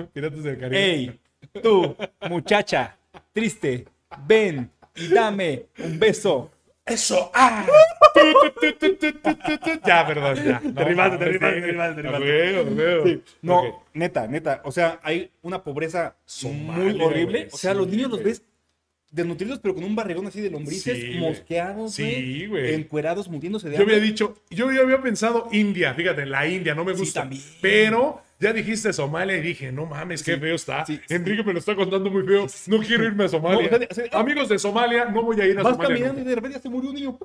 Piratas 0.13 0.43
del 0.43 0.59
Caribe. 0.59 0.85
Ey, 0.93 1.21
tú, 1.63 1.95
muchacha, 2.29 2.97
triste, 3.33 3.87
ven 4.27 4.71
y 4.97 5.09
dame 5.09 5.67
un 5.79 5.99
beso. 5.99 6.51
Eso. 6.91 7.31
¡Ah! 7.35 7.67
Ya, 9.87 10.07
perdón, 10.07 10.37
ya. 10.45 10.61
No, 10.63 10.73
Te 10.75 10.85
rimaste, 10.85 11.17
te 11.19 11.25
mames, 11.25 11.33
rimaste, 11.41 11.55
sí. 11.55 11.61
te 11.61 11.67
rimaste, 11.67 12.03
te 12.03 12.09
A 12.09 12.13
rimaste. 12.13 12.27
huevo, 12.29 12.61
a 12.61 12.73
huevo. 12.75 13.07
Sí, 13.07 13.23
No, 13.43 13.85
neta, 13.95 14.27
neta. 14.27 14.61
O 14.65 14.73
sea, 14.73 15.01
hay 15.03 15.31
una 15.43 15.63
pobreza 15.63 16.17
Somalia, 16.25 16.93
muy 16.93 17.03
horrible. 17.03 17.49
O 17.53 17.57
sea, 17.57 17.73
sí, 17.73 17.79
los 17.79 17.89
niños 17.89 18.11
los 18.11 18.23
ves 18.23 18.43
desnutridos, 19.11 19.59
pero 19.61 19.75
con 19.75 19.85
un 19.85 19.97
barrigón 19.97 20.27
así 20.27 20.41
de 20.41 20.51
lombrices, 20.51 20.99
Sí, 20.99 21.19
mosqueados, 21.19 21.97
güey. 21.99 22.15
Sí, 22.15 22.47
güey. 22.47 22.75
Encuerados, 22.75 23.29
muriéndose 23.29 23.69
de 23.69 23.77
Yo 23.77 23.83
hambre. 23.83 23.97
había 23.97 24.07
dicho, 24.09 24.37
yo 24.51 24.71
ya 24.71 24.81
había 24.83 25.01
pensado 25.03 25.49
India, 25.53 25.95
fíjate, 25.95 26.27
la 26.27 26.47
India, 26.47 26.75
no 26.75 26.85
me 26.85 26.93
Sí, 26.95 27.01
gusta. 27.01 27.21
también. 27.23 27.43
Pero 27.61 28.23
ya 28.41 28.53
dijiste 28.53 28.93
Somalia 28.93 29.37
y 29.37 29.43
dije, 29.43 29.71
no 29.71 29.87
mames, 29.87 30.23
qué 30.23 30.35
Sí, 30.35 30.41
feo 30.41 30.55
está. 30.57 30.85
sí. 30.87 31.01
Enrique 31.09 31.45
me 31.45 31.53
lo 31.53 31.59
está 31.59 31.77
contando 31.77 32.11
muy 32.11 32.23
feo. 32.25 32.47
No 32.67 32.79
quiero 32.81 33.05
irme 33.05 33.25
a 33.25 33.29
Somalia. 33.29 33.71
No, 33.71 33.77
o 33.77 33.79
sea, 33.79 33.89
o 33.91 33.95
sea, 34.11 34.21
Amigos 34.21 34.49
de 34.49 34.59
Somalia, 34.59 35.05
no 35.05 35.23
voy 35.23 35.41
a 35.41 35.47
ir 35.47 35.59
a 35.59 35.63
Vas 35.63 35.73
Somalia. 35.75 35.89
caminando 35.95 36.19
nunca. 36.19 36.27
y 36.27 36.29
de 36.31 36.35
repente 36.35 36.57
ya 36.59 36.63
se 36.63 36.69
murió 36.69 36.91
un 36.91 36.97
niño. 36.97 37.19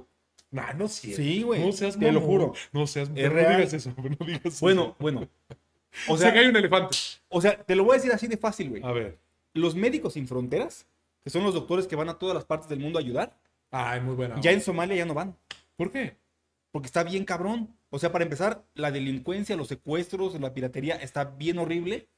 Nah, 0.51 0.73
no 0.73 0.85
es 0.85 0.91
cierto. 0.93 1.21
Sí, 1.21 1.41
güey. 1.41 1.65
No 1.65 1.71
seas 1.71 1.97
Te 1.97 2.11
lo 2.11 2.21
juro. 2.21 2.53
No 2.71 2.85
seas 2.87 3.09
Es 3.15 3.31
no 3.31 3.39
digas 3.39 3.73
eso, 3.73 3.93
no 4.19 4.25
digas 4.25 4.45
eso. 4.45 4.57
Bueno, 4.61 4.95
bueno. 4.99 5.27
O 6.07 6.13
O 6.13 6.17
sea, 6.17 6.31
que 6.33 6.39
hay 6.39 6.47
un 6.47 6.55
elefante. 6.55 6.95
o 7.29 7.41
sea, 7.41 7.57
te 7.63 7.75
lo 7.75 7.83
voy 7.83 7.93
a 7.93 7.95
decir 7.97 8.11
así 8.11 8.27
de 8.27 8.37
fácil, 8.37 8.69
güey. 8.69 8.83
A 8.83 8.91
ver. 8.91 9.17
Los 9.53 9.75
médicos 9.75 10.13
sin 10.13 10.27
fronteras, 10.27 10.85
que 11.23 11.29
son 11.29 11.43
los 11.43 11.53
doctores 11.53 11.87
que 11.87 11.95
van 11.95 12.09
a 12.09 12.19
todas 12.19 12.35
las 12.35 12.45
partes 12.45 12.67
del 12.69 12.79
mundo 12.79 12.99
a 12.99 13.01
ayudar, 13.01 13.37
Ay, 13.71 14.01
muy 14.01 14.15
buena. 14.15 14.39
ya 14.41 14.51
en 14.51 14.61
Somalia 14.61 14.95
ya 14.97 15.05
no 15.05 15.13
van. 15.13 15.35
¿Por 15.77 15.91
qué? 15.91 16.17
Porque 16.71 16.85
está 16.87 17.03
bien 17.03 17.25
cabrón. 17.25 17.74
O 17.89 17.99
sea, 17.99 18.11
para 18.11 18.23
empezar, 18.23 18.65
la 18.73 18.91
delincuencia, 18.91 19.55
los 19.55 19.67
secuestros, 19.67 20.39
la 20.39 20.53
piratería 20.53 20.95
está 20.95 21.23
bien 21.25 21.57
horrible. 21.59 22.09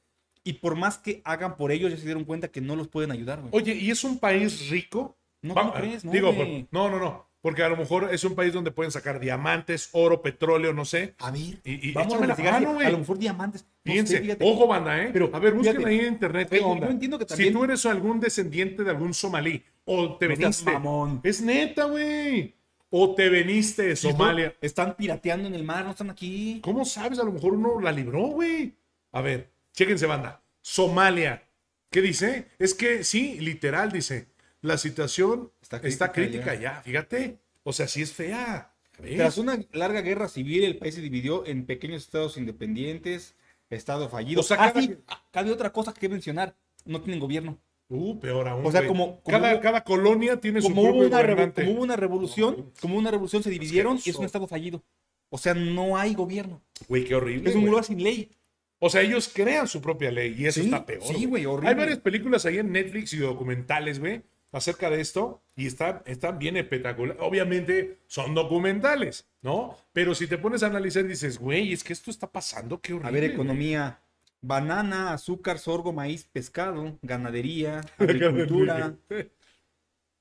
Y 0.44 0.54
por 0.54 0.76
más 0.76 0.98
que 0.98 1.20
hagan 1.24 1.56
por 1.56 1.72
ellos, 1.72 1.90
ya 1.90 1.96
se 1.98 2.04
dieron 2.04 2.24
cuenta 2.24 2.48
que 2.48 2.60
no 2.60 2.74
los 2.76 2.88
pueden 2.88 3.10
ayudar, 3.10 3.40
güey. 3.40 3.50
Oye, 3.52 3.74
¿y 3.74 3.90
es 3.90 4.02
un 4.04 4.18
país 4.18 4.70
rico? 4.70 5.18
No, 5.42 5.54
¿cómo 5.54 5.72
crees? 5.74 6.04
No, 6.04 6.12
Digo, 6.12 6.34
por- 6.34 6.46
no, 6.70 6.90
no, 6.90 6.98
no. 6.98 7.28
Porque 7.40 7.62
a 7.62 7.68
lo 7.68 7.76
mejor 7.76 8.08
es 8.12 8.24
un 8.24 8.34
país 8.34 8.52
donde 8.52 8.72
pueden 8.72 8.90
sacar 8.90 9.20
diamantes, 9.20 9.90
oro, 9.92 10.22
petróleo, 10.22 10.72
no 10.72 10.84
sé. 10.84 11.14
A 11.18 11.30
ver, 11.30 11.40
Y- 11.64 11.90
y 11.90 11.92
vamos 11.92 12.14
a 12.14 12.16
investigar. 12.18 12.54
mano, 12.62 12.78
si 12.80 12.86
a 12.86 12.90
lo 12.90 12.98
mejor 12.98 13.18
diamantes. 13.18 13.62
No 13.84 13.92
sé, 13.92 14.02
Fíjense, 14.02 14.36
ojo 14.40 14.66
banda, 14.66 15.00
¿eh? 15.04 15.10
Pero, 15.12 15.30
a 15.32 15.38
ver, 15.38 15.54
busquen 15.54 15.76
fíjate. 15.76 15.90
ahí 15.94 16.00
en 16.00 16.12
internet 16.14 16.48
qué 16.48 16.56
Oye, 16.56 16.64
yo 16.64 16.68
onda. 16.70 16.88
entiendo 16.90 17.18
que 17.18 17.24
Si 17.24 17.28
también- 17.28 17.52
tú 17.52 17.64
eres 17.64 17.86
algún 17.86 18.18
descendiente 18.18 18.82
de 18.82 18.90
algún 18.90 19.14
somalí 19.14 19.62
o 19.84 20.16
te 20.16 20.28
No 20.28 20.36
veniste. 20.36 20.72
mamón. 20.72 21.20
Es 21.22 21.40
neta, 21.40 21.84
güey. 21.84 22.54
O 22.90 23.14
te 23.14 23.28
veniste 23.28 23.82
de 23.82 23.96
Somalia. 23.96 24.54
Están 24.60 24.96
pirateando 24.96 25.46
en 25.48 25.54
el 25.54 25.64
mar, 25.64 25.84
no 25.84 25.90
están 25.90 26.10
aquí. 26.10 26.60
¿Cómo 26.62 26.84
sabes? 26.84 27.18
A 27.18 27.24
lo 27.24 27.32
mejor 27.32 27.52
uno 27.54 27.80
la 27.80 27.92
libró, 27.92 28.28
güey. 28.28 28.74
A 29.12 29.20
ver, 29.20 29.50
chéquense, 29.72 30.06
banda. 30.06 30.42
Somalia. 30.62 31.42
¿Qué 31.90 32.00
dice? 32.00 32.48
Es 32.58 32.74
que 32.74 33.04
sí, 33.04 33.38
literal 33.40 33.92
dice. 33.92 34.28
La 34.60 34.76
situación 34.76 35.52
Está 35.62 35.76
está 35.78 36.12
crítica 36.12 36.54
ya. 36.54 36.82
fíjate. 36.82 37.38
O 37.62 37.72
sea, 37.72 37.86
sí 37.86 38.02
es 38.02 38.12
fea. 38.12 38.72
Tras 39.16 39.38
una 39.38 39.58
larga 39.72 40.00
guerra 40.00 40.28
civil, 40.28 40.64
el 40.64 40.78
país 40.78 40.94
se 40.94 41.00
dividió 41.00 41.46
en 41.46 41.66
pequeños 41.66 42.02
estados 42.02 42.36
independientes, 42.36 43.36
estado 43.70 44.08
fallido. 44.08 44.40
O 44.40 44.44
sea, 44.44 44.56
ah, 44.60 44.72
sí, 44.74 44.96
cabe 45.30 45.52
otra 45.52 45.72
cosa 45.72 45.94
que 45.94 46.08
mencionar. 46.08 46.56
No 46.84 47.00
tienen 47.00 47.20
gobierno. 47.20 47.58
Uh, 47.88 48.18
peor 48.20 48.46
aún. 48.48 48.66
O 48.66 48.70
sea, 48.70 48.86
como- 48.86 49.20
como 49.22 49.38
cada, 49.38 49.54
hubo- 49.54 49.60
cada 49.62 49.82
colonia 49.84 50.38
tiene 50.40 50.60
su 50.60 50.68
Como 50.68 50.82
hubo, 50.82 50.90
propio 50.90 51.08
una 51.08 51.16
gobernante. 51.22 51.62
como 51.64 51.74
hubo 51.74 51.82
una 51.84 51.96
revolución, 51.96 52.72
como 52.80 52.98
una 52.98 53.10
revolución 53.10 53.42
se 53.42 53.50
dividieron 53.50 53.98
y 54.04 54.10
es 54.10 54.16
un 54.16 54.24
estado 54.26 54.46
fallido. 54.46 54.82
O 55.30 55.38
sea, 55.38 55.54
no 55.54 55.96
hay 55.96 56.14
gobierno. 56.14 56.62
Güey, 56.88 57.04
qué 57.04 57.14
horrible. 57.14 57.48
Es 57.50 57.56
un 57.56 57.66
lugar 57.66 57.84
sin 57.84 58.02
ley. 58.02 58.30
O 58.78 58.88
sea, 58.90 59.00
ellos 59.02 59.30
crean 59.34 59.66
su 59.66 59.80
propia 59.80 60.10
ley 60.10 60.34
y 60.38 60.46
eso 60.46 60.60
Sí, 60.60 60.66
está 60.66 60.86
peor. 60.86 61.02
sí, 61.02 61.24
güey, 61.24 61.44
horrible. 61.46 61.68
Hay 61.70 61.74
varias 61.74 61.98
películas 61.98 62.46
ahí 62.46 62.58
en 62.58 62.70
Netflix 62.72 63.12
y 63.12 63.16
documentales, 63.18 63.98
güey, 63.98 64.22
acerca 64.52 64.88
de 64.88 65.00
esto 65.00 65.42
y 65.56 65.66
están, 65.66 66.02
están 66.06 66.38
bien 66.38 66.56
espectaculares. 66.56 67.20
Obviamente 67.22 67.98
son 68.06 68.34
documentales, 68.34 69.26
¿no? 69.42 69.76
Pero 69.92 70.14
si 70.14 70.26
te 70.28 70.38
pones 70.38 70.62
a 70.62 70.66
analizar 70.66 71.04
dices, 71.06 71.38
güey, 71.38 71.72
es 71.72 71.82
que 71.82 71.92
esto 71.92 72.10
está 72.10 72.30
pasando, 72.30 72.80
qué 72.80 72.92
horrible. 72.92 73.08
A 73.08 73.12
ver, 73.12 73.22
güey". 73.24 73.32
economía. 73.32 74.00
Banana, 74.40 75.12
azúcar, 75.12 75.58
sorgo, 75.58 75.92
maíz, 75.92 76.24
pescado, 76.24 76.98
ganadería, 77.02 77.80
agricultura. 77.98 78.96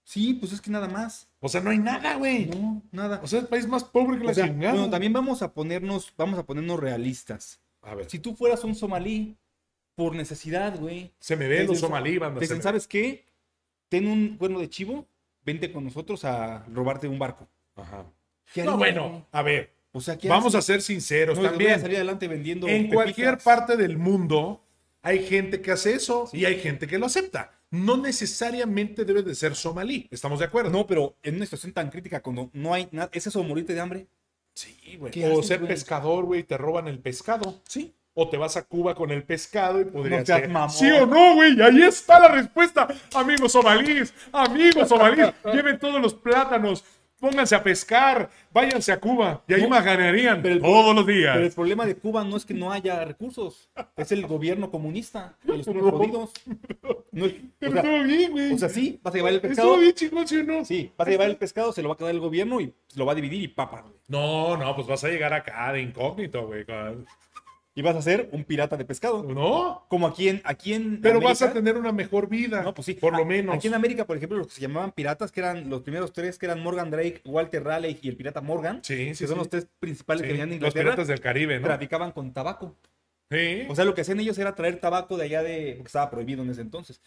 Sí, 0.03 0.34
pues 0.36 0.53
es 0.53 0.61
que 0.61 0.72
nada 0.72 0.88
más. 0.88 1.30
O 1.39 1.49
sea, 1.49 1.59
no 1.61 1.70
hay 1.70 1.80
nada, 1.80 2.15
güey. 2.15 2.45
No, 2.45 2.82
nada. 2.91 3.20
O 3.24 3.28
sea, 3.28 3.39
es 3.39 3.43
el 3.43 3.49
país 3.49 3.68
más 3.68 3.84
pobre 3.84 4.18
que 4.18 4.24
la 4.24 4.32
O 4.32 4.34
sea, 4.34 4.47
chingada. 4.47 4.74
bueno, 4.74 4.89
también 4.89 5.11
vamos 5.13 5.41
a 5.41 5.53
ponernos, 5.53 6.13
vamos 6.18 6.39
a 6.39 6.45
ponernos 6.45 6.80
realistas. 6.80 7.59
A 7.82 7.93
ver, 7.93 8.09
Si 8.09 8.20
tú 8.20 8.34
fueras 8.36 8.63
un 8.63 8.74
somalí, 8.74 9.38
por 9.95 10.15
necesidad, 10.15 10.80
güey. 10.80 11.11
se 11.20 11.36
me 11.36 11.47
ve 11.47 11.65
los 11.65 11.80
somalí, 11.80 12.18
banda. 12.18 12.39
dicen, 12.39 12.61
¿sabes 12.61 12.88
qué? 12.88 13.26
Ten 13.89 14.07
un 14.07 14.38
cuerno 14.38 14.59
de 14.59 14.70
chivo, 14.70 15.07
vente 15.43 15.72
con 15.72 15.84
nosotros 15.84 16.24
a 16.24 16.63
robarte 16.65 17.07
un 17.07 17.20
barco. 17.20 17.47
Ajá. 17.76 18.05
¿Qué 18.53 18.63
No, 18.63 18.78
bueno, 18.78 19.26
a 19.32 19.41
ver, 19.41 19.74
o 19.98 20.02
sea, 20.02 20.18
¿qué 20.18 20.30
vamos 20.30 20.56
a 20.56 20.62
ser 20.62 20.82
sinceros 20.82 21.38
No, 21.38 21.43
les 21.43 21.52
voy 21.52 21.58
a 21.58 21.60
también. 21.70 21.82
salir 21.82 21.95
adelante 21.98 22.28
vendiendo 22.28 22.68
En 22.68 22.88
cualquier 22.89 23.32
pepitas. 23.38 23.43
parte 23.43 23.78
del 23.78 23.98
mundo 23.98 24.64
hay 25.02 25.24
gente 25.26 25.62
que 25.62 25.72
hace 25.72 25.93
eso 25.93 26.28
Sí. 26.32 26.38
y 26.39 26.45
hay 26.45 26.60
gente 26.60 26.88
que 26.88 26.98
lo 26.98 27.06
acepta. 27.08 27.52
No 27.70 27.98
necesariamente 27.98 29.04
debe 29.06 29.24
de 29.24 29.36
ser 29.36 29.56
somalí. 29.56 30.08
¿Estamos 30.12 30.39
de 30.39 30.45
acuerdo? 30.45 30.70
No, 30.70 30.88
pero 30.88 31.16
en 31.24 31.36
una 31.36 31.45
situación 31.45 31.74
tan 31.74 31.89
crítica, 31.89 32.22
cuando 32.22 32.50
no 32.54 32.74
hay 32.74 32.88
nada, 32.91 33.10
¿es 33.14 33.28
eso 33.28 33.43
morirte 33.43 33.74
de 33.74 33.80
hambre? 33.82 34.08
Sí, 34.54 34.95
güey. 34.98 35.12
¿Qué 35.12 35.26
O 35.28 35.34
haces, 35.34 35.48
ser 35.48 35.60
güey? 35.60 35.70
pescador, 35.70 36.26
güey, 36.26 36.43
te 36.43 36.58
roban 36.58 36.88
el 36.88 37.00
pescado. 37.00 37.62
Sí. 37.68 37.93
O 38.20 38.28
te 38.30 38.38
vas 38.38 38.58
a 38.58 38.64
Cuba 38.64 38.95
con 38.95 39.12
el 39.12 39.24
pescado 39.24 39.80
y 39.80 39.86
podría 39.86 40.22
No 40.22 40.26
ser. 40.26 40.50
¿Sí 40.72 40.89
o 40.89 41.06
no, 41.06 41.36
güey? 41.36 41.62
Ahí 41.62 41.84
está 41.84 42.20
la 42.20 42.30
respuesta. 42.30 42.88
Amigos 43.14 43.52
somalíes, 43.52 44.12
amigos 44.32 44.89
somalíes, 44.89 45.34
lleven 45.54 45.78
todos 45.78 46.02
los 46.02 46.16
plátanos, 46.16 46.84
pónganse 47.20 47.55
a 47.55 47.63
pescar, 47.63 48.30
váyanse 48.51 48.91
a 48.91 48.99
Cuba 48.99 49.43
y 49.47 49.53
ahí 49.53 49.63
No, 49.63 49.70
ganarían 49.70 50.41
pero 50.41 50.55
el- 50.55 50.61
todos 50.61 50.95
los 50.95 51.05
días. 51.07 51.34
Pero 51.36 51.45
el 51.47 51.51
problema 51.53 51.86
de 51.86 51.95
Cuba 51.95 52.24
no 52.24 52.38
es 52.38 52.45
que 52.45 52.53
no 52.53 52.72
haya 52.72 53.03
recursos, 53.05 53.70
es 53.95 54.11
el 54.11 54.26
gobierno 54.28 54.70
comunista, 54.72 55.38
los 55.43 55.65
unos 55.68 55.91
jodidos. 55.91 56.32
No 57.11 57.26
es- 57.26 57.34
Pero 57.57 57.72
o, 57.72 57.74
sea, 57.74 57.82
estuvo 57.84 58.03
bien, 58.03 58.32
güey. 58.32 58.53
o 58.53 58.57
sea, 58.57 58.70
sí, 58.70 58.99
vas 59.01 59.13
a 59.13 59.18
llevar 59.18 59.34
el 59.34 59.41
pescado. 59.41 59.78
bien 59.80 59.93
¿sí 59.97 60.09
o 60.38 60.43
no? 60.43 60.65
Sí, 60.65 60.91
vas 60.97 61.07
a 61.07 61.11
llevar 61.11 61.30
el 61.30 61.38
pescado, 61.38 61.72
se 61.74 61.82
lo 61.82 61.89
va 61.89 61.95
a 61.95 61.97
quedar 61.97 62.11
el 62.11 62.20
gobierno 62.20 62.61
y 62.61 62.74
lo 62.95 63.05
va 63.05 63.13
a 63.13 63.15
dividir 63.15 63.41
y 63.41 63.47
papa. 63.47 63.86
No, 64.07 64.55
no, 64.55 64.76
pues 64.76 64.88
vas 64.88 65.03
a 65.03 65.09
llegar 65.09 65.34
acá 65.34 65.72
de 65.74 65.82
incógnito, 65.82 66.45
güey. 66.47 66.65
con- 66.65 67.05
Y 67.78 67.84
vas 67.84 67.96
a 67.96 68.02
ser 68.02 68.28
un 68.32 68.44
pirata 68.44 68.76
de 68.76 68.86
pescado. 68.86 69.22
No, 69.22 69.86
Como 69.88 70.08
aquí 70.08 70.30
en, 70.30 70.42
aquí 70.46 70.74
en 70.74 71.00
pero 71.00 71.22
vas 71.22 71.44
a 71.44 71.54
tener 71.54 71.78
una 71.78 71.92
mejor 71.92 72.28
vida. 72.28 72.64
No, 72.64 72.74
pues 72.74 72.88
sí. 72.88 72.96
Por 72.96 73.16
lo 73.16 73.24
menos. 73.24 73.54
Aquí 73.56 73.68
en 73.68 73.76
América, 73.76 74.04
por 74.06 74.18
ejemplo, 74.18 74.36
los 74.40 74.48
que 74.48 74.54
se 74.56 74.62
llamaban 74.62 74.92
piratas, 74.94 75.32
que 75.32 75.42
eran 75.42 75.70
los 75.70 75.84
primeros 75.84 76.12
tres, 76.12 76.40
que 76.40 76.48
eran 76.48 76.60
Morgan 76.64 76.90
Drake, 76.90 77.22
Walter 77.26 77.64
Raleigh 77.64 78.00
y 78.02 78.10
el 78.10 78.18
pirata 78.18 78.42
Morgan, 78.42 78.80
Sí, 78.84 78.96
que 79.10 79.14
sí, 79.16 79.28
son 79.28 79.36
sí. 79.36 79.40
los 79.42 79.50
tres 79.50 79.68
principales 79.80 80.22
Sí, 80.24 80.28
que 80.28 80.32
venían 80.34 80.50
de 80.50 80.56
Los 80.56 80.70
Inglaterra, 80.70 80.86
piratas 80.86 81.08
del 81.08 81.20
Caribe, 81.22 81.60
¿no? 81.60 81.68
traficaban 81.68 82.12
con 82.14 82.34
tabaco. 82.34 82.76
Sí. 83.30 83.68
O 83.70 83.76
sea, 83.76 83.86
lo 83.86 83.94
que 83.94 84.02
hacían 84.02 84.20
ellos 84.22 84.40
era 84.40 84.56
traer 84.56 84.80
tabaco 84.80 85.16
de 85.16 85.26
allá 85.26 85.44
de... 85.44 85.74
porque 85.78 85.88
estaba 85.90 86.10
prohibido 86.10 86.42
en 86.42 86.50
ese 86.50 86.62
entonces. 86.62 87.00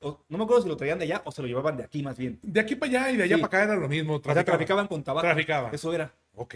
O- 0.00 0.24
no 0.28 0.36
me 0.36 0.44
acuerdo 0.44 0.62
si 0.62 0.68
lo 0.68 0.76
traían 0.76 0.98
de 0.98 1.06
allá 1.06 1.22
o 1.24 1.32
se 1.32 1.40
lo 1.40 1.48
llevaban 1.48 1.78
de 1.78 1.84
aquí 1.84 2.02
más 2.02 2.18
bien. 2.18 2.38
de 2.42 2.60
aquí 2.60 2.76
para 2.76 2.90
allá 2.90 3.10
y 3.12 3.16
de 3.16 3.22
allá 3.22 3.36
Sí. 3.36 3.40
para 3.42 3.62
acá 3.62 3.72
era 3.72 3.80
lo 3.80 3.88
mismo. 3.88 4.16
O 4.16 4.22
sea, 4.34 4.44
traficaban 4.44 4.88
con 4.88 5.02
tabaco. 5.02 5.26
Traficaban. 5.26 5.74
Eso 5.74 5.94
era. 5.94 6.12
Ok. 6.34 6.54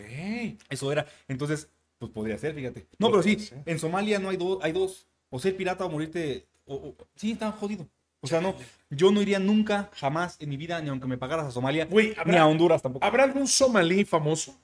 Eso 0.68 0.92
era. 0.92 1.06
Entonces, 1.26 1.70
pues 2.02 2.12
podría 2.12 2.36
ser, 2.38 2.54
fíjate. 2.54 2.86
No, 2.98 3.10
pero 3.10 3.22
sí, 3.22 3.38
en 3.66 3.78
Somalia 3.78 4.18
no 4.18 4.28
hay, 4.30 4.36
dos 4.36 4.58
hay 4.62 4.72
dos. 4.72 5.06
O 5.30 5.38
ser 5.38 5.56
pirata 5.56 5.84
o 5.84 5.88
morirte. 5.90 6.46
o- 6.66 6.74
o- 6.74 6.96
sí, 7.16 7.32
están 7.32 7.52
jodidos. 7.52 7.86
O 8.20 8.26
sea, 8.26 8.40
no, 8.40 8.54
yo 8.90 9.10
no 9.10 9.20
iría 9.22 9.38
nunca, 9.38 9.90
jamás 9.94 10.36
en 10.40 10.48
mi 10.48 10.56
vida, 10.56 10.80
ni 10.80 10.88
aunque 10.90 11.06
me 11.08 11.18
pagaras 11.18 11.46
a 11.46 11.50
Somalia, 11.50 11.86
Güey, 11.86 12.08
ni 12.10 12.14
a 12.14 12.20
¿habrá, 12.20 12.46
Honduras 12.46 12.82
tampoco. 12.82 13.04
¿habrá 13.04 13.24
algún 13.24 13.48
somalí 13.48 14.04
famoso 14.04 14.54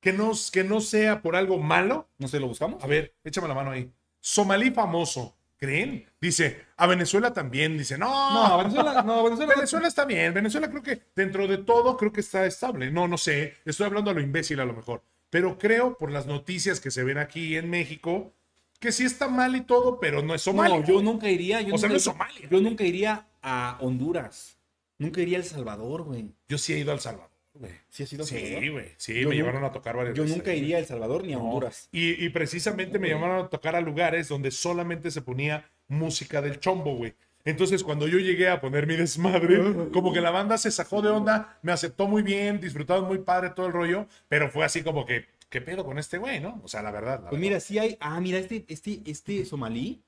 que 0.00 0.12
no, 0.12 0.32
que 0.52 0.64
no 0.64 0.80
sea 0.80 1.22
por 1.22 1.36
algo 1.36 1.58
malo? 1.58 2.08
No 2.18 2.28
sé, 2.28 2.40
¿lo 2.40 2.48
buscamos? 2.48 2.82
A 2.82 2.86
ver, 2.86 3.14
échame 3.24 3.48
la 3.48 3.54
mano 3.54 3.70
ahí. 3.70 3.90
Somalí 4.20 4.70
famoso. 4.70 5.34
¿Creen? 5.60 6.06
Dice, 6.20 6.66
a 6.76 6.86
Venezuela 6.86 7.32
también. 7.32 7.76
Dice, 7.76 7.98
no. 7.98 8.06
No, 8.06 8.44
a 8.46 8.56
Venezuela, 8.58 9.02
no, 9.02 9.12
a 9.14 9.22
Venezuela. 9.24 9.54
Venezuela 9.56 9.88
está 9.88 10.04
bien. 10.04 10.32
Venezuela 10.32 10.70
creo 10.70 10.82
que 10.84 11.02
dentro 11.16 11.48
de 11.48 11.58
todo 11.58 11.96
creo 11.96 12.12
que 12.12 12.20
está 12.20 12.46
estable. 12.46 12.92
No, 12.92 13.08
no 13.08 13.18
sé. 13.18 13.54
Estoy 13.64 13.86
hablando 13.86 14.10
a 14.10 14.14
lo 14.14 14.20
imbécil 14.20 14.60
a 14.60 14.64
lo 14.64 14.72
mejor. 14.74 15.02
Pero 15.30 15.58
creo 15.58 15.96
por 15.98 16.10
las 16.10 16.26
noticias 16.26 16.80
que 16.80 16.90
se 16.90 17.04
ven 17.04 17.18
aquí 17.18 17.56
en 17.56 17.68
México 17.70 18.32
que 18.80 18.92
sí 18.92 19.04
está 19.04 19.28
mal 19.28 19.56
y 19.56 19.60
todo, 19.62 19.98
pero 19.98 20.22
no 20.22 20.34
es 20.34 20.42
Somalia. 20.42 20.78
No, 20.78 20.86
yo 20.86 21.02
nunca 21.02 21.28
iría. 21.28 21.60
Yo 21.62 21.74
O 21.74 21.78
sea, 21.78 21.88
nunca, 21.88 21.94
no 21.94 21.96
es 21.96 22.02
Somalia. 22.04 22.48
Yo 22.48 22.60
nunca 22.60 22.84
iría 22.84 23.26
a 23.42 23.76
Honduras. 23.80 24.56
Nunca 24.98 25.20
iría 25.20 25.38
a 25.38 25.40
El 25.40 25.46
Salvador, 25.46 26.02
güey. 26.04 26.30
Yo 26.48 26.58
sí 26.58 26.72
he 26.74 26.78
ido 26.78 26.92
a 26.92 26.94
El 26.94 27.00
Salvador, 27.00 27.30
güey. 27.54 27.72
¿Sí 27.88 28.04
has 28.04 28.12
ido 28.12 28.22
a 28.24 28.28
El 28.28 28.60
Sí, 28.62 28.68
güey. 28.68 28.86
Sí, 28.96 29.14
Yo 29.14 29.18
me 29.18 29.24
nunca- 29.24 29.34
llevaron 29.36 29.64
a 29.64 29.72
tocar 29.72 29.96
varias 29.96 30.14
Yo 30.16 30.22
veces 30.22 30.36
nunca 30.38 30.54
iría 30.54 30.76
a 30.76 30.78
El 30.80 30.86
Salvador 30.86 31.24
ni 31.24 31.32
a 31.32 31.38
No. 31.38 31.44
Honduras. 31.44 31.88
Y, 31.92 32.24
y 32.24 32.28
precisamente 32.30 32.98
me 33.00 33.08
llamaron 33.08 33.44
a 33.44 33.48
tocar 33.48 33.74
a 33.74 33.80
lugares 33.80 34.28
donde 34.28 34.50
solamente 34.52 35.10
se 35.10 35.22
ponía 35.22 35.68
música 35.88 36.40
del 36.40 36.60
chombo, 36.60 36.94
güey. 36.96 37.14
Entonces, 37.48 37.82
cuando 37.82 38.06
yo 38.06 38.18
llegué 38.18 38.48
a 38.50 38.60
poner 38.60 38.86
mi 38.86 38.94
desmadre, 38.96 39.90
como 39.92 40.12
que 40.12 40.20
la 40.20 40.30
banda 40.30 40.58
se 40.58 40.70
sacó 40.70 41.00
de 41.00 41.08
onda, 41.08 41.58
me 41.62 41.72
aceptó 41.72 42.06
muy 42.06 42.22
bien, 42.22 42.60
disfrutaron 42.60 43.06
muy 43.06 43.18
padre 43.18 43.50
todo 43.50 43.66
el 43.66 43.72
rollo, 43.72 44.06
pero 44.28 44.50
fue 44.50 44.64
así 44.64 44.82
como 44.82 45.06
que, 45.06 45.24
¿qué 45.48 45.60
pedo 45.62 45.82
con 45.84 45.98
este 45.98 46.18
güey, 46.18 46.40
no? 46.40 46.60
O 46.62 46.68
sea, 46.68 46.82
la 46.82 46.90
verdad. 46.90 47.20
la 47.22 47.30
Pues 47.30 47.40
verdad. 47.40 47.40
mira, 47.40 47.60
sí 47.60 47.78
hay. 47.78 47.96
Ah, 48.00 48.20
mira, 48.20 48.38
este, 48.38 48.66
este, 48.68 49.00
este 49.06 49.44
somalí 49.46 50.02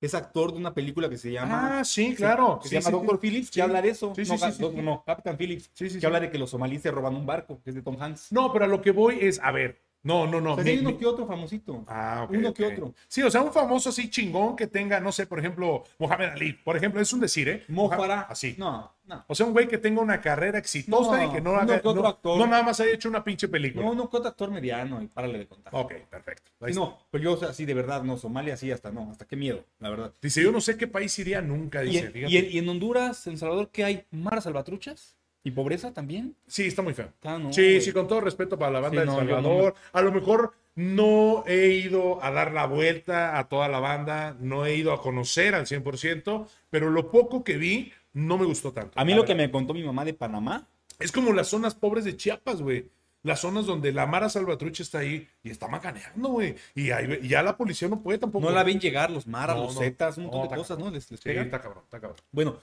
es 0.00 0.14
actor 0.14 0.52
de 0.52 0.58
una 0.58 0.72
película 0.74 1.08
que 1.08 1.18
se 1.18 1.32
llama... 1.32 1.80
Ah, 1.80 1.84
sí, 1.84 2.14
claro. 2.14 2.60
que 2.62 2.68
Sí, 2.68 2.74
se 2.74 2.80
llama 2.80 2.86
sí, 2.86 2.92
Doctor 2.92 3.16
sí. 3.20 3.20
Phillips, 3.26 3.50
que 3.50 3.62
habla 3.62 3.82
de 3.82 3.88
eso. 3.90 4.12
Sí, 4.16 4.24
sí, 4.24 4.34
no, 4.60 4.70
no, 4.72 4.82
no, 4.82 5.04
Captain 5.06 5.36
Phillips. 5.36 5.70
Sí, 5.74 5.90
sí, 5.90 5.98
que 5.98 6.06
habla 6.06 6.20
de 6.20 6.30
que 6.30 6.38
los 6.38 6.50
somalíes 6.50 6.82
se 6.82 6.90
roban 6.90 7.14
un 7.14 7.26
barco, 7.26 7.60
que 7.62 7.70
es 7.70 7.76
de 7.76 7.82
Tom 7.82 7.96
Hanks. 8.00 8.32
No, 8.32 8.52
pero 8.52 8.64
a 8.66 8.68
lo 8.68 8.80
que 8.82 8.90
voy 8.90 9.18
es, 9.20 9.38
a 9.42 9.52
ver, 9.52 9.80
no, 10.06 10.26
no, 10.26 10.40
no. 10.40 10.54
O 10.54 10.62
sea, 10.62 10.64
hay 10.72 10.78
uno 10.78 10.96
que 10.96 11.04
otro 11.06 11.26
famosito. 11.26 11.84
Ah, 11.88 12.22
ok, 12.24 12.30
uno 12.36 12.54
que 12.54 12.64
otro. 12.64 12.94
Sí, 13.08 13.22
o 13.22 13.30
sea, 13.30 13.42
un 13.42 13.52
famoso 13.52 13.88
así 13.90 14.08
chingón 14.08 14.54
que 14.56 14.66
tenga, 14.66 15.00
no 15.00 15.10
sé, 15.12 15.26
por 15.26 15.38
ejemplo, 15.38 15.84
Mohamed 15.98 16.28
Ali, 16.30 16.52
por 16.52 16.76
ejemplo, 16.76 17.00
es 17.00 17.12
un 17.12 17.20
decir, 17.20 17.48
¿eh? 17.48 17.64
Mo 17.68 17.84
Moja- 17.84 17.96
Farah. 17.96 18.20
Así. 18.22 18.54
No, 18.58 18.92
no. 19.04 19.24
O 19.28 19.34
sea, 19.34 19.46
un 19.46 19.52
güey 19.52 19.68
que 19.68 19.78
tenga 19.78 20.00
una 20.00 20.20
carrera 20.20 20.58
exitosa 20.58 21.16
No, 21.16 21.30
y 21.30 21.34
que 21.34 21.40
no 21.40 21.56
haga, 21.56 21.80
que 21.80 21.88
otro 21.88 22.02
no, 22.02 22.08
actor. 22.08 22.38
no 22.38 22.46
nada 22.46 22.62
más 22.62 22.80
haya 22.80 22.92
hecho 22.92 23.08
una 23.08 23.22
pinche 23.24 23.48
película. 23.48 23.84
No, 23.84 23.94
no, 23.94 24.08
que 24.08 24.16
otro 24.16 24.28
actor 24.30 24.50
mediano 24.50 25.02
y 25.02 25.06
párale 25.08 25.38
de 25.38 25.46
contar. 25.46 25.72
Ok, 25.76 25.92
perfecto. 26.10 26.50
Ahí 26.60 26.72
Sí, 26.72 26.78
está. 26.78 26.90
no, 26.90 26.98
pero 27.10 27.24
yo, 27.24 27.32
o 27.34 27.36
sea, 27.36 27.52
sí, 27.52 27.64
de 27.64 27.74
verdad, 27.74 28.02
no, 28.02 28.16
Somalia 28.16 28.56
sí, 28.56 28.70
hasta 28.70 28.90
no, 28.90 29.10
hasta 29.10 29.24
qué 29.26 29.36
miedo, 29.36 29.64
la 29.80 29.90
verdad. 29.90 30.12
Dice, 30.22 30.42
yo 30.42 30.52
no 30.52 30.60
sé 30.60 30.76
qué 30.76 30.86
país 30.86 31.18
iría 31.18 31.40
nunca, 31.42 31.82
Y 31.84 31.88
dice. 31.88 32.06
en, 32.06 32.12
fíjate. 32.12 32.32
y 32.32 32.36
en- 32.38 32.50
y 32.52 32.58
en 32.58 32.68
Honduras, 32.68 33.26
en 33.26 33.38
Salvador, 33.38 33.70
¿qué 33.72 33.84
hay? 33.84 34.04
¿Maras 34.10 34.44
salvatruchas? 34.44 35.15
¿Y 35.46 35.52
pobreza 35.52 35.92
también? 35.94 36.34
Sí, 36.48 36.64
está 36.66 36.82
muy 36.82 36.92
feo. 36.92 37.12
Ah, 37.22 37.38
no, 37.38 37.52
sí, 37.52 37.80
sí, 37.80 37.92
con 37.92 38.08
todo 38.08 38.20
respeto 38.20 38.58
para 38.58 38.72
la 38.72 38.80
banda 38.80 39.02
Sí, 39.02 39.06
de 39.06 39.06
no, 39.06 39.16
Salvador. 39.16 39.74
A 39.92 40.02
lo 40.02 40.10
mejor 40.10 40.54
no 40.74 41.44
he 41.46 41.68
ido 41.68 42.20
a 42.20 42.32
dar 42.32 42.50
la 42.52 42.66
vuelta 42.66 43.38
a 43.38 43.48
toda 43.48 43.68
la 43.68 43.78
banda, 43.78 44.36
no 44.40 44.66
he 44.66 44.74
ido 44.74 44.92
a 44.92 45.00
conocer 45.00 45.54
al 45.54 45.66
100%, 45.66 46.48
pero 46.68 46.90
lo 46.90 47.12
poco 47.12 47.44
que 47.44 47.58
vi 47.58 47.92
no 48.12 48.38
me 48.38 48.44
gustó 48.44 48.72
tanto. 48.72 48.98
A 48.98 49.04
mí 49.04 49.14
lo 49.14 49.24
que 49.24 49.36
me 49.36 49.48
contó 49.52 49.72
mi 49.72 49.84
mamá 49.84 50.04
de 50.04 50.14
Panamá, 50.14 50.66
Es 50.98 51.12
como 51.12 51.32
las 51.32 51.46
zonas 51.48 51.74
pobres 51.76 52.04
de 52.04 52.16
Chiapas, 52.16 52.60
güey. 52.62 52.86
Las 53.22 53.40
zonas 53.40 53.66
donde 53.66 53.92
la 53.92 54.06
Mara 54.06 54.28
Salvatrucha 54.28 54.82
está 54.82 54.98
ahí 54.98 55.28
y 55.44 55.50
está 55.50 55.68
macaneando, 55.68 56.28
güey. 56.30 56.54
Y, 56.74 56.90
ahí- 56.90 57.20
ya 57.28 57.42
la 57.44 57.56
policía 57.56 57.86
no 57.86 58.00
puede 58.00 58.18
tampoco. 58.18 58.46
no 58.46 58.50
la 58.52 58.64
ven 58.64 58.80
llegar 58.80 59.10
los 59.10 59.26
maras, 59.28 59.56
los 59.58 59.78
zetas, 59.78 60.16
un 60.16 60.24
montón 60.24 60.42
No, 60.44 60.48
de 60.48 60.56
cosas, 60.56 60.78
¿no? 60.78 60.90
Les, 60.90 61.10
les 61.10 61.20
Sí, 61.20 61.28
pegan. 61.28 61.44
está 61.46 61.60
cabrón, 61.60 61.82
está 61.84 62.00
cabrón. 62.00 62.18
Bueno, 62.32 62.56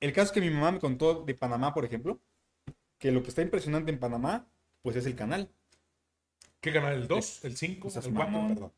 el 0.00 0.12
caso 0.12 0.26
es 0.26 0.32
que 0.32 0.40
mi 0.40 0.50
mamá 0.50 0.72
me 0.72 0.80
contó 0.80 1.22
de 1.24 1.34
Panamá, 1.34 1.74
por 1.74 1.84
ejemplo, 1.84 2.20
que 2.98 3.12
lo 3.12 3.22
que 3.22 3.28
está 3.28 3.42
impresionante 3.42 3.90
en 3.90 3.98
Panamá, 3.98 4.48
pues 4.82 4.96
es 4.96 5.06
el 5.06 5.14
canal. 5.14 5.50
¿Qué 6.60 6.72
canal? 6.72 6.94
¿El 6.94 7.08
2? 7.08 7.44
¿El 7.44 7.56
5? 7.56 7.88
O 7.88 7.90
sea, 7.90 8.02
¿El 8.02 8.14
4? 8.14 8.32
mamón. 8.32 8.54
Perdón. 8.54 8.72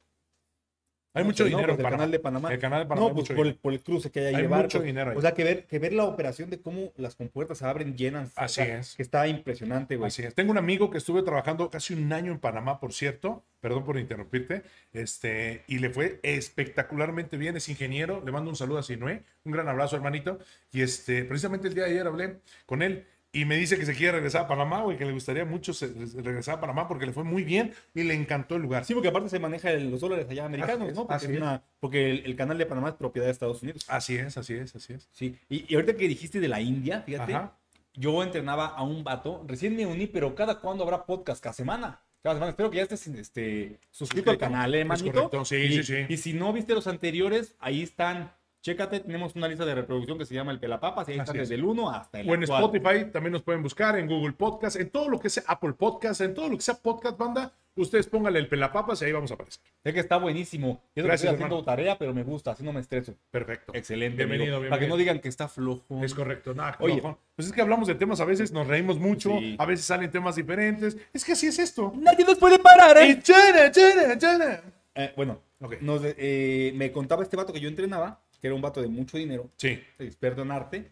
Hay 1.13 1.25
mucho 1.25 1.43
pues 1.43 1.51
no, 1.51 1.59
dinero 1.59 1.75
pues 1.75 1.81
en 1.81 1.87
el 1.87 1.91
canal 1.91 2.11
de 2.13 2.19
Panamá. 2.21 2.53
El 2.53 2.59
canal 2.61 2.81
de 2.83 2.87
Panamá 2.87 3.09
No, 3.09 3.15
pues 3.15 3.25
mucho 3.29 3.35
por 3.35 3.47
el, 3.47 3.55
por 3.57 3.73
el 3.73 3.83
cruce 3.83 4.11
que 4.13 4.21
hay 4.21 4.27
ahí 4.27 4.35
Hay 4.37 4.43
mucho 4.43 4.51
barcos. 4.57 4.83
dinero 4.85 5.11
ahí. 5.11 5.17
O 5.17 5.21
sea, 5.21 5.33
que 5.33 5.43
ver, 5.43 5.67
que 5.67 5.79
ver 5.81 5.93
la 5.93 6.05
operación 6.05 6.51
de 6.51 6.61
cómo 6.61 6.93
las 6.97 7.17
compuertas 7.17 7.59
se 7.59 7.65
abren 7.65 7.97
llenas. 7.97 8.31
o 8.37 8.41
Así 8.41 8.55
sea, 8.63 8.79
es. 8.79 8.95
Que 8.95 9.03
está 9.03 9.27
impresionante, 9.27 9.97
güey. 9.97 10.07
Así 10.09 10.23
es. 10.23 10.35
Tengo 10.35 10.53
un 10.53 10.59
amigo 10.59 10.89
que 10.91 10.99
estuve 10.99 11.23
trabajando 11.23 11.69
casi 11.69 11.95
un 11.95 12.13
año 12.13 12.31
en 12.31 12.39
Panamá, 12.39 12.79
por 12.79 12.93
cierto. 12.93 13.45
Perdón 13.61 13.85
por 13.85 13.99
interrumpirte. 13.99 14.63
Este, 14.93 15.65
y 15.67 15.79
le 15.81 15.91
fue 15.91 16.21
espectacularmente 16.23 17.37
bien. 17.37 17.57
Es 17.57 17.69
ingeniero. 17.69 18.23
Le 18.25 18.31
mando 18.33 18.51
un 18.51 18.57
saludo 18.57 18.79
a 18.79 18.83
Sinué. 18.83 19.25
Un 19.45 19.53
gran 19.53 19.69
abrazo, 19.69 19.97
hermanito. 19.97 20.39
Y 20.73 20.83
este, 20.83 21.25
precisamente 21.25 21.69
el 21.69 21.75
día 21.75 21.85
de 21.85 21.91
ayer 21.91 22.07
hablé 22.07 22.37
con 22.67 22.83
él. 22.83 23.05
Y 23.33 23.45
me 23.45 23.57
dice 23.57 23.79
que 23.79 23.87
se 23.87 23.95
quiere 23.95 24.13
regresar 24.13 24.43
a 24.43 24.49
Panamá, 24.49 24.83
güey, 24.83 24.97
que 24.99 25.05
le 25.05 25.13
gustaría 25.13 25.45
mucho 25.45 25.73
se- 25.73 25.93
regresar 26.21 26.57
a 26.57 26.61
Panamá 26.61 26.89
porque 26.89 27.07
le 27.07 27.13
fue 27.13 27.23
muy 27.23 27.45
bien 27.45 27.73
y 27.95 28.03
le 28.03 28.15
encantó 28.15 28.57
el 28.57 28.63
lugar. 28.63 28.85
Sí, 28.85 28.93
porque 28.93 29.09
aparte 29.09 29.29
se 29.29 29.39
maneja 29.39 29.71
el- 29.71 29.89
los 29.89 30.01
dólares 30.01 30.27
allá 30.29 30.47
americanos, 30.47 30.89
Así 30.89 30.97
¿no? 30.97 31.03
Porque, 31.03 31.15
así 31.15 31.27
es 31.27 31.31
es. 31.33 31.37
una- 31.39 31.63
porque 31.79 32.11
el, 32.11 32.27
el 32.27 32.35
canal 32.35 32.59
de 32.59 32.67
Panamá 32.67 32.89
es 32.89 32.95
propiedad 32.97 33.27
de 33.27 33.33
Estados 33.33 33.63
Unidos. 33.63 33.85
Así 33.89 34.17
es, 34.17 34.37
así 34.37 34.55
es, 34.55 34.75
así 34.75 34.95
es. 34.95 35.09
Sí. 35.13 35.37
Y, 35.49 35.65
y 35.73 35.77
ahorita 35.77 35.95
que 35.95 36.09
dijiste 36.09 36.41
de 36.41 36.49
la 36.49 36.61
India, 36.61 37.03
fíjate, 37.03 37.35
Ajá. 37.35 37.53
yo 37.95 38.21
entrenaba 38.25 38.67
a 38.67 38.83
un 38.83 39.05
vato, 39.05 39.45
recién 39.47 39.77
me 39.77 39.87
uní, 39.87 40.09
pero 40.09 40.35
cada 40.35 40.59
cuándo 40.59 40.83
habrá 40.83 41.07
podcast, 41.07 41.41
cada 41.41 41.53
semana. 41.53 42.01
Cada 42.25 42.35
semana. 42.35 42.51
Espero 42.51 42.69
que 42.71 42.79
ya 42.79 42.83
estés 42.83 43.07
este, 43.07 43.79
suscrito 43.93 44.31
al 44.33 44.39
canal, 44.39 44.75
¿eh, 44.75 44.81
Es 44.81 44.87
manito? 44.87 45.13
correcto, 45.13 45.45
sí, 45.45 45.55
y, 45.57 45.73
sí, 45.77 45.85
sí. 45.85 46.07
Y 46.09 46.17
si 46.17 46.33
no 46.35 46.53
viste 46.53 46.75
los 46.75 46.87
anteriores, 46.89 47.55
ahí 47.61 47.81
están. 47.83 48.33
Chécate, 48.63 49.01
tenemos 49.01 49.35
una 49.37 49.49
lista 49.49 49.65
de 49.65 49.75
reproducción 49.75 50.19
que 50.19 50.27
se 50.27 50.35
llama 50.35 50.53
el 50.53 50.61
Pelapapas 50.61 51.09
y 51.09 51.13
ahí 51.13 51.19
Así 51.19 51.31
están 51.31 51.37
es. 51.37 51.49
desde 51.49 51.55
el 51.55 51.65
1 51.65 51.91
hasta 51.91 52.21
el 52.21 52.29
O 52.29 52.35
en 52.35 52.43
actual. 52.43 52.63
Spotify 52.65 53.11
también 53.11 53.33
nos 53.33 53.43
pueden 53.43 53.63
buscar, 53.63 53.99
en 53.99 54.07
Google 54.07 54.33
Podcast, 54.35 54.77
en 54.77 54.91
todo 54.91 55.09
lo 55.09 55.19
que 55.19 55.31
sea 55.31 55.45
Apple 55.47 55.73
Podcast, 55.73 56.21
en 56.21 56.35
todo 56.35 56.49
lo 56.51 56.57
que 56.57 56.63
sea 56.63 56.75
podcast 56.75 57.17
banda, 57.17 57.53
ustedes 57.77 58.07
pónganle 58.07 58.39
el 58.39 58.49
pelapapas 58.49 59.01
y 59.01 59.07
ahí 59.07 59.13
vamos 59.13 59.31
a 59.31 59.35
aparecer. 59.35 59.63
Sé 59.83 59.95
que 59.95 60.01
está 60.01 60.19
buenísimo. 60.19 60.83
Yo 60.95 61.05
Gracias, 61.05 61.23
estoy 61.33 61.37
haciendo 61.37 61.55
hermano. 61.57 61.65
tarea, 61.65 61.97
pero 61.99 62.13
me 62.13 62.23
gusta, 62.23 62.51
así 62.51 62.63
no 62.63 62.75
me 62.75 62.81
estreso. 62.81 63.15
Perfecto. 63.31 63.73
Excelente. 63.75 64.19
Bienvenido, 64.19 64.57
amigo. 64.59 64.69
Para 64.69 64.79
que 64.79 64.85
bienvenido. 64.85 64.95
no 64.97 64.99
digan 64.99 65.21
que 65.21 65.29
está 65.31 65.49
flojo. 65.49 66.05
Es 66.05 66.13
correcto. 66.13 66.53
Nah, 66.53 66.73
Oye. 66.81 67.01
no, 67.01 67.19
pues 67.37 67.49
es 67.49 67.55
que 67.55 67.63
hablamos 67.63 67.89
de 67.89 67.95
temas 67.95 68.21
a 68.21 68.27
veces, 68.27 68.53
nos 68.53 68.67
reímos 68.67 68.99
mucho, 68.99 69.39
Sí. 69.39 69.57
a 69.59 69.65
veces 69.65 69.87
salen 69.87 70.11
temas 70.11 70.37
diferentes. 70.37 70.99
Es 71.15 71.25
que 71.25 71.33
así 71.33 71.47
es 71.47 71.59
esto. 71.59 71.95
Nadie 71.97 72.27
nos 72.27 72.37
puede 72.37 72.59
parar, 72.59 72.95
Y 73.09 73.23
chana, 73.23 73.71
chana, 73.71 74.19
chana. 74.19 74.61
Eh, 74.95 75.15
bueno, 75.17 75.41
Ok. 75.63 75.81
nos, 75.81 76.03
eh, 76.05 76.73
me 76.75 76.93
contaba 76.93 77.23
este 77.23 77.39
vato 77.39 77.55
que 77.55 77.61
yo 77.61 77.69
entrenaba, 77.71 78.21
que 78.41 78.47
era 78.47 78.55
un 78.57 78.63
vato 78.63 78.81
de 78.81 78.89
mucho 78.89 79.19
dinero, 79.19 79.51
Sí. 79.57 79.81
experto 79.99 80.43
en 80.43 80.51
arte. 80.51 80.91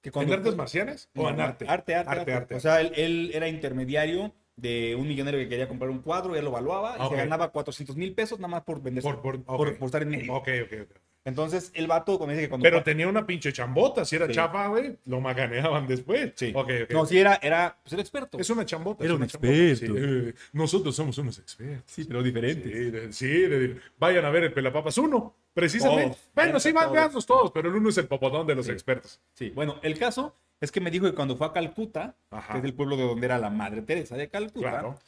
Que 0.00 0.10
¿En 0.14 0.32
artes 0.32 0.54
marciales 0.54 1.08
o 1.16 1.28
en 1.28 1.40
arte? 1.40 1.66
Arte, 1.68 1.94
arte, 1.94 2.10
Arte, 2.10 2.20
arte. 2.20 2.32
arte. 2.32 2.54
O 2.54 2.60
sea, 2.60 2.80
él, 2.80 2.92
él 2.94 3.30
era 3.34 3.48
intermediario 3.48 4.32
de 4.54 4.94
un 4.94 5.08
millonario 5.08 5.40
que 5.40 5.48
quería 5.48 5.68
comprar 5.68 5.90
un 5.90 5.98
cuadro, 6.00 6.36
él 6.36 6.44
lo 6.44 6.50
evaluaba 6.50 6.96
y 6.98 7.02
Ok. 7.02 7.10
se 7.10 7.16
ganaba 7.16 7.50
400 7.50 7.96
mil 7.96 8.14
pesos 8.14 8.38
nada 8.38 8.48
más 8.48 8.62
por 8.62 8.80
vender, 8.80 9.02
Por- 9.02 9.20
por- 9.20 9.42
por, 9.42 9.68
ok. 9.68 9.76
por 9.78 9.86
estar 9.86 10.02
en 10.02 10.08
medio. 10.10 10.32
Ok, 10.34 10.48
ok, 10.64 10.72
ok. 10.82 10.96
Entonces, 11.26 11.72
el 11.74 11.86
vato, 11.88 12.18
como 12.18 12.30
dice 12.30 12.44
que 12.44 12.48
cuando... 12.48 12.62
Pero 12.62 12.82
tenía 12.82 13.08
una 13.08 13.26
pinche 13.26 13.52
chambota. 13.52 14.04
Si 14.04 14.14
era 14.16 14.26
Sí. 14.28 14.32
chafa, 14.32 14.68
güey, 14.68 14.96
lo 15.06 15.20
maganeaban 15.20 15.86
después. 15.86 16.32
Sí. 16.36 16.52
Ok, 16.54 16.70
ok. 16.84 16.90
No, 16.92 17.04
sí, 17.04 17.18
era, 17.18 17.38
era, 17.42 17.76
pues 17.82 17.92
era 17.92 18.00
experto. 18.00 18.38
Es 18.38 18.48
una 18.48 18.64
chambota. 18.64 19.02
Era 19.04 19.12
es 19.12 19.16
un 19.16 19.22
una 19.22 19.26
chambota. 19.26 19.52
experto. 19.52 19.94
Sí, 19.96 20.02
eh, 20.30 20.34
nosotros 20.52 20.94
somos 20.96 21.18
unos 21.18 21.38
expertos. 21.38 21.82
Sí, 21.86 22.04
pero 22.04 22.22
diferente. 22.22 22.68
Sí, 22.72 22.90
de- 22.90 23.12
sí, 23.12 23.26
de- 23.26 23.76
vayan 23.98 24.24
a 24.24 24.30
ver 24.30 24.44
el 24.44 24.52
Pelapapas 24.52 24.96
1, 24.98 25.34
precisamente. 25.52 26.04
Todos. 26.14 26.30
Bueno, 26.34 26.60
sí, 26.60 26.70
van 26.72 26.84
todos. 26.84 26.94
veanlos 26.94 27.26
todos, 27.26 27.50
pero 27.50 27.68
el 27.70 27.74
uno 27.74 27.88
es 27.90 27.98
el 27.98 28.06
popotón 28.06 28.46
de 28.46 28.54
los 28.54 28.66
Sí. 28.66 28.72
expertos. 28.72 29.20
Sí, 29.34 29.50
bueno, 29.50 29.80
el 29.82 29.98
caso 29.98 30.36
es 30.60 30.70
que 30.70 30.80
me 30.80 30.92
dijo 30.92 31.06
que 31.06 31.12
cuando 31.14 31.36
fue 31.36 31.48
a 31.48 31.52
Calcuta, 31.52 32.14
Ajá. 32.30 32.52
que 32.52 32.58
es 32.60 32.64
el 32.64 32.72
pueblo 32.74 32.96
de 32.96 33.02
donde 33.02 33.26
era 33.26 33.36
la 33.38 33.50
madre 33.50 33.82
Teresa 33.82 34.16
de 34.16 34.28
Calcuta, 34.28 34.70
Claro. 34.70 34.98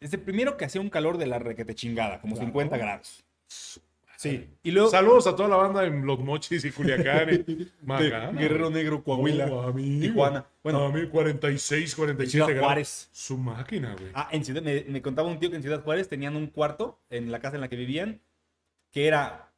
es 0.00 0.12
el 0.12 0.20
primero 0.20 0.56
que 0.56 0.64
hacía 0.64 0.80
un 0.80 0.90
calor 0.90 1.16
de 1.16 1.26
la 1.26 1.38
requete 1.38 1.76
chingada, 1.76 2.20
como 2.20 2.34
Claro. 2.34 2.46
50 2.48 2.76
grados. 2.76 3.24
Sí, 4.30 4.48
y 4.62 4.70
luego 4.70 4.90
Saludos 4.90 5.26
a 5.26 5.36
toda 5.36 5.48
la 5.48 5.56
banda 5.56 5.84
en 5.84 6.04
Los 6.06 6.18
Mochis 6.20 6.64
y 6.64 6.70
Culiacán. 6.70 7.44
y 7.46 7.68
Magana. 7.86 8.32
Guerrero 8.38 8.70
Negro, 8.70 9.02
Coahuila, 9.04 9.46
Oh, 9.52 9.62
amigo. 9.68 10.00
Tijuana. 10.02 10.46
Bueno, 10.62 10.84
a 10.86 10.90
mí 10.92 11.06
46, 11.08 11.94
47 11.94 12.44
Ciudad. 12.46 12.60
Juárez. 12.62 13.08
Su 13.12 13.36
máquina, 13.38 13.94
güey. 13.98 14.10
Ah, 14.14 14.28
en 14.32 14.44
Ciudad, 14.44 14.62
me, 14.62 14.84
me 14.88 15.02
contaba 15.02 15.28
un 15.28 15.38
tío 15.38 15.50
que 15.50 15.56
en 15.56 15.62
Ciudad 15.62 15.82
Juárez 15.82 16.08
tenían 16.08 16.36
un 16.36 16.46
cuarto 16.48 17.00
en 17.10 17.30
la 17.30 17.38
casa 17.40 17.56
en 17.56 17.60
la 17.60 17.68
que 17.68 17.76
vivían 17.76 18.20
que 18.90 19.06
era 19.06 19.52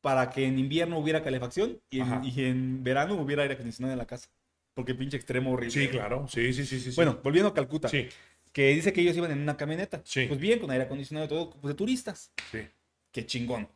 para 0.00 0.30
que 0.30 0.46
en 0.46 0.58
invierno 0.58 0.98
hubiera 0.98 1.22
calefacción 1.22 1.80
y 1.90 2.00
en, 2.00 2.24
y 2.24 2.44
en 2.44 2.82
verano 2.84 3.14
hubiera 3.16 3.42
aire 3.42 3.54
acondicionado 3.54 3.92
en 3.92 3.98
la 3.98 4.06
casa. 4.06 4.28
Porque 4.74 4.94
pinche 4.94 5.16
extremo 5.16 5.52
horrible. 5.52 5.72
Sí, 5.72 5.88
claro. 5.88 6.26
Sí, 6.28 6.52
sí, 6.52 6.64
sí, 6.64 6.78
sí. 6.80 6.90
sí. 6.92 6.96
Bueno, 6.96 7.18
volviendo 7.22 7.48
a 7.50 7.54
Calcuta. 7.54 7.88
sí, 7.88 8.08
Que 8.52 8.68
dice 8.70 8.92
que 8.92 9.00
ellos 9.00 9.16
iban 9.16 9.30
en 9.32 9.40
una 9.42 9.56
camioneta. 9.56 10.00
Sí. 10.04 10.26
Pues 10.26 10.38
bien, 10.40 10.58
con 10.60 10.70
aire 10.70 10.84
acondicionado 10.84 11.26
y 11.26 11.28
todo, 11.28 11.50
pues 11.50 11.68
de 11.72 11.74
turistas. 11.76 12.32
sí. 12.50 12.60
Qué 13.10 13.24
chingón. 13.24 13.66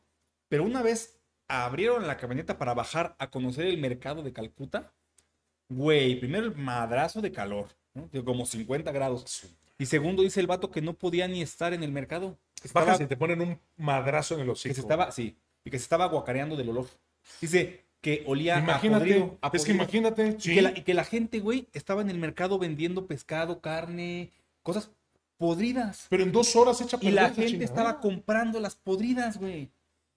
Pero 0.53 0.64
una 0.64 0.82
vez 0.82 1.18
abrieron 1.48 2.07
la 2.07 2.18
camioneta 2.18 2.59
para 2.59 2.74
bajar 2.74 3.16
a 3.18 3.30
conocer 3.30 3.64
el 3.64 3.78
mercado 3.78 4.22
de 4.22 4.34
Calcuta, 4.34 4.92
güey, 5.70 6.20
primero 6.20 6.44
el 6.44 6.55
madrazo 6.55 7.22
de 7.22 7.32
calor, 7.32 7.68
¿no? 7.94 8.07
De 8.12 8.22
como 8.22 8.44
50 8.44 8.92
grados. 8.92 9.46
Y 9.78 9.86
segundo, 9.86 10.22
dice 10.22 10.40
el 10.40 10.46
vato 10.46 10.70
que 10.70 10.82
no 10.82 10.92
podía 10.92 11.26
ni 11.26 11.40
estar 11.40 11.72
en 11.72 11.82
el 11.82 11.90
mercado. 11.90 12.36
Que 12.61 12.66
estaba, 12.68 12.84
Bajas 12.84 13.00
y 13.00 13.07
te 13.07 13.16
ponen 13.16 13.40
un 13.40 13.59
madrazo 13.78 14.34
en 14.34 14.40
el 14.40 14.46
que 14.48 14.53
hocico. 14.53 14.74
se 14.74 14.82
estaba, 14.82 15.11
sí, 15.11 15.38
y 15.64 15.70
que 15.70 15.78
se 15.78 15.84
estaba 15.84 16.05
guacareando 16.05 16.55
del 16.55 16.68
olor. 16.68 16.86
Dice 17.40 17.86
que 18.03 18.22
olía 18.26 18.59
a 18.59 18.61
Imagínate. 18.61 19.05
podrido, 19.07 19.38
a 19.40 19.46
es 19.46 19.64
que 19.64 19.72
podrido. 19.72 19.74
imagínate. 19.84 20.36
Y, 20.36 20.40
Sí. 20.42 20.55
que 20.55 20.61
la, 20.61 20.70
y 20.78 20.82
que 20.82 20.92
la 20.92 21.05
gente, 21.05 21.40
güey, 21.40 21.66
estaba 21.72 22.03
en 22.03 22.11
el 22.11 22.18
mercado 22.18 22.59
vendiendo 22.59 23.07
pescado, 23.07 23.62
carne, 23.62 24.30
cosas 24.62 24.90
podridas. 25.38 26.09
Pero 26.11 26.24
en 26.24 26.30
dos 26.30 26.55
horas 26.57 26.78
echa 26.82 26.98
a 26.98 27.00
Y 27.03 27.11
la 27.11 27.30
gente 27.30 27.64
estaba 27.64 28.00
comprando 28.00 28.61
las 28.61 28.76
podridas, 28.76 29.38
güey. 29.38 29.70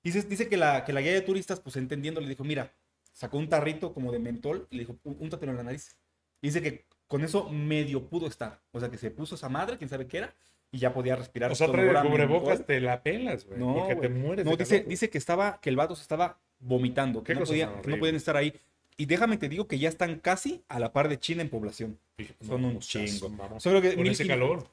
Dice, 0.05 0.21
dice 0.23 0.47
que, 0.47 0.55
la, 0.57 0.85
que 0.85 0.93
la 0.93 1.01
guía 1.01 1.13
de 1.13 1.21
turistas, 1.21 1.59
pues 1.59 1.75
entendiendo, 1.75 2.21
le 2.21 2.27
dijo, 2.29 2.43
mira, 2.43 2.71
sacó 3.11 3.37
un 3.37 3.49
tarrito 3.49 3.93
como 3.93 4.11
de 4.11 4.19
mentol 4.19 4.67
y 4.69 4.75
le 4.77 4.79
dijo, 4.83 4.97
"Ú- 5.03 5.15
úntatelo 5.19 5.51
en 5.51 5.57
la 5.57 5.63
nariz. 5.63 5.95
Y 6.41 6.47
dice 6.47 6.61
que 6.61 6.85
con 7.07 7.23
eso 7.23 7.49
medio 7.49 8.07
pudo 8.07 8.27
estar. 8.27 8.61
O 8.71 8.79
sea, 8.79 8.89
que 8.89 8.97
se 8.97 9.09
puso 9.11 9.35
esa 9.35 9.49
madre, 9.49 9.77
quién 9.77 9.89
sabe 9.89 10.07
qué 10.07 10.19
era, 10.19 10.35
y 10.71 10.77
ya 10.79 10.93
podía 10.93 11.15
respirar. 11.15 11.51
O 11.51 11.55
sea, 11.55 11.71
trae 11.71 11.91
cubrebocas, 12.07 12.65
te 12.65 12.79
la 12.79 13.01
pelas, 13.01 13.45
güey. 13.45 13.59
No, 13.59 13.75
porque 13.75 13.95
te 13.95 14.09
mueres. 14.09 14.45
No, 14.45 14.51
de 14.51 14.57
dice, 14.57 14.77
calor. 14.77 14.89
dice 14.89 15.09
que 15.09 15.17
estaba, 15.17 15.59
que 15.59 15.69
el 15.69 15.75
vato 15.75 15.95
se 15.95 16.01
estaba 16.03 16.39
vomitando, 16.59 17.23
que 17.23 17.33
no, 17.35 17.43
podía- 17.43 17.67
no 17.85 17.97
podían 17.97 18.15
estar 18.15 18.37
ahí. 18.37 18.53
Y 18.97 19.07
déjame 19.07 19.37
te 19.37 19.49
digo 19.49 19.67
que 19.67 19.77
ya 19.79 19.89
están 19.89 20.19
casi 20.19 20.63
a 20.69 20.79
la 20.79 20.93
par 20.93 21.09
de 21.09 21.19
China 21.19 21.41
en 21.41 21.49
población. 21.49 21.99
Fíjate, 22.17 22.45
Son 22.45 22.63
un 22.63 22.79
chingo. 22.79 23.29
Solo 23.59 23.81
que 23.81 23.93
Con 23.95 24.03
mil 24.03 24.11
ese 24.13 24.25
calor. 24.27 24.67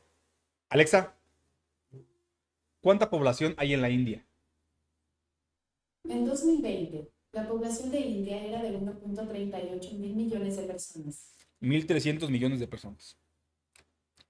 Alexa, 0.68 1.14
¿cuánta 2.80 3.10
población 3.10 3.54
hay 3.56 3.74
en 3.74 3.82
la 3.82 3.90
India? 3.90 4.24
En 6.04 6.24
2020, 6.24 7.08
la 7.32 7.48
población 7.48 7.90
de 7.90 8.00
India 8.00 8.44
era 8.44 8.62
de 8.62 8.78
1.38 8.78 9.92
mil 9.98 10.14
millones 10.14 10.56
de 10.56 10.62
personas. 10.64 11.32
1.300 11.60 12.28
millones 12.28 12.60
de 12.60 12.66
personas. 12.66 13.16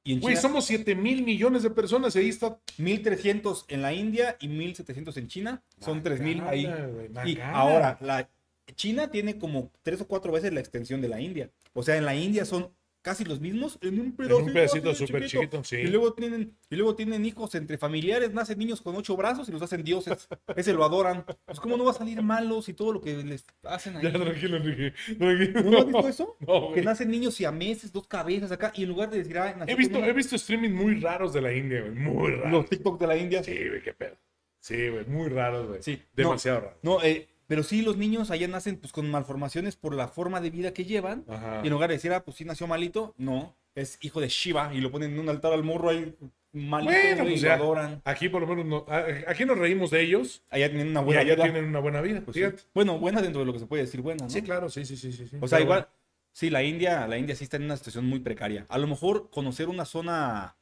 Y 0.05 0.15
en 0.15 0.21
Güey, 0.21 0.35
China, 0.35 0.43
somos 0.43 0.65
7 0.67 0.95
mil 0.97 1.23
millones 1.23 1.63
de 1.63 1.71
personas 1.71 2.17
ahí 2.17 2.29
está. 2.29 2.59
1300 2.77 3.67
en 3.69 3.83
la 3.83 3.93
India 3.93 4.37
y 4.41 4.49
1700 4.49 5.17
en 5.17 5.29
China. 5.29 5.63
Son 5.81 6.03
3000 6.03 6.43
ahí. 6.43 6.67
Macana, 6.67 6.87
güey, 6.89 7.11
Y 7.33 7.41
ahora, 7.41 7.99
la 8.01 8.29
China 8.75 9.11
tiene 9.11 9.39
como 9.39 9.71
tres 9.83 10.01
o 10.01 10.09
cuatro 10.09 10.33
veces 10.33 10.53
la 10.53 10.61
extensión 10.61 11.01
de 11.01 11.09
la 11.09 11.21
India. 11.21 11.51
O 11.73 11.83
sea, 11.83 11.97
en 11.97 12.05
la 12.05 12.17
India 12.17 12.45
son 12.45 12.73
casi 13.03 13.25
los 13.25 13.41
mismos 13.41 13.79
en 13.83 14.01
un 14.01 14.13
pedacito, 14.17 14.53
pedacito 14.53 14.91
así 14.91 15.01
de 15.01 15.07
súper 15.07 15.27
chiquito, 15.27 15.65
sí. 15.65 15.77
Y 15.77 15.87
luego 15.89 16.15
tienen 16.15 16.57
y 16.71 16.77
luego 16.77 16.95
tienen 16.95 17.27
hijos 17.27 17.55
entre 17.55 17.77
familiares, 17.77 18.33
nacen 18.33 18.59
niños 18.59 18.81
con 18.81 18.97
ocho 18.97 19.17
brazos 19.17 19.49
y 19.49 19.53
los 19.53 19.61
hacen 19.61 19.83
dioses. 19.83 20.29
Ese 20.57 20.73
lo 20.73 20.85
adoran. 20.85 21.25
Pues 21.45 21.61
cómo 21.61 21.77
no 21.77 21.85
va 21.85 21.91
a 21.91 21.95
salir 21.95 22.23
malos 22.23 22.69
y 22.69 22.75
todo 22.75 22.93
lo 22.93 23.01
que 23.01 23.17
les 23.17 23.45
hacen 23.65 23.97
ahí. 23.97 24.05
Ya, 24.05 24.13
tranquilo, 24.13 24.57
Enrique. 24.57 24.95
Tranquilo. 25.19 25.63
¿No 25.63 25.79
has 25.79 25.87
visto 25.87 26.09
eso? 26.09 26.37
No, 26.41 26.73
que 26.73 26.83
nacen 26.83 27.11
niños 27.11 27.35
siameses, 27.35 27.93
dos 27.93 28.07
cabezas 28.07 28.53
acá, 28.53 28.73
y 28.75 28.85
en 28.85 28.89
lugar 28.89 29.11
de 29.11 29.19
decir, 29.19 29.35
nació 29.35 29.65
He 29.67 29.77
visto, 29.77 29.99
he 29.99 30.13
visto 30.13 30.37
streaming 30.37 30.71
muy 30.71 31.01
raros 31.01 31.33
de 31.33 31.41
la 31.41 31.53
India, 31.53 31.81
güey. 31.81 31.93
Muy 31.93 32.31
raros. 32.33 32.53
los 32.53 32.69
TikTok 32.69 33.01
de 33.01 33.07
la 33.07 33.17
India. 33.17 33.43
Sí, 33.43 33.57
güey, 33.69 33.83
qué 33.83 33.93
pedo. 33.93 34.17
Sí, 34.61 34.89
güey, 34.89 35.05
muy 35.07 35.29
raros, 35.29 35.67
güey. 35.67 35.83
Sí, 35.83 36.01
Demasiado 36.13 36.61
raros. 36.61 36.79
No, 36.83 37.03
eh, 37.03 37.29
pero 37.53 37.63
sí, 37.65 37.83
los 37.83 37.99
niños 37.99 38.31
allá 38.31 38.49
nacen 38.49 38.79
pues 38.79 38.95
con 38.95 39.11
malformaciones 39.11 39.77
por 39.77 39.95
la 39.95 40.09
forma 40.09 40.41
de 40.41 40.49
vida 40.49 40.73
que 40.73 40.87
llevan. 40.87 41.23
Ajá. 41.29 41.61
Y 41.63 41.67
en 41.67 41.73
lugar 41.75 41.91
de 41.91 41.97
decir, 41.97 42.11
ah, 42.15 42.25
pues 42.25 42.39
sí 42.39 42.47
nació 42.47 42.67
malito, 42.67 43.13
no, 43.19 43.55
es 43.75 43.99
hijo 44.01 44.23
de 44.23 44.29
Shiva 44.31 44.73
y 44.73 44.81
lo 44.81 44.91
ponen 44.91 45.13
en 45.13 45.19
un 45.19 45.29
altar 45.29 45.53
al 45.53 45.63
morro 45.63 45.91
ahí 45.91 46.15
malito 46.55 46.91
Bueno, 46.91 47.25
pues 47.25 47.43
y 47.43 47.45
lo 47.45 47.53
adoran. 47.53 48.01
Aquí 48.07 48.31
por 48.31 48.41
lo 48.41 48.47
menos 48.47 48.65
no- 48.65 48.87
aquí 49.29 49.45
nos 49.45 49.59
reímos 49.59 49.91
de 49.91 50.01
ellos 50.01 50.43
Allá 50.49 50.71
tienen 50.71 50.89
una 50.89 51.03
y 51.03 51.05
buena 51.05 51.21
allá 51.21 51.35
vida. 51.35 51.45
tienen 51.45 51.65
una 51.67 51.81
buena 51.81 52.01
vida. 52.01 52.23
Pues 52.25 52.39
sí. 52.39 52.43
Bueno, 52.73 52.99
buena 52.99 53.21
dentro 53.21 53.41
de 53.41 53.47
lo 53.47 53.53
que 53.53 53.59
se 53.59 53.67
puede 53.67 53.83
decir 53.83 54.01
buena, 54.01 54.25
¿no? 54.25 54.31
Sí, 54.31 54.41
claro, 54.41 54.71
sí, 54.71 54.87
sí, 54.87 54.97
sí, 54.97 55.13
sí. 55.13 55.29
O 55.39 55.47
sea, 55.47 55.61
igual, 55.61 55.89
sí, 56.33 56.49
la 56.49 56.63
India, 56.63 57.07
la 57.07 57.19
India 57.19 57.37
sí 57.37 57.45
está 57.45 57.59
en 57.59 57.65
una 57.65 57.77
situación 57.77 58.07
muy 58.07 58.21
precaria. 58.21 58.65
A 58.71 58.79
lo 58.79 58.87
mejor 58.87 59.29
conocer 59.29 59.69
una 59.69 59.85
zona 59.85 60.57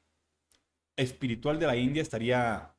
espiritual 0.97 1.61
de 1.61 1.66
la 1.68 1.76
India 1.76 2.03
estaría 2.03 2.74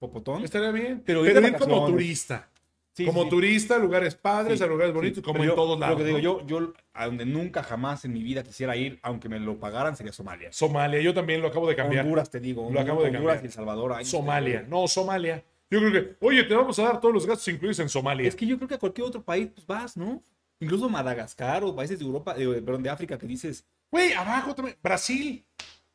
popotón. 0.00 0.42
Estaría 0.42 0.72
bien. 0.72 1.00
Pero 1.06 1.22
Pero, 1.22 1.46
ir 1.46 1.54
como 1.58 1.86
turista. 1.86 2.50
Sí, 2.96 3.04
como 3.04 3.24
sí. 3.24 3.28
turista, 3.30 3.76
lugares 3.76 4.14
padres, 4.14 4.58
Sí, 4.58 4.64
a 4.64 4.68
lugares 4.68 4.94
bonitos, 4.94 5.22
como 5.22 5.34
pero 5.34 5.44
en 5.44 5.48
yo- 5.50 5.54
todos 5.56 5.78
lados. 5.80 5.98
Lo 5.98 6.04
que 6.04 6.04
digo, 6.06 6.18
¿no? 6.18 6.22
yo, 6.46 6.46
yo 6.46 6.72
a 6.92 7.06
donde 7.06 7.26
nunca 7.26 7.62
jamás 7.64 8.04
en 8.04 8.12
mi 8.12 8.22
vida 8.22 8.42
quisiera 8.44 8.76
ir, 8.76 9.00
aunque 9.02 9.28
me 9.28 9.40
lo 9.40 9.58
pagaran, 9.58 9.96
sería 9.96 10.12
Somalia. 10.12 10.52
Somalia, 10.52 11.00
yo 11.00 11.12
también 11.12 11.42
lo 11.42 11.48
acabo 11.48 11.68
de 11.68 11.74
cambiar. 11.74 12.04
Honduras, 12.04 12.30
te 12.30 12.38
digo. 12.38 12.70
Lo 12.70 12.78
acabo 12.80 13.02
de 13.02 13.08
Honduras 13.08 13.38
cambiar. 13.38 13.44
y 13.44 13.46
El 13.46 13.52
Salvador. 13.52 14.04
Somalia, 14.04 14.64
no 14.68 14.86
Somalia. 14.86 15.42
Yo 15.70 15.80
creo 15.80 15.92
que, 15.92 16.16
oye, 16.20 16.44
te 16.44 16.54
vamos 16.54 16.78
a 16.78 16.82
dar 16.84 17.00
todos 17.00 17.12
los 17.12 17.26
gastos 17.26 17.48
incluidos 17.48 17.80
en 17.80 17.88
Somalia. 17.88 18.28
Es 18.28 18.36
que 18.36 18.46
yo 18.46 18.56
creo 18.58 18.68
que 18.68 18.74
a 18.76 18.78
cualquier 18.78 19.08
otro 19.08 19.22
país 19.22 19.48
pues 19.52 19.66
vas, 19.66 19.96
¿no? 19.96 20.22
Incluso 20.60 20.88
Madagascar 20.88 21.64
o 21.64 21.74
países 21.74 21.98
de 21.98 22.04
Europa, 22.04 22.32
de, 22.34 22.62
perdón, 22.62 22.84
de 22.84 22.90
África 22.90 23.18
que 23.18 23.26
dices. 23.26 23.66
Güey, 23.90 24.12
abajo 24.12 24.54
también. 24.54 24.76
Brasil. 24.80 25.44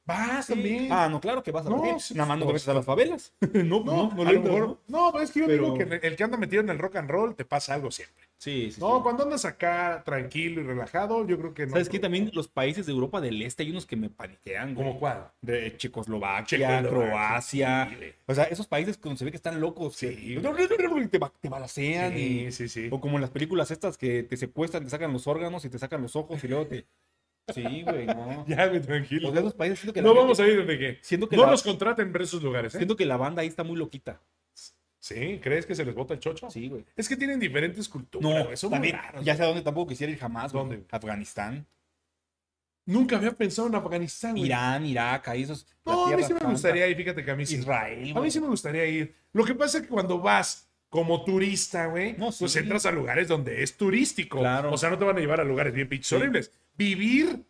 Vas 0.10 0.48
también. 0.48 0.92
Ah, 0.92 1.08
no, 1.10 1.22
claro 1.22 1.42
que 1.44 1.52
vas 1.52 1.66
a 1.66 1.70
No, 1.70 2.00
sí, 2.00 2.14
Nada 2.16 2.28
más 2.28 2.38
no 2.40 2.46
te 2.46 2.52
pues, 2.52 2.64
metes 2.64 2.70
a 2.70 2.74
las 2.74 2.86
favelas. 2.86 3.34
no, 3.54 3.62
No, 3.64 3.84
no, 3.84 4.14
no, 4.16 4.30
a 4.30 4.32
lo 4.32 4.42
mejor. 4.42 4.80
¿no? 4.88 5.12
Pero 5.12 5.24
es 5.24 5.32
que 5.32 5.40
yo 5.40 5.48
digo 5.48 5.74
que 5.76 5.84
el 6.02 6.16
que 6.16 6.24
anda 6.24 6.38
metido 6.38 6.62
en 6.62 6.70
el 6.70 6.80
rock 6.80 6.98
and 6.98 7.10
roll 7.10 7.36
te 7.36 7.46
pasa 7.46 7.74
algo 7.74 7.92
siempre. 7.92 8.28
Sí, 8.38 8.72
sí. 8.72 8.80
No, 8.80 8.98
sí. 8.98 9.04
cuando 9.04 9.24
andas 9.24 9.44
acá 9.44 10.02
tranquilo 10.06 10.62
y 10.62 10.64
relajado, 10.64 11.28
yo 11.28 11.38
creo 11.38 11.54
que 11.54 11.66
no. 11.66 11.72
¿Sabes 11.74 11.90
qué? 11.90 12.00
También 12.00 12.32
los 12.34 12.48
países 12.48 12.86
de 12.86 12.94
Europa 12.94 13.20
del 13.20 13.42
Este 13.42 13.64
hay 13.64 13.72
unos 13.72 13.86
que 13.86 13.98
me 13.98 14.10
paniquean. 14.10 14.76
¿Como 14.76 14.98
cuál? 14.98 15.30
De 15.42 15.76
Checoslovaquia, 15.76 16.58
Checoslovaquia, 16.58 16.90
Croacia. 16.90 17.90
sí, 17.90 18.06
o 18.26 18.34
sea, 18.34 18.46
esos 18.46 18.66
países 18.68 18.98
que 18.98 19.18
se 19.18 19.26
ve 19.26 19.32
que 19.32 19.38
están 19.38 19.60
locos. 19.60 19.96
Sí, 19.98 20.38
que 20.38 20.68
te, 21.10 21.20
te 21.42 21.50
balacean. 21.50 22.18
y- 22.18 22.52
Sí, 22.52 22.52
sí, 22.52 22.70
sí. 22.70 22.90
O 22.92 23.02
como 23.02 23.18
en 23.18 23.22
las 23.22 23.30
películas 23.32 23.72
estas 23.72 23.98
que 23.98 24.24
te 24.24 24.38
secuestran, 24.38 24.84
te 24.86 24.90
sacan 24.90 25.12
los 25.12 25.28
órganos 25.28 25.66
y 25.66 25.70
te 25.70 25.78
sacan 25.78 26.02
los 26.02 26.16
ojos 26.16 26.42
y 26.44 26.48
luego 26.48 26.66
te. 26.68 26.86
Sí, 27.54 27.84
güey, 27.84 28.06
no. 28.06 28.46
Ya, 28.48 28.68
güey, 28.68 28.82
tranquilo. 28.82 29.30
O 29.30 29.32
sea, 29.32 29.42
esos 29.42 29.54
países 29.54 29.80
siento 29.80 29.94
que 29.94 30.02
No 30.02 30.14
vamos 30.14 30.40
a 30.40 30.48
ir, 30.48 30.60
Enrique. 30.60 31.00
Siento 31.02 31.28
que 31.30 31.36
No 31.36 31.46
la- 31.46 31.52
nos 31.52 31.64
contraten 31.64 32.12
ver 32.12 32.24
esos 32.24 32.42
lugares, 32.44 32.74
¿eh? 32.76 32.78
Siento 32.80 32.96
que 32.96 33.06
la 33.06 33.18
banda 33.18 33.42
ahí 33.42 33.48
está 33.48 33.64
muy 33.64 33.78
loquita. 33.78 34.22
¿Sí? 35.02 35.40
¿Crees 35.42 35.66
que 35.66 35.76
se 35.76 35.86
les 35.86 35.96
bota 35.96 36.14
el 36.14 36.20
chocho? 36.20 36.50
Sí, 36.50 36.68
güey. 36.68 36.84
Es 36.96 37.08
que 37.08 37.16
tienen 37.16 37.40
diferentes 37.40 37.88
culturas. 37.88 38.22
No, 38.64 38.70
muy 38.70 38.70
también, 38.70 38.96
raros, 38.98 39.24
ya 39.24 39.36
sé 39.36 39.44
a 39.44 39.46
dónde 39.48 39.62
tampoco 39.62 39.90
quisiera 39.90 40.12
ir 40.12 40.20
jamás. 40.20 40.52
¿Dónde, 40.52 40.76
güey? 40.78 40.88
Afganistán, 40.92 41.66
Nunca 42.86 43.18
había 43.18 43.32
pensado 43.32 43.68
en 43.68 43.76
Afganistán, 43.76 44.32
güey. 44.32 44.46
Irán, 44.48 44.84
Irak, 44.86 45.28
ahí 45.28 45.44
esos. 45.44 45.68
la 45.86 45.94
No, 45.94 46.08
a 46.08 46.18
mí 46.18 46.24
sí 46.24 46.34
me 46.34 46.40
gustaría 46.40 46.88
ir, 46.88 46.98
fíjate 46.98 47.24
que 47.24 47.30
a 47.32 47.36
mí 47.36 47.46
sí. 47.46 47.58
Israel. 47.58 48.14
A 48.16 48.20
mí 48.20 48.32
sí 48.32 48.40
me 48.40 48.48
gustaría 48.48 48.86
ir. 48.88 49.16
Lo 49.32 49.46
que 49.46 49.54
pasa 49.54 49.78
es 49.78 49.84
que 49.84 49.90
cuando 49.90 50.20
vas 50.20 50.68
como 50.90 51.24
turista, 51.24 51.86
güey, 51.86 52.14
No, 52.18 52.30
pues 52.38 52.56
entras 52.56 52.88
a 52.88 52.92
lugares 52.92 53.28
donde 53.28 53.62
es 53.62 53.78
turístico. 53.78 54.40
Claro. 54.40 54.74
O 54.74 54.78
sea, 54.78 54.90
no 54.90 54.98
te 54.98 55.06
van 55.06 55.18
a 55.18 55.20
llevar 55.20 55.40
a 55.40 55.44
lugares 55.44 55.72
bien 55.74 55.88
pinches 55.88 56.08
Sí. 56.08 56.16
horribles. 56.16 56.52
Vivir, 56.80 57.46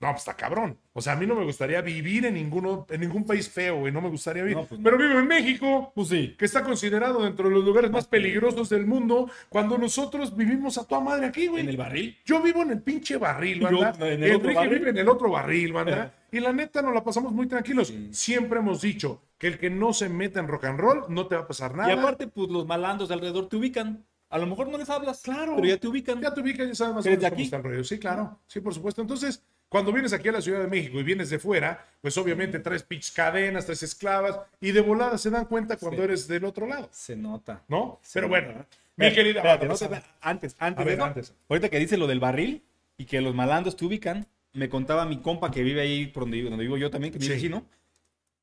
no, 0.00 0.08
pues 0.10 0.22
está 0.22 0.34
cabrón. 0.34 0.78
O 0.94 1.00
sea, 1.00 1.12
a 1.12 1.16
mí 1.16 1.26
no 1.26 1.34
me 1.36 1.44
gustaría 1.44 1.80
vivir 1.82 2.26
en, 2.26 2.34
ninguno, 2.34 2.86
en 2.90 3.00
ningún 3.02 3.24
país 3.24 3.48
feo, 3.48 3.80
güey. 3.80 3.92
No 3.92 4.00
me 4.00 4.08
gustaría 4.08 4.42
vivir. 4.42 4.56
No, 4.56 4.64
pues 4.64 4.80
no. 4.80 4.84
Pero 4.84 4.98
vivo 4.98 5.18
en 5.20 5.26
México, 5.28 5.92
Pues 5.94 6.08
sí. 6.08 6.34
que 6.38 6.44
está 6.46 6.64
considerado 6.64 7.22
dentro 7.22 7.48
de 7.48 7.54
los 7.54 7.64
lugares 7.64 7.90
más 7.90 8.06
peligrosos 8.08 8.68
del 8.70 8.86
mundo, 8.86 9.30
cuando 9.48 9.78
nosotros 9.78 10.34
vivimos 10.36 10.76
a 10.78 10.86
toda 10.88 11.00
madre 11.02 11.26
aquí, 11.26 11.46
güey. 11.46 11.62
En 11.62 11.68
el 11.68 11.76
barril. 11.76 12.18
Yo 12.24 12.42
vivo 12.42 12.62
en 12.62 12.70
el 12.72 12.82
pinche 12.82 13.16
barril, 13.18 13.60
Yo 13.60 13.78
banda. 13.80 14.08
en 14.08 14.24
el 14.24 14.30
otro 14.36 14.48
Enrique 14.48 14.54
barril. 14.54 14.78
vive 14.80 14.90
en 14.90 14.98
el 14.98 15.08
otro 15.08 15.30
barril, 15.30 15.72
banda. 15.72 16.14
y 16.32 16.40
la 16.40 16.52
neta 16.52 16.82
nos 16.82 16.94
la 16.94 17.04
pasamos 17.04 17.30
muy 17.32 17.46
tranquilos. 17.46 17.92
Siempre 18.10 18.58
hemos 18.58 18.80
dicho 18.82 19.22
que 19.38 19.46
el 19.48 19.58
que 19.58 19.70
no 19.70 19.92
se 19.92 20.08
meta 20.08 20.40
en 20.40 20.48
rock 20.48 20.64
and 20.64 20.80
roll 20.80 21.04
no 21.10 21.26
te 21.26 21.36
va 21.36 21.42
a 21.42 21.46
pasar 21.46 21.74
nada. 21.76 21.92
Y 21.92 21.96
aparte, 21.98 22.26
pues 22.26 22.48
los 22.48 22.66
malandros 22.66 23.08
de 23.08 23.14
alrededor 23.14 23.48
te 23.48 23.56
ubican. 23.56 24.04
A 24.32 24.38
lo 24.38 24.46
mejor 24.46 24.68
no 24.68 24.78
les 24.78 24.88
hablas. 24.90 25.22
Claro. 25.22 25.54
Pero 25.56 25.68
ya 25.68 25.76
te 25.78 25.86
ubican. 25.88 26.20
ya 26.20 26.32
te 26.34 26.40
ubicas, 26.40 26.66
ya 26.66 26.74
sabes 26.74 26.94
más 26.94 27.04
o 27.04 27.08
¿Eres 27.08 27.18
menos 27.18 27.22
de 27.22 27.30
cómo 27.36 27.42
está 27.44 27.56
el 27.58 27.62
rollo. 27.62 27.84
Sí, 27.84 27.98
claro. 27.98 28.40
Sí, 28.46 28.60
por 28.60 28.72
supuesto. 28.74 29.00
Entonces, 29.02 29.42
cuando 29.68 29.92
vienes 29.92 30.12
aquí 30.12 30.28
a 30.28 30.32
la 30.32 30.40
Ciudad 30.42 30.60
de 30.60 30.66
México 30.68 30.98
y 30.98 31.02
vienes 31.02 31.30
de 31.30 31.38
fuera, 31.38 31.86
pues 32.00 32.16
obviamente 32.18 32.58
traes 32.58 32.82
pinches 32.82 33.10
cadenas, 33.12 33.64
traes 33.66 33.82
esclavas 33.82 34.38
y 34.60 34.72
de 34.72 34.80
volada 34.80 35.16
se 35.18 35.30
dan 35.30 35.44
cuenta 35.46 35.76
cuando 35.76 35.98
Sí. 35.98 36.04
eres 36.04 36.28
del 36.28 36.44
otro 36.44 36.66
lado, 36.66 36.88
Se 36.92 37.14
nota. 37.16 37.62
¿no? 37.68 37.98
Sí. 38.02 38.10
Pero 38.14 38.28
bueno, 38.28 38.66
mi 38.96 39.12
querida. 39.12 39.40
espérate, 39.40 39.66
banda, 39.66 39.66
no 39.74 39.78
te- 39.78 39.88
pasa- 39.88 40.16
antes, 40.20 40.56
antes, 40.58 40.84
ver, 40.86 41.00
antes. 41.00 41.34
ahorita 41.48 41.68
que 41.68 41.78
dice 41.78 41.96
lo 41.96 42.06
del 42.06 42.20
barril 42.20 42.64
y 42.98 43.04
que 43.06 43.20
los 43.20 43.34
malandros 43.34 43.76
te 43.76 43.84
ubican, 43.84 44.26
me 44.54 44.68
contaba 44.68 45.06
mi 45.06 45.20
compa 45.20 45.50
que 45.50 45.62
vive 45.62 45.80
ahí 45.80 46.06
por 46.06 46.24
donde, 46.24 46.42
donde 46.42 46.62
vivo 46.64 46.76
yo 46.76 46.90
también, 46.90 47.12
que 47.12 47.18
mi 47.18 47.24
Sí. 47.26 47.32
vecino, 47.32 47.66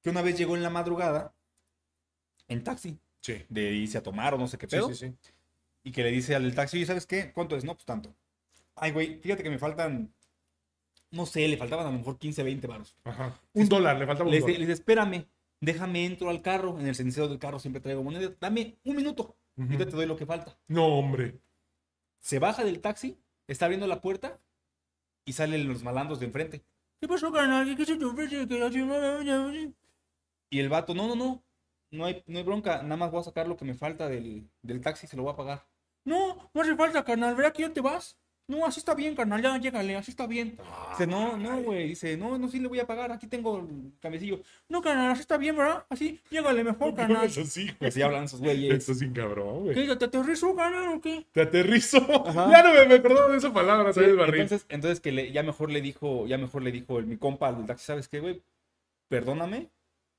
que 0.04 0.10
una 0.10 0.22
vez 0.24 0.38
llegó 0.38 0.56
en 0.56 0.64
la 0.64 0.70
madrugada 0.72 1.34
en 2.48 2.64
taxi, 2.64 2.98
Sí. 3.22 3.44
de 3.50 3.72
irse 3.74 3.98
a 3.98 4.04
tomar 4.04 4.34
o 4.34 4.38
no 4.38 4.48
sé 4.48 4.58
qué 4.58 4.66
Sí, 4.68 4.76
pedo, 4.76 4.90
sí, 4.94 4.96
sí. 4.96 5.32
Y 5.84 5.92
que 5.92 6.04
le 6.04 6.12
dice 6.12 6.36
al 6.36 6.44
del 6.44 6.56
taxi, 6.56 6.78
oye, 6.78 6.86
¿sabes 6.86 7.06
qué? 7.06 7.32
¿Cuánto 7.34 7.56
es? 7.56 7.64
No, 7.64 7.74
pues 7.74 7.86
tanto. 7.86 8.14
Ay, 8.76 8.92
güey, 8.92 9.20
fíjate 9.20 9.44
que 9.44 9.50
me 9.50 9.58
faltan, 9.60 10.14
no 11.12 11.26
sé, 11.26 11.48
le 11.48 11.58
faltaban 11.58 11.88
a 11.88 11.92
lo 11.92 11.98
mejor 11.98 12.18
15, 12.18 12.44
20 12.44 12.68
baros. 12.68 12.96
Ajá. 13.04 13.40
Un 13.54 13.68
dólar, 13.70 13.98
le 13.98 14.06
faltaba 14.06 14.26
un 14.28 14.32
Le 14.32 14.38
dice, 14.38 14.48
dólar. 14.48 14.60
le 14.60 14.66
dice, 14.68 14.74
espérame, 14.74 15.26
déjame 15.62 16.06
entro 16.06 16.30
al 16.30 16.42
carro, 16.42 16.80
en 16.80 16.88
el 16.88 16.96
cenicero 16.96 17.28
del 17.28 17.40
carro 17.40 17.60
siempre 17.60 17.82
traigo 17.82 18.04
moneda, 18.04 18.32
dame 18.40 18.78
un 18.84 18.96
minuto, 18.96 19.36
Ujú. 19.58 19.66
ahorita 19.66 19.86
te 19.86 19.96
doy 19.96 20.06
lo 20.06 20.16
que 20.16 20.26
falta. 20.26 20.58
No, 20.68 20.86
hombre. 20.88 21.40
Se 22.20 22.40
baja 22.40 22.64
del 22.64 22.82
taxi, 22.82 23.18
está 23.48 23.66
abriendo 23.66 23.88
la 23.88 24.02
puerta 24.02 24.40
y 25.26 25.34
salen 25.34 25.68
los 25.68 25.84
malandros 25.84 26.20
de 26.20 26.26
enfrente. 26.28 26.64
¿Qué 27.00 27.08
pasó, 27.08 27.32
carnal? 27.32 27.76
¿Qué. 27.78 29.74
Y 30.52 30.60
el 30.60 30.70
vato, 30.70 30.94
no, 30.94 31.08
no, 31.08 31.16
no, 31.16 31.44
no 31.92 32.06
hay, 32.06 32.24
no 32.28 32.38
hay 32.38 32.44
bronca, 32.44 32.82
nada 32.84 32.98
más 32.98 33.12
voy 33.12 33.22
a 33.22 33.24
sacar 33.24 33.48
lo 33.48 33.58
que 33.58 33.66
me 33.66 33.74
falta 33.74 34.08
del, 34.08 34.48
del 34.62 34.82
taxi 34.82 35.06
y 35.06 35.10
se 35.10 35.18
lo 35.18 35.24
voy 35.24 35.34
a 35.34 35.38
pagar. 35.38 35.66
No, 36.06 36.50
no 36.54 36.62
hace 36.62 36.76
falta, 36.76 37.04
carnal, 37.04 37.36
¿verdad 37.36 37.54
que 37.54 37.64
ya 37.64 37.74
te 37.74 37.82
vas? 37.82 38.18
No, 38.48 38.66
así 38.66 38.80
está 38.80 38.96
bien, 38.96 39.16
carnal, 39.16 39.44
ya 39.44 39.56
llégale, 39.60 39.96
así 39.96 40.10
está 40.10 40.26
bien. 40.26 40.58
Dice, 40.90 41.06
no, 41.06 41.38
no, 41.38 41.62
güey, 41.62 41.90
dice, 41.90 42.18
no, 42.18 42.36
no, 42.40 42.48
sí 42.50 42.60
le 42.60 42.68
voy 42.68 42.80
a 42.80 42.88
pagar, 42.88 43.12
aquí 43.12 43.28
tengo 43.28 43.60
el 43.60 43.92
cabecillo. 44.00 44.40
No, 44.68 44.82
carnal, 44.82 45.12
así 45.12 45.22
está 45.22 45.38
bien, 45.38 45.56
¿verdad? 45.56 45.86
Así, 45.88 46.20
llégale 46.32 46.64
mejor, 46.64 46.96
carnal. 46.96 47.28
Eso 47.28 47.46
sí, 47.46 47.70
güey. 47.78 47.90
así 47.90 48.02
hablan 48.02 48.24
esos 48.24 48.40
güeyes. 48.42 48.74
Eso 48.74 48.94
es 48.94 49.00
sin 49.00 49.14
cabrón, 49.14 49.66
güey. 49.66 49.76
¿Qué? 49.76 49.86
¿Ya 49.86 50.00
te 50.00 50.06
aterrizó, 50.06 50.56
carnal, 50.56 50.96
o 50.98 51.00
qué? 51.00 51.28
Te 51.32 51.42
aterrizo. 51.44 52.00
Ajá. 52.28 52.50
Ya 52.52 52.64
no 52.64 52.74
me, 52.74 52.86
me 52.88 53.00
perdono 53.00 53.28
de 53.30 53.38
esa 53.38 53.54
palabra, 53.54 53.94
Sí, 53.94 54.00
barril. 54.14 54.42
entonces, 54.42 54.66
entonces 54.70 55.00
que 55.00 55.12
le- 55.12 55.32
ya 55.32 55.44
mejor 55.44 55.70
le 55.70 55.82
dijo, 55.82 56.26
ya 56.26 56.40
mejor 56.40 56.64
le 56.64 56.72
dijo 56.72 56.98
el, 56.98 57.06
mi 57.06 57.18
compa 57.18 57.50
al 57.50 57.58
del 57.58 57.66
taxi, 57.68 57.86
¿sabes 57.86 58.08
qué, 58.08 58.20
güey? 58.20 58.42
Perdóname, 59.10 59.70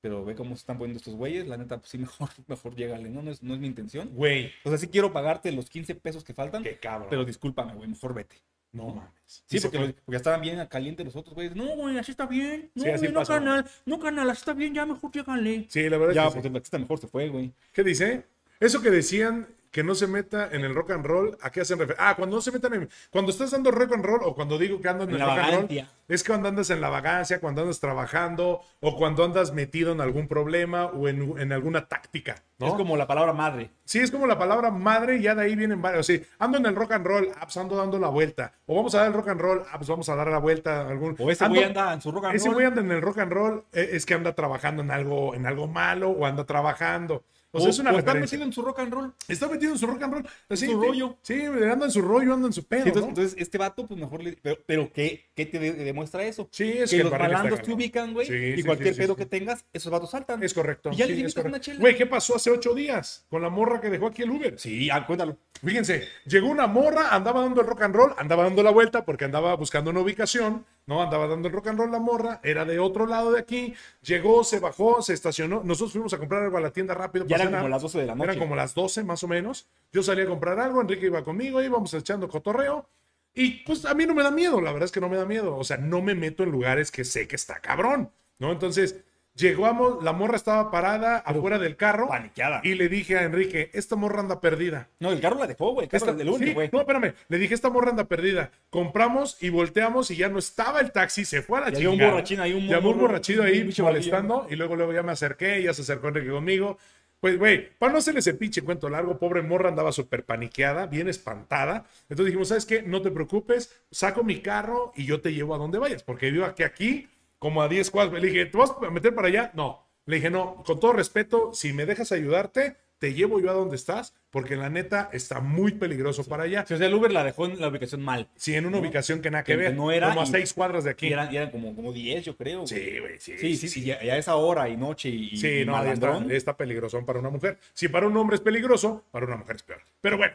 pero 0.00 0.24
ve 0.24 0.34
cómo 0.34 0.50
se 0.56 0.60
están 0.60 0.78
poniendo 0.78 0.98
estos 0.98 1.14
güeyes, 1.14 1.46
la 1.46 1.56
neta, 1.56 1.78
pues 1.78 1.90
sí, 1.90 1.98
mejor, 1.98 2.28
mejor 2.46 2.74
llégale, 2.74 3.10
¿no? 3.10 3.22
No 3.22 3.30
es, 3.30 3.42
no 3.42 3.54
es 3.54 3.60
mi 3.60 3.66
intención. 3.66 4.10
Güey, 4.12 4.50
O 4.64 4.68
sea, 4.68 4.78
sí 4.78 4.88
quiero 4.88 5.12
pagarte 5.12 5.50
los 5.52 5.68
15 5.70 5.94
pesos 5.96 6.24
que 6.24 6.34
faltan, 6.34 6.62
qué 6.62 6.78
cabrón. 6.78 7.08
pero 7.10 7.24
discúlpame, 7.24 7.74
güey, 7.74 7.88
mejor 7.88 8.14
vete. 8.14 8.36
no 8.72 8.88
mames. 8.94 9.10
Sí, 9.46 9.58
porque, 9.60 9.78
los- 9.78 9.92
porque 9.94 10.12
ya 10.12 10.16
estaban 10.18 10.40
bien 10.40 10.64
calientes 10.66 11.04
los 11.04 11.16
otros 11.16 11.34
güeyes. 11.34 11.56
No, 11.56 11.66
güey, 11.76 11.98
así 11.98 12.12
está 12.12 12.26
bien. 12.26 12.70
No, 12.74 12.84
Sí, 12.84 12.88
así 12.90 13.00
güey, 13.06 13.12
no, 13.12 13.24
canal, 13.24 13.66
no, 13.84 13.98
canal, 13.98 14.30
así 14.30 14.38
está 14.40 14.52
bien, 14.52 14.72
ya 14.74 14.86
mejor 14.86 15.10
llégale. 15.12 15.66
Sí, 15.68 15.88
la 15.88 15.98
verdad 15.98 16.14
Ya, 16.14 16.22
es 16.22 16.28
que 16.28 16.32
pues 16.34 16.42
sí. 16.42 16.46
el 16.48 16.52
taxista 16.54 16.78
mejor 16.78 16.98
se 16.98 17.08
fue, 17.08 17.28
güey. 17.28 17.52
¿Qué 17.72 17.82
dice? 17.82 18.24
Eso 18.60 18.80
que 18.80 18.90
decían, 18.90 19.48
que 19.70 19.84
no 19.84 19.94
se 19.94 20.06
meta 20.08 20.48
en 20.50 20.64
el 20.64 20.74
rock 20.74 20.90
and 20.90 21.06
roll. 21.06 21.38
¿A 21.42 21.50
qué 21.50 21.60
hacen 21.60 21.78
referencia? 21.78 22.08
Ah, 22.10 22.16
cuando 22.16 22.36
no 22.36 22.42
se 22.42 22.50
metan 22.50 22.74
en. 22.74 22.88
Cuando 23.10 23.30
estás 23.30 23.52
dando 23.52 23.70
rock 23.70 23.92
and 23.94 24.04
roll 24.04 24.20
o 24.24 24.34
cuando 24.34 24.58
digo 24.58 24.80
que 24.80 24.88
andan 24.88 25.08
en, 25.10 25.14
En 25.16 25.20
el 25.22 25.26
la 25.26 25.34
rock 25.34 25.38
and 25.44 25.46
roll, 25.52 25.62
vagancia. 25.62 25.88
es 26.08 26.24
cuando 26.24 26.48
andas 26.48 26.70
en 26.70 26.80
la 26.80 26.88
vagancia, 26.88 27.40
cuando 27.40 27.62
andas 27.62 27.78
trabajando 27.78 28.62
o 28.80 28.96
cuando 28.96 29.24
andas 29.24 29.52
metido 29.52 29.92
en 29.92 30.00
algún 30.00 30.26
problema 30.26 30.86
o 30.86 31.08
en, 31.08 31.38
en 31.38 31.52
alguna 31.52 31.86
táctica. 31.86 32.42
¿no? 32.58 32.66
Es 32.66 32.74
como 32.74 32.96
la 32.96 33.06
palabra 33.06 33.32
madre. 33.32 33.70
Sí, 33.84 34.00
es 34.00 34.10
como 34.10 34.26
la 34.26 34.38
palabra 34.38 34.70
madre 34.70 35.16
y 35.16 35.22
ya 35.22 35.34
de 35.34 35.42
ahí 35.42 35.54
vienen 35.56 35.80
varios. 35.80 36.06
Sí, 36.06 36.22
ando 36.38 36.58
en 36.58 36.66
el 36.66 36.74
rock 36.74 36.92
and 36.92 37.06
roll, 37.06 37.28
ah, 37.36 37.40
pues 37.42 37.56
ando 37.56 37.76
dando 37.76 37.98
la 37.98 38.08
vuelta. 38.08 38.52
O 38.66 38.74
vamos 38.74 38.94
a 38.94 38.98
dar 38.98 39.06
el 39.08 39.12
rock 39.14 39.28
and 39.28 39.40
roll, 39.40 39.62
ah, 39.70 39.78
pues 39.78 39.88
vamos 39.88 40.08
a 40.08 40.16
dar 40.16 40.28
la 40.28 40.38
vuelta. 40.38 40.80
a 40.82 40.88
Algún... 40.88 41.14
O 41.18 41.30
ese 41.30 41.44
Ando- 41.44 41.50
güey 41.54 41.64
anda 41.64 41.92
en 41.94 42.00
su 42.02 42.10
rock 42.10 42.24
and 42.26 42.34
ese 42.34 42.46
roll. 42.46 42.54
güey 42.54 42.66
anda 42.66 42.80
en 42.80 42.90
el 42.90 43.00
rock 43.02 43.18
and 43.18 43.32
roll, 43.32 43.64
eh, 43.72 43.90
es 43.92 44.04
que 44.04 44.14
anda 44.14 44.34
trabajando 44.34 44.82
en 44.82 44.90
algo, 44.90 45.34
en 45.34 45.46
algo 45.46 45.68
malo 45.68 46.10
o 46.10 46.26
anda 46.26 46.44
trabajando. 46.44 47.22
O 47.52 47.60
sea, 47.60 47.70
es 47.70 47.78
una 47.78 47.92
o 47.92 47.98
está 47.98 48.14
metido 48.14 48.44
en 48.44 48.52
su 48.52 48.62
rock 48.62 48.78
and 48.80 48.92
roll. 48.92 49.14
Está 49.26 49.48
metido 49.48 49.72
en 49.72 49.78
su 49.78 49.86
rock 49.86 50.02
and 50.02 50.12
roll. 50.14 50.28
Así, 50.48 50.66
su 50.66 50.72
sí, 50.72 50.86
rollo. 50.86 51.18
Sí, 51.22 51.42
anda 51.42 51.86
en 51.86 51.90
su 51.90 52.00
rollo, 52.02 52.34
anda 52.34 52.46
en 52.46 52.52
su 52.52 52.64
pedo. 52.64 52.82
Sí, 52.82 52.88
entonces, 52.88 53.02
¿no? 53.02 53.08
entonces, 53.08 53.40
este 53.40 53.58
vato, 53.58 53.86
pues 53.86 53.98
mejor 53.98 54.22
le. 54.22 54.36
Pero, 54.40 54.58
pero 54.66 54.92
¿qué, 54.92 55.30
qué 55.34 55.46
te 55.46 55.58
de- 55.58 55.72
demuestra 55.72 56.24
eso? 56.24 56.48
Sí, 56.52 56.68
es 56.78 56.90
que, 56.90 57.02
los 57.02 57.10
malandros 57.12 57.62
te 57.62 57.72
ubican, 57.72 58.12
güey. 58.12 58.26
Sí, 58.26 58.34
y 58.34 58.56
sí, 58.58 58.62
cualquier 58.62 58.94
pedo 58.96 59.16
que 59.16 59.26
tengas, 59.26 59.64
esos 59.72 59.90
vatos 59.90 60.10
saltan. 60.10 60.42
Es 60.42 60.54
correcto. 60.54 60.90
Y 60.92 60.96
ya 60.96 61.06
le 61.06 61.26
una 61.44 61.60
chela. 61.60 61.80
Güey, 61.80 61.96
¿qué 61.96 62.06
pasó 62.06 62.36
hace 62.36 62.50
ocho 62.50 62.74
días 62.74 63.26
con 63.28 63.42
la 63.42 63.50
morra 63.50 63.80
que 63.80 63.90
dejó 63.90 64.06
aquí 64.06 64.22
el 64.22 64.30
Uber? 64.30 64.58
Sí, 64.58 64.88
ah, 64.90 65.06
cuéntalo. 65.06 65.36
Fíjense, 65.62 66.08
llegó 66.24 66.48
una 66.48 66.66
morra, 66.66 67.14
andaba 67.14 67.42
dando 67.42 67.60
el 67.60 67.66
rock 67.66 67.82
and 67.82 67.94
roll, 67.94 68.14
andaba 68.16 68.44
dando 68.44 68.62
la 68.62 68.70
vuelta 68.70 69.04
porque 69.04 69.26
andaba 69.26 69.54
buscando 69.56 69.90
una 69.90 70.00
ubicación, 70.00 70.64
¿no? 70.90 71.00
Andaba 71.00 71.28
dando 71.28 71.46
el 71.46 71.54
rock 71.54 71.68
and 71.68 71.78
roll 71.78 71.92
la 71.92 72.00
morra, 72.00 72.40
era 72.42 72.64
de 72.64 72.80
otro 72.80 73.06
lado 73.06 73.30
de 73.30 73.38
aquí, 73.38 73.74
llegó, 74.02 74.42
se 74.42 74.58
bajó, 74.58 75.00
se 75.02 75.14
estacionó. 75.14 75.62
Nosotros 75.64 75.92
fuimos 75.92 76.12
a 76.14 76.18
comprar 76.18 76.42
algo 76.42 76.56
a 76.56 76.60
la 76.60 76.72
tienda 76.72 76.94
rápido. 76.94 77.26
Ya 77.26 77.36
eran 77.36 77.46
cenar. 77.48 77.60
como 77.60 77.68
las 77.70 77.82
12 77.82 77.98
de 78.00 78.06
la 78.06 78.14
noche. 78.16 78.24
Eran 78.24 78.38
como 78.40 78.56
las 78.56 78.74
12 78.74 79.04
más 79.04 79.22
o 79.22 79.28
menos. 79.28 79.68
Yo 79.92 80.02
salí 80.02 80.22
a 80.22 80.26
comprar 80.26 80.58
algo, 80.58 80.80
Enrique 80.80 81.06
iba 81.06 81.22
conmigo, 81.22 81.62
íbamos 81.62 81.94
echando 81.94 82.28
cotorreo. 82.28 82.88
Y 83.32 83.62
pues 83.62 83.84
a 83.84 83.94
mí 83.94 84.04
no 84.04 84.16
me 84.16 84.24
da 84.24 84.32
miedo, 84.32 84.60
la 84.60 84.72
verdad 84.72 84.86
es 84.86 84.90
que 84.90 85.00
no 85.00 85.08
me 85.08 85.16
da 85.16 85.24
miedo. 85.26 85.56
O 85.56 85.62
sea, 85.62 85.76
no 85.76 86.02
me 86.02 86.16
meto 86.16 86.42
en 86.42 86.50
lugares 86.50 86.90
que 86.90 87.04
sé 87.04 87.28
que 87.28 87.36
está 87.36 87.60
cabrón, 87.60 88.10
¿no? 88.40 88.50
Entonces, 88.50 88.96
llegamos, 89.40 90.02
la 90.04 90.12
morra 90.12 90.36
estaba 90.36 90.70
parada 90.70 91.18
afuera 91.18 91.58
del 91.58 91.76
carro. 91.76 92.08
Paniqueada. 92.08 92.60
Y 92.62 92.74
le 92.74 92.88
dije 92.88 93.18
a 93.18 93.22
Enrique, 93.24 93.70
esta 93.72 93.96
morra 93.96 94.20
anda 94.20 94.40
perdida. 94.40 94.88
No, 94.98 95.10
el 95.12 95.20
carro 95.20 95.38
la 95.38 95.46
dejó, 95.46 95.72
güey. 95.72 95.88
Esta- 95.90 96.12
del 96.12 96.28
único, 96.28 96.44
sí, 96.46 96.52
güey. 96.54 96.70
no, 96.72 96.80
espérame. 96.80 97.14
Le 97.28 97.38
dije, 97.38 97.54
esta 97.54 97.70
morra 97.70 97.90
anda 97.90 98.04
perdida. 98.04 98.50
Compramos 98.70 99.36
y 99.42 99.48
volteamos 99.50 100.10
y 100.10 100.16
ya 100.16 100.28
no 100.28 100.38
estaba 100.38 100.80
el 100.80 100.92
taxi, 100.92 101.24
se 101.24 101.42
fue 101.42 101.58
a 101.58 101.62
la 101.62 101.70
Y 101.70 101.76
había 101.76 101.90
un 101.90 101.98
borrachín 101.98 102.40
ahí, 102.40 102.52
un 102.52 102.66
Llamó 102.66 102.90
un 102.90 102.98
borrachito 103.00 103.42
ahí 103.42 103.60
un 103.62 103.84
molestando 103.84 104.46
y 104.50 104.56
luego, 104.56 104.76
luego 104.76 104.92
ya 104.92 105.02
me 105.02 105.12
acerqué, 105.12 105.62
ya 105.62 105.72
se 105.74 105.82
acercó 105.82 106.08
Enrique 106.08 106.30
conmigo. 106.30 106.78
Pues, 107.20 107.38
güey, 107.38 107.68
para 107.78 107.92
no 107.92 107.98
hacerle 107.98 108.20
ese 108.20 108.32
pinche 108.32 108.62
cuento 108.62 108.88
largo, 108.88 109.18
pobre 109.18 109.42
morra 109.42 109.68
andaba 109.68 109.92
súper 109.92 110.24
paniqueada, 110.24 110.86
bien 110.86 111.06
espantada. 111.06 111.84
Entonces 112.08 112.26
dijimos, 112.26 112.48
¿sabes 112.48 112.64
qué? 112.64 112.82
No 112.82 113.02
te 113.02 113.10
preocupes, 113.10 113.82
saco 113.90 114.24
mi 114.24 114.40
carro 114.40 114.92
y 114.96 115.04
yo 115.04 115.20
te 115.20 115.34
llevo 115.34 115.54
a 115.54 115.58
donde 115.58 115.78
vayas, 115.78 116.02
porque 116.02 116.30
vivo 116.30 116.46
aquí, 116.46 116.62
aquí, 116.62 117.08
como 117.40 117.60
a 117.62 117.68
10 117.68 117.90
cuadras. 117.90 118.22
Le 118.22 118.28
dije, 118.28 118.46
¿te 118.46 118.56
vas 118.56 118.72
a 118.80 118.90
meter 118.90 119.12
para 119.12 119.26
allá? 119.26 119.50
No. 119.54 119.84
Le 120.06 120.16
dije, 120.16 120.30
no, 120.30 120.62
con 120.64 120.78
todo 120.78 120.92
respeto, 120.92 121.52
si 121.52 121.72
me 121.72 121.86
dejas 121.86 122.12
ayudarte, 122.12 122.76
te 122.98 123.14
llevo 123.14 123.40
yo 123.40 123.48
a 123.50 123.54
donde 123.54 123.76
estás, 123.76 124.14
porque 124.30 124.56
la 124.56 124.68
neta 124.68 125.08
está 125.12 125.40
muy 125.40 125.72
peligroso 125.72 126.24
para 126.24 126.42
allá. 126.44 126.64
Sí, 126.68 126.74
o 126.74 126.76
sea, 126.78 126.86
el 126.86 126.94
Uber 126.94 127.10
la 127.10 127.24
dejó 127.24 127.46
en 127.46 127.58
la 127.60 127.68
ubicación 127.68 128.02
mal. 128.02 128.28
Sí, 128.36 128.54
en 128.54 128.66
una 128.66 128.76
No, 128.76 128.82
ubicación 128.82 129.22
que 129.22 129.30
nada 129.30 129.42
que 129.42 129.52
que 129.52 129.56
ver. 129.56 129.74
no 129.74 129.90
era 129.90 130.08
como 130.08 130.20
a 130.20 130.24
y- 130.24 130.26
seis 130.26 130.52
cuadras 130.52 130.84
de 130.84 130.90
aquí. 130.90 131.08
Y 131.08 131.12
eran, 131.12 131.32
y 131.32 131.36
eran 131.38 131.50
como, 131.50 131.74
como 131.74 131.92
10, 131.92 132.24
yo 132.24 132.36
creo. 132.36 132.58
güey. 132.60 132.68
Sí, 132.68 132.98
güey, 132.98 133.18
sí. 133.18 133.38
Sí, 133.38 133.56
sí, 133.56 133.68
sí. 133.68 133.84
Y 133.84 133.90
a, 133.92 134.04
y 134.04 134.10
a 134.10 134.18
esa 134.18 134.36
hora 134.36 134.68
y 134.68 134.76
noche 134.76 135.08
y, 135.08 135.36
Sí, 135.36 135.60
y 135.60 135.64
no, 135.64 135.82
está, 135.82 136.22
está 136.30 136.56
peligroso 136.56 137.02
para 137.06 137.20
una 137.20 137.30
mujer. 137.30 137.58
Si 137.72 137.88
para 137.88 138.06
un 138.06 138.16
hombre 138.18 138.34
es 138.36 138.42
peligroso, 138.42 139.04
para 139.10 139.24
una 139.26 139.36
mujer 139.36 139.56
es 139.56 139.62
peor. 139.62 139.80
Pero 140.02 140.18
bueno, 140.18 140.34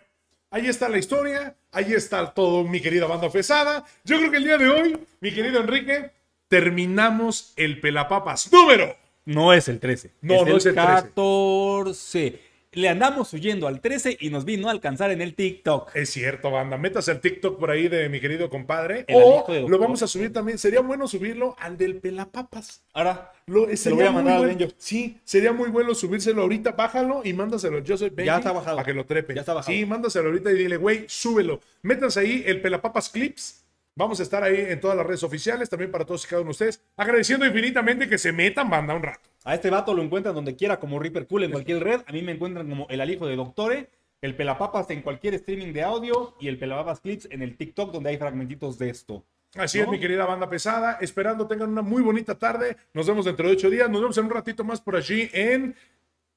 ahí 0.50 0.68
está 0.68 0.90
la 0.90 0.98
historia, 0.98 1.56
ahí 1.72 1.94
está 1.94 2.34
todo, 2.34 2.64
mi 2.64 2.82
querida 2.82 3.06
banda 3.06 3.30
pesada. 3.32 3.84
Yo 4.06 4.18
creo 4.18 4.32
que 4.32 4.38
el 4.38 4.44
día 4.44 4.58
de 4.58 4.70
hoy, 4.70 4.98
mi 5.20 5.32
querido 5.32 5.60
Enrique, 5.60 6.10
terminamos 6.48 7.54
el 7.56 7.80
pelapapas 7.80 8.52
número. 8.52 8.96
No 9.26 9.54
es 9.54 9.68
el 9.68 9.80
13. 9.80 10.12
No, 10.22 10.46
no 10.46 10.58
es 10.58 10.66
el 10.66 10.76
13. 10.76 10.92
14. 10.92 12.40
Le 12.76 12.90
andamos 12.90 13.32
huyendo 13.32 13.68
al 13.68 13.80
13 13.80 14.18
y 14.20 14.30
nos 14.30 14.44
vino 14.44 14.68
a 14.68 14.72
alcanzar 14.72 15.10
en 15.10 15.22
el 15.22 15.34
TikTok. 15.34 15.96
Es 15.96 16.10
cierto, 16.10 16.52
banda. 16.52 16.78
Métase 16.78 17.14
el 17.14 17.22
TikTok 17.22 17.58
por 17.58 17.72
ahí 17.72 17.88
de 17.88 18.10
mi 18.10 18.20
querido 18.20 18.50
compadre. 18.50 19.06
El 19.08 19.16
o 19.16 19.46
de 19.48 19.62
lo 19.62 19.80
vamos 19.80 20.04
a 20.04 20.08
subir 20.08 20.34
también. 20.34 20.58
Sería 20.58 20.82
bueno 20.82 21.08
subirlo 21.08 21.56
al 21.58 21.78
del 21.78 21.96
pelapapas. 21.96 22.84
Ahora, 22.94 23.32
Lo, 23.46 23.66
Se 23.70 23.78
sería 23.78 23.92
lo 23.92 23.96
voy 23.96 24.08
a 24.08 24.12
mandar 24.12 24.34
al 24.36 24.40
bueno. 24.42 24.60
Benjo. 24.60 24.76
Sí, 24.78 25.18
sería 25.24 25.54
muy 25.54 25.70
bueno 25.70 25.96
subírselo 25.96 26.42
ahorita. 26.42 26.74
Bájalo 26.74 27.22
y 27.24 27.32
mándaselo. 27.32 27.80
Yo 27.80 27.98
soy 27.98 28.10
Benji 28.10 28.26
Ya 28.26 28.38
está 28.38 28.52
bajado. 28.52 28.76
Para 28.76 28.86
que 28.86 28.94
lo 28.94 29.06
trepe. 29.06 29.34
Ya 29.34 29.40
está 29.40 29.54
bajado. 29.54 29.74
Sí, 29.74 29.86
mándaselo 29.86 30.28
ahorita 30.28 30.52
y 30.52 30.56
dile, 30.56 30.76
güey, 30.76 31.06
súbelo. 31.08 31.62
Métanse 31.82 32.20
ahí 32.20 32.44
el 32.46 32.60
Pelapapas 32.60 33.08
Clips. 33.08 33.65
Vamos 33.98 34.20
a 34.20 34.24
estar 34.24 34.44
ahí 34.44 34.58
en 34.60 34.82
todas 34.82 34.98
las 34.98 35.06
redes 35.06 35.24
oficiales, 35.24 35.70
también 35.70 35.90
para 35.90 36.04
todos 36.04 36.26
y 36.26 36.28
cada 36.28 36.42
uno 36.42 36.50
de 36.50 36.52
ustedes. 36.52 36.84
Agradeciendo 36.98 37.46
infinitamente 37.46 38.10
que 38.10 38.18
se 38.18 38.34
metan, 38.34 38.70
banda, 38.70 38.94
un 38.94 39.02
rato. 39.02 39.30
a 39.46 39.56
este 39.56 39.70
vato 39.70 39.94
lo 39.94 40.04
encuentran 40.04 40.36
donde 40.36 40.58
quiera 40.58 40.82
como 40.82 41.00
Reaper 41.00 41.28
Cool 41.28 41.46
en 41.46 41.52
cualquier 41.52 41.82
red. 41.82 42.02
A 42.06 42.12
mí 42.12 42.22
me 42.22 42.34
encuentran 42.34 42.68
como 42.70 42.88
el 42.90 43.00
alijo 43.00 43.26
de 43.26 43.38
Doctore, 43.38 43.90
el 44.22 44.36
Pelapapas 44.36 44.90
en 44.90 45.02
cualquier 45.02 45.36
streaming 45.36 45.72
de 45.72 45.84
audio 45.84 46.36
y 46.42 46.50
el 46.50 46.60
Pelapapas 46.60 47.00
Clips 47.00 47.30
en 47.32 47.42
el 47.42 47.56
TikTok 47.56 47.94
donde 47.94 48.10
hay 48.10 48.18
fragmentitos 48.18 48.78
de 48.78 48.90
esto. 48.90 49.24
Así 49.56 49.78
¿No? 49.78 49.86
es, 49.86 49.90
mi 49.92 50.00
querida 50.02 50.26
banda 50.26 50.50
pesada. 50.50 50.98
Esperando 51.00 51.48
tengan 51.48 51.70
una 51.70 51.82
muy 51.82 52.02
bonita 52.02 52.38
tarde. 52.38 52.76
Nos 52.94 53.08
vemos 53.08 53.24
dentro 53.24 53.48
de 53.48 53.54
ocho 53.54 53.70
días. 53.70 53.90
Nos 53.90 54.02
vemos 54.02 54.18
en 54.18 54.26
un 54.26 54.32
ratito 54.32 54.66
más 54.66 54.82
por 54.82 54.98
allí 54.98 55.30
en 55.32 55.74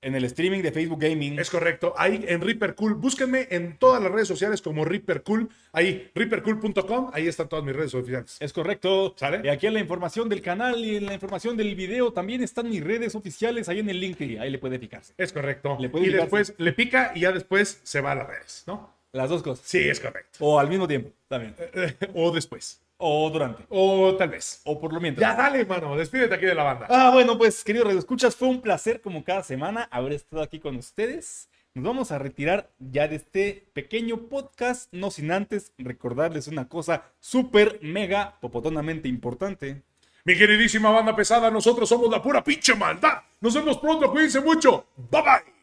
En 0.00 0.14
el 0.14 0.24
streaming 0.24 0.62
de 0.62 0.70
Facebook 0.70 1.00
Gaming. 1.00 1.38
Es 1.38 1.50
correcto. 1.50 1.92
Ahí 1.96 2.24
en 2.28 2.40
Reaper 2.40 2.74
Cool. 2.76 2.94
Búsquenme 2.94 3.48
en 3.50 3.78
todas 3.78 4.00
las 4.00 4.12
redes 4.12 4.28
sociales 4.28 4.62
como 4.62 4.84
Reaper 4.84 5.22
Cool. 5.22 5.48
Ahí, 5.72 6.10
reapercool.com. 6.14 7.10
Ahí 7.12 7.26
están 7.26 7.48
todas 7.48 7.64
mis 7.64 7.74
redes 7.74 7.94
oficiales. 7.94 8.36
Es 8.38 8.52
correcto. 8.52 9.14
¿Sale? 9.16 9.40
Y 9.42 9.48
aquí 9.48 9.66
en 9.66 9.74
la 9.74 9.80
información 9.80 10.28
del 10.28 10.40
canal 10.40 10.84
y 10.84 10.96
en 10.96 11.06
la 11.06 11.14
información 11.14 11.56
del 11.56 11.74
video 11.74 12.12
también 12.12 12.42
están 12.42 12.68
mis 12.68 12.82
redes 12.82 13.14
oficiales 13.16 13.68
ahí 13.68 13.80
en 13.80 13.90
el 13.90 13.98
link. 14.00 14.20
Ahí 14.20 14.50
le 14.50 14.58
puede 14.58 14.78
fijarse. 14.78 15.14
Es 15.16 15.32
correcto. 15.32 15.76
Le 15.80 15.88
puede 15.88 16.06
y 16.06 16.10
después 16.10 16.54
le 16.58 16.72
pica 16.72 17.12
y 17.14 17.20
ya 17.20 17.32
después 17.32 17.80
se 17.82 18.00
va 18.00 18.12
a 18.12 18.14
las 18.14 18.28
redes, 18.28 18.64
¿no? 18.66 18.94
Las 19.12 19.30
dos 19.30 19.42
cosas. 19.42 19.66
Sí, 19.66 19.88
es 19.88 20.00
correcto. 20.00 20.38
O 20.40 20.58
al 20.58 20.68
mismo 20.68 20.86
tiempo 20.86 21.10
también. 21.28 21.54
o 22.14 22.30
después. 22.30 22.80
O 22.98 23.30
durante. 23.30 23.64
O 23.68 24.14
tal 24.16 24.28
vez. 24.30 24.60
O 24.64 24.80
por 24.80 24.92
lo 24.92 25.00
mientras. 25.00 25.28
Ya 25.28 25.40
dale, 25.40 25.64
mano. 25.64 25.96
Despídete 25.96 26.34
aquí 26.34 26.46
de 26.46 26.54
la 26.54 26.64
banda. 26.64 26.86
Ah, 26.90 27.10
bueno, 27.12 27.38
pues, 27.38 27.62
queridos 27.62 27.86
redescuchas, 27.86 28.34
fue 28.34 28.48
un 28.48 28.60
placer 28.60 29.00
como 29.00 29.24
cada 29.24 29.42
semana 29.44 29.88
haber 29.90 30.12
estado 30.12 30.42
aquí 30.42 30.58
con 30.58 30.76
ustedes. 30.76 31.48
Nos 31.74 31.84
vamos 31.84 32.10
a 32.10 32.18
retirar 32.18 32.70
ya 32.80 33.06
de 33.06 33.16
este 33.16 33.68
pequeño 33.72 34.28
podcast, 34.28 34.92
no 34.92 35.12
sin 35.12 35.30
antes 35.30 35.72
recordarles 35.78 36.48
una 36.48 36.68
cosa 36.68 37.04
súper, 37.20 37.78
mega, 37.82 38.36
popotonamente 38.40 39.06
importante. 39.06 39.82
Mi 40.24 40.36
queridísima 40.36 40.90
banda 40.90 41.14
pesada, 41.14 41.50
nosotros 41.52 41.88
somos 41.88 42.10
la 42.10 42.20
pura 42.20 42.42
pinche 42.42 42.74
maldad. 42.74 43.22
Nos 43.40 43.54
vemos 43.54 43.78
pronto. 43.78 44.10
Cuídense 44.10 44.40
mucho. 44.40 44.86
Bye 44.96 45.22
bye. 45.22 45.57